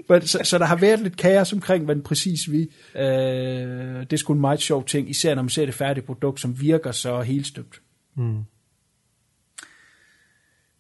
[0.10, 2.72] Men, så, så der har været lidt kaos omkring, hvad den præcis vi.
[2.96, 3.04] Øh,
[4.00, 6.62] det er sgu en meget sjov ting, især når man ser det færdige produkt, som
[6.62, 7.82] virker så helt støbt.
[8.16, 8.44] Mm.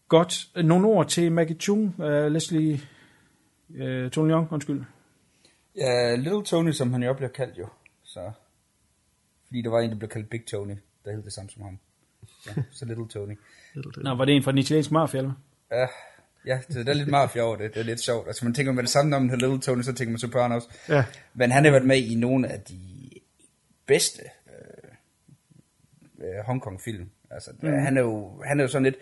[0.07, 0.47] Godt.
[0.63, 2.81] Nogle ord til Maggie Chung, uh, Leslie
[3.69, 4.83] uh, Tony Young, undskyld.
[5.75, 7.67] Ja, Little Tony, som han jo bliver kaldt jo.
[8.03, 8.31] Så,
[9.47, 10.75] fordi der var en, der blev kaldt Big Tony,
[11.05, 11.79] der hed det samme som ham.
[12.47, 13.37] Ja, så Little Tony.
[13.97, 15.33] Nå, var det en fra den italienske mafia, eller?
[15.71, 15.87] Ja,
[16.45, 17.73] ja det, det er lidt mafia over det.
[17.73, 18.27] Det er lidt sjovt.
[18.27, 20.69] Altså man tænker med det samme, når man Little Tony, så tænker man Sopranos.
[20.89, 21.05] Ja.
[21.33, 23.09] Men han har været med i nogle af de
[23.85, 27.09] bedste øh, øh, Hongkong-film.
[27.31, 27.69] Altså, mm.
[27.69, 28.95] han, er jo, han er jo sådan lidt...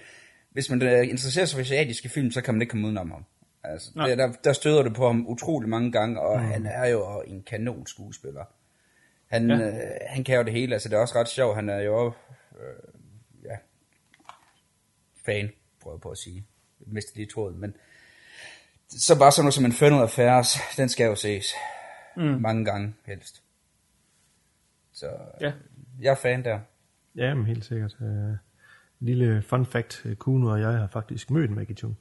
[0.51, 3.25] Hvis man øh, interesserer sig for asiatiske film, så kan man ikke komme udenom ham.
[3.63, 4.07] Altså, Nej.
[4.07, 6.45] der, der, der støder det på ham utrolig mange gange, og mm.
[6.45, 8.45] han er jo en kanon skuespiller.
[9.27, 9.67] Han, ja.
[9.67, 9.73] øh,
[10.07, 12.07] han kan jo det hele, altså det er også ret sjovt, han er jo
[12.59, 13.01] øh,
[13.43, 13.57] ja,
[15.25, 15.51] fan,
[15.81, 16.45] prøver jeg på at sige.
[16.85, 17.75] Mistede lige tråden, men
[18.89, 21.45] så bare sådan noget som Infernal Affairs, den skal jo ses
[22.17, 22.23] mm.
[22.23, 23.43] mange gange helst.
[24.93, 25.07] Så
[25.41, 25.51] Ja.
[26.01, 26.59] jeg er fan der.
[27.15, 27.95] Ja, men helt sikkert.
[28.01, 28.35] Uh,
[28.99, 30.01] lille fun fact.
[30.05, 31.97] øh, Kuno og jeg har faktisk mødt Maggie Chung.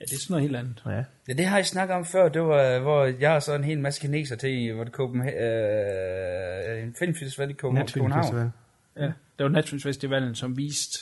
[0.00, 0.82] Ja, det er sådan noget helt andet.
[0.86, 3.64] Ja, Ja, det har jeg snakket om før, det var, hvor jeg og så en
[3.64, 7.84] hel masse kineser til, i- hvor det Copenhagen, øh, en filmfestival i København.
[7.84, 8.24] Netflix København.
[8.24, 8.50] Festival.
[8.96, 10.98] Ja, det var Netflix Festivalen, som viste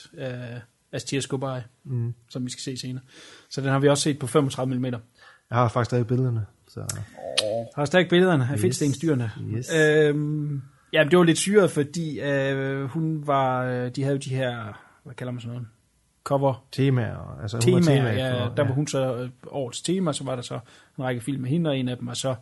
[0.92, 2.14] uh, Astia Scobai, mm.
[2.30, 3.02] som vi skal se senere.
[3.50, 4.84] Så den har vi også set på 35 mm.
[4.84, 5.00] Jeg
[5.50, 6.46] har faktisk stadig billederne.
[6.68, 6.80] Så
[7.76, 8.60] Har stadig billederne af yes.
[8.60, 9.30] fedtstenstyrene.
[9.56, 9.74] Yes.
[9.74, 10.62] Øhm,
[10.92, 14.80] ja, det var lidt syret, fordi øh, hun var, øh, de havde jo de her,
[15.04, 15.68] hvad kalder man sådan noget,
[16.24, 17.38] cover temaer.
[17.42, 20.24] Altså, hun var temaer, temaet ja, for- der var hun så øh, årets tema, så
[20.24, 20.58] var der så
[20.98, 22.34] en række film med hende, og en af dem var så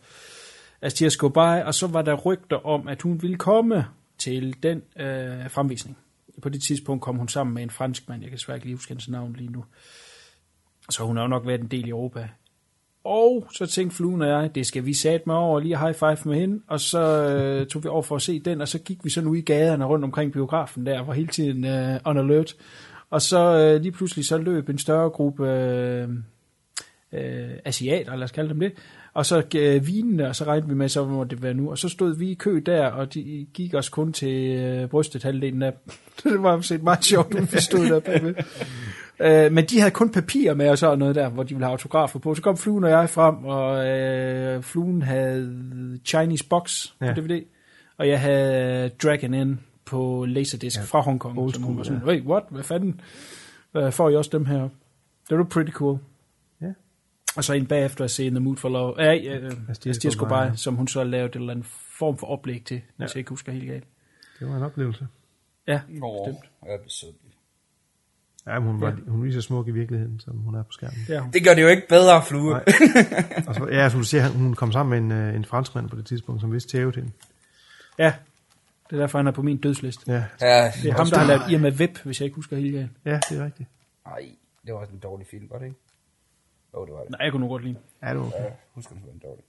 [0.82, 3.86] Astia Scobai, og så var der rygter om, at hun ville komme
[4.18, 5.97] til den øh, fremvisning.
[6.42, 8.76] På det tidspunkt kom hun sammen med en fransk mand, jeg kan svært ikke lige
[8.76, 9.64] huske hans navn lige nu.
[10.90, 12.28] Så hun har jo nok været en del i Europa.
[13.04, 16.16] Og så tænkte Fluen og jeg, det skal vi sat mig over, lige high five
[16.24, 19.04] med hende, og så øh, tog vi over for at se den, og så gik
[19.04, 22.56] vi sådan ud i gaderne rundt omkring biografen der, var hele tiden øh, on alert.
[23.10, 26.08] Og så øh, lige pludselig så løb en større gruppe øh,
[27.12, 28.72] øh, asiater, lad os kalde dem det,
[29.16, 31.70] og så øh, vinene, og så regnede vi med, så må det være nu.
[31.70, 35.22] Og så stod vi i kø der, og de gik os kun til øh, brystet
[35.22, 35.72] halvdelen af
[36.24, 38.34] det var set meget sjovt, ud, vi stod der bagved.
[39.20, 41.70] Øh, men de havde kun papir med og sådan noget der, hvor de ville have
[41.70, 42.34] autografer på.
[42.34, 47.12] Så kom Fluen og jeg frem, og øh, Fluen havde Chinese Box på Ja.
[47.12, 47.44] DVD,
[47.98, 50.82] og jeg havde Dragon In på Laserdisc ja.
[50.82, 51.38] fra Hongkong.
[51.38, 52.06] Old som hun school, var sådan, ja.
[52.06, 52.43] wait, what?
[52.51, 53.01] Hvad fanden?
[53.76, 54.68] Øh, får I også dem her?
[55.30, 55.98] Det var pretty cool.
[57.36, 57.38] Ja.
[57.38, 58.94] Og så en bagefter at se In the Mood for Love.
[59.02, 60.54] Ja, ja, Astia Scobai, Scobai, ja.
[60.54, 61.66] som hun så lavede en eller anden
[61.98, 62.80] form for oplæg til, ja.
[62.98, 63.04] Ja.
[63.04, 63.84] hvis jeg ikke husker helt galt.
[64.40, 65.06] det var en oplevelse.
[65.66, 66.50] Ja, Nå, bestemt.
[66.66, 67.08] jeg sød.
[68.46, 68.94] Ja, men hun, var, Ja.
[69.08, 70.98] hun er lige så smuk i virkeligheden, som hun er på skærmen.
[71.06, 71.30] Det hun.
[71.32, 72.50] Det gør det jo ikke bedre, Flue.
[72.50, 72.64] Nej.
[73.46, 75.96] Og så, ja, som du siger, hun kom sammen med en, øh, en franskmand på
[75.96, 77.14] det tidspunkt, som vidste tæve til hende.
[77.98, 78.12] Ja,
[78.90, 80.12] det er derfor, han er på min dødsliste.
[80.12, 82.74] Ja, Ja, Det er ham, der har lavet Irma Web, hvis jeg ikke husker helt
[82.74, 82.90] galt.
[83.04, 83.68] ja, det er rigtigt.
[84.06, 84.28] Nej,
[84.66, 85.76] det var også en dårlig film, var det ikke?
[86.72, 87.10] Oh, det var det.
[87.10, 87.76] Nej, jeg kunne nu godt lide.
[88.02, 88.38] Ja, det okay.
[88.38, 88.44] Ja,
[88.74, 89.44] husker den, det var en dårlig.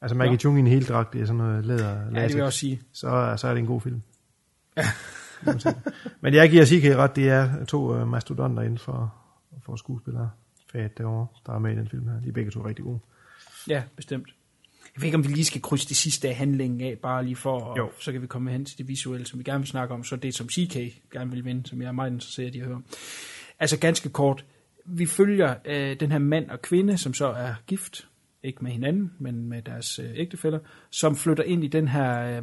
[0.00, 2.36] Altså Maggie Chung i en helt dragt, det er sådan noget læder, Ja, det vil
[2.36, 2.82] jeg også sige.
[2.92, 4.02] så, så er det en god film.
[6.20, 9.14] Men jeg giver CK ret, det er to uh, mastodonter inden for,
[9.66, 10.30] for skuespillere.
[10.72, 12.20] Fat derovre, der er med i den film her.
[12.20, 12.98] De er begge to rigtig gode.
[13.68, 14.28] Ja, bestemt.
[14.96, 17.36] Jeg ved ikke, om vi lige skal krydse det sidste af handlingen af, bare lige
[17.36, 17.90] for, og Jo.
[18.00, 20.16] så kan vi komme hen til det visuelle, som vi gerne vil snakke om, så
[20.16, 20.76] det som CK
[21.12, 22.82] gerne vil vinde, som jeg er meget interesseret i at høre.
[23.60, 24.44] Altså ganske kort,
[24.88, 28.08] vi følger øh, den her mand og kvinde, som så er gift,
[28.42, 30.58] ikke med hinanden, men med deres øh, ægtefæller,
[30.90, 32.42] som flytter ind i den her øh,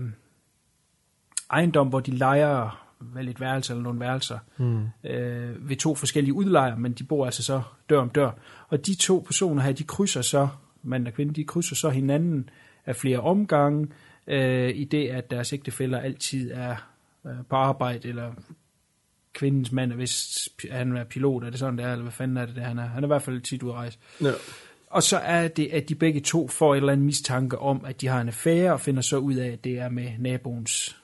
[1.51, 4.87] ejendom, hvor de leger vel et værelse eller nogle værelser mm.
[5.03, 8.31] øh, ved to forskellige udlejere, men de bor altså så dør om dør.
[8.67, 10.47] Og de to personer her, de krydser så,
[10.83, 12.49] mand og kvinde, de krydser så hinanden
[12.85, 13.87] af flere omgange,
[14.27, 16.75] øh, i det at deres ægtefæller altid er
[17.25, 18.31] øh, på arbejde, eller
[19.35, 22.37] kvindens mand er vist, han er pilot, er det sådan det er, eller hvad fanden
[22.37, 22.87] er det, der han er?
[22.87, 23.97] Han er i hvert fald tit ude at rejse.
[24.21, 24.31] Ja.
[24.89, 28.01] Og så er det, at de begge to får et eller andet mistanke om, at
[28.01, 30.97] de har en affære, og finder så ud af, at det er med naboens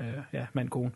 [0.00, 0.90] øh, ja, mand kone.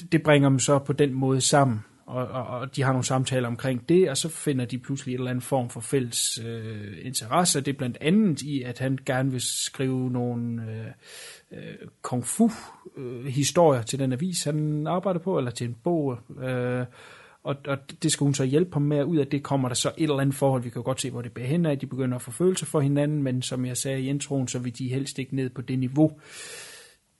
[0.00, 3.04] Det, det bringer dem så på den måde sammen, og, og, og de har nogle
[3.04, 6.98] samtaler omkring det, og så finder de pludselig en eller anden form for fælles øh,
[7.02, 7.60] interesse.
[7.60, 10.86] Det er blandt andet i, at han gerne vil skrive nogle øh,
[11.52, 12.50] øh, kung fu
[12.96, 16.18] øh, historier til den avis, han arbejder på, eller til en bog.
[16.42, 16.86] Øh,
[17.44, 19.74] og, og det skal hun så hjælpe ham med, at ud af det kommer der
[19.74, 21.78] så et eller andet forhold, vi kan jo godt se, hvor det bærer hen af,
[21.78, 24.78] de begynder at få følelser for hinanden, men som jeg sagde i introen, så vil
[24.78, 26.12] de helst ikke ned på det niveau.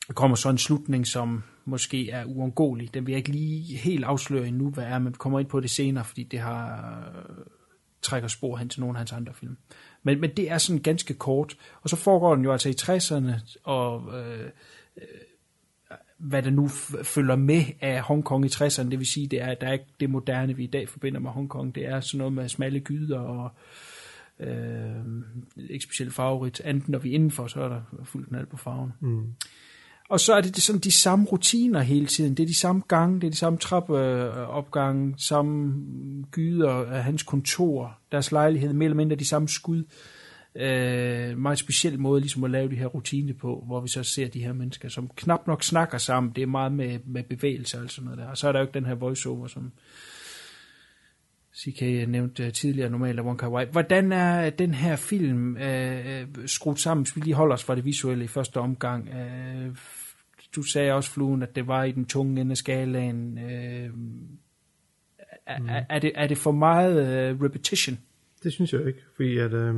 [0.08, 2.94] Der kommer så en slutning, som måske er uundgåelig.
[2.94, 5.60] Den vil jeg ikke lige helt afsløre endnu, hvad er, men vi kommer ind på
[5.60, 7.44] det senere, fordi det har øh,
[8.02, 9.56] trækker spor hen til nogle af hans andre film.
[10.02, 13.58] Men, men det er sådan ganske kort, og så foregår den jo altså i 60'erne,
[13.64, 14.50] og øh,
[14.96, 15.04] øh,
[16.18, 16.68] hvad der nu
[17.02, 18.90] følger med af Hongkong i 60'erne.
[18.90, 21.30] Det vil sige, det er, der er ikke det moderne, vi i dag forbinder med
[21.30, 21.74] Hongkong.
[21.74, 23.50] Det er sådan noget med smalle gyder og
[24.40, 25.22] øh,
[25.56, 26.62] ikke specielt farverigt.
[26.64, 28.92] Enten når vi er indenfor, så er der fuldt knald på farven.
[29.00, 29.34] Mm.
[30.08, 32.34] Og så er det, sådan de samme rutiner hele tiden.
[32.34, 35.74] Det er de samme gange, det er de samme trappeopgange, samme
[36.30, 39.84] gyder af hans kontor, deres lejlighed, mere eller mindre de samme skud.
[40.56, 44.28] Øh, meget speciel måde ligesom at lave de her rutiner på, hvor vi så ser
[44.28, 46.32] de her mennesker, som knap nok snakker sammen.
[46.36, 48.26] Det er meget med, med bevægelse og sådan noget der.
[48.26, 49.72] Og så er der jo ikke den her voiceover, som
[51.56, 53.66] CK nævnte tidligere normalt af Wong Kar Wai.
[53.72, 57.84] Hvordan er den her film øh, skruet sammen, hvis vi lige holder os fra det
[57.84, 59.08] visuelle i første omgang?
[59.08, 59.76] Øh,
[60.56, 63.38] du sagde også, Fluen, at det var i den tunge ende af skalaen.
[63.38, 63.90] Øh,
[65.46, 65.68] er, mm.
[65.68, 67.98] er, er, det, er det for meget øh, repetition?
[68.42, 69.74] Det synes jeg ikke, fordi at, øh,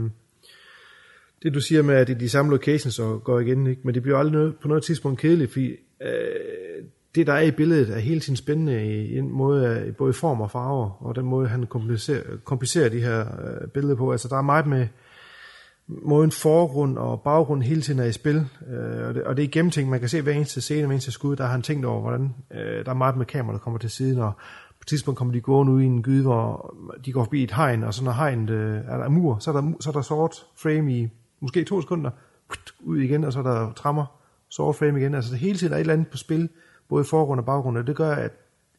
[1.43, 3.81] det du siger med, at det er de samme locations og går igen, ikke?
[3.85, 6.85] men det bliver aldrig noget, på noget tidspunkt kedeligt, fordi øh,
[7.15, 10.41] det, der er i billedet, er hele tiden spændende i en måde, både i form
[10.41, 14.13] og farver, og den måde, han komplicerer, komplicerer de her øh, billeder på.
[14.13, 14.87] Altså, der er meget med
[15.87, 19.49] måden forgrund og baggrund hele tiden er i spil, øh, og, det, og det er
[19.49, 19.91] gennemtænkt.
[19.91, 22.35] Man kan se hver eneste scene, hver eneste skud, der har han tænkt over, hvordan
[22.55, 24.33] øh, der er meget med kamera, der kommer til siden, og
[24.69, 26.75] på et tidspunkt kommer de gående ud i en gyde, hvor
[27.05, 29.61] de går forbi et hegn, og så når hegnet øh, er der mur, så er
[29.61, 31.09] der, så er der sort frame i
[31.41, 32.11] måske to sekunder,
[32.81, 34.07] ud igen, og så er der trammer,
[34.49, 35.15] sort frame igen.
[35.15, 36.49] Altså det hele tiden er et eller andet på spil,
[36.95, 38.33] både i forgrund og baggrund, og det gør, at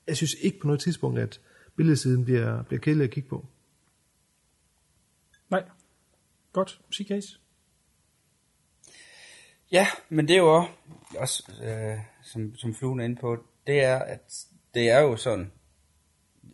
[0.07, 1.41] jeg synes ikke på noget tidspunkt, at
[1.77, 3.45] billedsiden bliver, bliver kedelig at kigge på.
[5.49, 5.63] Nej.
[6.53, 6.81] Godt.
[6.91, 7.39] Sig case.
[9.71, 10.71] Ja, men det er jo også,
[11.17, 15.51] også øh, som, som fluen er inde på, det er, at det er jo sådan,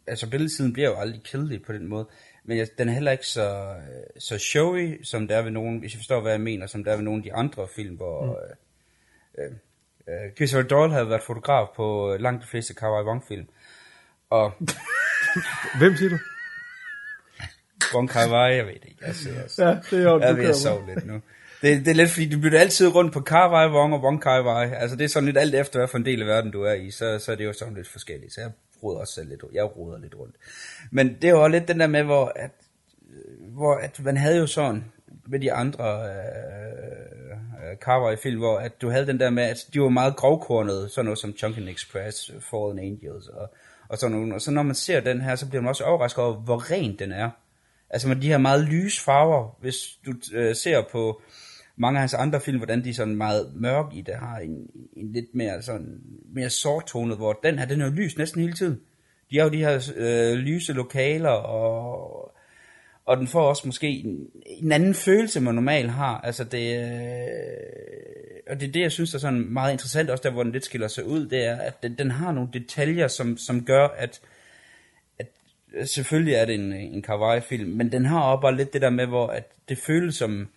[0.08, 2.08] altså billedsiden bliver jo aldrig kedelig på den måde,
[2.44, 3.76] men jeg, den er heller ikke så,
[4.20, 6.92] så showy, som der er ved nogen, hvis jeg forstår, hvad jeg mener, som der
[6.92, 8.32] er ved nogle af de andre film, hvor mm.
[9.42, 9.58] øh, øh,
[10.36, 13.48] Christopher Doyle havde været fotograf på langt de fleste Kawai Wong-film.
[14.30, 14.52] Og...
[15.80, 16.18] Hvem siger du?
[17.94, 19.06] Wong Kar Wai, jeg ved det ikke.
[19.06, 21.22] Jeg, jeg, ja, det er jo, jeg ved at sove lidt nu.
[21.62, 24.22] Det, det er lidt fordi, du bytter altid rundt på Kar Wai Wong og Wong
[24.22, 24.72] Kar Wai.
[24.74, 26.74] Altså det er sådan lidt alt efter, hvad for en del af verden du er
[26.74, 28.34] i, så, så er det jo sådan lidt forskelligt.
[28.34, 28.52] Så jeg
[28.84, 30.36] roder også selv lidt, jeg roder lidt rundt.
[30.92, 32.52] Men det er også lidt den der med, hvor at,
[33.40, 34.84] hvor at man havde jo sådan
[35.28, 39.68] med de andre øh, øh Carver film, hvor at du havde den der med, at
[39.74, 43.54] de var meget grovkornede, sådan noget som Chunkin Express, Fallen Angels og,
[43.90, 44.34] og sådan noget.
[44.34, 47.00] Og så når man ser den her, så bliver man også overrasket over, hvor ren
[47.00, 47.30] den er.
[47.90, 49.76] Altså med de her meget lyse farver, hvis
[50.06, 51.22] du øh, ser på
[51.76, 54.68] mange af hans andre film, hvordan de er sådan meget mørke i det, har en,
[54.94, 56.02] en lidt mere sådan
[56.34, 58.80] mere sorttonet, hvor den her, den er jo lys næsten hele tiden.
[59.32, 62.32] De har jo de her øh, lyse lokaler, og,
[63.12, 66.22] og den får også måske en, en anden følelse, man normalt har.
[66.22, 70.32] Altså det, øh, og det er det, jeg synes er sådan meget interessant, også der,
[70.32, 73.38] hvor den lidt skiller sig ud, det er, at den, den har nogle detaljer, som,
[73.38, 74.22] som gør, at
[75.74, 78.90] at selvfølgelig er det en, en kawaii-film, men den har også bare lidt det der
[78.90, 80.48] med, hvor at det føles som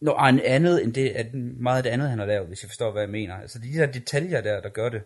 [0.00, 2.92] noget andet, end det, at meget af det andet, han har lavet, hvis jeg forstår,
[2.92, 3.34] hvad jeg mener.
[3.34, 5.02] Altså de der detaljer der, der gør det.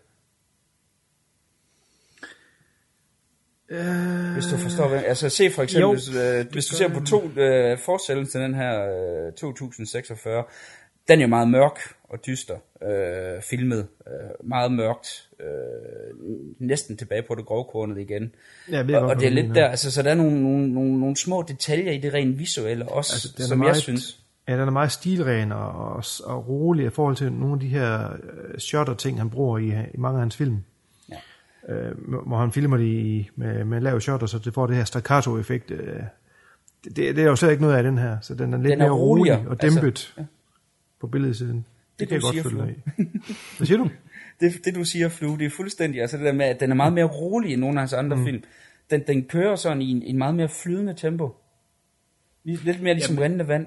[3.68, 4.09] Øh,
[4.40, 7.00] hvis du forstår, hvad Altså se for eksempel, jo, hvis, øh, hvis du ser på
[7.04, 8.72] to øh, forestillelser til den her
[9.26, 10.44] øh, 2046,
[11.08, 13.86] den er jo meget mørk og dyster øh, filmet.
[14.06, 15.28] Øh, meget mørkt.
[15.40, 15.46] Øh,
[16.58, 18.34] næsten tilbage på det grovkornet igen.
[18.70, 21.16] Ja, og, og det er lidt der, altså, så der er nogle, nogle, nogle, nogle
[21.16, 24.18] små detaljer i det rent visuelle også, altså, som meget, jeg synes.
[24.48, 27.68] Ja, den er meget stilren og, og, og rolig i forhold til nogle af de
[27.68, 30.64] her uh, shot ting, han bruger i, i mange af hans film.
[31.70, 34.84] Uh, hvor han filmer det i, med, med lav shot, så det får det her
[34.84, 35.70] staccato-effekt.
[35.70, 35.78] Uh,
[36.84, 38.80] det, det, er jo slet ikke noget af den her, så den er lidt den
[38.80, 40.24] er mere rolig og dæmpet altså, ja.
[41.01, 41.56] på billedsiden.
[41.56, 41.64] Det,
[41.98, 42.76] det kan jeg godt følge af.
[43.56, 43.90] Hvad siger du?
[44.40, 46.74] det, det du siger, Flu, det er fuldstændig, altså det der med, at den er
[46.74, 48.24] meget mere rolig end nogle af hans andre mm.
[48.24, 48.42] film.
[48.90, 51.36] Den, den kører sådan i en, en meget mere flydende tempo.
[52.44, 53.66] Lidt mere ligesom rendende vand,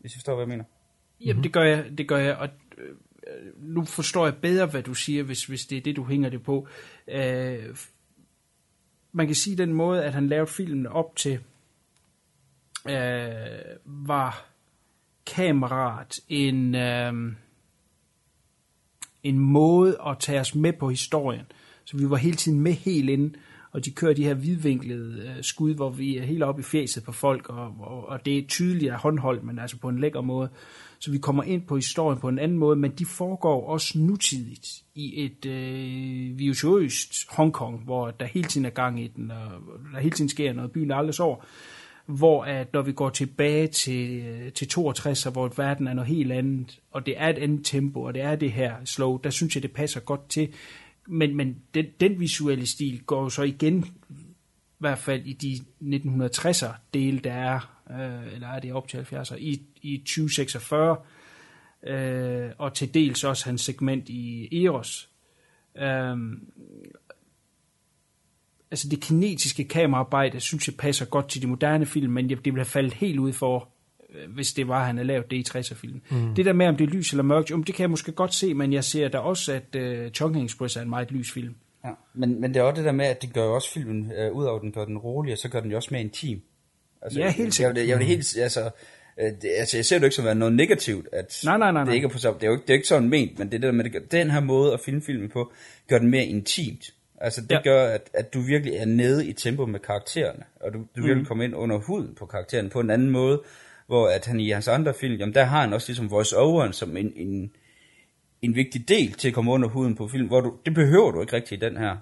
[0.00, 0.64] hvis I forstår, hvad jeg mener.
[1.20, 2.48] Jamen, det gør jeg, det gør jeg, og
[2.78, 2.94] øh,
[3.56, 6.42] nu forstår jeg bedre, hvad du siger, hvis, hvis det er det, du hænger det
[6.42, 6.68] på.
[7.08, 7.76] Øh,
[9.12, 11.38] man kan sige den måde, at han lavede filmen op til,
[12.88, 13.36] øh,
[13.84, 14.46] var
[15.26, 16.74] kameraet en...
[16.74, 17.34] Øh,
[19.24, 21.46] en måde at tage os med på historien.
[21.84, 23.34] Så vi var hele tiden med helt inde,
[23.70, 27.04] og de kører de her vidvinklede øh, skud, hvor vi er helt oppe i fjeset
[27.04, 30.20] på folk, og, og, og det er tydeligt at håndholdt, men altså på en lækker
[30.20, 30.48] måde.
[31.04, 34.82] Så vi kommer ind på historien på en anden måde, men de foregår også nutidigt
[34.94, 39.50] i et øh, virtuøst Hongkong, hvor der hele tiden er gang i den, og
[39.92, 41.44] der hele tiden sker noget, byen er aldrig over
[42.06, 46.32] hvor at når vi går tilbage til, øh, til 62, hvor verden er noget helt
[46.32, 49.56] andet, og det er et andet tempo, og det er det her slow, der synes
[49.56, 50.48] jeg, det passer godt til.
[51.06, 55.58] Men, men den, den visuelle stil går jo så igen, i hvert fald i de
[55.96, 60.96] 1960'er dele, der er, øh, eller er det op til 70'er, i, i 2046,
[61.86, 65.10] øh, og til dels også hans segment i Eros.
[65.78, 66.16] Øh,
[68.70, 72.58] altså det kinetiske kameraarbejde, synes jeg passer godt til de moderne film, men det ville
[72.58, 73.68] have faldet helt ud for,
[74.14, 76.00] øh, hvis det var, at han havde lavet det i 60'er-film.
[76.10, 76.34] Mm.
[76.34, 78.34] Det der med, om det er lys eller mørkt, jo, det kan jeg måske godt
[78.34, 81.54] se, men jeg ser da også, at uh, Chongqing Express er en meget lys film.
[81.84, 84.12] Ja, men, men det er også det der med, at det gør jo også filmen,
[84.30, 86.00] uh, ud over at den gør den rolig, og så gør den jo også mere
[86.00, 86.42] intim.
[87.02, 87.76] Altså, ja, helt sikkert.
[87.76, 88.70] Jeg, jeg, jeg vil helt, altså,
[89.16, 91.90] det, altså, jeg ser det ikke som noget negativt, at nej, nej, nej, nej.
[91.90, 93.54] det ikke er på det er jo ikke, det er ikke sådan ment, men det
[93.54, 95.52] er der med, det gør, den her måde at filme filmen på,
[95.88, 96.94] gør den mere intimt.
[97.20, 97.60] Altså det ja.
[97.62, 101.18] gør, at, at du virkelig er nede i tempo med karaktererne, og du, du virkelig
[101.18, 101.24] mm.
[101.24, 103.42] kommer ind under huden på karaktererne på en anden måde,
[103.86, 106.96] hvor at han i hans andre film, jamen der har han også ligesom voice-overen som
[106.96, 107.50] en, en,
[108.42, 111.20] en vigtig del til at komme under huden på film, hvor du, det behøver du
[111.20, 111.96] ikke rigtig i den her.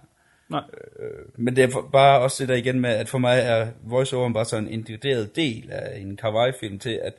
[0.52, 0.62] Nej.
[0.98, 4.32] Øh, men det er bare også det der igen med, at for mig er voice-overen
[4.32, 7.14] bare sådan en integreret del af en kawaii-film til, at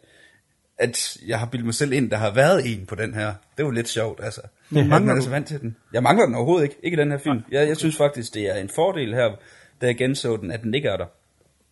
[0.78, 3.34] at jeg har bildet mig selv ind, der har været en på den her.
[3.58, 4.42] Det var lidt sjovt, altså.
[4.70, 5.76] Men mangler man er vant til den.
[5.94, 6.76] Jeg mangler den overhovedet ikke.
[6.84, 7.42] Ikke i den her film.
[7.52, 9.36] Jeg, jeg synes faktisk, det er en fordel her,
[9.82, 11.06] da jeg genså den, at den ikke er der.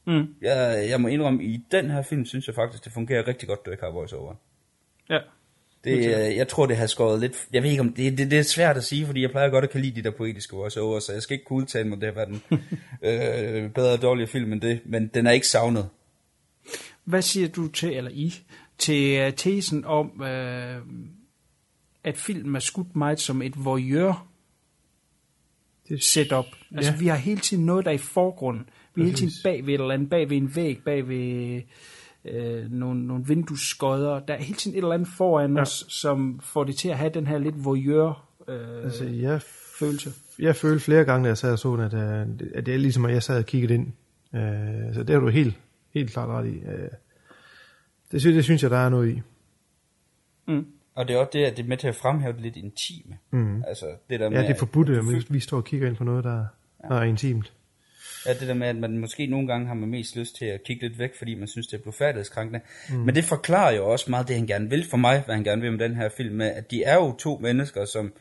[0.08, 0.36] Mm.
[0.42, 3.66] Jeg, jeg må indrømme, i den her film, synes jeg faktisk, det fungerer rigtig godt,
[3.66, 4.36] du ikke har voice-over.
[5.10, 5.20] Ja.
[5.84, 6.06] Det,
[6.36, 7.48] jeg tror, det har skåret lidt...
[7.54, 9.64] Jeg ved ikke, om det, det, det er svært at sige, fordi jeg plejer godt
[9.64, 12.08] at kan lide de der poetiske voice-over, så jeg skal ikke kunne udtale mig, det
[12.08, 12.42] har været en
[13.64, 15.90] øh, bedre og dårligere film end det, men den er ikke savnet.
[17.04, 18.34] Hvad siger du til, eller I,
[18.78, 20.28] til uh, tesen om, uh,
[22.04, 24.28] at filmen er skudt meget som et voyeur
[26.00, 26.46] setup.
[26.76, 26.98] Altså, ja.
[26.98, 28.70] vi har hele tiden noget, der er i forgrunden.
[28.96, 31.62] Vi er hele tiden bag ved et eller andet, bag ved en væg, bag ved
[32.26, 34.20] øh, nogle, nogle vindueskodder.
[34.20, 35.62] Der er hele tiden et eller andet foran ja.
[35.62, 39.42] os, som får det til at have den her lidt voyeur øh, altså, jeg
[39.80, 40.12] følelse.
[40.40, 41.94] Jeg følte flere gange, da jeg sad og så at,
[42.56, 43.88] at det er ligesom, at jeg sad og kiggede ind.
[44.36, 45.58] Øh, så det har du helt,
[45.94, 46.56] helt klart ret i.
[46.56, 46.90] Øh,
[48.12, 49.22] det, synes, det synes jeg, der er noget i.
[50.48, 50.66] Mm.
[50.96, 53.18] Og det er også det, at det er med til at fremhæve det lidt intime.
[53.32, 53.64] Mm.
[53.68, 55.96] Altså, det der med, ja, det er forbudt, at vi, vi står og kigger ind
[55.96, 56.46] på noget, der,
[56.84, 56.88] ja.
[56.90, 57.54] der er intimt.
[58.26, 60.64] Ja, det der med, at man måske nogle gange har man mest lyst til at
[60.64, 62.62] kigge lidt væk, fordi man synes, det er blodfærdighedskrænkende.
[62.90, 62.96] Mm.
[62.96, 65.62] Men det forklarer jo også meget det, han gerne vil for mig, hvad han gerne
[65.62, 68.14] vil med den her film, med, at de er jo to mennesker, som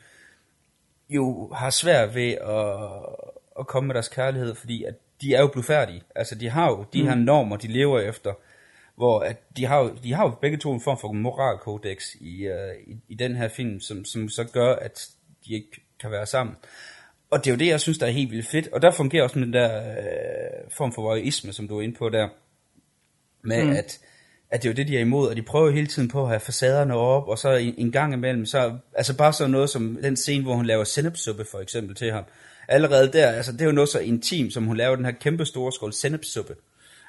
[1.11, 2.77] jo har svært ved at,
[3.59, 6.03] at komme med deres kærlighed, fordi at de er jo blodfærdige.
[6.15, 7.09] Altså, de har jo de mm.
[7.09, 8.33] her normer, de lever efter,
[8.97, 12.49] hvor at de, har jo, de har jo begge to en form for moralkodex i,
[12.49, 15.09] uh, i, i den her film, som, som så gør, at
[15.47, 16.57] de ikke kan være sammen.
[17.31, 18.69] Og det er jo det, jeg synes, der er helt vildt fedt.
[18.73, 22.09] Og der fungerer også den der øh, form for voyeurisme, som du er inde på
[22.09, 22.29] der.
[23.43, 23.71] Med mm.
[23.71, 24.01] at,
[24.51, 26.29] at det er jo det, de er imod, og de prøver hele tiden på at
[26.29, 29.99] have facaderne op, og så en, en gang imellem, så, altså bare sådan noget som
[30.03, 32.25] den scene, hvor hun laver sennepsuppe for eksempel til ham.
[32.69, 35.45] Allerede der, altså det er jo noget så intimt, som hun laver den her kæmpe
[35.45, 36.55] store skål sennepsuppe.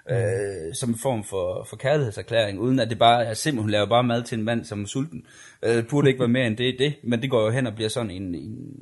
[0.10, 0.15] Mm.
[0.15, 3.85] Øh, som en form for, for kærlighedserklæring, uden at det bare er simpelthen, hun laver
[3.85, 5.26] bare mad til en mand, som er sulten.
[5.64, 7.76] Øh, det burde ikke være mere end det, det, men det går jo hen og
[7.76, 8.76] bliver sådan en, en,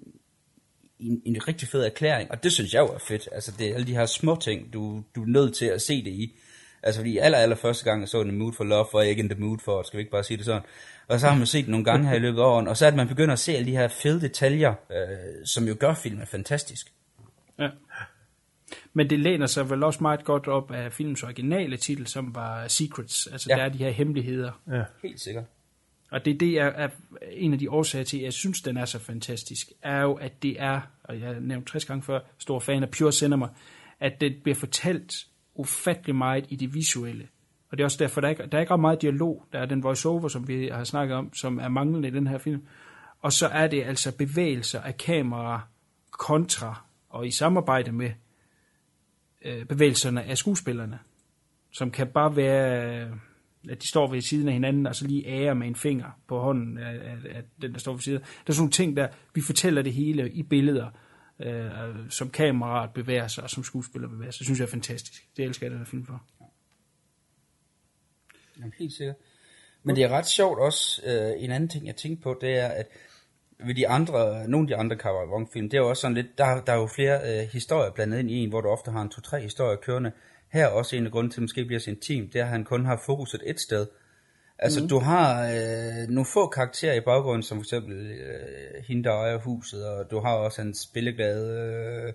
[0.99, 3.29] en, en rigtig fed erklæring, og det synes jeg jo er fedt.
[3.31, 6.03] Altså det er alle de her små ting, du, du er nødt til at se
[6.03, 6.35] det i.
[6.83, 9.23] Altså fordi aller, aller første gang jeg så en Mood for Love, var jeg ikke
[9.23, 10.61] in the mood for, skal vi ikke bare sige det sådan.
[11.07, 12.89] Og så har man set nogle gange her i løbet af åren, og så er
[12.89, 16.27] det, man begynder at se alle de her fede detaljer, øh, som jo gør filmen
[16.27, 16.93] fantastisk.
[17.59, 17.69] Ja.
[18.93, 22.67] Men det læner sig vel også meget godt op af filmens originale titel, som var
[22.67, 23.27] Secrets.
[23.27, 23.55] Altså ja.
[23.55, 24.61] der er de her hemmeligheder.
[24.71, 24.83] Ja.
[25.03, 25.43] Helt sikkert.
[26.11, 26.89] Og det, det er, er
[27.31, 30.43] en af de årsager til, at jeg synes, den er så fantastisk, er jo, at
[30.43, 33.47] det er, og jeg har nævnt 60 gange før, stor fan af Pure Cinema,
[33.99, 35.13] at det bliver fortalt
[35.55, 37.27] ufattelig meget i det visuelle.
[37.71, 39.45] Og det er også derfor, der er ikke, der er ikke ret meget dialog.
[39.53, 42.37] Der er den voiceover, som vi har snakket om, som er manglende i den her
[42.37, 42.61] film.
[43.21, 45.61] Og så er det altså bevægelser af kamera
[46.11, 48.11] kontra, og i samarbejde med
[49.45, 50.99] øh, bevægelserne af skuespillerne,
[51.71, 53.11] som kan bare være
[53.69, 56.39] at de står ved siden af hinanden, og så lige ærer med en finger på
[56.39, 58.19] hånden af, af, af den, der står ved siden.
[58.19, 60.89] Der er sådan nogle ting, der vi fortæller det hele i billeder,
[61.39, 64.39] øh, som kameraet bevæger sig, og som skuespiller bevæger sig.
[64.39, 65.27] Det synes jeg er fantastisk.
[65.37, 66.23] Det elsker jeg, den her film for.
[68.57, 69.15] Jamen, helt sikkert.
[69.83, 72.67] Men det er ret sjovt også, øh, en anden ting, jeg tænkte på, det er,
[72.67, 72.87] at
[73.65, 76.37] ved de andre, nogle af de andre Carl film det er jo også sådan lidt,
[76.37, 79.01] der, der er jo flere øh, historier blandet ind i en, hvor du ofte har
[79.01, 80.11] en to-tre historier kørende,
[80.51, 82.45] her er også en af grunden til, at det måske bliver sin team, det er,
[82.45, 83.87] at han kun har fokuset et sted.
[84.59, 84.87] Altså, mm.
[84.87, 89.37] du har øh, nogle få karakterer i baggrunden, som for eksempel øh, hende, der ejer
[89.37, 91.71] huset, og du har også en spilleglade,
[92.07, 92.13] øh,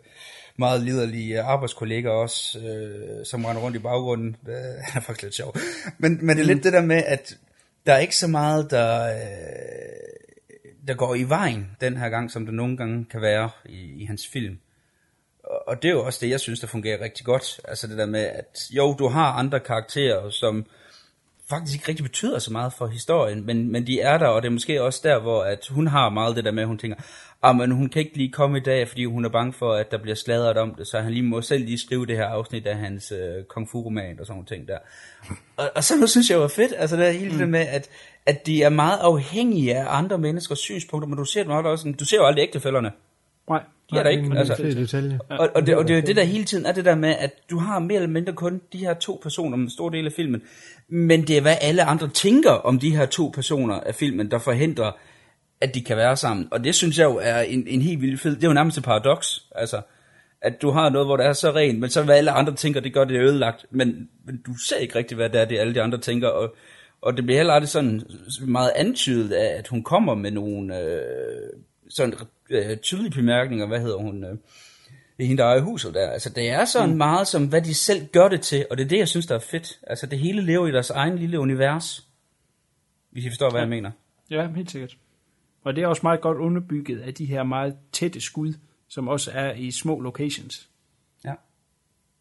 [0.56, 4.36] meget liderlige arbejdskollega også, øh, som render rundt i baggrunden.
[4.48, 5.56] Øh, han er faktisk lidt sjov.
[5.98, 7.38] Men, men det er lidt det der med, at
[7.86, 9.14] der er ikke så meget, der, øh,
[10.88, 14.04] der går i vejen den her gang, som der nogle gange kan være i, i
[14.04, 14.58] hans film.
[15.66, 17.60] Og, det er jo også det, jeg synes, der fungerer rigtig godt.
[17.64, 20.66] Altså det der med, at jo, du har andre karakterer, som
[21.50, 24.48] faktisk ikke rigtig betyder så meget for historien, men, men de er der, og det
[24.48, 26.96] er måske også der, hvor at hun har meget det der med, at hun tænker,
[27.42, 29.90] ah, men hun kan ikke lige komme i dag, fordi hun er bange for, at
[29.90, 32.66] der bliver sladret om det, så han lige må selv lige skrive det her afsnit
[32.66, 34.78] af hans øh, kung fu roman og sådan nogle ting der.
[35.56, 37.38] Og, og så nu synes jeg var fedt, altså det er hele mm.
[37.38, 37.90] det med, at,
[38.26, 42.04] at de er meget afhængige af andre menneskers synspunkter, men du ser, det også, du
[42.04, 42.92] ser jo aldrig ægtefælderne.
[43.48, 43.62] Nej.
[43.92, 44.38] De er der ikke.
[44.38, 45.18] Altså, detalje.
[45.28, 47.30] og, og, det, og det er det der hele tiden er det der med, at
[47.50, 50.12] du har mere eller mindre kun de her to personer om en stor del af
[50.12, 50.42] filmen,
[50.88, 54.38] men det er hvad alle andre tænker om de her to personer af filmen, der
[54.38, 54.92] forhindrer,
[55.60, 56.48] at de kan være sammen.
[56.50, 58.78] Og det synes jeg jo er en, en helt vild fed, det er jo nærmest
[58.78, 59.80] et paradoks, altså,
[60.42, 62.80] at du har noget, hvor det er så rent, men så hvad alle andre tænker,
[62.80, 65.74] det gør det ødelagt, men, men du ser ikke rigtigt, hvad det er, det alle
[65.74, 66.54] de andre tænker, og,
[67.02, 68.02] og det bliver heller aldrig sådan
[68.46, 71.00] meget antydet af, at hun kommer med nogle øh,
[71.88, 72.14] sådan
[72.50, 74.38] øh, tydelige bemærkninger, hvad hedder hun, øh,
[75.18, 76.10] det hende, der ejer huset der.
[76.10, 76.96] Altså, det er sådan mm.
[76.96, 79.34] meget som, hvad de selv gør det til, og det er det, jeg synes, der
[79.34, 79.80] er fedt.
[79.82, 82.08] Altså, det hele lever i deres egen lille univers,
[83.10, 83.64] hvis I forstår, hvad ja.
[83.64, 83.90] jeg mener.
[84.30, 84.96] Ja, helt sikkert.
[85.62, 88.54] Og det er også meget godt underbygget af de her meget tætte skud,
[88.88, 90.68] som også er i små locations.
[91.24, 91.34] Ja.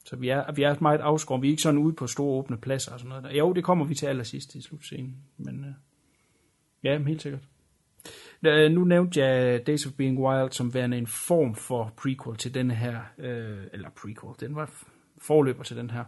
[0.06, 1.42] Så vi er, vi er meget afskåret.
[1.42, 3.38] Vi er ikke sådan ude på store åbne pladser og sådan noget.
[3.38, 5.16] Jo, det kommer vi til allersidst i slutscenen.
[5.38, 5.74] Men øh,
[6.84, 7.42] ja, helt sikkert.
[8.46, 12.54] Øh, nu nævnte jeg Days of Being Wild som værende en form for prequel til
[12.54, 14.70] den her, øh, eller prequel, den var
[15.18, 16.04] forløber til den her.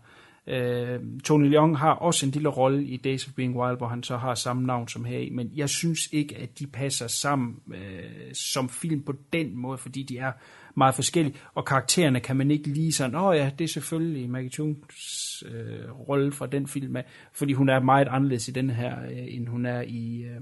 [0.48, 4.04] Øh, Tony Leung har også en lille rolle i Days of Being Wild, hvor han
[4.04, 7.56] så har samme navn som her i, men jeg synes ikke, at de passer sammen
[7.74, 10.32] øh, som film på den måde, fordi de er
[10.76, 14.30] meget forskellige, og karaktererne kan man ikke lige sådan, åh oh ja, det er selvfølgelig
[14.30, 16.96] Maggie Chungs øh, rolle fra den film,
[17.34, 20.24] fordi hun er meget anderledes i den her, øh, end hun er i...
[20.24, 20.42] Øh,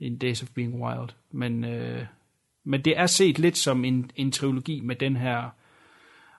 [0.00, 1.08] in Days of Being Wild.
[1.30, 2.06] Men, øh,
[2.64, 5.54] men det er set lidt som en, en trilogi med den her,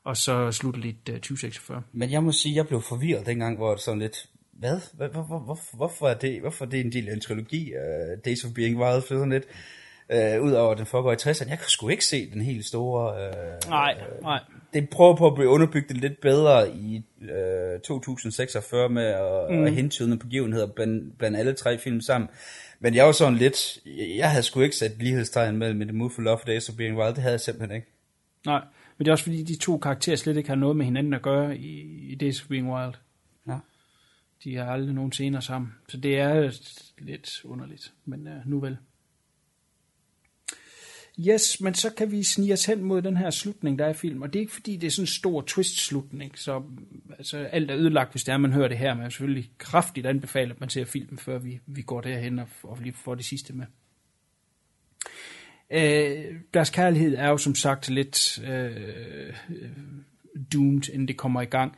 [0.03, 1.81] og så slutter lidt uh, 2046.
[1.91, 4.79] Men jeg må sige, jeg blev forvirret dengang, hvor det sådan lidt, hvad?
[4.93, 8.23] Hvor, hvor, hvor, hvorfor, er det, hvorfor er det en del af en trilogi, uh,
[8.25, 9.47] Days of Being Wild, for sådan lidt?
[10.13, 11.49] Uh, Udover den foregår i 60'erne.
[11.49, 13.13] Jeg kan sgu ikke se den helt store...
[13.13, 14.39] Uh, nej, nej.
[14.73, 19.63] Det prøver på at blive underbygget lidt bedre i uh, 2046 med at, mm.
[19.63, 22.29] at hentyde på givenheder blandt, blandt alle tre film sammen.
[22.79, 23.79] Men jeg var sådan lidt,
[24.17, 26.97] jeg havde sgu ikke sat lighedstegn mellem The Mood for Love og Days of Being
[26.97, 27.87] Wild, det havde jeg simpelthen ikke.
[28.45, 28.59] Nej,
[28.97, 31.21] men det er også fordi, de to karakterer slet ikke har noget med hinanden at
[31.21, 31.81] gøre i,
[32.11, 32.93] i Days of Being Wild.
[33.47, 33.57] Ja.
[34.43, 36.59] De har aldrig nogen scener sammen, så det er
[36.97, 38.77] lidt underligt, men uh, nu vel.
[41.19, 43.93] Yes, men så kan vi snige os hen mod den her slutning, der er i
[43.93, 44.21] film.
[44.21, 46.63] Og det er ikke fordi, det er sådan en stor twist-slutning, så
[47.17, 48.93] altså, alt er ødelagt, hvis det er, man hører det her.
[48.93, 52.47] Men jeg selvfølgelig kraftigt anbefaler, at man ser filmen, før vi, vi går derhen og,
[52.63, 53.65] og lige får det sidste med.
[55.71, 59.33] Øh, deres kærlighed er jo som sagt lidt øh,
[60.53, 61.75] doomed, inden det kommer i gang.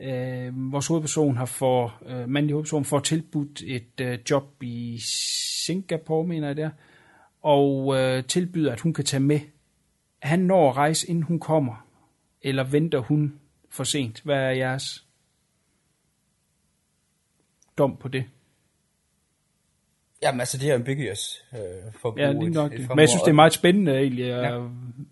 [0.00, 4.98] Øh, vores hovedperson har for, øh, mandlig hovedperson får tilbudt et øh, job i
[5.66, 6.70] Singapore, mener jeg der,
[7.42, 9.40] og øh, tilbyder, at hun kan tage med.
[10.22, 11.86] Han når at rejse, inden hun kommer,
[12.42, 13.40] eller venter hun
[13.70, 14.20] for sent?
[14.24, 15.06] Hvad er jeres
[17.78, 18.24] dom på det?
[20.22, 22.88] Jamen altså, det er ambiguous øh, for Ja, lige nok det.
[22.88, 24.24] Men jeg synes, det er meget spændende egentlig.
[24.24, 24.58] Ja.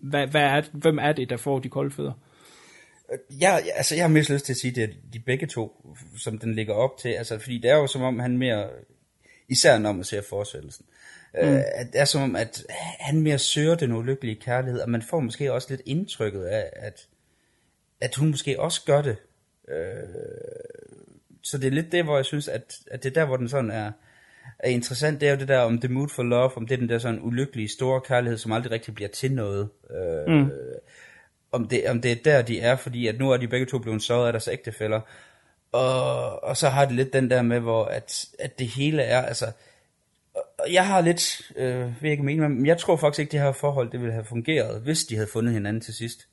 [0.01, 2.13] Hvad, hvad er, hvem er det, der får de kolde fødder?
[3.41, 6.37] Ja, altså, jeg har mest lyst til at sige, det er de begge to, som
[6.37, 7.09] den ligger op til.
[7.09, 8.69] Altså, fordi det er jo som om, han mere,
[9.47, 10.85] især når man ser fortsættelsen,
[11.41, 11.47] Mm.
[11.47, 12.63] Øh, det er som om, at
[12.99, 17.07] han mere søger den ulykkelige kærlighed, og man får måske også lidt indtrykket af, at,
[18.01, 19.17] at hun måske også gør det.
[19.69, 20.03] Øh,
[21.43, 23.49] så det er lidt det, hvor jeg synes, at, at det er der, hvor den
[23.49, 23.91] sådan er,
[24.59, 26.79] er interessant, det er jo det der om the mood for love, om det er
[26.79, 29.69] den der sådan ulykkelige store kærlighed, som aldrig rigtig bliver til noget.
[29.91, 30.51] Øh, mm.
[31.51, 33.79] om, det, om det er der, de er, fordi at nu er de begge to
[33.79, 35.01] blevet såret af deres ægtefælder.
[35.71, 39.21] Og, og så har det lidt den der med, hvor at, at det hele er,
[39.21, 39.45] altså,
[40.71, 43.91] jeg har lidt, øh, vil ikke mene, men jeg tror faktisk ikke, det her forhold
[43.91, 46.27] det ville have fungeret, hvis de havde fundet hinanden til sidst.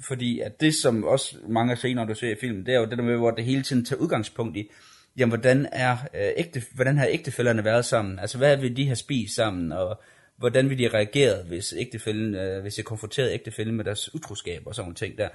[0.00, 2.98] Fordi at det, som også mange scener, du ser i filmen, det er jo det
[2.98, 4.70] der med, hvor det hele tiden tager udgangspunkt i,
[5.16, 8.18] jamen hvordan, er, øh, ægte, hvordan har ægtefælderne været sammen?
[8.18, 10.00] Altså hvad vil de have spist sammen, og
[10.36, 14.74] hvordan vil de reagere, hvis ægtefælden, øh, hvis jeg konfronterede ægtefælden med deres utroskab og
[14.74, 15.28] sådan nogle ting der.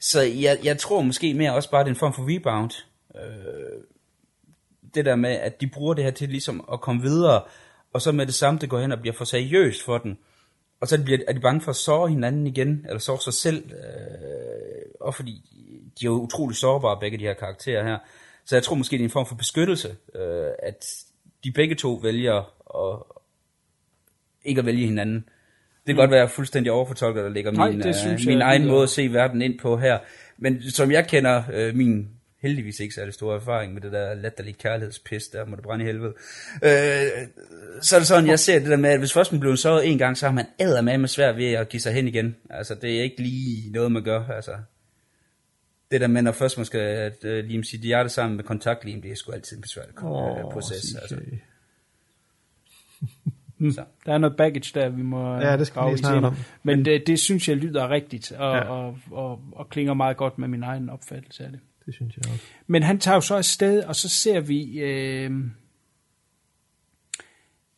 [0.00, 2.70] Så jeg, jeg tror måske mere også bare, det er en form for rebound.
[3.16, 3.82] Øh,
[4.94, 7.42] det der med, at de bruger det her til ligesom at komme videre,
[7.92, 10.18] og så med det samme, det går hen og bliver for seriøst for den.
[10.80, 13.70] Og så bliver, er de bange for at såre hinanden igen, eller såre sig selv,
[13.72, 15.42] øh, og fordi
[16.00, 17.98] de er jo utrolig sårbare, begge de her karakterer her.
[18.44, 20.86] Så jeg tror måske, det er en form for beskyttelse, øh, at
[21.44, 22.36] de begge to vælger
[22.84, 23.02] at,
[24.44, 25.28] ikke at vælge hinanden.
[25.86, 25.98] Det kan mm.
[25.98, 28.88] godt være fuldstændig overfortolket, der ligger Nej, min, det øh, min jeg egen måde at
[28.88, 29.98] se verden ind på her.
[30.38, 32.08] Men som jeg kender øh, min
[32.44, 35.86] heldigvis ikke særlig store erfaring med det der latterlige kærlighedspis, der må det brænde i
[35.86, 36.14] helvede.
[36.62, 37.28] Øh,
[37.82, 39.90] så er det sådan, jeg ser det der med, at hvis først man bliver såret
[39.90, 42.36] en gang, så har man æder med svært ved at give sig hen igen.
[42.50, 44.24] Altså, det er ikke lige noget, man gør.
[44.28, 44.52] Altså,
[45.90, 49.02] det der med, når først man skal at, uh, lime sit hjerte sammen med kontaktlim,
[49.02, 50.94] det er sgu altid en besværlig oh, proces.
[50.94, 51.16] Altså.
[53.74, 53.84] Så.
[54.06, 56.36] Der er noget baggage der, vi må Ja, det skal vi grave i om.
[56.62, 58.56] Men det, det synes jeg lyder rigtigt, og, Ja.
[58.56, 58.70] ja.
[58.70, 61.60] og, og, og klinger meget godt med min egen opfattelse af det.
[61.86, 62.44] Det synes jeg også.
[62.66, 65.30] Men han tager jo så afsted, og så ser vi, øh,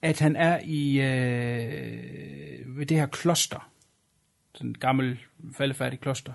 [0.02, 3.70] at han er i øh, ved det her kloster.
[4.54, 5.18] Sådan et gammelt,
[5.56, 6.32] faldefærdigt kloster.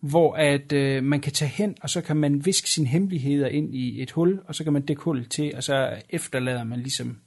[0.00, 3.74] Hvor at øh, man kan tage hen, og så kan man viske sine hemmeligheder ind
[3.74, 7.18] i et hul, og så kan man dække hullet til, og så efterlader man ligesom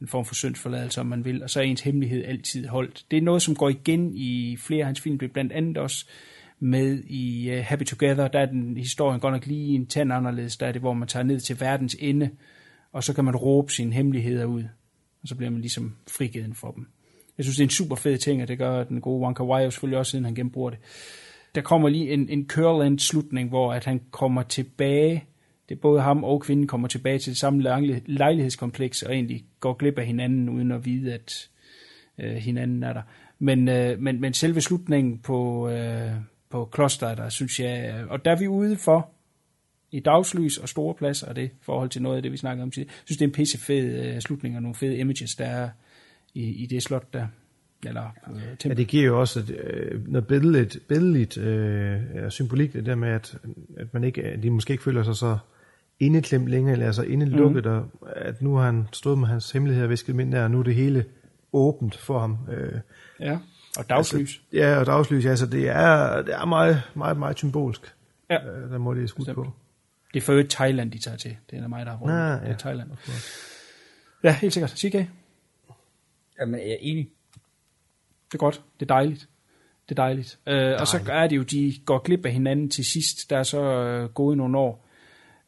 [0.00, 3.04] en form for syndsforladelse, om man vil, og så er ens hemmelighed altid holdt.
[3.10, 6.06] Det er noget, som går igen i flere af hans film, blandt andet også
[6.60, 10.56] med i uh, Happy Together, der er den historien godt nok lige en tand anderledes,
[10.56, 12.30] der er det, hvor man tager ned til verdens ende,
[12.92, 14.62] og så kan man råbe sine hemmeligheder ud,
[15.22, 16.86] og så bliver man ligesom frigivet for dem.
[17.38, 19.70] Jeg synes, det er en super fed ting, og det gør den gode Wonka Wai
[19.70, 20.78] selvfølgelig også, siden han genbruger det.
[21.54, 25.24] Der kommer lige en, en Curland slutning, hvor at han kommer tilbage,
[25.68, 27.62] det er både ham og kvinden kommer tilbage til det samme
[28.06, 31.48] lejlighedskompleks, og egentlig går glip af hinanden, uden at vide, at
[32.18, 33.02] øh, hinanden er der.
[33.38, 36.12] Men, øh, men, men selve slutningen på, øh,
[36.50, 39.10] på klosteret, der synes jeg, og der er vi ude for,
[39.92, 42.62] i dagslys og store pladser, og det i forhold til noget af det, vi snakkede
[42.62, 42.92] om tidligere.
[42.94, 45.68] Jeg synes, det er en pisse fed øh, slutning, og nogle fede images, der er
[46.34, 47.26] i, i det slot der.
[47.86, 48.04] Eller
[48.34, 52.94] øh, Ja, det giver jo også et, øh, noget billedligt, billedligt øh, symbolik, det der
[52.94, 53.38] med, at,
[53.76, 55.38] at man ikke, at de måske ikke føler sig så
[56.00, 57.70] indeklemt længere, eller så indelukket, mm.
[57.70, 60.50] og at nu har han stået med hans hemmeligheder og visket dem ind der, og
[60.50, 61.04] nu er det hele
[61.52, 62.38] åbent for ham.
[62.52, 62.80] Øh,
[63.20, 63.38] Ja,
[63.78, 64.20] og dagslys.
[64.20, 67.94] Altså, ja, og dagslys, altså det er, det er meget, meget, meget symbolsk.
[68.30, 68.46] Ja.
[68.46, 69.52] Øh, der må det skudt på.
[70.14, 71.36] Det er for øvrigt Thailand, de tager til.
[71.50, 72.10] Det er mig, der har råd.
[72.10, 72.52] Ah, det ja.
[72.52, 72.90] er Thailand.
[74.24, 74.70] Ja, helt sikkert.
[74.70, 74.94] CK,
[76.40, 77.10] Jamen, jeg er enig.
[78.26, 78.62] det er godt.
[78.80, 79.28] Det er dejligt.
[79.88, 80.38] Det er dejligt.
[80.46, 83.30] Øh, og så er det jo, de går glip af hinanden til sidst.
[83.30, 84.86] Der er så øh, gået nogle år.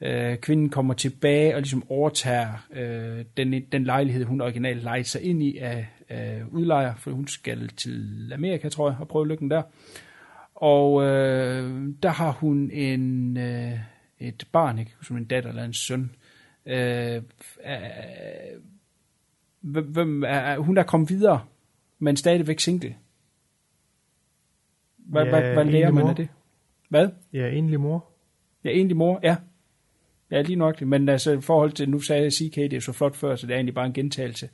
[0.02, 5.22] Øh, kvinden kommer tilbage og ligesom overtager øh, den, den lejlighed, hun originalt lejede sig
[5.22, 9.50] ind i af, af udlejer, for hun skal til Amerika, tror jeg, og prøve lykken
[9.50, 9.62] der.
[10.54, 13.78] Og øh, der har hun en, øh,
[14.18, 14.92] et barn, ikke?
[15.02, 16.10] som en datter eller en søn.
[16.66, 17.22] Øh, øh,
[19.60, 21.40] hvem, er, hun er kommet videre,
[21.98, 22.96] men stadigvæk single.
[24.96, 26.28] Hvad, Ja, hvad, hvad lærer enlig man af det?
[26.88, 27.08] Hvad?
[27.32, 28.04] Ja, enlig mor.
[28.64, 29.36] Ja, egentlig mor, ja.
[30.32, 30.80] Ja, lige nok.
[30.80, 33.46] Men altså, i forhold til, nu sagde jeg CK, det er så flot før, så
[33.46, 34.48] det er egentlig bare en gentagelse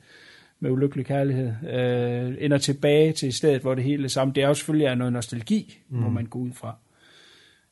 [0.59, 1.53] med ulykkelig kærlighed.
[1.69, 4.35] Øh, ender tilbage til stedet, hvor det hele er sammen.
[4.35, 5.97] Det er jo selvfølgelig er noget nostalgi, mm.
[5.97, 6.75] må man gå ud fra,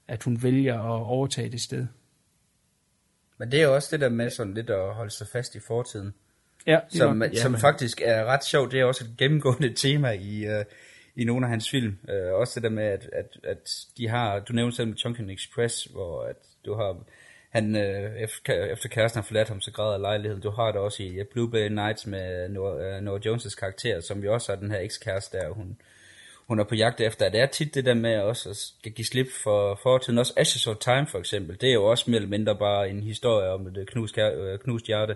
[0.07, 1.88] at hun vælger at overtage det sted.
[3.38, 5.59] Men det er jo også det der med sådan lidt at holde sig fast i
[5.59, 6.13] fortiden.
[6.67, 7.34] Ja, som, nok.
[7.34, 8.71] ja, som faktisk er ret sjovt.
[8.71, 10.65] Det er også et gennemgående tema i, uh,
[11.15, 11.97] i nogle af hans film.
[12.03, 15.29] Uh, også det der med, at, at, at de har, du nævnte selv med Chunkin
[15.29, 16.35] Express, hvor at
[16.65, 16.97] du har,
[17.49, 20.41] han, uh, efter, efter kæresten har forladt ham, så græder lejligheden.
[20.44, 24.34] Du har det også i Blueberry Nights med Noah, uh, Noah Jones' karakter, som jo
[24.34, 25.78] også har den her ekskæreste der, hun,
[26.48, 27.30] hun er på jagt efter.
[27.30, 30.19] Det er tit det der med også at skal give slip for fortiden.
[30.19, 31.61] Også Ashes of Time for eksempel.
[31.61, 34.60] Det er jo også mere eller mindre bare en historie om et knust, kær- øh,
[34.60, 35.15] knust hjerte.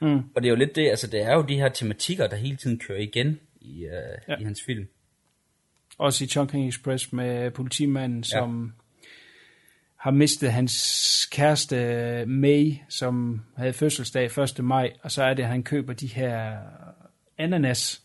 [0.00, 0.16] Mm.
[0.34, 2.56] Og det er jo lidt det, altså det er jo de her tematikker, der hele
[2.56, 4.32] tiden kører igen i, Ja.
[4.32, 4.40] ja.
[4.40, 4.88] i hans film.
[5.98, 8.72] Også i Chunking Express med politimanden, som
[10.00, 11.76] har mistet hans kæreste
[12.26, 14.24] May, som havde fødselsdag
[14.58, 14.64] 1.
[14.64, 16.56] maj, og så er det, at han køber de her
[17.38, 18.02] ananas,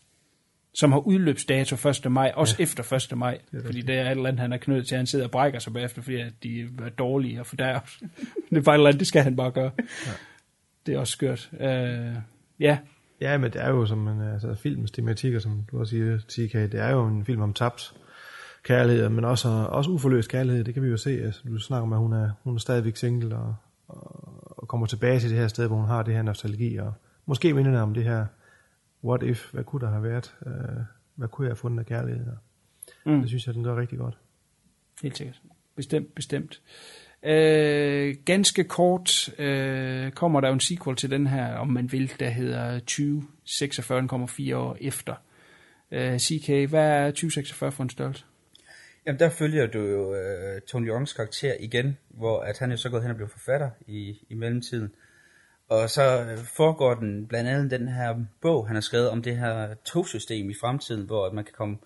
[0.74, 2.12] som har udløbsdato 1.
[2.12, 2.62] maj, også ja.
[2.62, 3.18] efter 1.
[3.18, 5.58] maj, fordi det er et eller andet, han er knyttet til, han sidder og brækker
[5.58, 7.80] sig bagefter, fordi de er dårlige og fordærve.
[8.50, 9.70] det er bare et eller andet, det skal han bare gøre.
[10.06, 10.12] Ja.
[10.86, 11.50] Det er også skørt.
[11.52, 12.22] Uh,
[12.60, 12.78] ja,
[13.20, 16.52] Ja, men det er jo som en altså, filmens tematikker, som du også siger, TK,
[16.52, 17.94] det er jo en film om tabt
[18.66, 21.10] kærlighed, men også, også uforløst kærlighed, det kan vi jo se.
[21.10, 23.54] Altså, du snakker om, at hun er, hun er stadigvæk single, og,
[23.88, 26.92] og, og kommer tilbage til det her sted, hvor hun har det her nostalgi, og
[27.26, 28.26] måske minder om det her,
[29.04, 30.52] what if, hvad kunne der have været, uh,
[31.14, 32.26] hvad kunne jeg have fundet af kærlighed,
[33.06, 33.20] Mm.
[33.20, 34.18] det synes jeg, den gør rigtig godt.
[35.02, 35.40] Helt sikkert.
[35.76, 36.60] Bestemt, bestemt.
[37.22, 42.12] Øh, ganske kort øh, kommer der jo en sequel til den her, om man vil,
[42.20, 45.14] der hedder 2046, den kommer fire år efter.
[45.90, 48.24] Øh, CK, hvad er 2046 for en størrelse?
[49.06, 52.90] Jamen der følger du jo øh, Tony Youngs karakter igen, hvor at han jo så
[52.90, 54.94] gået hen og blevet forfatter i, i mellemtiden.
[55.68, 59.36] Og så øh, foregår den blandt andet den her bog, han har skrevet om det
[59.36, 61.78] her togsystem i fremtiden, hvor at man kan komme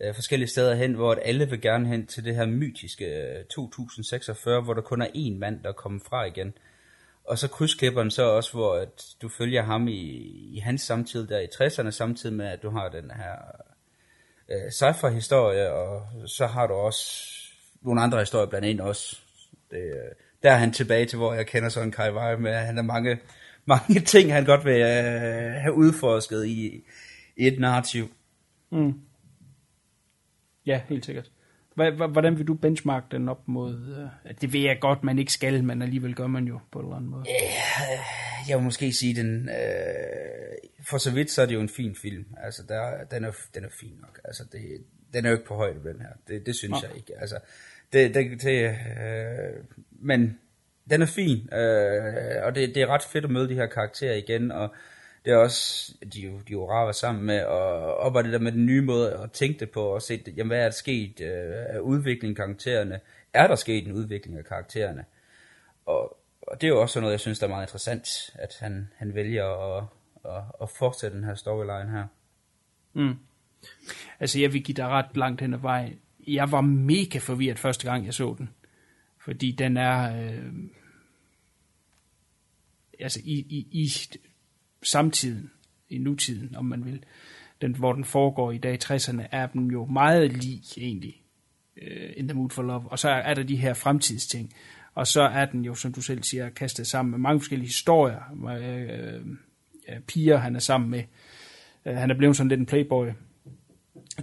[0.00, 3.44] øh, forskellige steder hen, hvor at alle vil gerne hen til det her mytiske øh,
[3.44, 6.52] 2046, hvor der kun er én mand, der er kommet fra igen.
[7.24, 10.00] Og så krydsklipper den så også, hvor at du følger ham i,
[10.56, 13.36] i hans samtid der i 60'erne, samtidig med at du har den her
[14.50, 17.34] øh, sci-fi historie, og så har du også
[17.82, 19.20] nogle andre historier blandt andet også.
[19.70, 22.50] Det, øh, der er han tilbage til, hvor jeg kender sådan en Kai Wei med,
[22.50, 23.18] at han har mange,
[23.64, 26.84] mange ting, han godt vil øh, have udforsket i,
[27.36, 28.08] i et narrativ.
[28.70, 29.00] Mm.
[30.66, 31.30] Ja, helt sikkert.
[31.74, 33.74] Hvordan vil du benchmark den op mod...
[33.74, 36.84] Uh, det ved jeg godt, man ikke skal, men alligevel gør man jo på en
[36.84, 37.24] eller anden måde.
[37.28, 37.98] Ja,
[38.48, 39.48] jeg vil måske sige, den...
[39.48, 42.24] Øh, for så vidt, så er det jo en fin film.
[42.42, 44.20] Altså, der, den, er, den er fin nok.
[44.24, 44.60] Altså, det,
[45.12, 46.08] den er jo ikke på højde, den her.
[46.28, 46.88] Det, det synes Nå.
[46.88, 47.12] jeg ikke.
[47.20, 47.38] Altså,
[47.92, 50.38] det, det, det, øh, men
[50.90, 54.14] den er fin, øh, og det, det er ret fedt at møde de her karakterer
[54.14, 54.74] igen, og
[55.24, 58.52] det er også, de, de er jo rare sammen med, og arbejde det der med
[58.52, 61.52] den nye måde at tænke det på, og se, jamen, hvad er der sket øh,
[61.68, 63.00] af udvikling af karaktererne?
[63.34, 65.04] Er der sket en udvikling af karaktererne?
[65.86, 68.88] Og, og det er jo også noget, jeg synes, der er meget interessant, at han,
[68.96, 69.84] han vælger at,
[70.24, 72.06] at, at fortsætte den her storyline her.
[72.92, 73.18] Mm.
[74.20, 76.00] Altså, jeg vil give dig ret langt hen ad vejen.
[76.26, 78.50] Jeg var mega forvirret første gang, jeg så den.
[79.18, 80.22] Fordi den er...
[80.22, 80.52] Øh,
[83.00, 83.88] altså, i, i, i
[84.82, 85.50] samtiden,
[85.88, 87.04] i nutiden, om man vil,
[87.60, 91.22] den, hvor den foregår i dag i 60'erne, er den jo meget lig egentlig,
[91.76, 92.88] uh, In the Mood for Love.
[92.90, 94.54] Og så er der de her fremtidsting.
[94.94, 98.20] Og så er den jo, som du selv siger, kastet sammen med mange forskellige historier.
[98.48, 101.02] Øh, piger, han er sammen med.
[101.86, 103.06] Øh, han er blevet sådan lidt en playboy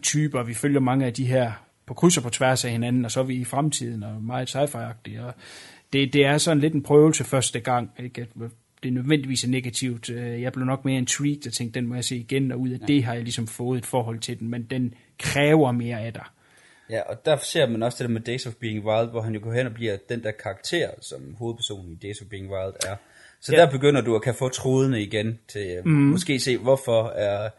[0.02, 1.52] type, og vi følger mange af de her
[1.86, 4.56] på kryds og på tværs af hinanden, og så er vi i fremtiden, og meget
[4.56, 5.22] sci-fi-agtige.
[5.22, 5.34] Og
[5.94, 8.28] det, det er sådan lidt en prøvelse første gang, ikke?
[8.88, 10.10] Det nødvendigvis er negativt.
[10.10, 12.70] Øh, jeg blev nok mere intrigued og tænkte, den må jeg se igen, og ud
[12.70, 12.86] af ja.
[12.86, 16.26] det har jeg ligesom fået et forhold til den, men den kræver mere af dig.
[16.90, 19.34] Ja, og der ser man også det der med Days of Being Wild, hvor han
[19.34, 22.74] jo går hen og bliver den der karakter, som hovedpersonen i Days of Being Wild
[22.86, 22.96] er.
[23.42, 23.62] Så ja.
[23.62, 25.92] der begynder du at kan få trådene igen til mm.
[25.92, 27.50] måske se, hvorfor er,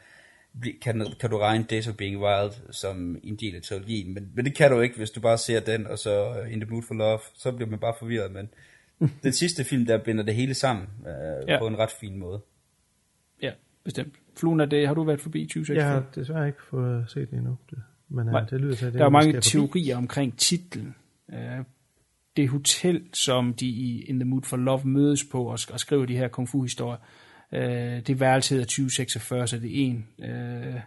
[0.82, 4.44] kan, kan du regne Days of Being Wild som en del af teologien, men, men
[4.44, 6.94] det kan du ikke, hvis du bare ser den, og så In the Mood for
[6.94, 8.50] Love, så bliver man bare forvirret, men
[9.22, 11.58] den sidste film, der binder det hele sammen øh, ja.
[11.58, 12.40] på en ret fin måde.
[13.42, 13.52] Ja,
[13.84, 14.14] bestemt.
[14.36, 15.76] Fluen, er det, har du været forbi 2016?
[15.76, 17.56] Jeg har desværre ikke fået set det endnu.
[17.70, 18.44] Det, men Nej.
[18.50, 20.94] det lyder til, at det Der er mange teorier omkring titlen.
[21.28, 21.36] Uh,
[22.36, 26.06] det hotel, som de i In the Mood for Love mødes på og, og skriver
[26.06, 26.98] de her kung fu historier,
[27.52, 27.58] uh,
[28.06, 30.80] det værelse hedder 2046, så det er en uh,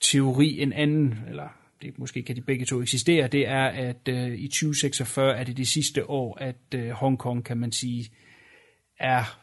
[0.00, 0.60] teori.
[0.60, 4.48] En anden, eller det måske kan de begge to eksistere, det er, at øh, i
[4.48, 8.10] 2046 er det det sidste år, at øh, Hongkong, kan man sige,
[8.98, 9.40] er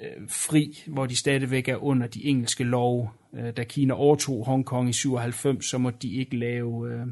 [0.00, 3.10] øh, fri, hvor de stadigvæk er under de engelske love.
[3.34, 7.06] Øh, da Kina overtog Hongkong i 97, så må de ikke lave øh,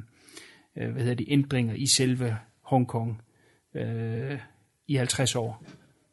[0.77, 3.22] øh, hvad hedder det, ændringer i selve Hongkong
[3.74, 4.39] øh,
[4.89, 5.64] i 50 år.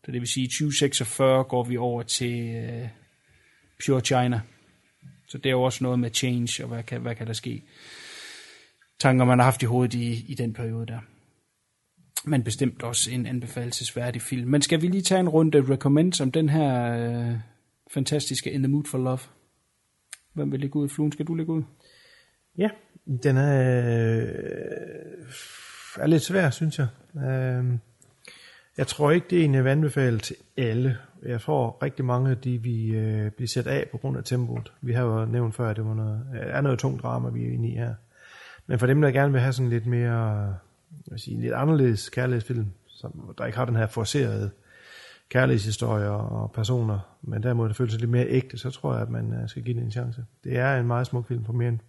[0.05, 2.87] Så det vil sige, at i 2046 går vi over til øh,
[3.85, 4.41] Pure China.
[5.27, 7.63] Så det er jo også noget med change, og hvad kan, hvad kan der ske
[8.99, 10.99] tanker, man har haft i hovedet i, i den periode der.
[12.25, 14.49] Men bestemt også en anbefalesværdig film.
[14.49, 17.35] Men skal vi lige tage en runde recommend om den her øh,
[17.93, 19.19] fantastiske In the Mood for Love?
[20.33, 20.89] Hvem vil ligge ud?
[20.89, 21.63] Fluen, skal du ligge ud?
[22.57, 22.69] Ja,
[23.23, 23.79] den er,
[24.17, 24.31] øh,
[25.99, 26.87] er lidt svær, synes jeg.
[27.15, 27.65] Øh,
[28.77, 30.97] jeg tror ikke, det er en, jeg vil anbefale til alle.
[31.25, 34.73] Jeg tror rigtig mange af de, vi øh, bliver sat af på grund af tempoet.
[34.81, 37.53] Vi har jo nævnt før, at det var noget, er noget tungt drama, vi er
[37.53, 37.93] inde i her.
[38.67, 40.55] Men for dem, der gerne vil have sådan lidt mere,
[40.89, 44.51] hvad sige, lidt anderledes kærlighedsfilm, som, der ikke har den her forcerede
[45.29, 49.33] kærlighedshistorie og personer, men derimod det føles lidt mere ægte, så tror jeg, at man
[49.33, 50.25] øh, skal give den en chance.
[50.43, 51.79] Det er en meget smuk film på mere end,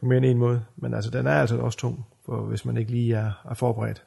[0.00, 2.76] på mere end en måde, men altså, den er altså også tung, for hvis man
[2.76, 4.04] ikke lige er, er forberedt.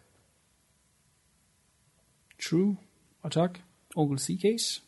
[2.50, 2.78] True.
[3.22, 3.60] Og tak.
[3.96, 4.82] Onkel C-Case.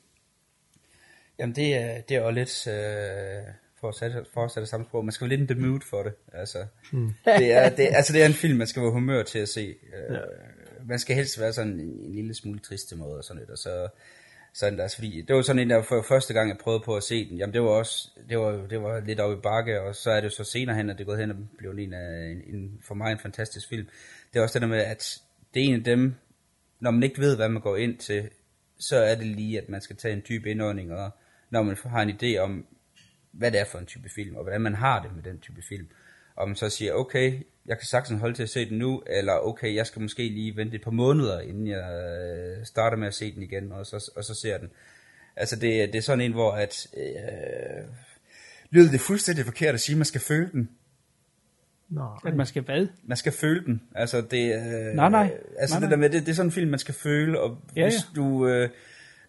[1.40, 2.68] Jamen, det er, det er jo lidt...
[2.68, 5.06] Øh for at sætte, for at sætte samme sprog.
[5.06, 6.14] Man skal være lidt in the mood for det.
[6.34, 6.58] Altså,
[6.92, 7.14] mm.
[7.26, 9.76] det, er, det, altså, det er en film, man skal være humør til at se.
[10.10, 10.14] Ja.
[10.14, 13.50] Uh, man skal helst være sådan en, en lille smule triste måde og sådan lidt.
[13.50, 13.88] Og så,
[14.54, 17.04] sådan der, fordi det var sådan en, der for første gang, jeg prøvede på at
[17.04, 17.38] se den.
[17.38, 20.22] Jamen, det var også, det var, det var lidt oppe i bakke, og så er
[20.22, 22.80] det så senere hen, at det er gået hen og blev en, af, en, en,
[22.82, 23.88] for mig en fantastisk film.
[24.34, 25.22] Det er også det der med, at
[25.54, 26.16] det er en af dem,
[26.80, 28.30] når man ikke ved, hvad man går ind til,
[28.80, 31.12] så er det lige, at man skal tage en dyb indånding, og
[31.50, 32.66] når man har en idé om,
[33.34, 35.62] hvad det er for en type film, og hvordan man har det med den type
[35.70, 35.88] film.
[36.36, 37.34] Og man så siger, okay,
[37.66, 40.56] jeg kan sagtens holde til at se den nu, eller okay, jeg skal måske lige
[40.56, 42.04] vente et par måneder, inden jeg
[42.60, 44.70] øh, starter med at se den igen, og så, og så ser den.
[45.36, 47.84] Altså det, det er sådan en, hvor at, øh,
[48.70, 50.70] lyder det fuldstændig forkert at sige, at man skal føle den.
[51.90, 52.88] Nå, At man skal hvad?
[53.04, 53.82] Man skal føle den.
[53.96, 55.34] Altså det, øh, Nej, nej.
[55.60, 55.90] Altså Nej, det nej.
[55.90, 58.00] der med, det, det er sådan en film, man skal føle, og Ja, hvis ja.
[58.16, 58.48] du...
[58.48, 58.70] Øh,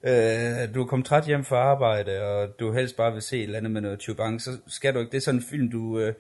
[0.05, 3.43] øh, du er kommet træt hjem fra arbejde, og du helst bare vil se et
[3.43, 5.11] eller andet med noget tubang, så skal du ikke.
[5.11, 5.99] Det er sådan en film, du...
[5.99, 6.15] Øh,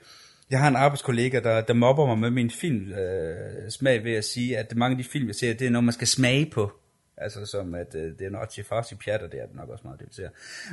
[0.50, 4.24] jeg har en arbejdskollega, der, der mobber mig med min film øh, smag ved at
[4.24, 6.72] sige, at mange af de film, jeg ser, det er noget, man skal smage på.
[7.16, 9.68] Altså som at øh, det er noget til farsi pjat, og det er det nok
[9.68, 10.28] også meget, det vi ser.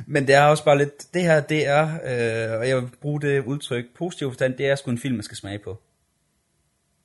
[0.06, 3.20] Men det er også bare lidt, det her, det er, øh, og jeg vil bruge
[3.20, 5.80] det udtryk positivt forstand, det er sgu en film, man skal smage på.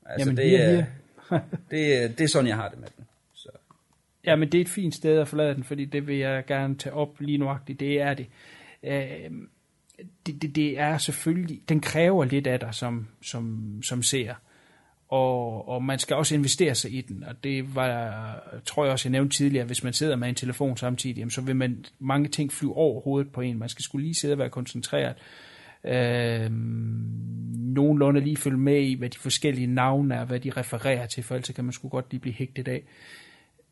[0.05, 0.85] Altså Jamen, det, er, hier.
[1.71, 3.06] det, det er sådan, jeg har det med den.
[4.27, 6.75] Ja, men det er et fint sted at forlade den, fordi det vil jeg gerne
[6.75, 7.79] tage op lige nuagtigt.
[7.79, 8.27] Det er det.
[8.83, 9.31] Øh,
[10.25, 14.33] det, det, det er selvfølgelig, den kræver lidt af dig som, som, som ser.
[15.09, 19.09] Og, og man skal også investere sig i den, og det var, tror jeg også,
[19.09, 22.29] jeg nævnte tidligere, hvis man sidder med en telefon samtidig, jamen, så vil man mange
[22.29, 23.59] ting flyve over hovedet på en.
[23.59, 25.15] Man skal skulle lige sidde og være koncentreret.
[25.83, 26.51] Øh,
[27.75, 31.35] nogenlunde lige følge med i, hvad de forskellige navne er, hvad de refererer til, for
[31.35, 32.83] ellers kan man sgu godt lige blive hægtet af.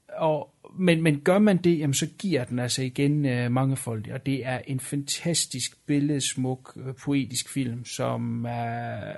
[0.07, 4.25] Og, men, men gør man det, jamen, så giver den altså igen øh, mangefoldigt, og
[4.25, 9.13] det er en fantastisk billedsmuk, øh, poetisk film, som er,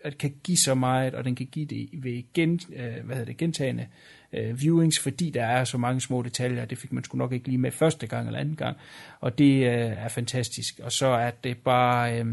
[0.00, 3.24] at kan give så meget, og den kan give det ved gen, øh, hvad hedder
[3.24, 3.86] det, gentagende
[4.32, 7.48] øh, viewings, fordi der er så mange små detaljer, det fik man sgu nok ikke
[7.48, 8.76] lige med første gang eller anden gang,
[9.20, 10.80] og det øh, er fantastisk.
[10.82, 12.20] Og så er det bare...
[12.20, 12.26] Øh,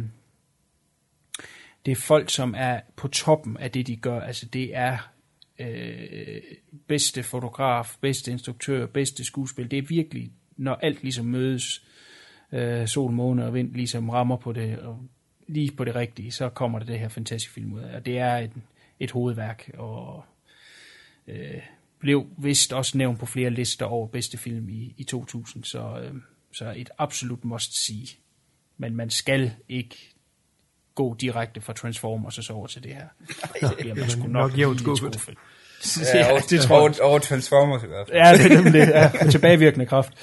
[1.86, 4.20] det er folk, som er på toppen af det, de gør.
[4.20, 5.12] Altså det er
[5.60, 6.42] øh,
[6.88, 9.72] bedste fotograf, bedste instruktør, bedste skuespil.
[9.72, 11.86] Det er virkelig, når alt ligesom mødes,
[12.52, 15.00] øh, sol, måne og vind ligesom rammer på det, og
[15.48, 17.96] lige på det rigtige, så kommer det det her fantastiske film ud af.
[17.96, 18.52] Og det er et,
[19.00, 20.26] et hovedværk, og
[21.28, 21.62] øh,
[22.00, 26.16] blev vist også nævnt på flere lister over bedste film i, i 2000, så, øh,
[26.52, 28.08] så et absolut must see.
[28.78, 30.16] Men man skal ikke
[30.98, 33.08] gå direkte fra Transformers og så over til det her.
[33.60, 35.30] Så bliver man sgu nok, Nok jævnt skuffet.
[36.14, 37.02] Ja, over, det tror jeg.
[37.02, 38.18] over, Transformers i hvert fald.
[38.18, 38.88] Ja, det er nemlig det.
[38.88, 40.14] Ja, tilbagevirkende kraft.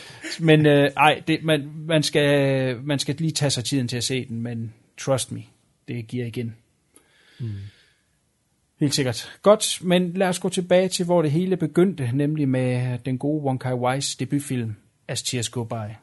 [0.40, 4.04] Men øh, ej, det, man, man, skal, man skal lige tage sig tiden til at
[4.04, 5.42] se den, men trust me,
[5.88, 6.56] det giver igen.
[7.38, 7.50] Mm.
[8.80, 9.32] Helt sikkert.
[9.42, 13.44] Godt, men lad os gå tilbage til, hvor det hele begyndte, nemlig med den gode
[13.44, 14.76] Wong Kar Wai's debutfilm,
[15.08, 15.94] As Tears Go By.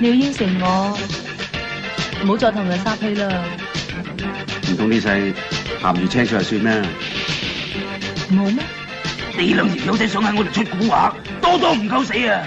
[0.00, 0.98] 你要應承我，
[2.24, 3.28] 唔好再同人撒氣啦，
[4.70, 6.82] 唔通呢世鹹魚青菜就算咩？
[8.32, 8.64] 冇咩？
[9.36, 12.46] 你兩條友仔想喺我哋出蠱惑，多多唔夠死啊！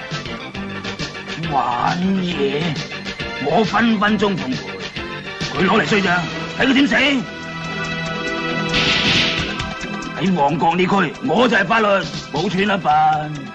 [1.51, 2.61] 玩嘢，
[3.45, 4.57] 我分分鐘奉陪，
[5.53, 6.22] 佢攞嚟衰咋？
[6.59, 6.95] 睇佢點死！
[10.19, 11.85] 喺旺角呢區，我就係法律，
[12.34, 13.51] 冇穿一笨。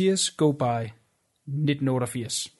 [0.00, 0.92] Tears Go By,
[1.46, 2.52] 1988.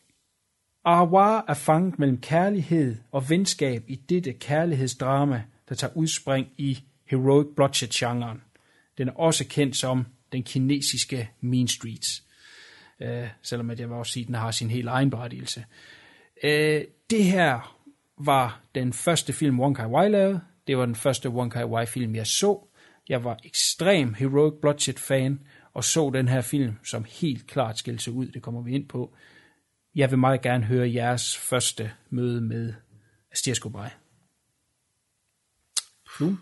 [0.84, 7.46] Arwah er fanget mellem kærlighed og venskab i dette kærlighedsdrama, der tager udspring i heroic
[7.56, 8.42] bloodshed-genren.
[8.98, 12.24] Den er også kendt som den kinesiske Mean Streets,
[13.00, 15.64] øh, selvom at jeg vil også sige, at den har sin helt egen berettigelse.
[16.42, 17.76] Øh, det her
[18.18, 20.40] var den første film, Wong Kar-wai lavede.
[20.66, 22.66] Det var den første Wong Kar-wai film, jeg så.
[23.08, 25.40] Jeg var ekstrem Heroic Bloodshed-fan,
[25.74, 28.26] og så den her film, som helt klart skilte sig ud.
[28.26, 29.14] Det kommer vi ind på.
[29.94, 32.72] Jeg vil meget gerne høre jeres første møde med
[33.32, 33.90] Astir Skobrej.
[36.20, 36.34] Uh,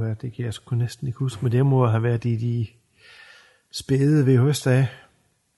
[0.00, 2.66] ja, det kan jeg sgu næsten ikke huske, men det må have været i de
[3.72, 4.88] spæde VHS-dage.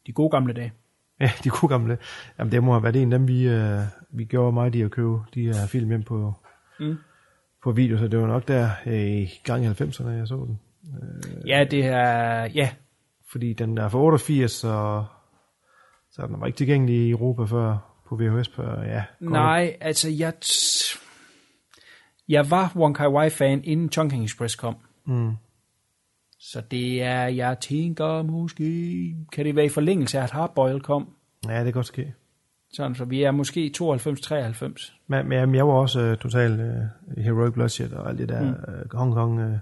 [0.07, 0.73] De gode gamle dage.
[1.21, 1.99] Ja, de gode gamle.
[2.39, 4.91] Jamen, det må have været en af dem, vi, uh, vi gjorde meget i at
[4.91, 6.35] købe de her film hjem på,
[6.81, 6.97] Mm.
[7.63, 10.61] på video, så det var nok der øh, i gang i 90'erne, jeg så den.
[11.03, 12.45] Øh, Ja, det er...
[12.45, 12.71] Ja,
[13.33, 15.05] Fordi den er fra 88, så,
[16.11, 17.79] så den var ikke tilgængelig i Europa før
[18.09, 18.49] på VHS.
[18.49, 20.33] På, ja, nej, altså jeg...
[22.29, 24.77] Jeg var Wong Kar Wai fan inden Chongqing Express kom.
[25.07, 25.33] Mm.
[26.39, 28.65] Så det er, jeg tænker måske,
[29.33, 31.09] kan det være i forlængelse af, at Hardboil kom?
[31.49, 32.15] Ja, det kan godt ske.
[32.73, 34.93] Sådan, så vi er måske i 92-93.
[35.07, 38.49] Men, men jeg var også uh, total uh, Heroic Bloodshed og alt det der Mm.
[38.49, 39.41] uh, Hong Kong.
[39.41, 39.59] Uh,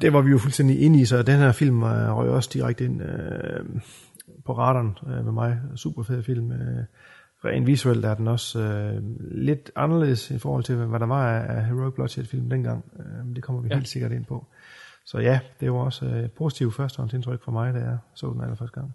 [0.00, 2.84] det var vi jo fuldstændig inde i, så den her film uh, røg også direkte
[2.84, 3.80] ind uh,
[4.44, 5.60] på radaren uh, med mig.
[5.76, 6.50] Super fed film.
[6.50, 6.56] Uh,
[7.44, 11.56] rent visuelt er den også uh, lidt anderledes i forhold til, hvad der var af,
[11.56, 12.84] af Heroic Bloodshed film dengang.
[12.92, 13.74] Uh, det kommer vi Ja.
[13.74, 13.78] ja.
[13.78, 14.46] helt sikkert ind på.
[15.04, 18.80] Så ja, det var også et positivt førstehåndsindtryk for mig, da jeg så den allerførste
[18.80, 18.94] gang.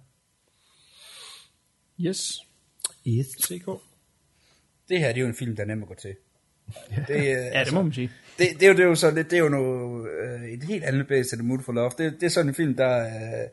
[2.02, 2.32] Yes.
[3.08, 3.28] Yes.
[3.28, 3.66] CK.
[4.90, 6.16] Det her, det er jo en film, der er nem at gå til.
[7.08, 8.12] Det, øh, Ja, det må man sige.
[8.42, 10.64] Det, det, er jo, det er jo så, det, det er jo noget, øh, et
[10.64, 11.92] helt andet base til The Mood for Love.
[11.98, 13.48] Det, det er sådan en film, der, øh,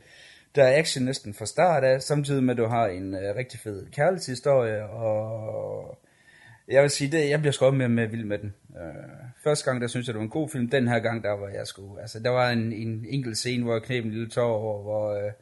[0.55, 3.61] der er action næsten fra start af, samtidig med, at du har en øh, rigtig
[3.61, 5.99] fed kærlighedshistorie, og
[6.69, 8.55] jeg vil sige, det, jeg bliver sgu mere med vild med den.
[8.77, 8.95] Øh,
[9.45, 10.69] første gang, der synes jeg, det var en god film.
[10.69, 13.73] Den her gang, der var jeg sgu, altså der var en, en enkelt scene, hvor
[13.73, 15.33] jeg knep en lille tår over, hvor, øh,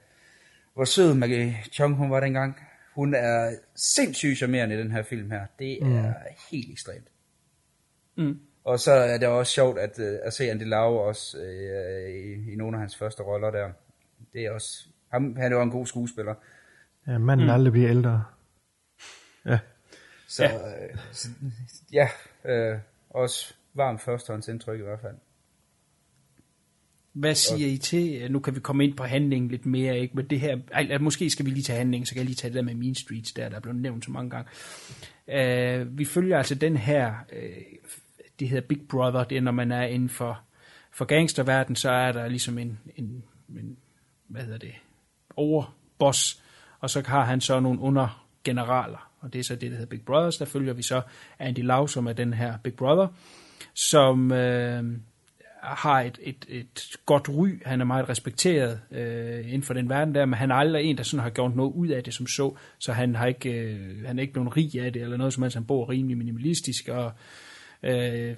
[0.74, 2.56] hvor sød Maggie Chong hun var dengang.
[2.94, 5.46] Hun er sindssygt charmerende i den her film her.
[5.58, 6.12] Det er Mm.
[6.50, 7.06] helt ekstremt.
[8.16, 8.38] Mm.
[8.66, 12.52] Og så er det også sjovt at, øh, at se Andy Lau også øh, i,
[12.52, 13.70] i nogle af hans første roller der.
[14.32, 16.34] Det er også, ham, han er jo en god skuespiller.
[17.06, 17.50] Ja, manden Mm.
[17.50, 17.54] mm.
[17.54, 18.24] aldrig bliver ældre.
[19.46, 19.58] Ja.
[20.28, 21.28] Så ja, øh, så,
[21.92, 22.08] ja
[22.44, 22.78] øh,
[23.10, 25.14] også varmt førstehåndsindtryk i hvert fald.
[27.12, 30.16] Hvad siger I til, nu kan vi komme ind på handlingen lidt mere, ikke?
[30.16, 32.50] men det her, ej, måske skal vi lige tage handlingen, så kan jeg lige tage
[32.50, 34.50] det der med Mean Streets, der, der er blevet nævnt så mange gange.
[35.28, 37.62] Uh, vi følger altså den her, uh,
[38.40, 40.40] det hedder Big Brother, det er når man er inden for,
[40.90, 43.76] for gangsterverden, så er der ligesom en, en, en
[44.28, 44.74] hvad hedder det,
[45.36, 46.42] overboss,
[46.80, 50.02] og så har han så nogle undergeneraler, og det er så det, der hedder Big
[50.02, 51.02] Brothers, der følger vi så
[51.38, 53.08] Andy Lau, som er den her Big Brother,
[53.74, 54.84] som øh,
[55.62, 60.14] har et, et, et godt ry, han er meget respekteret øh, inden for den verden
[60.14, 62.26] der, men han er aldrig en, der sådan har gjort noget ud af det som
[62.26, 65.32] så, så han har ikke, øh, han er ikke nogen rig af det, eller noget
[65.32, 67.12] som helst, han bor rimelig minimalistisk, og
[67.82, 68.36] øh,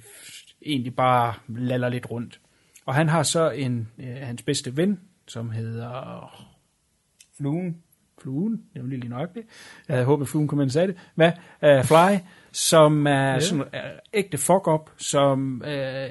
[0.67, 2.41] egentlig bare laller lidt rundt.
[2.87, 6.49] Og han har så en, øh, hans bedste ven, som hedder...
[7.37, 7.77] Fluen.
[8.23, 9.47] Fluen, det var lige nøjagtigt.
[9.89, 10.97] Jeg havde håbet, Fluen kunne man sige det.
[11.15, 11.33] Hvad?
[11.63, 12.19] Uh, Fly,
[12.53, 13.41] som er Ja.
[13.41, 13.69] sådan uh,
[14.15, 16.11] ægte fuck-up, som uh,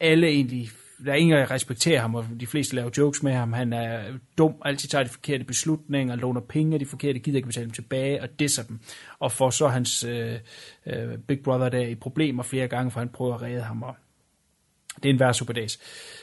[0.00, 0.68] alle egentlig...
[1.04, 3.52] Der er ingen, der respekterer ham, og de fleste laver jokes med ham.
[3.52, 7.46] Han er dum, altid tager de forkerte beslutninger, låner penge af de forkerte, gider ikke
[7.46, 8.80] betale dem tilbage, og disser dem.
[9.18, 10.38] Og får så hans øh,
[10.86, 13.82] øh, Big Brother der i problemer flere gange, for han prøver at redde ham.
[13.82, 13.96] Og
[15.02, 15.78] det er en værre superdags.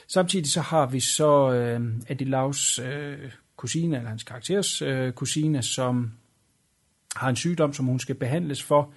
[0.07, 3.17] Samtidig så har vi så øh, Eddie Laus øh,
[3.55, 6.11] kusine, eller hans karakteres øh, kusine, som
[7.15, 8.93] har en sygdom, som hun skal behandles for.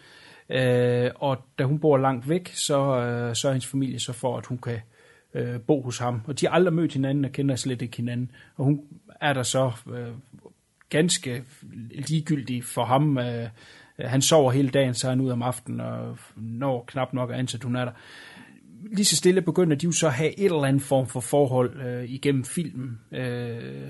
[0.51, 4.39] Øh, og da hun bor langt væk, så øh, så er hendes familie så for,
[4.39, 4.81] at hun kan
[5.37, 6.21] øh, bo hos ham.
[6.27, 8.31] Og de har aldrig mødt hinanden og kender slet ikke hinanden.
[8.57, 8.81] Og hun
[9.21, 10.09] er der så øh,
[10.89, 11.45] ganske
[11.91, 13.19] ligegyldig for ham.
[13.19, 13.49] Øh,
[13.99, 17.37] han sover hele dagen, så er han ud om aftenen og når knap nok at
[17.37, 17.93] ansat, hun er der
[18.91, 21.81] lige så stille begynder de jo så at have et eller andet form for forhold
[21.81, 23.01] øh, igennem filmen.
[23.13, 23.89] Øh,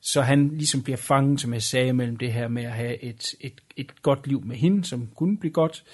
[0.00, 3.34] så han ligesom bliver fanget, som jeg sagde, mellem det her med at have et,
[3.40, 5.84] et, et godt liv med hende, som kunne blive godt,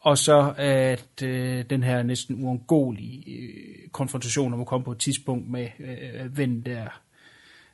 [0.00, 4.98] og så at øh, den her næsten uundgåelige øh, konfrontation om at komme på et
[4.98, 7.00] tidspunkt med øh, vennen der,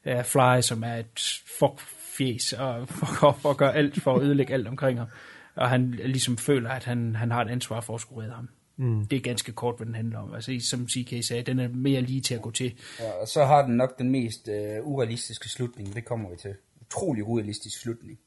[0.05, 4.69] øh, Fly, som er et fuckfjes, og fuck og gør alt for at ødelægge alt
[4.69, 5.09] omkring ham.
[5.55, 8.49] Og han ligesom føler, at han, han har et ansvar for at skulle redde ham.
[8.77, 9.07] Mm.
[9.07, 10.35] Det er ganske kort, hvad den handler om.
[10.35, 12.75] Altså, som CK sagde, den er mere lige til at gå til.
[13.01, 16.55] Ja, og så har den nok den mest øh, urealistiske slutning, det kommer vi til.
[16.81, 18.19] Utrolig urealistisk slutning.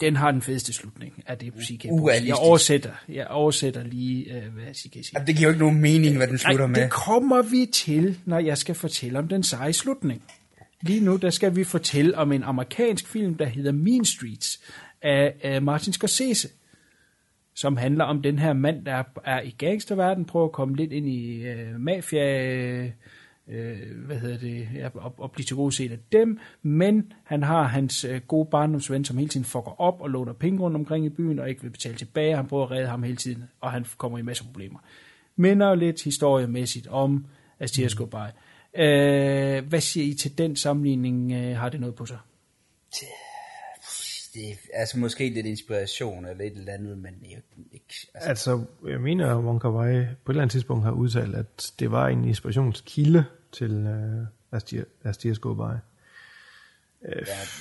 [0.00, 2.28] Den har den fedeste slutning af det, CK Urealistisk.
[2.28, 5.10] Jeg oversætter, jeg oversætter lige, øh, hvad CK siger.
[5.18, 6.82] Ja, det giver jo ikke nogen mening, hvad den slutter Nej, med.
[6.82, 10.22] det kommer vi til, når jeg skal fortælle om den seje slutning.
[10.82, 14.60] Lige nu, der skal vi fortælle om en amerikansk film, der hedder Mean Streets
[15.02, 16.48] af, af Martin Scorsese
[17.54, 21.08] som handler om den her mand, der er i gangsterverden, prøver at komme lidt ind
[21.08, 22.90] i øh, mafia, øh,
[24.06, 27.62] hvad hedder det, ja, og, og blive til gode set af dem, men han har
[27.62, 31.08] hans øh, gode barndomsven, som hele tiden fucker op og låner penge rundt omkring i
[31.08, 33.86] byen, og ikke vil betale tilbage, han prøver at redde ham hele tiden, og han
[33.98, 34.78] kommer i masser af problemer.
[35.36, 37.26] Minder lidt historiemæssigt om
[37.60, 38.06] Astias mm.
[38.74, 41.32] Øh, hvad siger I til den sammenligning?
[41.32, 42.18] Øh, har det noget på sig?
[44.34, 47.42] det er altså måske lidt inspiration eller et eller andet, men ikke...
[47.72, 48.28] ikke altså.
[48.28, 51.72] altså, jeg mener, at Wong Kar Wai på et eller andet tidspunkt har udtalt, at
[51.78, 53.86] det var en inspirationskilde til
[54.52, 54.58] uh,
[55.04, 55.76] Astias Gobai.
[57.08, 57.14] Ja,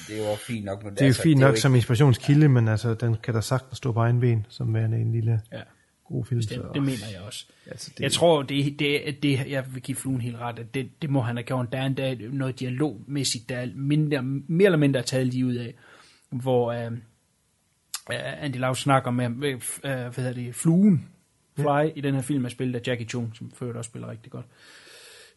[0.07, 0.83] det er jo fint nok.
[0.83, 2.47] Men det er altså, fint nok er som inspirationskilde, ja.
[2.47, 5.61] men altså, den kan da sagtens stå på egen ben, som værende en lille ja.
[6.05, 6.41] god film.
[6.41, 7.45] Det, det mener jeg også.
[7.67, 11.01] Altså, det, jeg tror, det, det, det, jeg vil give fluen helt ret, at det,
[11.01, 11.71] det må han have gjort.
[11.71, 15.73] Der er endda noget dialogmæssigt, der er mindre, mere eller mindre taget lige ud af
[16.29, 16.91] hvor øh,
[18.11, 21.09] øh, Andy Lau snakker med, øh, hvad hedder det, fluen,
[21.55, 21.81] Fly, ja.
[21.95, 24.45] i den her film er spillet af Jackie Chung, som før også spiller rigtig godt.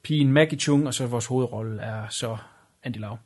[0.02, 2.36] Pigen Maggie Chung, og så vores hovedrolle er så
[2.84, 3.12] Andy Lau.
[3.12, 3.18] Uh,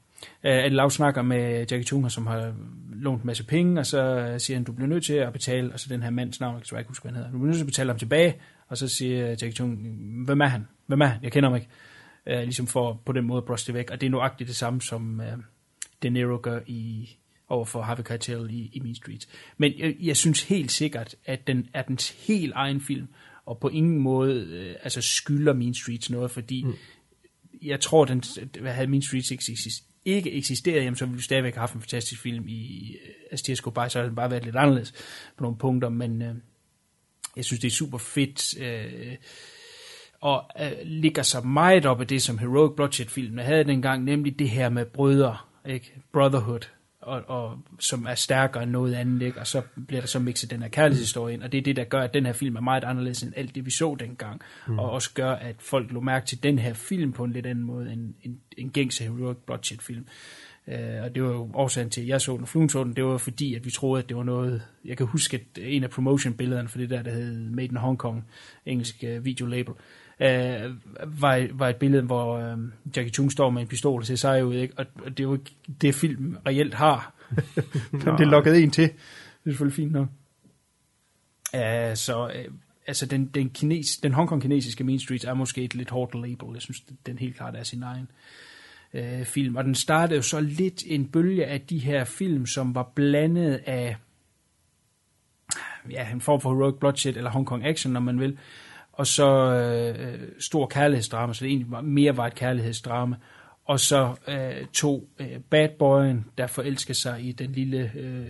[0.43, 2.55] Andy Lau snakker med Jackie Chung, som har
[2.93, 5.81] lånt en masse penge, og så siger han, du bliver nødt til at betale, og
[5.81, 7.57] så den her mands navn, jeg kan ikke huske, hvad han hedder, du bliver nødt
[7.57, 8.35] til at betale ham tilbage,
[8.69, 9.78] og så siger Jackie Chung,
[10.24, 10.66] hvem er han?
[10.86, 11.23] Hvem er han?
[11.23, 11.69] Jeg kender ham ikke.
[12.27, 14.82] Uh, ligesom for på den måde at det væk, og det er nøjagtigt det samme,
[14.82, 15.43] som uh,
[16.03, 17.11] De Niro gør i
[17.48, 19.28] over for Harvey Keitel i, i Mean Streets.
[19.57, 23.09] Men jeg, jeg synes helt sikkert, at den er dens helt egen film,
[23.47, 26.74] og på ingen måde øh, altså skylder Mean Streets noget, fordi mm.
[27.62, 28.23] jeg tror, den
[28.64, 29.43] havde Mean Streets ikke,
[30.05, 33.60] ikke eksisteret, jamen, så ville vi stadigvæk have haft en fantastisk film i øh, Astias
[33.60, 34.93] Gobai, så havde den bare været lidt anderledes
[35.36, 36.35] på nogle punkter, men øh,
[37.36, 39.16] jeg synes, det er super fedt, øh,
[40.20, 44.51] og øh, ligger så meget op af det, som Heroic Bloodshed-filmen havde dengang, nemlig det
[44.51, 45.36] her med brødre,
[45.66, 45.94] ikke?
[46.12, 46.68] Brotherhood,
[47.07, 49.41] og, og som er stærkere end noget andet, ikke?
[49.41, 51.85] og så bliver der så mixet den her kærlighedshistorie ind, og det er det, der
[51.85, 54.78] gør, at den her film er meget anderledes end alt det, vi så dengang, mm.
[54.78, 57.65] og også gør, at folk lå mærke til den her film på en lidt anden
[57.65, 60.07] måde end en, en gængse Heroic Bloodshed-film.
[60.66, 63.05] Uh, og det var jo årsagen til, at jeg så den, Fluen så den, det
[63.05, 65.91] var fordi, at vi troede, at det var noget, jeg kan huske, at en af
[65.91, 68.24] promotion-billederne for det der, der hed Made in Hong Kong,
[68.66, 69.74] engelsk uh, videolabel,
[70.20, 70.76] uh,
[71.22, 72.59] var, var et billede, hvor uh,
[72.97, 74.74] Jackie Chung står med en pistol og ser sej ud, ikke?
[74.76, 77.14] Og, og det er jo ikke det, film reelt har.
[78.05, 78.84] Men det lukkede en til.
[78.84, 78.94] Det
[79.44, 80.09] er selvfølgelig fint nok.
[81.55, 82.55] Uh, så uh,
[82.86, 86.48] altså den, den, kines, den Hongkong-kinesiske Main Street er måske et lidt hårdt label.
[86.52, 88.09] Jeg synes, den helt klart er sin egen
[88.94, 89.56] uh, film.
[89.56, 93.60] Og den startede jo så lidt en bølge af de her film, som var blandet
[93.66, 93.97] af
[95.90, 98.38] ja, en form for heroic bloodshed, eller Hong Kong action, når man vil
[98.97, 103.16] og så øh, stor kærlighedsdrama, så det egentlig var, mere var et kærlighedsdrama,
[103.64, 108.24] og så øh, to øh, bad boyen, der forelsker sig i den lille øh,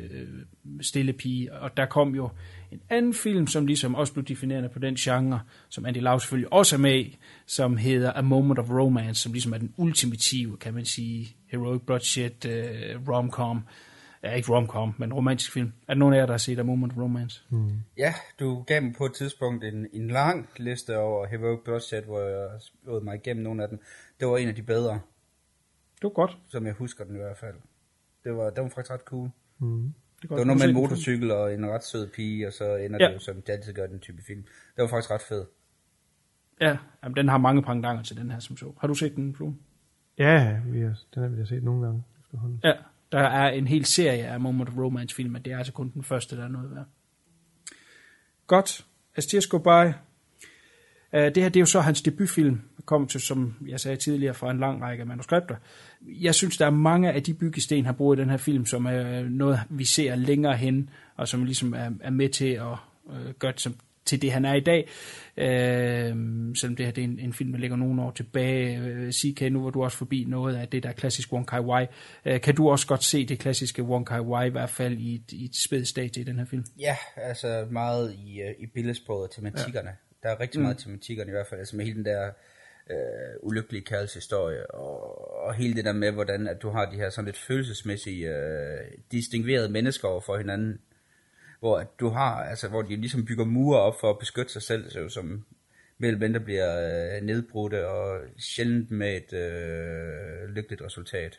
[0.80, 2.30] stille pige, og der kom jo
[2.72, 6.52] en anden film, som ligesom også blev definerende på den genre, som Andy Lau selvfølgelig
[6.52, 7.16] også er med i,
[7.46, 11.82] som hedder A Moment of Romance, som ligesom er den ultimative, kan man sige, heroic
[11.86, 13.64] bloodshed øh, rom-com,
[14.26, 15.72] ja, ikke romcom, men romantisk film.
[15.88, 17.44] Er der nogen af jer, der har set A Moment of Romance?
[17.50, 17.70] Mm.
[17.98, 22.20] Ja, du gav mig på et tidspunkt en, en lang liste over Heroic Bloodshed, hvor
[22.20, 23.80] jeg spurgte mig igennem nogle af dem.
[24.20, 24.92] Det var en af de bedre.
[25.94, 26.38] Det var godt.
[26.48, 27.54] Som jeg husker den i hvert fald.
[28.24, 29.30] Det var, det var faktisk ret cool.
[29.58, 29.94] Mm.
[30.22, 32.98] Det, det var noget med en motorcykel og en ret sød pige, og så ender
[33.00, 33.08] ja.
[33.08, 34.42] det jo som det altid gør den type film.
[34.76, 35.44] Det var faktisk ret fed.
[36.60, 38.72] Ja, jamen, den har mange pangdanger til den her som så.
[38.80, 39.52] Har du set den, Flo?
[40.18, 42.60] Ja, vi har, den har vi set nogle gange efterhånden.
[42.64, 42.72] Ja,
[43.16, 45.90] der er en hel serie af Moment of Romance film, men det er altså kun
[45.94, 46.86] den første, der er noget værd.
[48.46, 48.86] Godt.
[49.16, 49.94] Astias Goodbye.
[51.12, 53.96] Uh, øh, det her det er jo så hans debutfilm, kom til, som jeg sagde
[53.96, 55.56] tidligere, fra en lang række manuskripter.
[56.06, 58.86] Jeg synes, der er mange af de byggesten, han bruger i den her film, som
[58.86, 63.30] er noget, vi ser længere hen, og som ligesom er, er med til at uh,
[63.38, 63.74] gøre det som
[64.06, 64.88] til det, han er i dag.
[65.36, 66.16] Øh,
[66.56, 68.78] selvom det her det er en, en film, der ligger nogle år tilbage.
[68.78, 71.86] Øh, CK, nu var du også forbi noget af det der klassiske Wong Kai Wai.
[72.24, 75.14] Øh, kan du også godt se det klassiske Wong Kai Wai, i hvert fald i
[75.14, 76.64] et, i et spædt stadie i den her film?
[76.80, 79.88] Ja, altså meget i, uh, i billedsproget og tematikkerne.
[79.88, 80.28] Ja.
[80.28, 80.82] Der er rigtig meget mm.
[80.82, 82.30] tematikkerne i hvert fald, altså med hele den der
[82.90, 82.96] øh,
[83.42, 87.26] ulykkelige kærlighedshistorie, og, og hele det der med, hvordan at du har de her sådan
[87.26, 88.80] lidt følelsesmæssige, øh,
[89.12, 90.78] distinguerede mennesker over for hinanden,
[91.60, 94.90] hvor du har, altså hvor de ligesom bygger mure op for at beskytte sig selv,
[94.90, 95.44] så som
[95.98, 96.78] mellem mindre bliver
[97.16, 101.38] øh, nedbrudte og sjældent med et øh, lykkeligt resultat.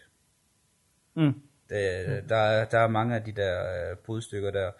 [1.15, 1.33] Mm.
[1.69, 4.71] Det, der, er- der er mange af de der øh, brudstykker der.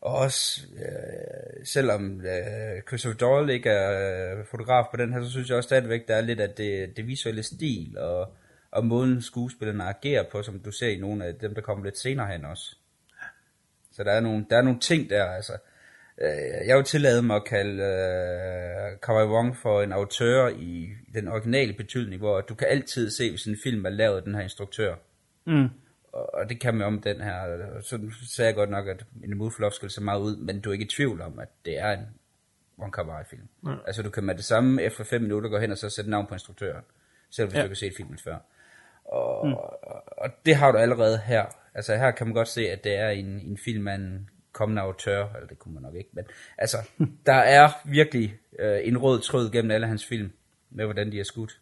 [0.00, 5.30] Og også, øh, selvom øh, Christopher Doyle ikke er øh, fotograf på den her, så
[5.30, 8.34] synes jeg også stadigvæk, der er lidt af det, det visuelle stil, og,
[8.70, 11.98] og måden skuespillerne agerer på, som du ser i nogle af dem, der kommer lidt
[11.98, 12.76] senere hen også.
[13.96, 15.52] Så der er nogle, der er nogle ting der, altså.
[16.18, 21.28] Øh, jeg vil tillade mig at kalde øh, Kawai Wong for en autør i den
[21.28, 24.42] originale betydning, hvor du kan altid se, hvis en film er lavet af den her
[24.42, 24.94] instruktør.
[25.46, 25.68] Mm.
[26.12, 27.34] Og, og det kan man om den her.
[27.80, 27.98] Så
[28.34, 29.04] sagde jeg godt nok, at
[29.40, 31.78] for Love skal se meget ud, men du er ikke i tvivl om, at det
[31.78, 32.06] er en
[32.78, 33.48] Wong Kar Wai film.
[33.66, 33.74] Ja.
[33.86, 36.26] Altså du kan med det samme efter fem minutter gå hen og så sætte navn
[36.26, 36.82] på instruktøren,
[37.30, 37.60] selv hvis Ja.
[37.60, 38.36] du ikke har set filmen før.
[39.04, 39.50] Og, Mm.
[39.50, 39.54] mm.
[39.56, 41.44] og, og det har du allerede her.
[41.74, 44.82] Altså her kan man godt se, at det er en, en film af en kommende
[44.82, 46.24] autør, eller det kunne man nok ikke, men
[46.58, 46.76] altså,
[47.26, 50.32] der er virkelig øh, en rød tråd gennem alle hans film,
[50.70, 51.60] med hvordan de er skudt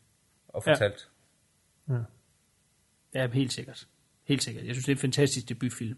[0.48, 0.72] og Ja.
[0.72, 1.08] fortalt.
[3.14, 3.86] Ja, helt sikkert.
[4.24, 4.64] Helt sikkert.
[4.66, 5.96] Jeg synes, det er en fantastisk debutfilm.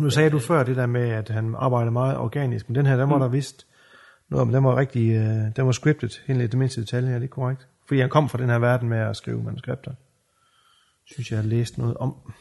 [0.00, 2.96] Nu sagde du før det der med, at han arbejder meget organisk, men den her,
[2.96, 3.20] den var Mm.
[3.20, 3.66] der vist
[4.28, 7.18] noget om, den var rigtig, øh, den var scriptet, helt i det mindste detalje, er
[7.18, 7.68] det korrekt?
[7.88, 9.94] Fordi han kom fra den her verden med at skrive manuskripter.
[11.06, 12.32] Synes jeg, jeg har læst noget om.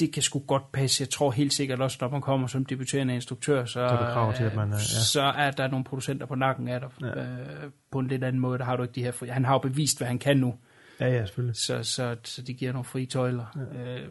[0.00, 1.02] Det kan sgu godt passe.
[1.02, 4.34] Jeg tror helt sikkert også, når man kommer som debuterende instruktør, så, er der krav
[4.34, 4.78] til, at man ja.
[5.12, 6.90] så er der nogle producenter på nakken af dig.
[7.00, 7.22] Ja.
[7.22, 9.28] Øh, på en lidt anden måde, der har du ikke de her fri.
[9.28, 10.54] Han har jo bevist, hvad han kan nu.
[11.00, 11.56] Ja, ja, selvfølgelig.
[11.56, 13.66] Så, så, så de giver nogle frie tøjler.
[13.74, 14.00] Ja.
[14.00, 14.08] Øh,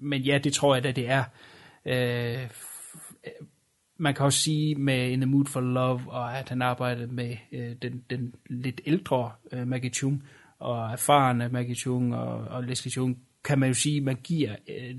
[0.00, 1.24] men ja, det tror jeg da, det er.
[1.86, 2.50] Øh,
[3.96, 7.36] man kan også sige med In the Mood for Love, og at han arbejdede med
[7.52, 10.24] øh, den, den lidt ældre øh, Maggie Chung,
[10.58, 14.96] og erfarne Maggie Chung og, og Leslie Chung, kan man jo sige, man giver øh,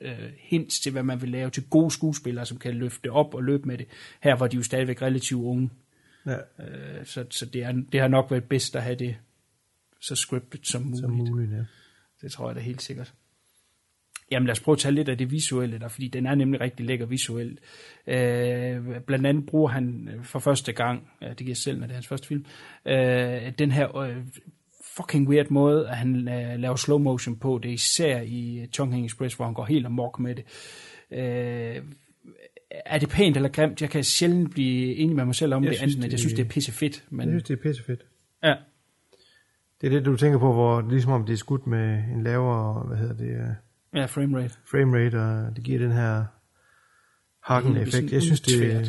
[0.00, 3.44] øh, hints til, hvad man vil lave til gode skuespillere, som kan løfte op og
[3.44, 3.86] løbe med det.
[4.20, 5.70] Her var de jo stadigvæk relativt unge.
[6.26, 6.36] Ja.
[6.36, 9.16] Øh, så så det, er, det har nok været bedst at have det
[10.00, 11.00] så scriptet som muligt.
[11.00, 11.64] Som muligt, ja.
[12.22, 13.14] Det tror jeg da helt sikkert.
[14.30, 16.60] Jamen lad os prøve at tage lidt af det visuelle der, fordi den er nemlig
[16.60, 17.60] rigtig lækker visuelt.
[18.06, 21.96] Øh, blandt andet bruger han øh, for første gang, det giver selv, når det er
[21.96, 22.44] hans første film,
[22.86, 24.16] øh, den her øh,
[24.96, 27.60] fucking weird måde, at han øh, laver slow motion på.
[27.62, 30.44] Det er især i Chongqing Express, hvor han går helt amok med det.
[31.10, 31.82] Øh,
[32.86, 33.82] er det pænt eller grimt?
[33.82, 36.18] Jeg kan sjældent blive enig med mig selv om Jeg det, synes, andet, det- jeg
[36.18, 37.04] synes, det er pisse fedt.
[37.10, 38.00] Men, Jeg synes, det er pissefedt.
[38.42, 38.54] ja,
[39.80, 42.82] Det er det, du tænker på, hvor ligesom om det er skudt med en lavere,
[42.86, 43.54] hvad hedder det, øh,
[44.00, 44.54] ja, frame rate.
[44.70, 46.24] framerate, og det giver den her
[47.42, 48.12] hakken-effekt.
[48.12, 48.84] Jeg synes, det er,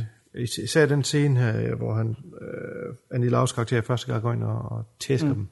[0.64, 4.72] især den scene her, hvor han, øh, Annie Laus karakter første gang går ind og,
[4.72, 5.34] og tæsker mm.
[5.36, 5.48] dem,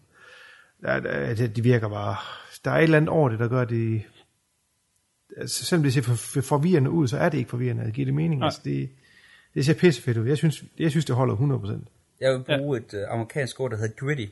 [0.83, 2.15] der, der, det, de virker bare,
[2.65, 4.01] der er et eller andet over det, der gør det,
[5.37, 8.05] altså, selvom det ser for, for forvirrende ud, så er det ikke forvirrende, det giver
[8.05, 8.45] det mening, Nej.
[8.45, 8.89] altså, det,
[9.53, 11.89] det ser pissefedt ud, jeg synes, jeg synes det holder 100%.
[12.21, 12.97] Jeg vil bruge ja.
[12.99, 14.25] et uh, amerikansk ord, der hedder gritty.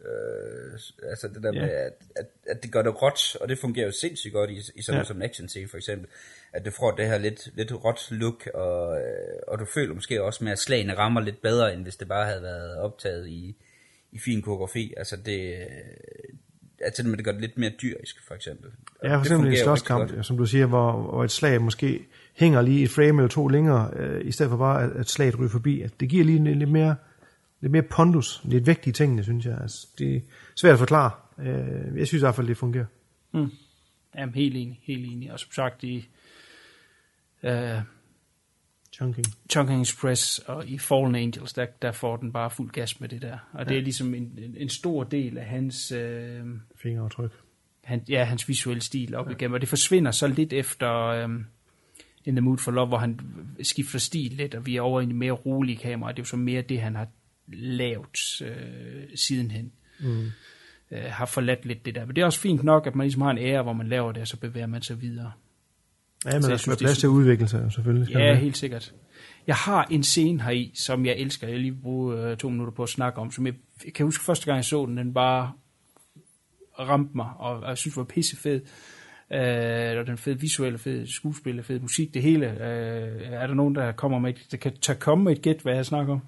[0.00, 0.72] Uh,
[1.10, 1.60] altså det der Ja.
[1.60, 4.56] med, at, at, at det gør det råt, og det fungerer jo sindssygt godt i,
[4.74, 4.98] i sådan Ja.
[4.98, 5.04] ja.
[5.04, 6.08] som en action scene for eksempel.
[6.52, 10.22] At det får det her lidt, lidt råt look, og, øh, og du føler måske
[10.22, 13.56] også med, at slagene rammer lidt bedre, end hvis det bare havde været optaget i,
[14.12, 14.94] i fin koreografi.
[14.96, 15.66] Altså det, øh,
[16.80, 18.70] altså det, det gør det lidt mere dyrisk for eksempel.
[19.00, 21.62] Og Ja, for eksempel en jo rigtig slåskamp, som du siger, hvor, hvor et slag
[21.62, 25.08] måske hænger lige et frame eller to længere, øh, i stedet for bare, at, at
[25.08, 25.80] slaget ryger forbi.
[25.80, 26.96] At det giver lige lidt, lidt mere
[27.60, 29.58] lidt mere pondus, lidt vægt i tingene, synes jeg.
[29.60, 30.20] Altså, det er
[30.54, 31.10] svært at forklare.
[31.38, 32.84] Øh, jeg synes i hvert fald, det fungerer.
[33.32, 33.50] Mm.
[34.16, 35.32] Jamen, helt enig, helt enig.
[35.32, 36.08] Og som sagt, i
[37.42, 37.50] uh,
[38.96, 39.26] Chunking.
[39.50, 43.22] Chungking Express og i Fallen Angels, der, der får den bare fuld gas med det
[43.22, 43.38] der.
[43.52, 43.68] Og ja.
[43.68, 46.44] det er ligesom en, en, en stor del af hans, øh,
[46.76, 47.30] Fingeraftryk.
[47.84, 49.32] han, ja, hans visuelle stil op ja.
[49.32, 49.54] igennem.
[49.54, 51.28] Og det forsvinder så lidt efter øh,
[52.24, 53.20] In the Mood for Love, hvor han
[53.62, 56.12] skifter stil lidt, og vi er over i en mere rolig kamera.
[56.12, 57.08] Det er jo så mere det, han har
[57.48, 59.72] lavet øh, sidenhen.
[60.00, 60.30] Mm.
[60.90, 62.04] Øh, har forladt lidt det der.
[62.04, 64.12] Men det er også fint nok, at man ligesom har en ære, hvor man laver
[64.12, 65.32] det, og så bevæger man sig videre.
[66.24, 68.06] Ja, men Så der jeg skal være er plads til at udvikle sig, jo, selvfølgelig.
[68.08, 68.38] Skal Ja, det.
[68.38, 68.94] helt sikkert.
[69.46, 71.48] Jeg har en scene her i, som jeg elsker.
[71.48, 74.24] Jeg lige bruge øh, to minutter på at snakke om, som jeg, jeg kan huske
[74.24, 75.52] første gang jeg så den, den bare
[76.78, 78.60] ramte mig, og, og jeg synes, det var pissefed.
[79.32, 82.46] Øh, og den fede visuelle, fed skuespil, fed musik, det hele.
[82.46, 85.60] Øh, er der nogen, der kommer med, et- der kan tage komme med et gæt,
[85.62, 86.20] hvad jeg snakker om?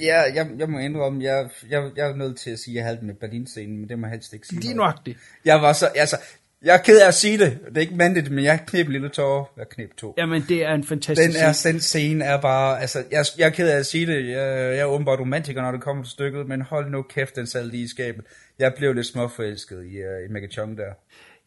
[0.00, 2.84] Ja, jeg, jeg må indrømme, jeg, jeg, jeg er nødt til at sige, at jeg
[2.84, 4.60] havde det med Berlin-scenen, men det må jeg helst ikke sige.
[4.60, 5.18] Lige nøjagtigt.
[5.44, 6.16] Jeg var så, altså,
[6.64, 7.58] jeg er ked af at sige det.
[7.68, 9.44] Det er ikke mandigt, men jeg knep lille tårer.
[9.56, 10.14] Jeg knep to.
[10.18, 11.72] Jamen, det er en fantastisk Den, er, scene.
[11.72, 14.28] den scene er bare, altså, jeg, jeg er ked af at sige det.
[14.28, 14.36] Jeg,
[14.72, 17.70] jeg er åbenbart romantiker, når det kommer til stykket, men hold nu kæft, den sad
[17.70, 18.24] lige i skabet.
[18.58, 20.92] Jeg blev lidt småforelsket i, uh, i Maggie Chung der.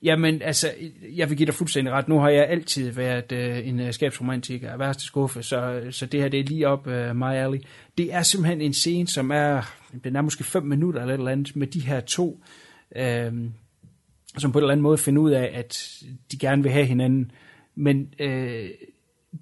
[0.03, 0.71] Jamen, altså,
[1.15, 2.07] jeg vil give dig fuldstændig ret.
[2.07, 6.21] Nu har jeg altid været øh, en øh, skabsromantiker af værste skuffe, så, så det
[6.21, 7.59] her det er lige op øh, my alley.
[7.97, 11.31] Det er simpelthen en scene, som er, den er måske fem minutter eller et eller
[11.31, 12.43] andet, med de her to,
[12.95, 13.33] øh,
[14.37, 17.31] som på en eller anden måde finder ud af, at de gerne vil have hinanden,
[17.75, 18.69] men øh,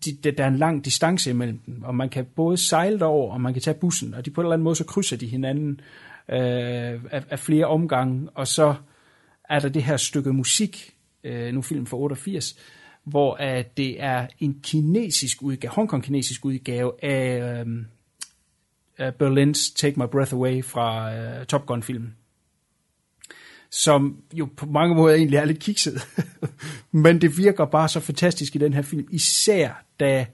[0.05, 3.41] de, der er en lang distance imellem dem, og man kan både sejle derover, og
[3.41, 5.81] man kan tage bussen, og de på en eller anden måde så krydser de hinanden
[6.29, 8.75] øh, af, af flere omgange, og så
[9.49, 10.93] er der det her stykke musik,
[11.23, 12.59] øh, nu film fra 88,
[13.03, 20.33] hvor at det er en kinesisk udgave, Hongkong-kinesisk udgave af uh, Berlins Take My Breath
[20.33, 22.15] Away fra øh, Top Gun-filmen.
[23.71, 26.07] Som jo på mange måder egentlig er lidt kikset.
[26.91, 30.25] Men det virker bare så fantastisk i den her film, især da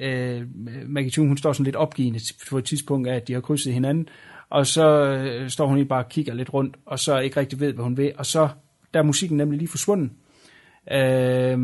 [0.00, 0.42] øh,
[0.86, 2.20] Maggie Chung, hun står sådan lidt opgivende
[2.50, 4.08] på et tidspunkt af, at de har krydset hinanden,
[4.50, 7.60] og så øh, står hun lige bare og kigger lidt rundt, og så ikke rigtig
[7.60, 8.48] ved, hvad hun vil, og så
[8.94, 10.10] der er musikken nemlig lige forsvundet.
[10.92, 11.58] Øh,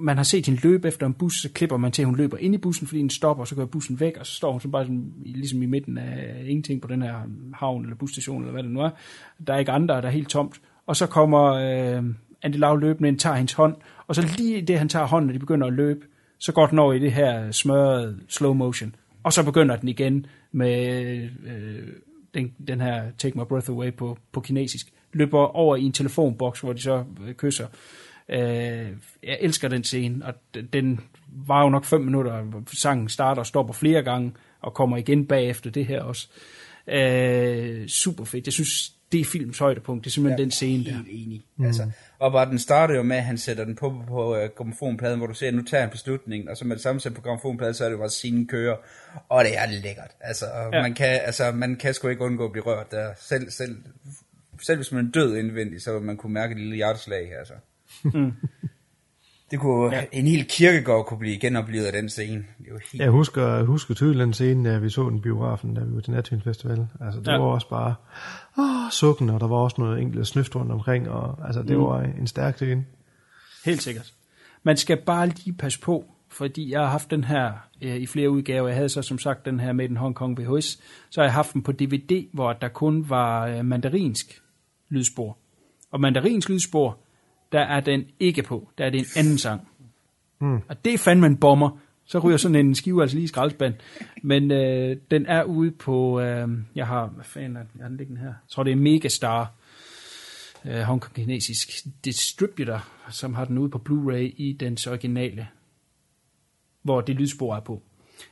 [0.00, 2.36] man har set hende løbe efter en bus, så klipper man til, at hun løber
[2.36, 4.60] ind i bussen, fordi den stopper, og så går bussen væk, og så står hun
[4.60, 7.14] så bare sådan, ligesom i midten af ingenting på den her
[7.54, 8.90] havn eller busstation, eller hvad det nu er.
[9.46, 10.60] Der er ikke andre, der er helt tomt.
[10.86, 12.04] Og så kommer øh,
[12.42, 15.34] Andy Lau løbende ind, tager hendes hånd, og så lige det, han tager hånden, og
[15.34, 16.06] de begynder at løbe,
[16.38, 18.94] så går den over i det her smørrede slow motion.
[19.22, 20.88] Og så begynder den igen med
[21.46, 21.88] øh,
[22.34, 26.60] den, den her Take My Breath Away på, på kinesisk, løber over i en telefonboks,
[26.60, 27.66] hvor de så øh, kysser.
[28.30, 28.88] Øh,
[29.22, 30.34] jeg elsker den scene, og
[30.72, 35.26] den var jo nok fem minutter, sangen starter og stopper flere gange, og kommer igen
[35.26, 36.28] bagefter det her også.
[36.88, 38.46] Øh, super fedt.
[38.46, 40.04] Jeg synes, det er filmens højdepunkt.
[40.04, 40.98] Det er simpelthen ja, den scene der.
[41.08, 41.44] enig.
[41.56, 41.66] Mm.
[41.66, 45.18] Altså, og bare den starter jo med, at han sætter den på på uh, gramofonpladen,
[45.18, 47.20] hvor du ser, at nu tager han beslutningen, og så med det samme sæt på
[47.20, 48.76] gramofonpladen, så er det jo bare scenen kører,
[49.28, 50.10] og det er lækkert.
[50.20, 50.82] Altså, ja.
[50.82, 53.12] man, kan, altså, man kan sgu ikke undgå at blive rørt der.
[53.18, 53.76] Selv, selv,
[54.62, 57.38] selv hvis man er død indvendigt, så vil man kunne mærke et lille hjerteslag.
[57.38, 57.54] Altså.
[58.04, 58.32] Mm.
[59.50, 60.04] Det kunne, ja.
[60.12, 62.44] En hel kirkegård kunne blive genoplevet af den scene.
[62.58, 63.02] Det var helt...
[63.02, 66.00] Jeg husker, jeg husker tydeligt den scene, da vi så den biografen, da vi var
[66.00, 66.86] til Natvind Festival.
[67.00, 67.38] Altså, det ja.
[67.38, 67.94] var også bare
[68.58, 71.82] åh, sukken, og der var også noget enkelt snøft rundt omkring, og altså, det mm.
[71.82, 72.84] var en stærk scene.
[73.64, 74.12] Helt sikkert.
[74.62, 77.52] Man skal bare lige passe på, fordi jeg har haft den her
[77.82, 78.68] øh, i flere udgaver.
[78.68, 80.80] Jeg havde så som sagt den her med den Hong Kong VHS.
[81.10, 84.42] Så har jeg haft den på DVD, hvor der kun var øh, mandarinsk
[84.88, 85.38] lydspor.
[85.90, 86.98] Og mandarinsk lydspor,
[87.52, 88.68] der er den ikke på.
[88.78, 89.68] Der er det en anden sang.
[90.40, 90.60] Mm.
[90.68, 91.78] Og det er fandme en bomber.
[92.04, 93.74] Så ryger sådan en skive altså lige i skraldespand.
[94.22, 97.88] Men øh, den er ude på, øh, jeg har, hvad fanden er den, jeg har
[97.88, 98.26] den liggende her.
[98.26, 99.52] Jeg tror det er Megastar,
[100.64, 105.48] øh, hongkong-kinesisk distributor, som har den ude på Blu-ray i dens originale,
[106.82, 107.82] hvor det lydspor er på.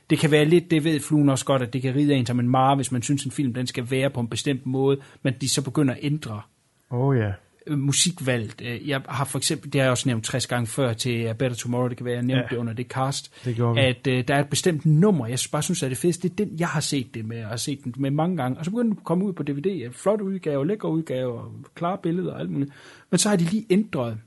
[0.09, 2.39] Det kan være lidt, det ved fluen også godt, at det kan ride en som
[2.39, 5.33] en mare, hvis man synes, en film den skal være på en bestemt måde, men
[5.41, 6.41] de så begynder at ændre.
[6.89, 7.21] Oh ja.
[7.21, 7.33] Yeah
[7.67, 8.61] musikvalgt.
[8.65, 11.57] Øh, jeg har for eksempel, det har jeg også nævnt 60 gange før til Better
[11.57, 14.35] Tomorrow, det kan være, jeg nævnte ja, det under det cast, det at uh, der
[14.35, 16.79] er et bestemt nummer, jeg bare synes er det fedeste, det er den, jeg har
[16.79, 19.03] set det med, og har set den med mange gange, og så begynder den at
[19.03, 21.41] komme ud på DVD, flot udgave, lækker udgave,
[21.75, 22.71] klare billeder og alt muligt,
[23.09, 24.17] men så har de lige ændret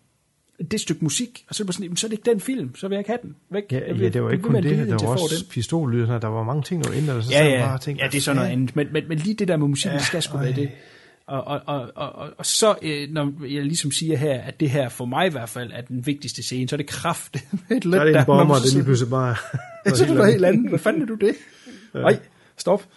[0.70, 2.88] det stykke musik, og så er det sådan, så er det ikke den film, så
[2.88, 3.36] vil jeg ikke have den.
[3.50, 3.62] Væk.
[3.72, 6.84] Ja, ja det var ikke kun det, der var også pistollyder, der var mange ting,
[6.84, 8.88] der var ændret, så ja, ja, bare ting, ja, det er sådan noget andet, men,
[8.92, 10.70] men, men lige det der med musik, ja, det skal sgu være det.
[11.26, 14.88] Og, og, og, og, og så, øh, når jeg ligesom siger her, at det her
[14.88, 17.36] for mig i hvert fald er den vigtigste scene, så er det kraft.
[17.70, 19.36] et lidt, er det en bomber, det lige pludselig bare...
[19.96, 20.68] så er det noget helt andet.
[20.68, 21.34] Hvad fanden er du det?
[21.94, 22.00] Ja.
[22.00, 22.20] Nej,
[22.56, 22.88] stop.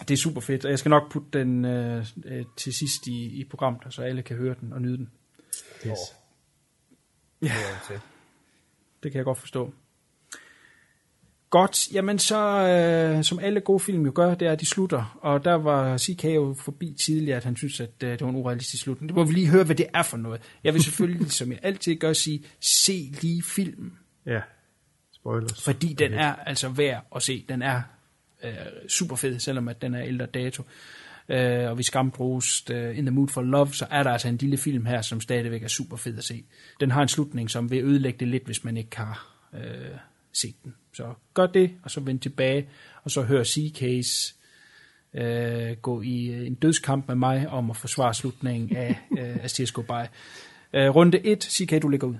[0.00, 3.40] Det er super fedt, og jeg skal nok putte den øh, øh, til sidst i,
[3.40, 5.10] i programmet, så alle kan høre den og nyde den.
[5.86, 5.98] Yes.
[7.42, 7.54] Ja,
[9.02, 9.72] det kan jeg godt forstå.
[11.54, 15.18] Godt, jamen så, øh, som alle gode film jo gør, det er, at de slutter.
[15.22, 18.36] Og der var CK jo forbi tidligere, at han synes, at øh, det var en
[18.36, 19.08] urealistisk slutning.
[19.08, 20.40] Det må vi lige høre, hvad det er for noget.
[20.64, 23.92] Jeg vil selvfølgelig, som jeg altid gør, sige, se lige filmen.
[24.26, 24.40] Ja,
[25.12, 25.64] spoilers.
[25.64, 26.24] Fordi den okay.
[26.24, 27.44] er altså værd at se.
[27.48, 27.82] Den er
[28.44, 28.52] øh,
[28.88, 30.62] super fed, selvom at den er ældre dato.
[31.28, 34.36] Øh, og vi skambruges uh, In the Mood for Love, så er der altså en
[34.36, 36.44] lille film her, som stadigvæk er super fed at se.
[36.80, 39.98] Den har en slutning, som vil ødelægge det lidt, hvis man ikke har øh,
[40.34, 40.74] set den.
[40.92, 42.68] Så gør det, og så vend tilbage,
[43.02, 44.34] og så hør C-Case
[45.14, 49.50] øh, gå i øh, en dødskamp med mig om at forsvare slutningen af øh, af
[49.50, 50.06] CSGO By.
[50.72, 52.14] Øh, runde 1, CK, du ligger ud.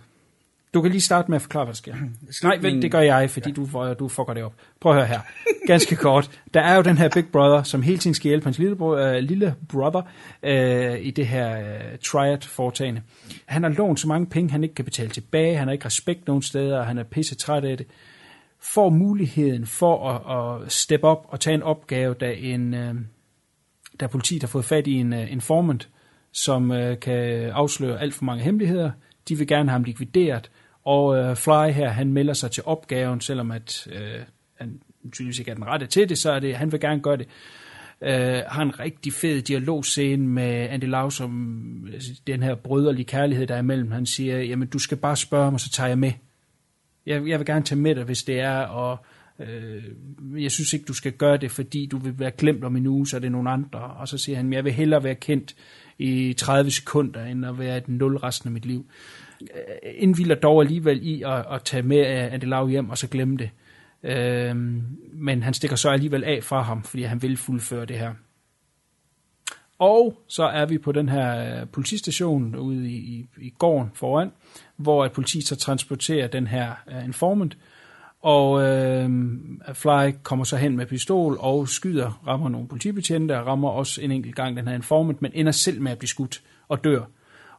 [0.75, 1.95] Du kan lige starte med at forklare, hvad der sker.
[2.49, 3.55] Nej, vent, det gør jeg, fordi ja.
[3.55, 4.55] du, du fucker det op.
[4.81, 5.21] Prøv at høre her.
[5.67, 6.41] Ganske kort.
[6.55, 8.97] Der er jo den her Big Brother, som hele tiden skal hjælpe hans lille, bro,
[8.97, 10.03] øh, lille brother
[10.43, 13.03] øh, i det her øh, triad-foretagende.
[13.47, 15.57] Han har lånt så mange penge, han ikke kan betale tilbage.
[15.57, 17.87] Han har ikke respekt nogen steder, og han er pisse træt af det
[18.73, 22.95] får muligheden for at, at steppe op og tage en opgave, da en, øh,
[24.01, 25.89] da politiet har fået fat i en uh, informant,
[26.33, 28.91] som øh, kan afsløre alt for mange hemmeligheder.
[29.29, 30.51] De vil gerne have ham likvideret,
[30.85, 34.21] og øh, Fly her, han melder sig til opgaven, selvom at øh,
[34.55, 34.81] han
[35.13, 37.27] tydeligvis ikke er den rette til det, så er det, han vil gerne gøre det.
[38.03, 43.47] Øh, har en rigtig fed dialogscene med Andy Lau, som altså, den her brøderlige kærlighed,
[43.47, 43.91] der er imellem.
[43.91, 46.13] Han siger, jamen du skal bare spørge mig, så tager jeg med.
[47.07, 48.99] Jeg, jeg vil gerne tage med dig, hvis det er, og
[49.41, 49.83] øh,
[50.43, 53.07] jeg synes ikke, du skal gøre det, fordi du vil være glemt om en uge,
[53.07, 53.81] så er det nogen andre.
[53.81, 55.55] Og så siger han, jeg vil hellere være kendt
[55.99, 58.87] i 30 sekunder, end at være et nul resten af mit liv.
[59.41, 63.37] Øh, indvilder dog alligevel i at, at tage med Andy Lau hjem, og så glemme
[63.37, 63.51] det.
[64.03, 64.57] Øh,
[65.13, 68.13] men han stikker så alligevel af fra ham, fordi han vil fuldføre det her.
[69.79, 74.33] Og så er vi på den her øh, politistation ude i, i, i gården foran,
[74.77, 77.57] hvor at politi så transporterer den her uh, informant,
[78.25, 79.11] og øh,
[79.73, 84.11] Fly kommer så hen med pistol og skyder, rammer nogle politibetjente og rammer også en
[84.11, 87.03] enkelt gang den her informant, men ender selv med at blive skudt og dør.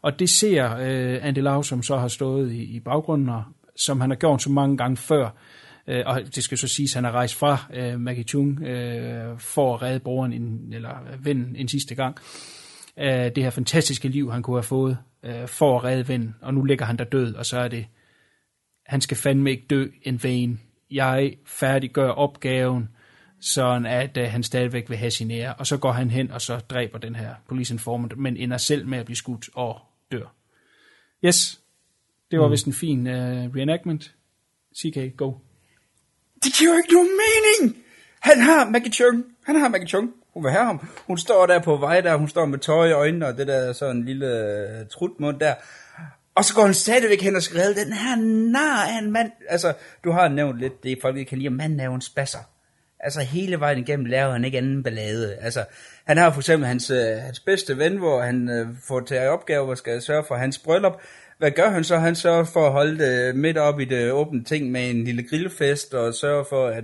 [0.05, 3.43] Og det ser øh, Andy Lau, som så har stået i, i baggrunden, og
[3.75, 5.29] som han har gjort så mange gange før,
[5.87, 9.39] Øh, og det skal så siges, at han har rejst fra øh, Maggie Chung øh,
[9.39, 12.17] for at redde broren, en, eller vennen en sidste gang.
[12.99, 16.53] Øh, det her fantastiske liv, han kunne have fået øh, for at redde vennen, og
[16.53, 17.85] nu ligger han der død, og så er det,
[18.85, 20.59] han skal fandme ikke dø en vain.
[20.91, 22.89] Jeg færdiggør opgaven,
[23.41, 26.41] sådan at øh, han stadigvæk vil have sin ære, og så går han hen og
[26.41, 29.79] så dræber den her police informant, men ender selv med at blive skudt og.
[31.25, 31.59] Yes,
[32.31, 32.51] det var mm.
[32.51, 33.13] vist en fin uh,
[33.55, 34.11] reenactment.
[34.77, 35.33] CK, go.
[36.43, 37.83] Det giver ikke nogen mening.
[38.19, 39.23] Han har Maggie Chung.
[39.45, 40.13] Han har Maggie Chung.
[40.33, 40.87] Hun vil have ham.
[41.07, 42.15] Hun står der på vej der.
[42.15, 44.27] Hun står med tøj i øjnene og det der sådan en lille
[44.81, 45.53] uh, trutmund der.
[46.35, 48.15] Og så går han stadigvæk hen og skriver, den her
[48.51, 49.31] nar af en mand.
[49.49, 49.73] Altså,
[50.03, 52.39] du har nævnt lidt det, folk ikke kan lide, manden er jo en spasser.
[52.99, 55.35] Altså, hele vejen igennem laver han ikke anden ballade.
[55.35, 55.65] Altså,
[56.07, 59.65] han har for eksempel hans, øh, hans bedste ven, hvor han øh, får til opgave,
[59.65, 61.01] hvor skal sørge for hans bryllup.
[61.37, 61.97] Hvad gør han så?
[61.97, 65.23] Han sørger for at holde det midt op i det åbne ting med en lille
[65.23, 66.83] grillfest, og sørger for, at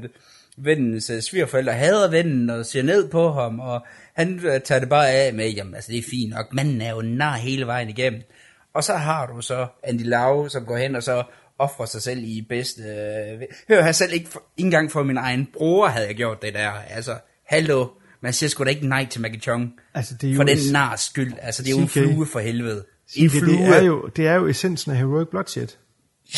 [0.58, 4.90] vennens øh, svigerforældre hader vennen og ser ned på ham, og han øh, tager det
[4.90, 7.90] bare af med, jamen altså det er fint nok, manden er jo nar hele vejen
[7.90, 8.22] igennem.
[8.74, 11.24] Og så har du så Andy Lau, som går hen og så
[11.60, 12.82] offrer sig selv i bedste...
[12.84, 16.42] Øh, hør, jeg selv ikke, for, ikke engang for min egen bror havde jeg gjort
[16.42, 16.72] det der.
[16.90, 17.88] Altså, hallo,
[18.22, 19.74] man siger sgu da ikke nej til Maggie Chung.
[19.94, 21.34] Altså, det er jo for den nars skyld.
[21.42, 22.86] Altså, det er jo en flue for helvede.
[23.16, 23.58] En det, flue.
[23.58, 25.68] Det er, jo, det er jo essensen af Heroic Bloodshed.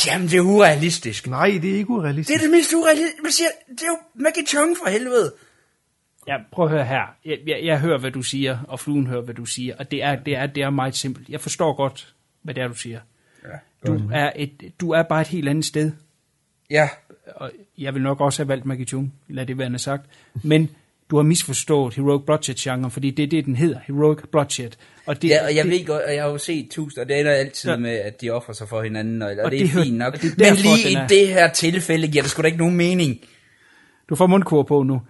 [0.07, 1.27] Jamen, det er urealistisk.
[1.27, 2.39] Nej, det er ikke urealistisk.
[2.39, 3.43] Det er det mest urealistiske.
[3.69, 5.33] Det er jo Maggie Chung for helvede.
[6.27, 7.15] Ja, prøv at høre her.
[7.25, 10.03] Jeg, jeg, jeg hører, hvad du siger, og fluen hører, hvad du siger, og det
[10.03, 11.29] er, det er, det er meget simpelt.
[11.29, 12.99] Jeg forstår godt, hvad det er, du siger.
[13.43, 15.91] Ja, du, er et, du er bare et helt andet sted.
[16.69, 16.89] Ja.
[17.35, 20.05] Og jeg vil nok også have valgt Maggie Chung, lad det være sagt.
[20.43, 20.69] Men
[21.09, 24.69] du har misforstået Heroic Bloodshed-genre, fordi det er det, den hedder, Heroic Bloodshed.
[25.05, 27.09] Og det, ja, og jeg det, ved godt, og jeg har jo set tusind, og
[27.09, 27.77] det ender altid ja.
[27.77, 30.21] med, at de offrer sig for hinanden, og, og, og det, det er fint nok.
[30.21, 32.75] Det er derfor, Men lige i det her tilfælde giver det sgu da ikke nogen
[32.75, 33.19] mening.
[34.09, 35.01] Du får mundkur på nu.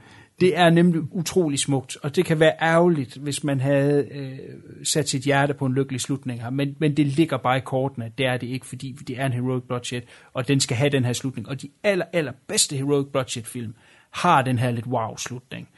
[0.42, 4.38] Det er nemlig utrolig smukt, og det kan være ærgerligt, hvis man havde øh,
[4.84, 8.12] sat sit hjerte på en lykkelig slutning her, men, men det ligger bare i kortene,
[8.18, 10.02] det er det ikke, fordi det er en Heroic Bloodshed,
[10.34, 13.74] og den skal have den her slutning, og de aller, aller bedste Heroic Bloodshed film
[14.14, 15.70] har den her lidt wow-slutning,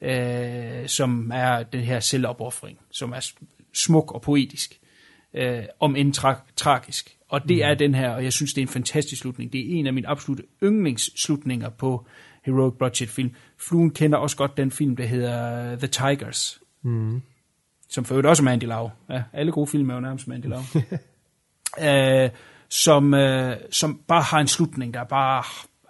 [0.00, 3.30] øh, som er den her selvopoffring, som er
[3.74, 4.80] smuk og poetisk,
[5.34, 7.16] øh, om end tra- tragisk.
[7.28, 7.62] Og det mm.
[7.62, 9.52] er den her, og jeg synes, det er en fantastisk slutning.
[9.52, 12.06] Det er en af mine absolutte yndlingsslutninger på
[12.44, 13.34] Heroic Bloodshed film.
[13.58, 16.60] Fluen kender også godt den film, der hedder The Tigers.
[16.82, 17.22] Mm.
[17.88, 18.90] Som for øvrigt også er Mandy Lau.
[19.10, 20.60] Ja, alle gode film er jo nærmest Mandy Lau.
[21.78, 22.30] uh,
[22.84, 25.42] som, uh, som bare har en slutning, der bare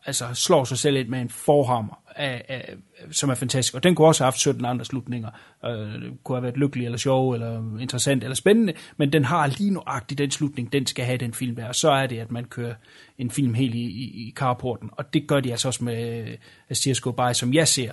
[0.07, 2.75] altså, slår sig selv ind med en forhammer, af, af,
[3.11, 3.75] som er fantastisk.
[3.75, 5.31] Og den kunne også have haft 17 andre slutninger.
[5.65, 9.71] Øh, kunne have været lykkelig, eller sjov, eller interessant, eller spændende, men den har lige
[9.71, 11.69] nuagtigt den slutning, den skal have den film der.
[11.69, 12.75] Og så er det, at man kører
[13.19, 14.91] en film helt i, i, i carporten.
[14.93, 16.37] Og det gør de altså også med øh,
[16.71, 17.93] Astir By, som jeg ser.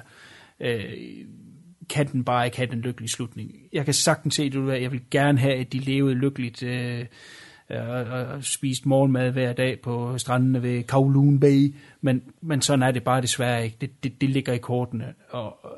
[0.59, 0.83] Øh,
[1.89, 3.51] kan den bare ikke have den lykkelige slutning.
[3.73, 7.05] Jeg kan sagtens se det, jeg vil gerne have, at de levede lykkeligt, øh,
[7.69, 12.91] og, og spist morgenmad hver dag på strandene ved Kowloon Bay, men, men sådan er
[12.91, 13.77] det bare desværre ikke.
[13.81, 15.77] Det, det, det ligger i kortene, og, og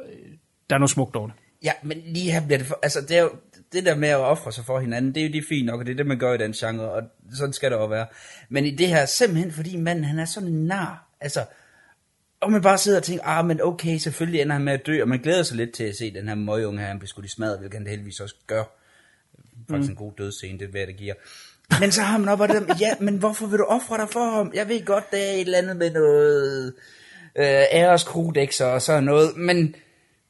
[0.69, 1.35] der er noget smukt over det.
[1.63, 3.31] Ja, men lige her bliver det for, altså det er jo,
[3.73, 5.85] det der med at ofre sig for hinanden, det er jo det fint nok, og
[5.85, 7.03] det er det, man gør i den genre, og
[7.33, 8.07] sådan skal det også være.
[8.49, 11.45] Men i det her, simpelthen fordi manden, han er sådan nar, altså,
[12.41, 15.01] og man bare sidder og tænker, ah, men okay, selvfølgelig ender han med at dø,
[15.01, 17.25] og man glæder sig lidt til at se den her møgeunge her, han bliver skudt
[17.25, 18.63] i smadret, hvilket han heldigvis også gør.
[19.69, 19.91] Faktisk mm.
[19.91, 21.13] en god dødsscene, det er hvad det giver.
[21.79, 24.51] Men så har man op det, ja, men hvorfor vil du ofre dig for ham?
[24.53, 26.73] Jeg ved godt, det er et eller andet med noget
[27.35, 29.75] øh, æreskodex og sådan noget, men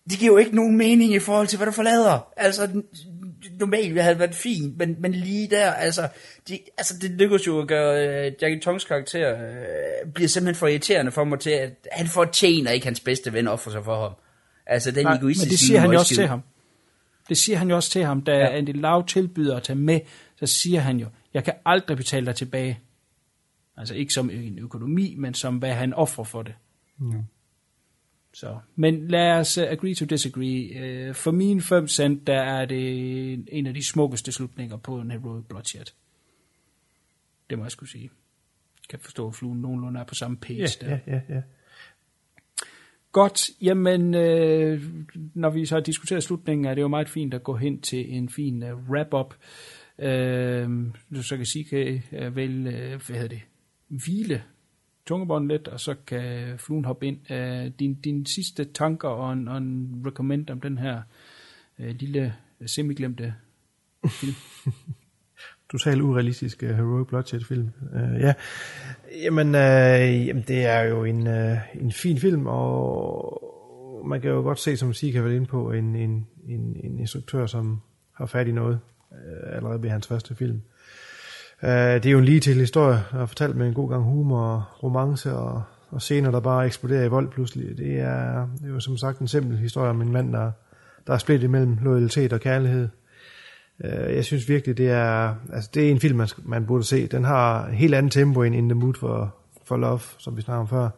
[0.10, 2.28] det giver jo ikke nogen mening i forhold til, hvad du forlader.
[2.38, 2.82] Altså,
[3.60, 6.08] normalt havde været fint, men, men lige der, altså,
[6.48, 10.68] de, altså det lykkedes jo at gøre uh, Jackie Tongs karakter, uh, bliver simpelthen for
[10.68, 14.12] irriterende for mig til, at han fortjener ikke hans bedste ven offer sig for ham.
[14.66, 16.42] Altså den Nej, egoistiske men det siger han jo også til ham.
[17.30, 18.58] Det siger han jo også til ham, da ja.
[18.58, 20.00] Andy Lau tilbyder at tage med,
[20.40, 22.80] så siger han jo, jeg kan aldrig betale dig tilbage.
[23.78, 26.54] Altså ikke som en økonomi, men som hvad han offrer for det.
[26.98, 27.24] Mm.
[28.34, 31.10] Så, men lad os uh, agree to disagree.
[31.10, 35.12] Uh, for mine 5 cent, der er det en af de smukkeste slutninger på en
[35.12, 35.86] Heroic Bloodshed.
[37.50, 38.04] Det må jeg skulle sige.
[38.82, 41.00] Jeg kan forstå, at fluen nogenlunde er på samme page Ja, der.
[41.08, 41.42] ja, ja, ja.
[43.12, 44.84] Godt, jamen, øh,
[45.34, 48.14] når vi så har diskuteret slutningen, er det jo meget fint at gå hen til
[48.18, 49.34] en fin uh, wrap-up.
[50.02, 50.70] Øh,
[51.16, 53.42] du så kan sige, kan øh, vel, øh, hvad hedder det,
[53.88, 54.44] hvile
[55.06, 57.32] tungebånd lidt, og så kan fluen hoppe ind.
[57.32, 61.02] Øh, din, din sidste tanker og en, og en recommend om den her
[61.80, 63.34] øh, lille semiglemte
[64.10, 64.36] film.
[65.72, 67.70] Totalt urealistisk uh, Heroic Bloodshed film.
[67.94, 68.34] Uh, ja,
[69.24, 73.42] jamen, uh, jamen det er jo en, uh, en fin film, og
[74.06, 77.00] man kan jo godt se, som Sika har været inde på, en, en, en, en
[77.00, 77.82] instruktør, som
[78.14, 78.80] har fat i noget
[79.12, 80.62] øh, allerede ved hans første film.
[81.64, 84.04] Øh, det er jo en lige til historie, der er fortalt med en god gang
[84.04, 87.78] humor, og romance og, og scener, der bare eksploderer i vold pludselig.
[87.78, 90.52] Det er, det er jo som sagt en simpel historie om en mand, der,
[91.08, 92.90] der er splittet mellem loyalitet og kærlighed.
[93.84, 97.08] Øh, Jeg synes virkelig, det er, altså det er en film, man, man burde se.
[97.08, 100.42] Den har en helt anden tempo end In the Mood for, for Love, som vi
[100.42, 100.90] snakkede om før.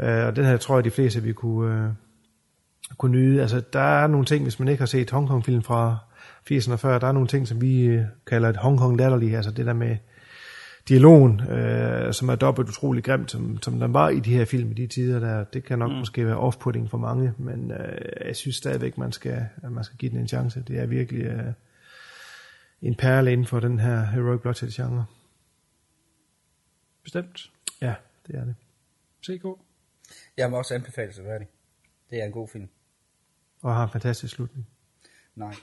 [0.00, 1.90] Øh, Og den her tror jeg, de fleste vi kunne, øh,
[2.98, 3.40] kunne nyde.
[3.42, 5.98] Altså, der er nogle ting, hvis man ikke har set Hongkong-film fra
[6.50, 9.66] 80'erne før, der er nogle ting, som vi øh, kalder et Hongkong latterlig, altså det
[9.66, 9.96] der med
[10.88, 14.70] dialogen, øh, som er dobbelt utrolig grimt, som, som den var i de her film
[14.70, 15.96] i de tider, der, det kan nok mm.
[15.96, 19.98] måske være off-putting for mange, men øh, jeg synes stadigvæk, man skal, at man skal
[19.98, 20.64] give den en chance.
[20.68, 21.52] Det er virkelig øh,
[22.82, 25.04] en perle inden for den her Heroic Bloodshed genre.
[27.02, 27.50] Bestemt.
[27.80, 27.94] Ja,
[28.26, 28.54] det er det.
[29.24, 29.44] CK.
[30.36, 31.46] Jeg må også anbefale sig det.
[32.10, 32.68] Det er en god film.
[33.62, 34.66] Og har en fantastisk slutning.
[35.34, 35.54] Nej.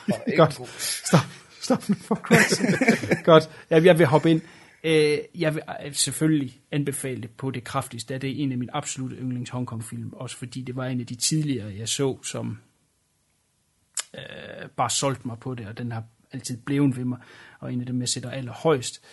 [0.36, 0.70] Godt.
[0.80, 1.20] Stop.
[1.60, 2.62] Stop nu for Christ.
[3.24, 3.50] Godt.
[3.70, 4.40] Jeg, jeg vil hoppe ind.
[4.84, 8.76] Øh, jeg vil øh, selvfølgelig anbefale det på det kraftigste, det er en af mine
[8.76, 12.58] absolutte yndlings Hongkong-film, også fordi det var en af de tidligere, jeg så, som
[14.14, 17.18] øh, bare solgte mig på det, og den har altid blevet ved mig,
[17.60, 19.04] og en af dem, jeg sætter allerhøjst.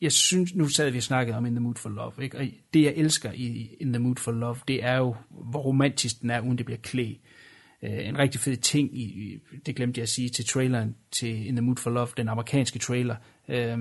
[0.00, 2.38] Jeg synes, nu sad vi og snakkede om In the Mood for Love, ikke?
[2.38, 6.20] og det jeg elsker i In the Mood for Love, det er jo, hvor romantisk
[6.20, 7.14] den er, uden det bliver klæ.
[7.82, 11.56] Øh, en rigtig fed ting, i, det glemte jeg at sige til traileren til In
[11.56, 13.16] the Mood for Love, den amerikanske trailer.
[13.48, 13.78] Øh,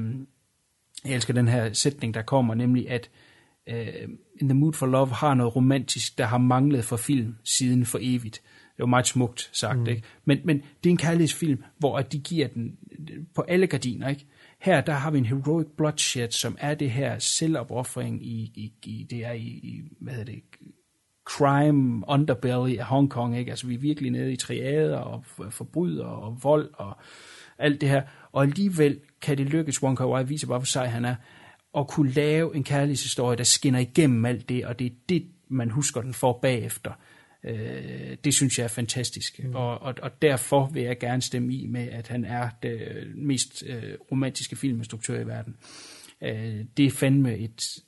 [1.06, 3.10] jeg elsker den her sætning, der kommer, nemlig at
[3.70, 4.10] øh,
[4.42, 8.00] In the Mood for Love har noget romantisk, der har manglet for film siden for
[8.02, 8.42] evigt.
[8.78, 9.88] Det var meget smukt sagt, mm.
[9.88, 10.04] ikke?
[10.26, 12.78] Men, men det er en kærlighedsfilm, hvor at de giver den
[13.36, 14.26] på alle gardiner, ikke?
[14.60, 19.08] Her, der har vi en heroic bloodshed, som er det her selvopoffring i, i, i
[19.10, 20.42] det er i, i, hvad hedder det,
[21.26, 23.52] crime underbelly af Hongkong, ikke?
[23.52, 26.98] Altså vi er virkelig nede i triader og forbryder og vold og
[27.58, 28.02] alt det her.
[28.32, 31.16] Og alligevel kan det lykkes, Wong Kar Wai viser bare, hvor sej han er,
[31.78, 35.70] at kunne lave en kærlighedshistorie, der skinner igennem alt det, og det er det, man
[35.70, 36.92] husker den for bagefter.
[37.44, 39.56] Øh, det synes jeg er fantastisk, mm.
[39.56, 43.64] og, og, og derfor vil jeg gerne stemme i med, at han er den mest
[43.68, 45.56] øh, romantiske filminstruktør i verden.
[46.24, 47.80] Øh, det er fandme et,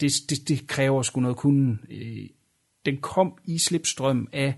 [0.00, 1.80] det, det, det kræver sgu noget kunden.
[1.90, 2.28] Øh,
[2.86, 4.54] Den kom i slipstrøm af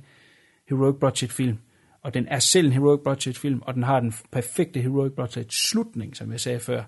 [0.68, 1.58] Heroic budget film,
[2.02, 5.52] og den er selv en Heroic budget film, og den har den perfekte Heroic budget
[5.52, 6.84] slutning, som jeg sagde før.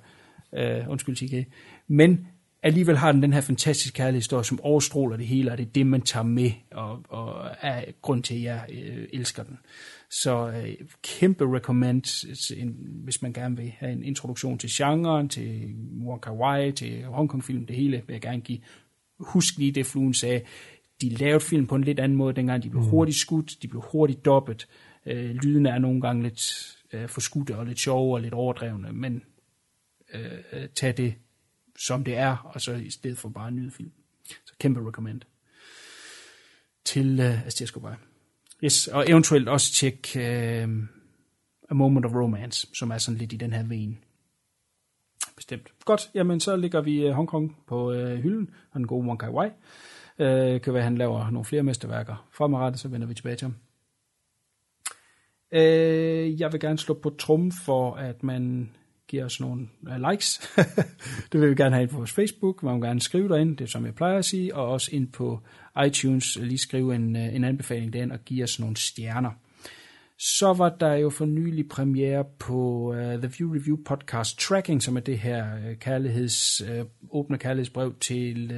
[0.52, 1.52] Uh, undskyld, TK.
[1.88, 2.26] Men
[2.62, 5.86] alligevel har den den her fantastiske kærlighedshistorie, som overstråler det hele, og det er det,
[5.86, 9.58] man tager med, og, og er grund til, at jeg øh, elsker den.
[10.10, 12.24] Så øh, kæmpe recommend,
[12.56, 15.74] en, hvis man gerne vil have en introduktion til genren, til
[16.06, 18.58] Wong Kar Wai, til Hongkong-film, det hele vil jeg gerne give.
[19.20, 20.40] Husk lige det, fluen sagde.
[21.00, 22.62] De lavede film på en lidt anden måde dengang.
[22.62, 24.68] De blev hurtigt skudt, de blev hurtigt dobbet.
[25.06, 26.42] Øh, lyden er nogle gange lidt
[26.92, 29.22] øh, forskudte og lidt sjove og lidt overdrevne, men
[30.14, 31.14] øh, tag det
[31.82, 33.92] som det er, og så i stedet for bare en nyde film.
[34.44, 35.20] Så kæmpe recommend
[36.84, 37.98] til øh, uh, Astia Escobar.
[38.64, 40.22] Yes, og eventuelt også tjek uh,
[41.70, 43.98] A Moment of Romance, som er sådan lidt i den her ven.
[45.36, 45.72] Bestemt.
[45.84, 49.20] Godt, jamen så ligger vi øh, Hong Kong på uh, hylden, og den gode Wong
[49.20, 49.48] Kai Wai.
[50.18, 52.28] Uh, kan være, at han laver nogle flere mesterværker.
[52.32, 53.56] Fremadrettet, så vender vi tilbage til ham.
[55.52, 58.70] Uh, jeg vil gerne slå på trum for, at man
[59.12, 60.40] giver os nogle uh, likes.
[61.32, 62.62] det vil vi gerne have ind på vores Facebook.
[62.62, 65.08] Man må gerne skrive derinde, det er som jeg plejer at sige, og også ind
[65.08, 65.40] på
[65.86, 69.30] iTunes lige skrive en, uh, en anbefaling derind og give os nogle stjerner.
[70.18, 74.96] Så var der jo for nylig premiere på uh, The View Review podcast Tracking, som
[74.96, 78.52] er det her uh, kærligheds, uh, åbne kærlighedsbrev til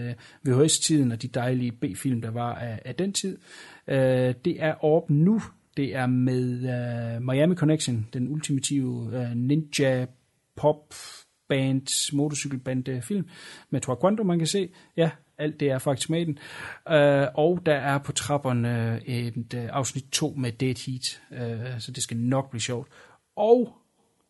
[0.45, 3.39] uh, VHS-tiden og de dejlige B-film, der var af, af den tid.
[3.89, 3.95] Uh,
[4.45, 5.43] det er op nu.
[5.77, 6.55] Det er med
[7.17, 10.07] uh, Miami Connection, den ultimative uh, ninja
[10.57, 10.95] pop
[11.49, 13.29] band, motorcykelband film
[13.71, 14.69] med Taekwondo, man kan se.
[14.97, 16.39] Ja, alt det er faktisk med i den.
[16.91, 21.81] Uh, og der er på trapperne øh, et uh, afsnit 2 med Dead Heat, uh,
[21.81, 22.89] så det skal nok blive sjovt.
[23.37, 23.77] Og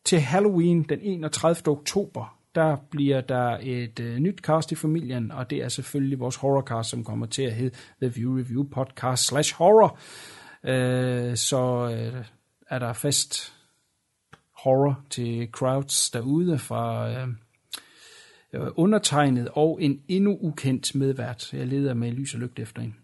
[0.04, 1.72] til Halloween den 31.
[1.72, 6.36] oktober, der bliver der et uh, nyt cast i familien, og det er selvfølgelig vores
[6.36, 9.98] horrorcast, som kommer til at hedde The View Review Podcast slash Horror.
[10.62, 12.24] Uh, så uh,
[12.70, 13.53] er der fast
[14.64, 17.28] horror til crowds derude fra uh,
[18.76, 21.52] undertegnet og en endnu ukendt medvært.
[21.52, 22.96] Jeg leder med lys og lygte efter en.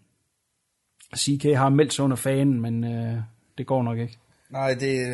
[1.17, 3.17] CK har meldt sig under fanen, men øh,
[3.57, 4.17] det går nok ikke.
[4.49, 5.07] Nej, det,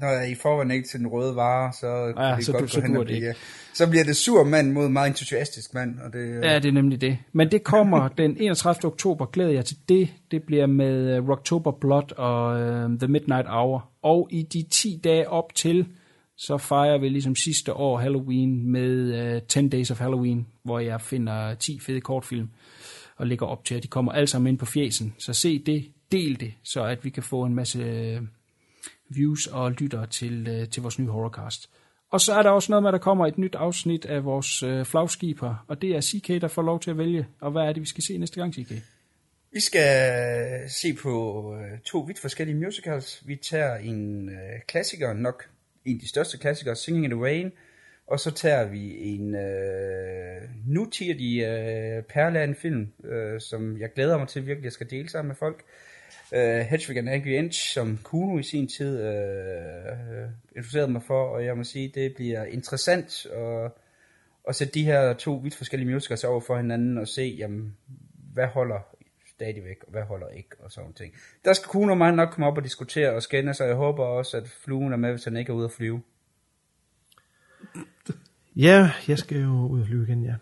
[0.00, 1.86] når jeg i forvejen ikke til den røde vare, så
[2.22, 3.40] Ja, det så godt du- gå så hen dur og det blive, ikke.
[3.74, 5.98] Så bliver det sur mand mod meget entusiastisk mand.
[5.98, 7.18] Og det, Ja, det er nemlig det.
[7.32, 8.84] Men det kommer den 31.
[8.92, 9.26] oktober.
[9.26, 10.08] Glæder jeg til det.
[10.30, 12.52] Det bliver med Rocktober Blood og
[12.84, 13.90] uh, The Midnight Hour.
[14.04, 15.86] Og i de 10 dage op til,
[16.36, 20.78] så fejrer vi ligesom sidste år Halloween med øh, uh, 10 Days of Halloween, hvor
[20.78, 22.50] jeg finder 10 fede kortfilm
[23.16, 25.14] og lægger op til, at de kommer alle sammen ind på fjesen.
[25.18, 28.20] Så se det, del det, så at vi kan få en masse øh,
[29.08, 31.70] views og lytter til, uh, til vores nye horrorcast.
[32.10, 34.62] Og så er der også noget med, at der kommer et nyt afsnit af vores
[34.62, 37.26] øh, flagskiber, og det er CK, der får lov til at vælge.
[37.40, 38.72] Og hvad er det, vi skal se næste gang, CK?
[39.54, 43.22] Vi skal øh, se på øh, to vidt forskellige musicals.
[43.26, 45.48] Vi tager en øh, klassiker, nok
[45.84, 47.52] en af de største klassikere, Singing in the Rain,
[48.06, 53.92] og så tager vi en øh, nutidig øh, perle af en film, øh, som jeg
[53.92, 55.64] glæder mig til virkelig, at jeg skal dele sammen med folk.
[56.32, 59.16] Øh, Hedwig and Angry Inch, som Kuno i sin tid øh,
[60.76, 63.70] øh, mig for, og jeg må sige, det bliver interessant at,
[64.48, 67.76] at sætte de her to vidt forskellige musicals over for hinanden og se, jamen,
[68.32, 68.93] hvad holder
[69.34, 71.14] stadigvæk, og hvad holder ikke, og sådan ting.
[71.44, 74.04] Der skal Kuno og mig nok komme op og diskutere og skænde, så jeg håber
[74.04, 76.02] også, at fluen er med, hvis han ikke er ude at flyve.
[78.56, 80.34] Ja, jeg skal jo ud og flyve igen, ja.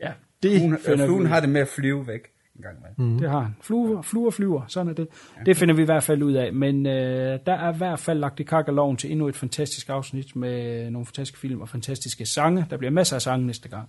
[0.00, 2.20] Ja, det Fluen, finder øh, fluen vi- har det med at flyve væk
[2.56, 3.06] en gang med.
[3.06, 3.18] Mm.
[3.18, 3.56] Det har han.
[3.60, 5.08] Fluer, fluer flyver, sådan er det.
[5.38, 5.42] Ja.
[5.44, 6.52] Det finder vi i hvert fald ud af.
[6.52, 10.36] Men øh, der er i hvert fald lagt i kakkeloven til endnu et fantastisk afsnit
[10.36, 12.66] med nogle fantastiske film og fantastiske sange.
[12.70, 13.88] Der bliver masser af sange næste gang.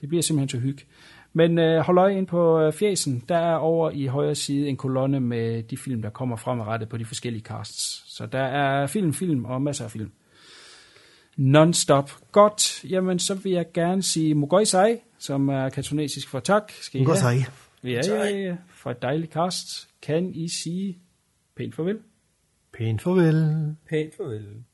[0.00, 0.84] Det bliver simpelthen så hygge.
[1.38, 3.24] Men øh, hold øje ind på øh, fjesen.
[3.28, 6.96] Der er over i højre side en kolonne med de film, der kommer fremadrettet på
[6.96, 8.04] de forskellige casts.
[8.06, 10.12] Så der er film, film og masser af film.
[11.36, 12.10] Non-stop.
[12.32, 12.84] Godt.
[12.84, 16.72] Jamen, så vil jeg gerne sige Mogoi Sai, som er kantonesisk for tak.
[16.80, 17.44] Skal I Mogoi have?
[17.82, 17.90] sai.
[17.90, 18.56] Ja, ja, ja.
[18.68, 19.88] For et dejligt cast.
[20.02, 20.98] Kan I sige
[21.56, 21.98] pænt farvel?
[22.72, 23.76] Pænt farvel.
[23.88, 24.64] Pænt farvel.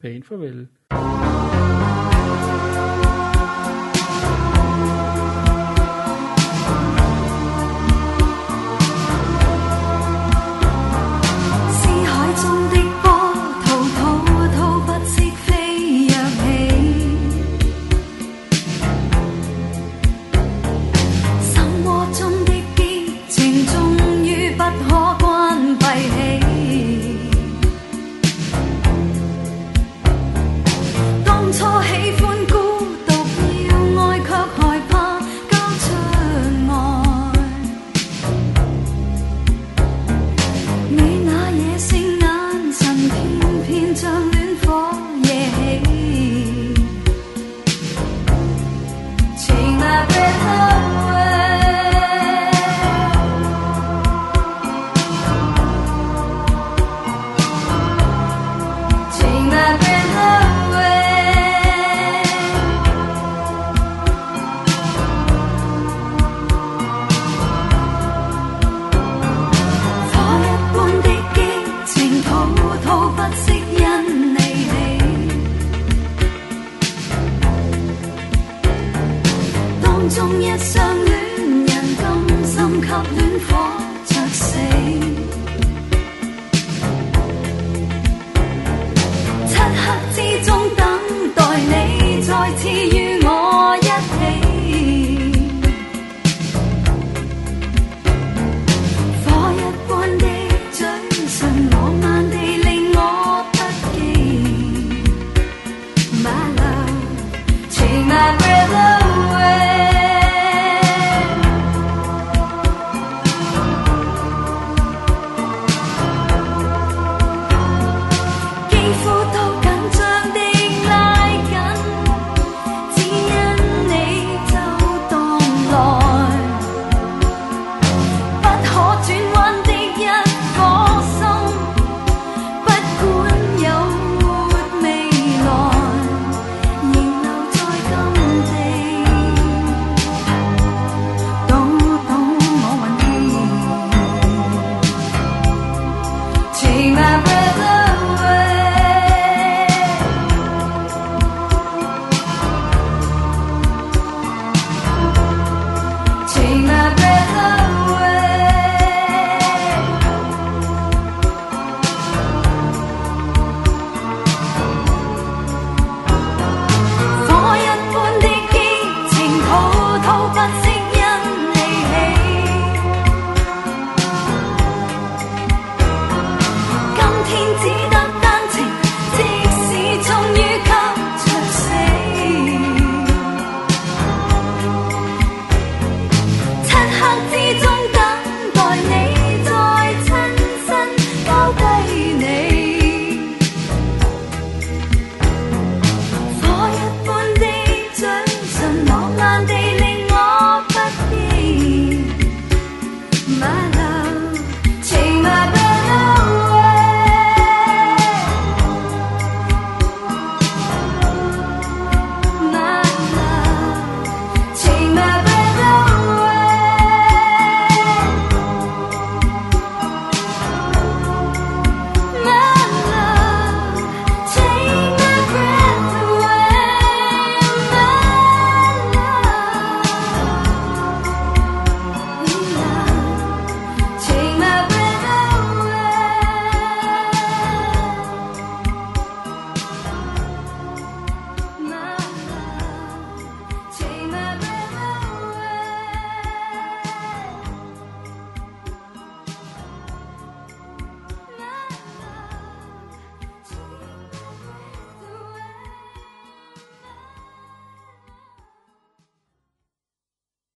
[0.00, 0.68] Pænt farvel.
[0.90, 1.29] 思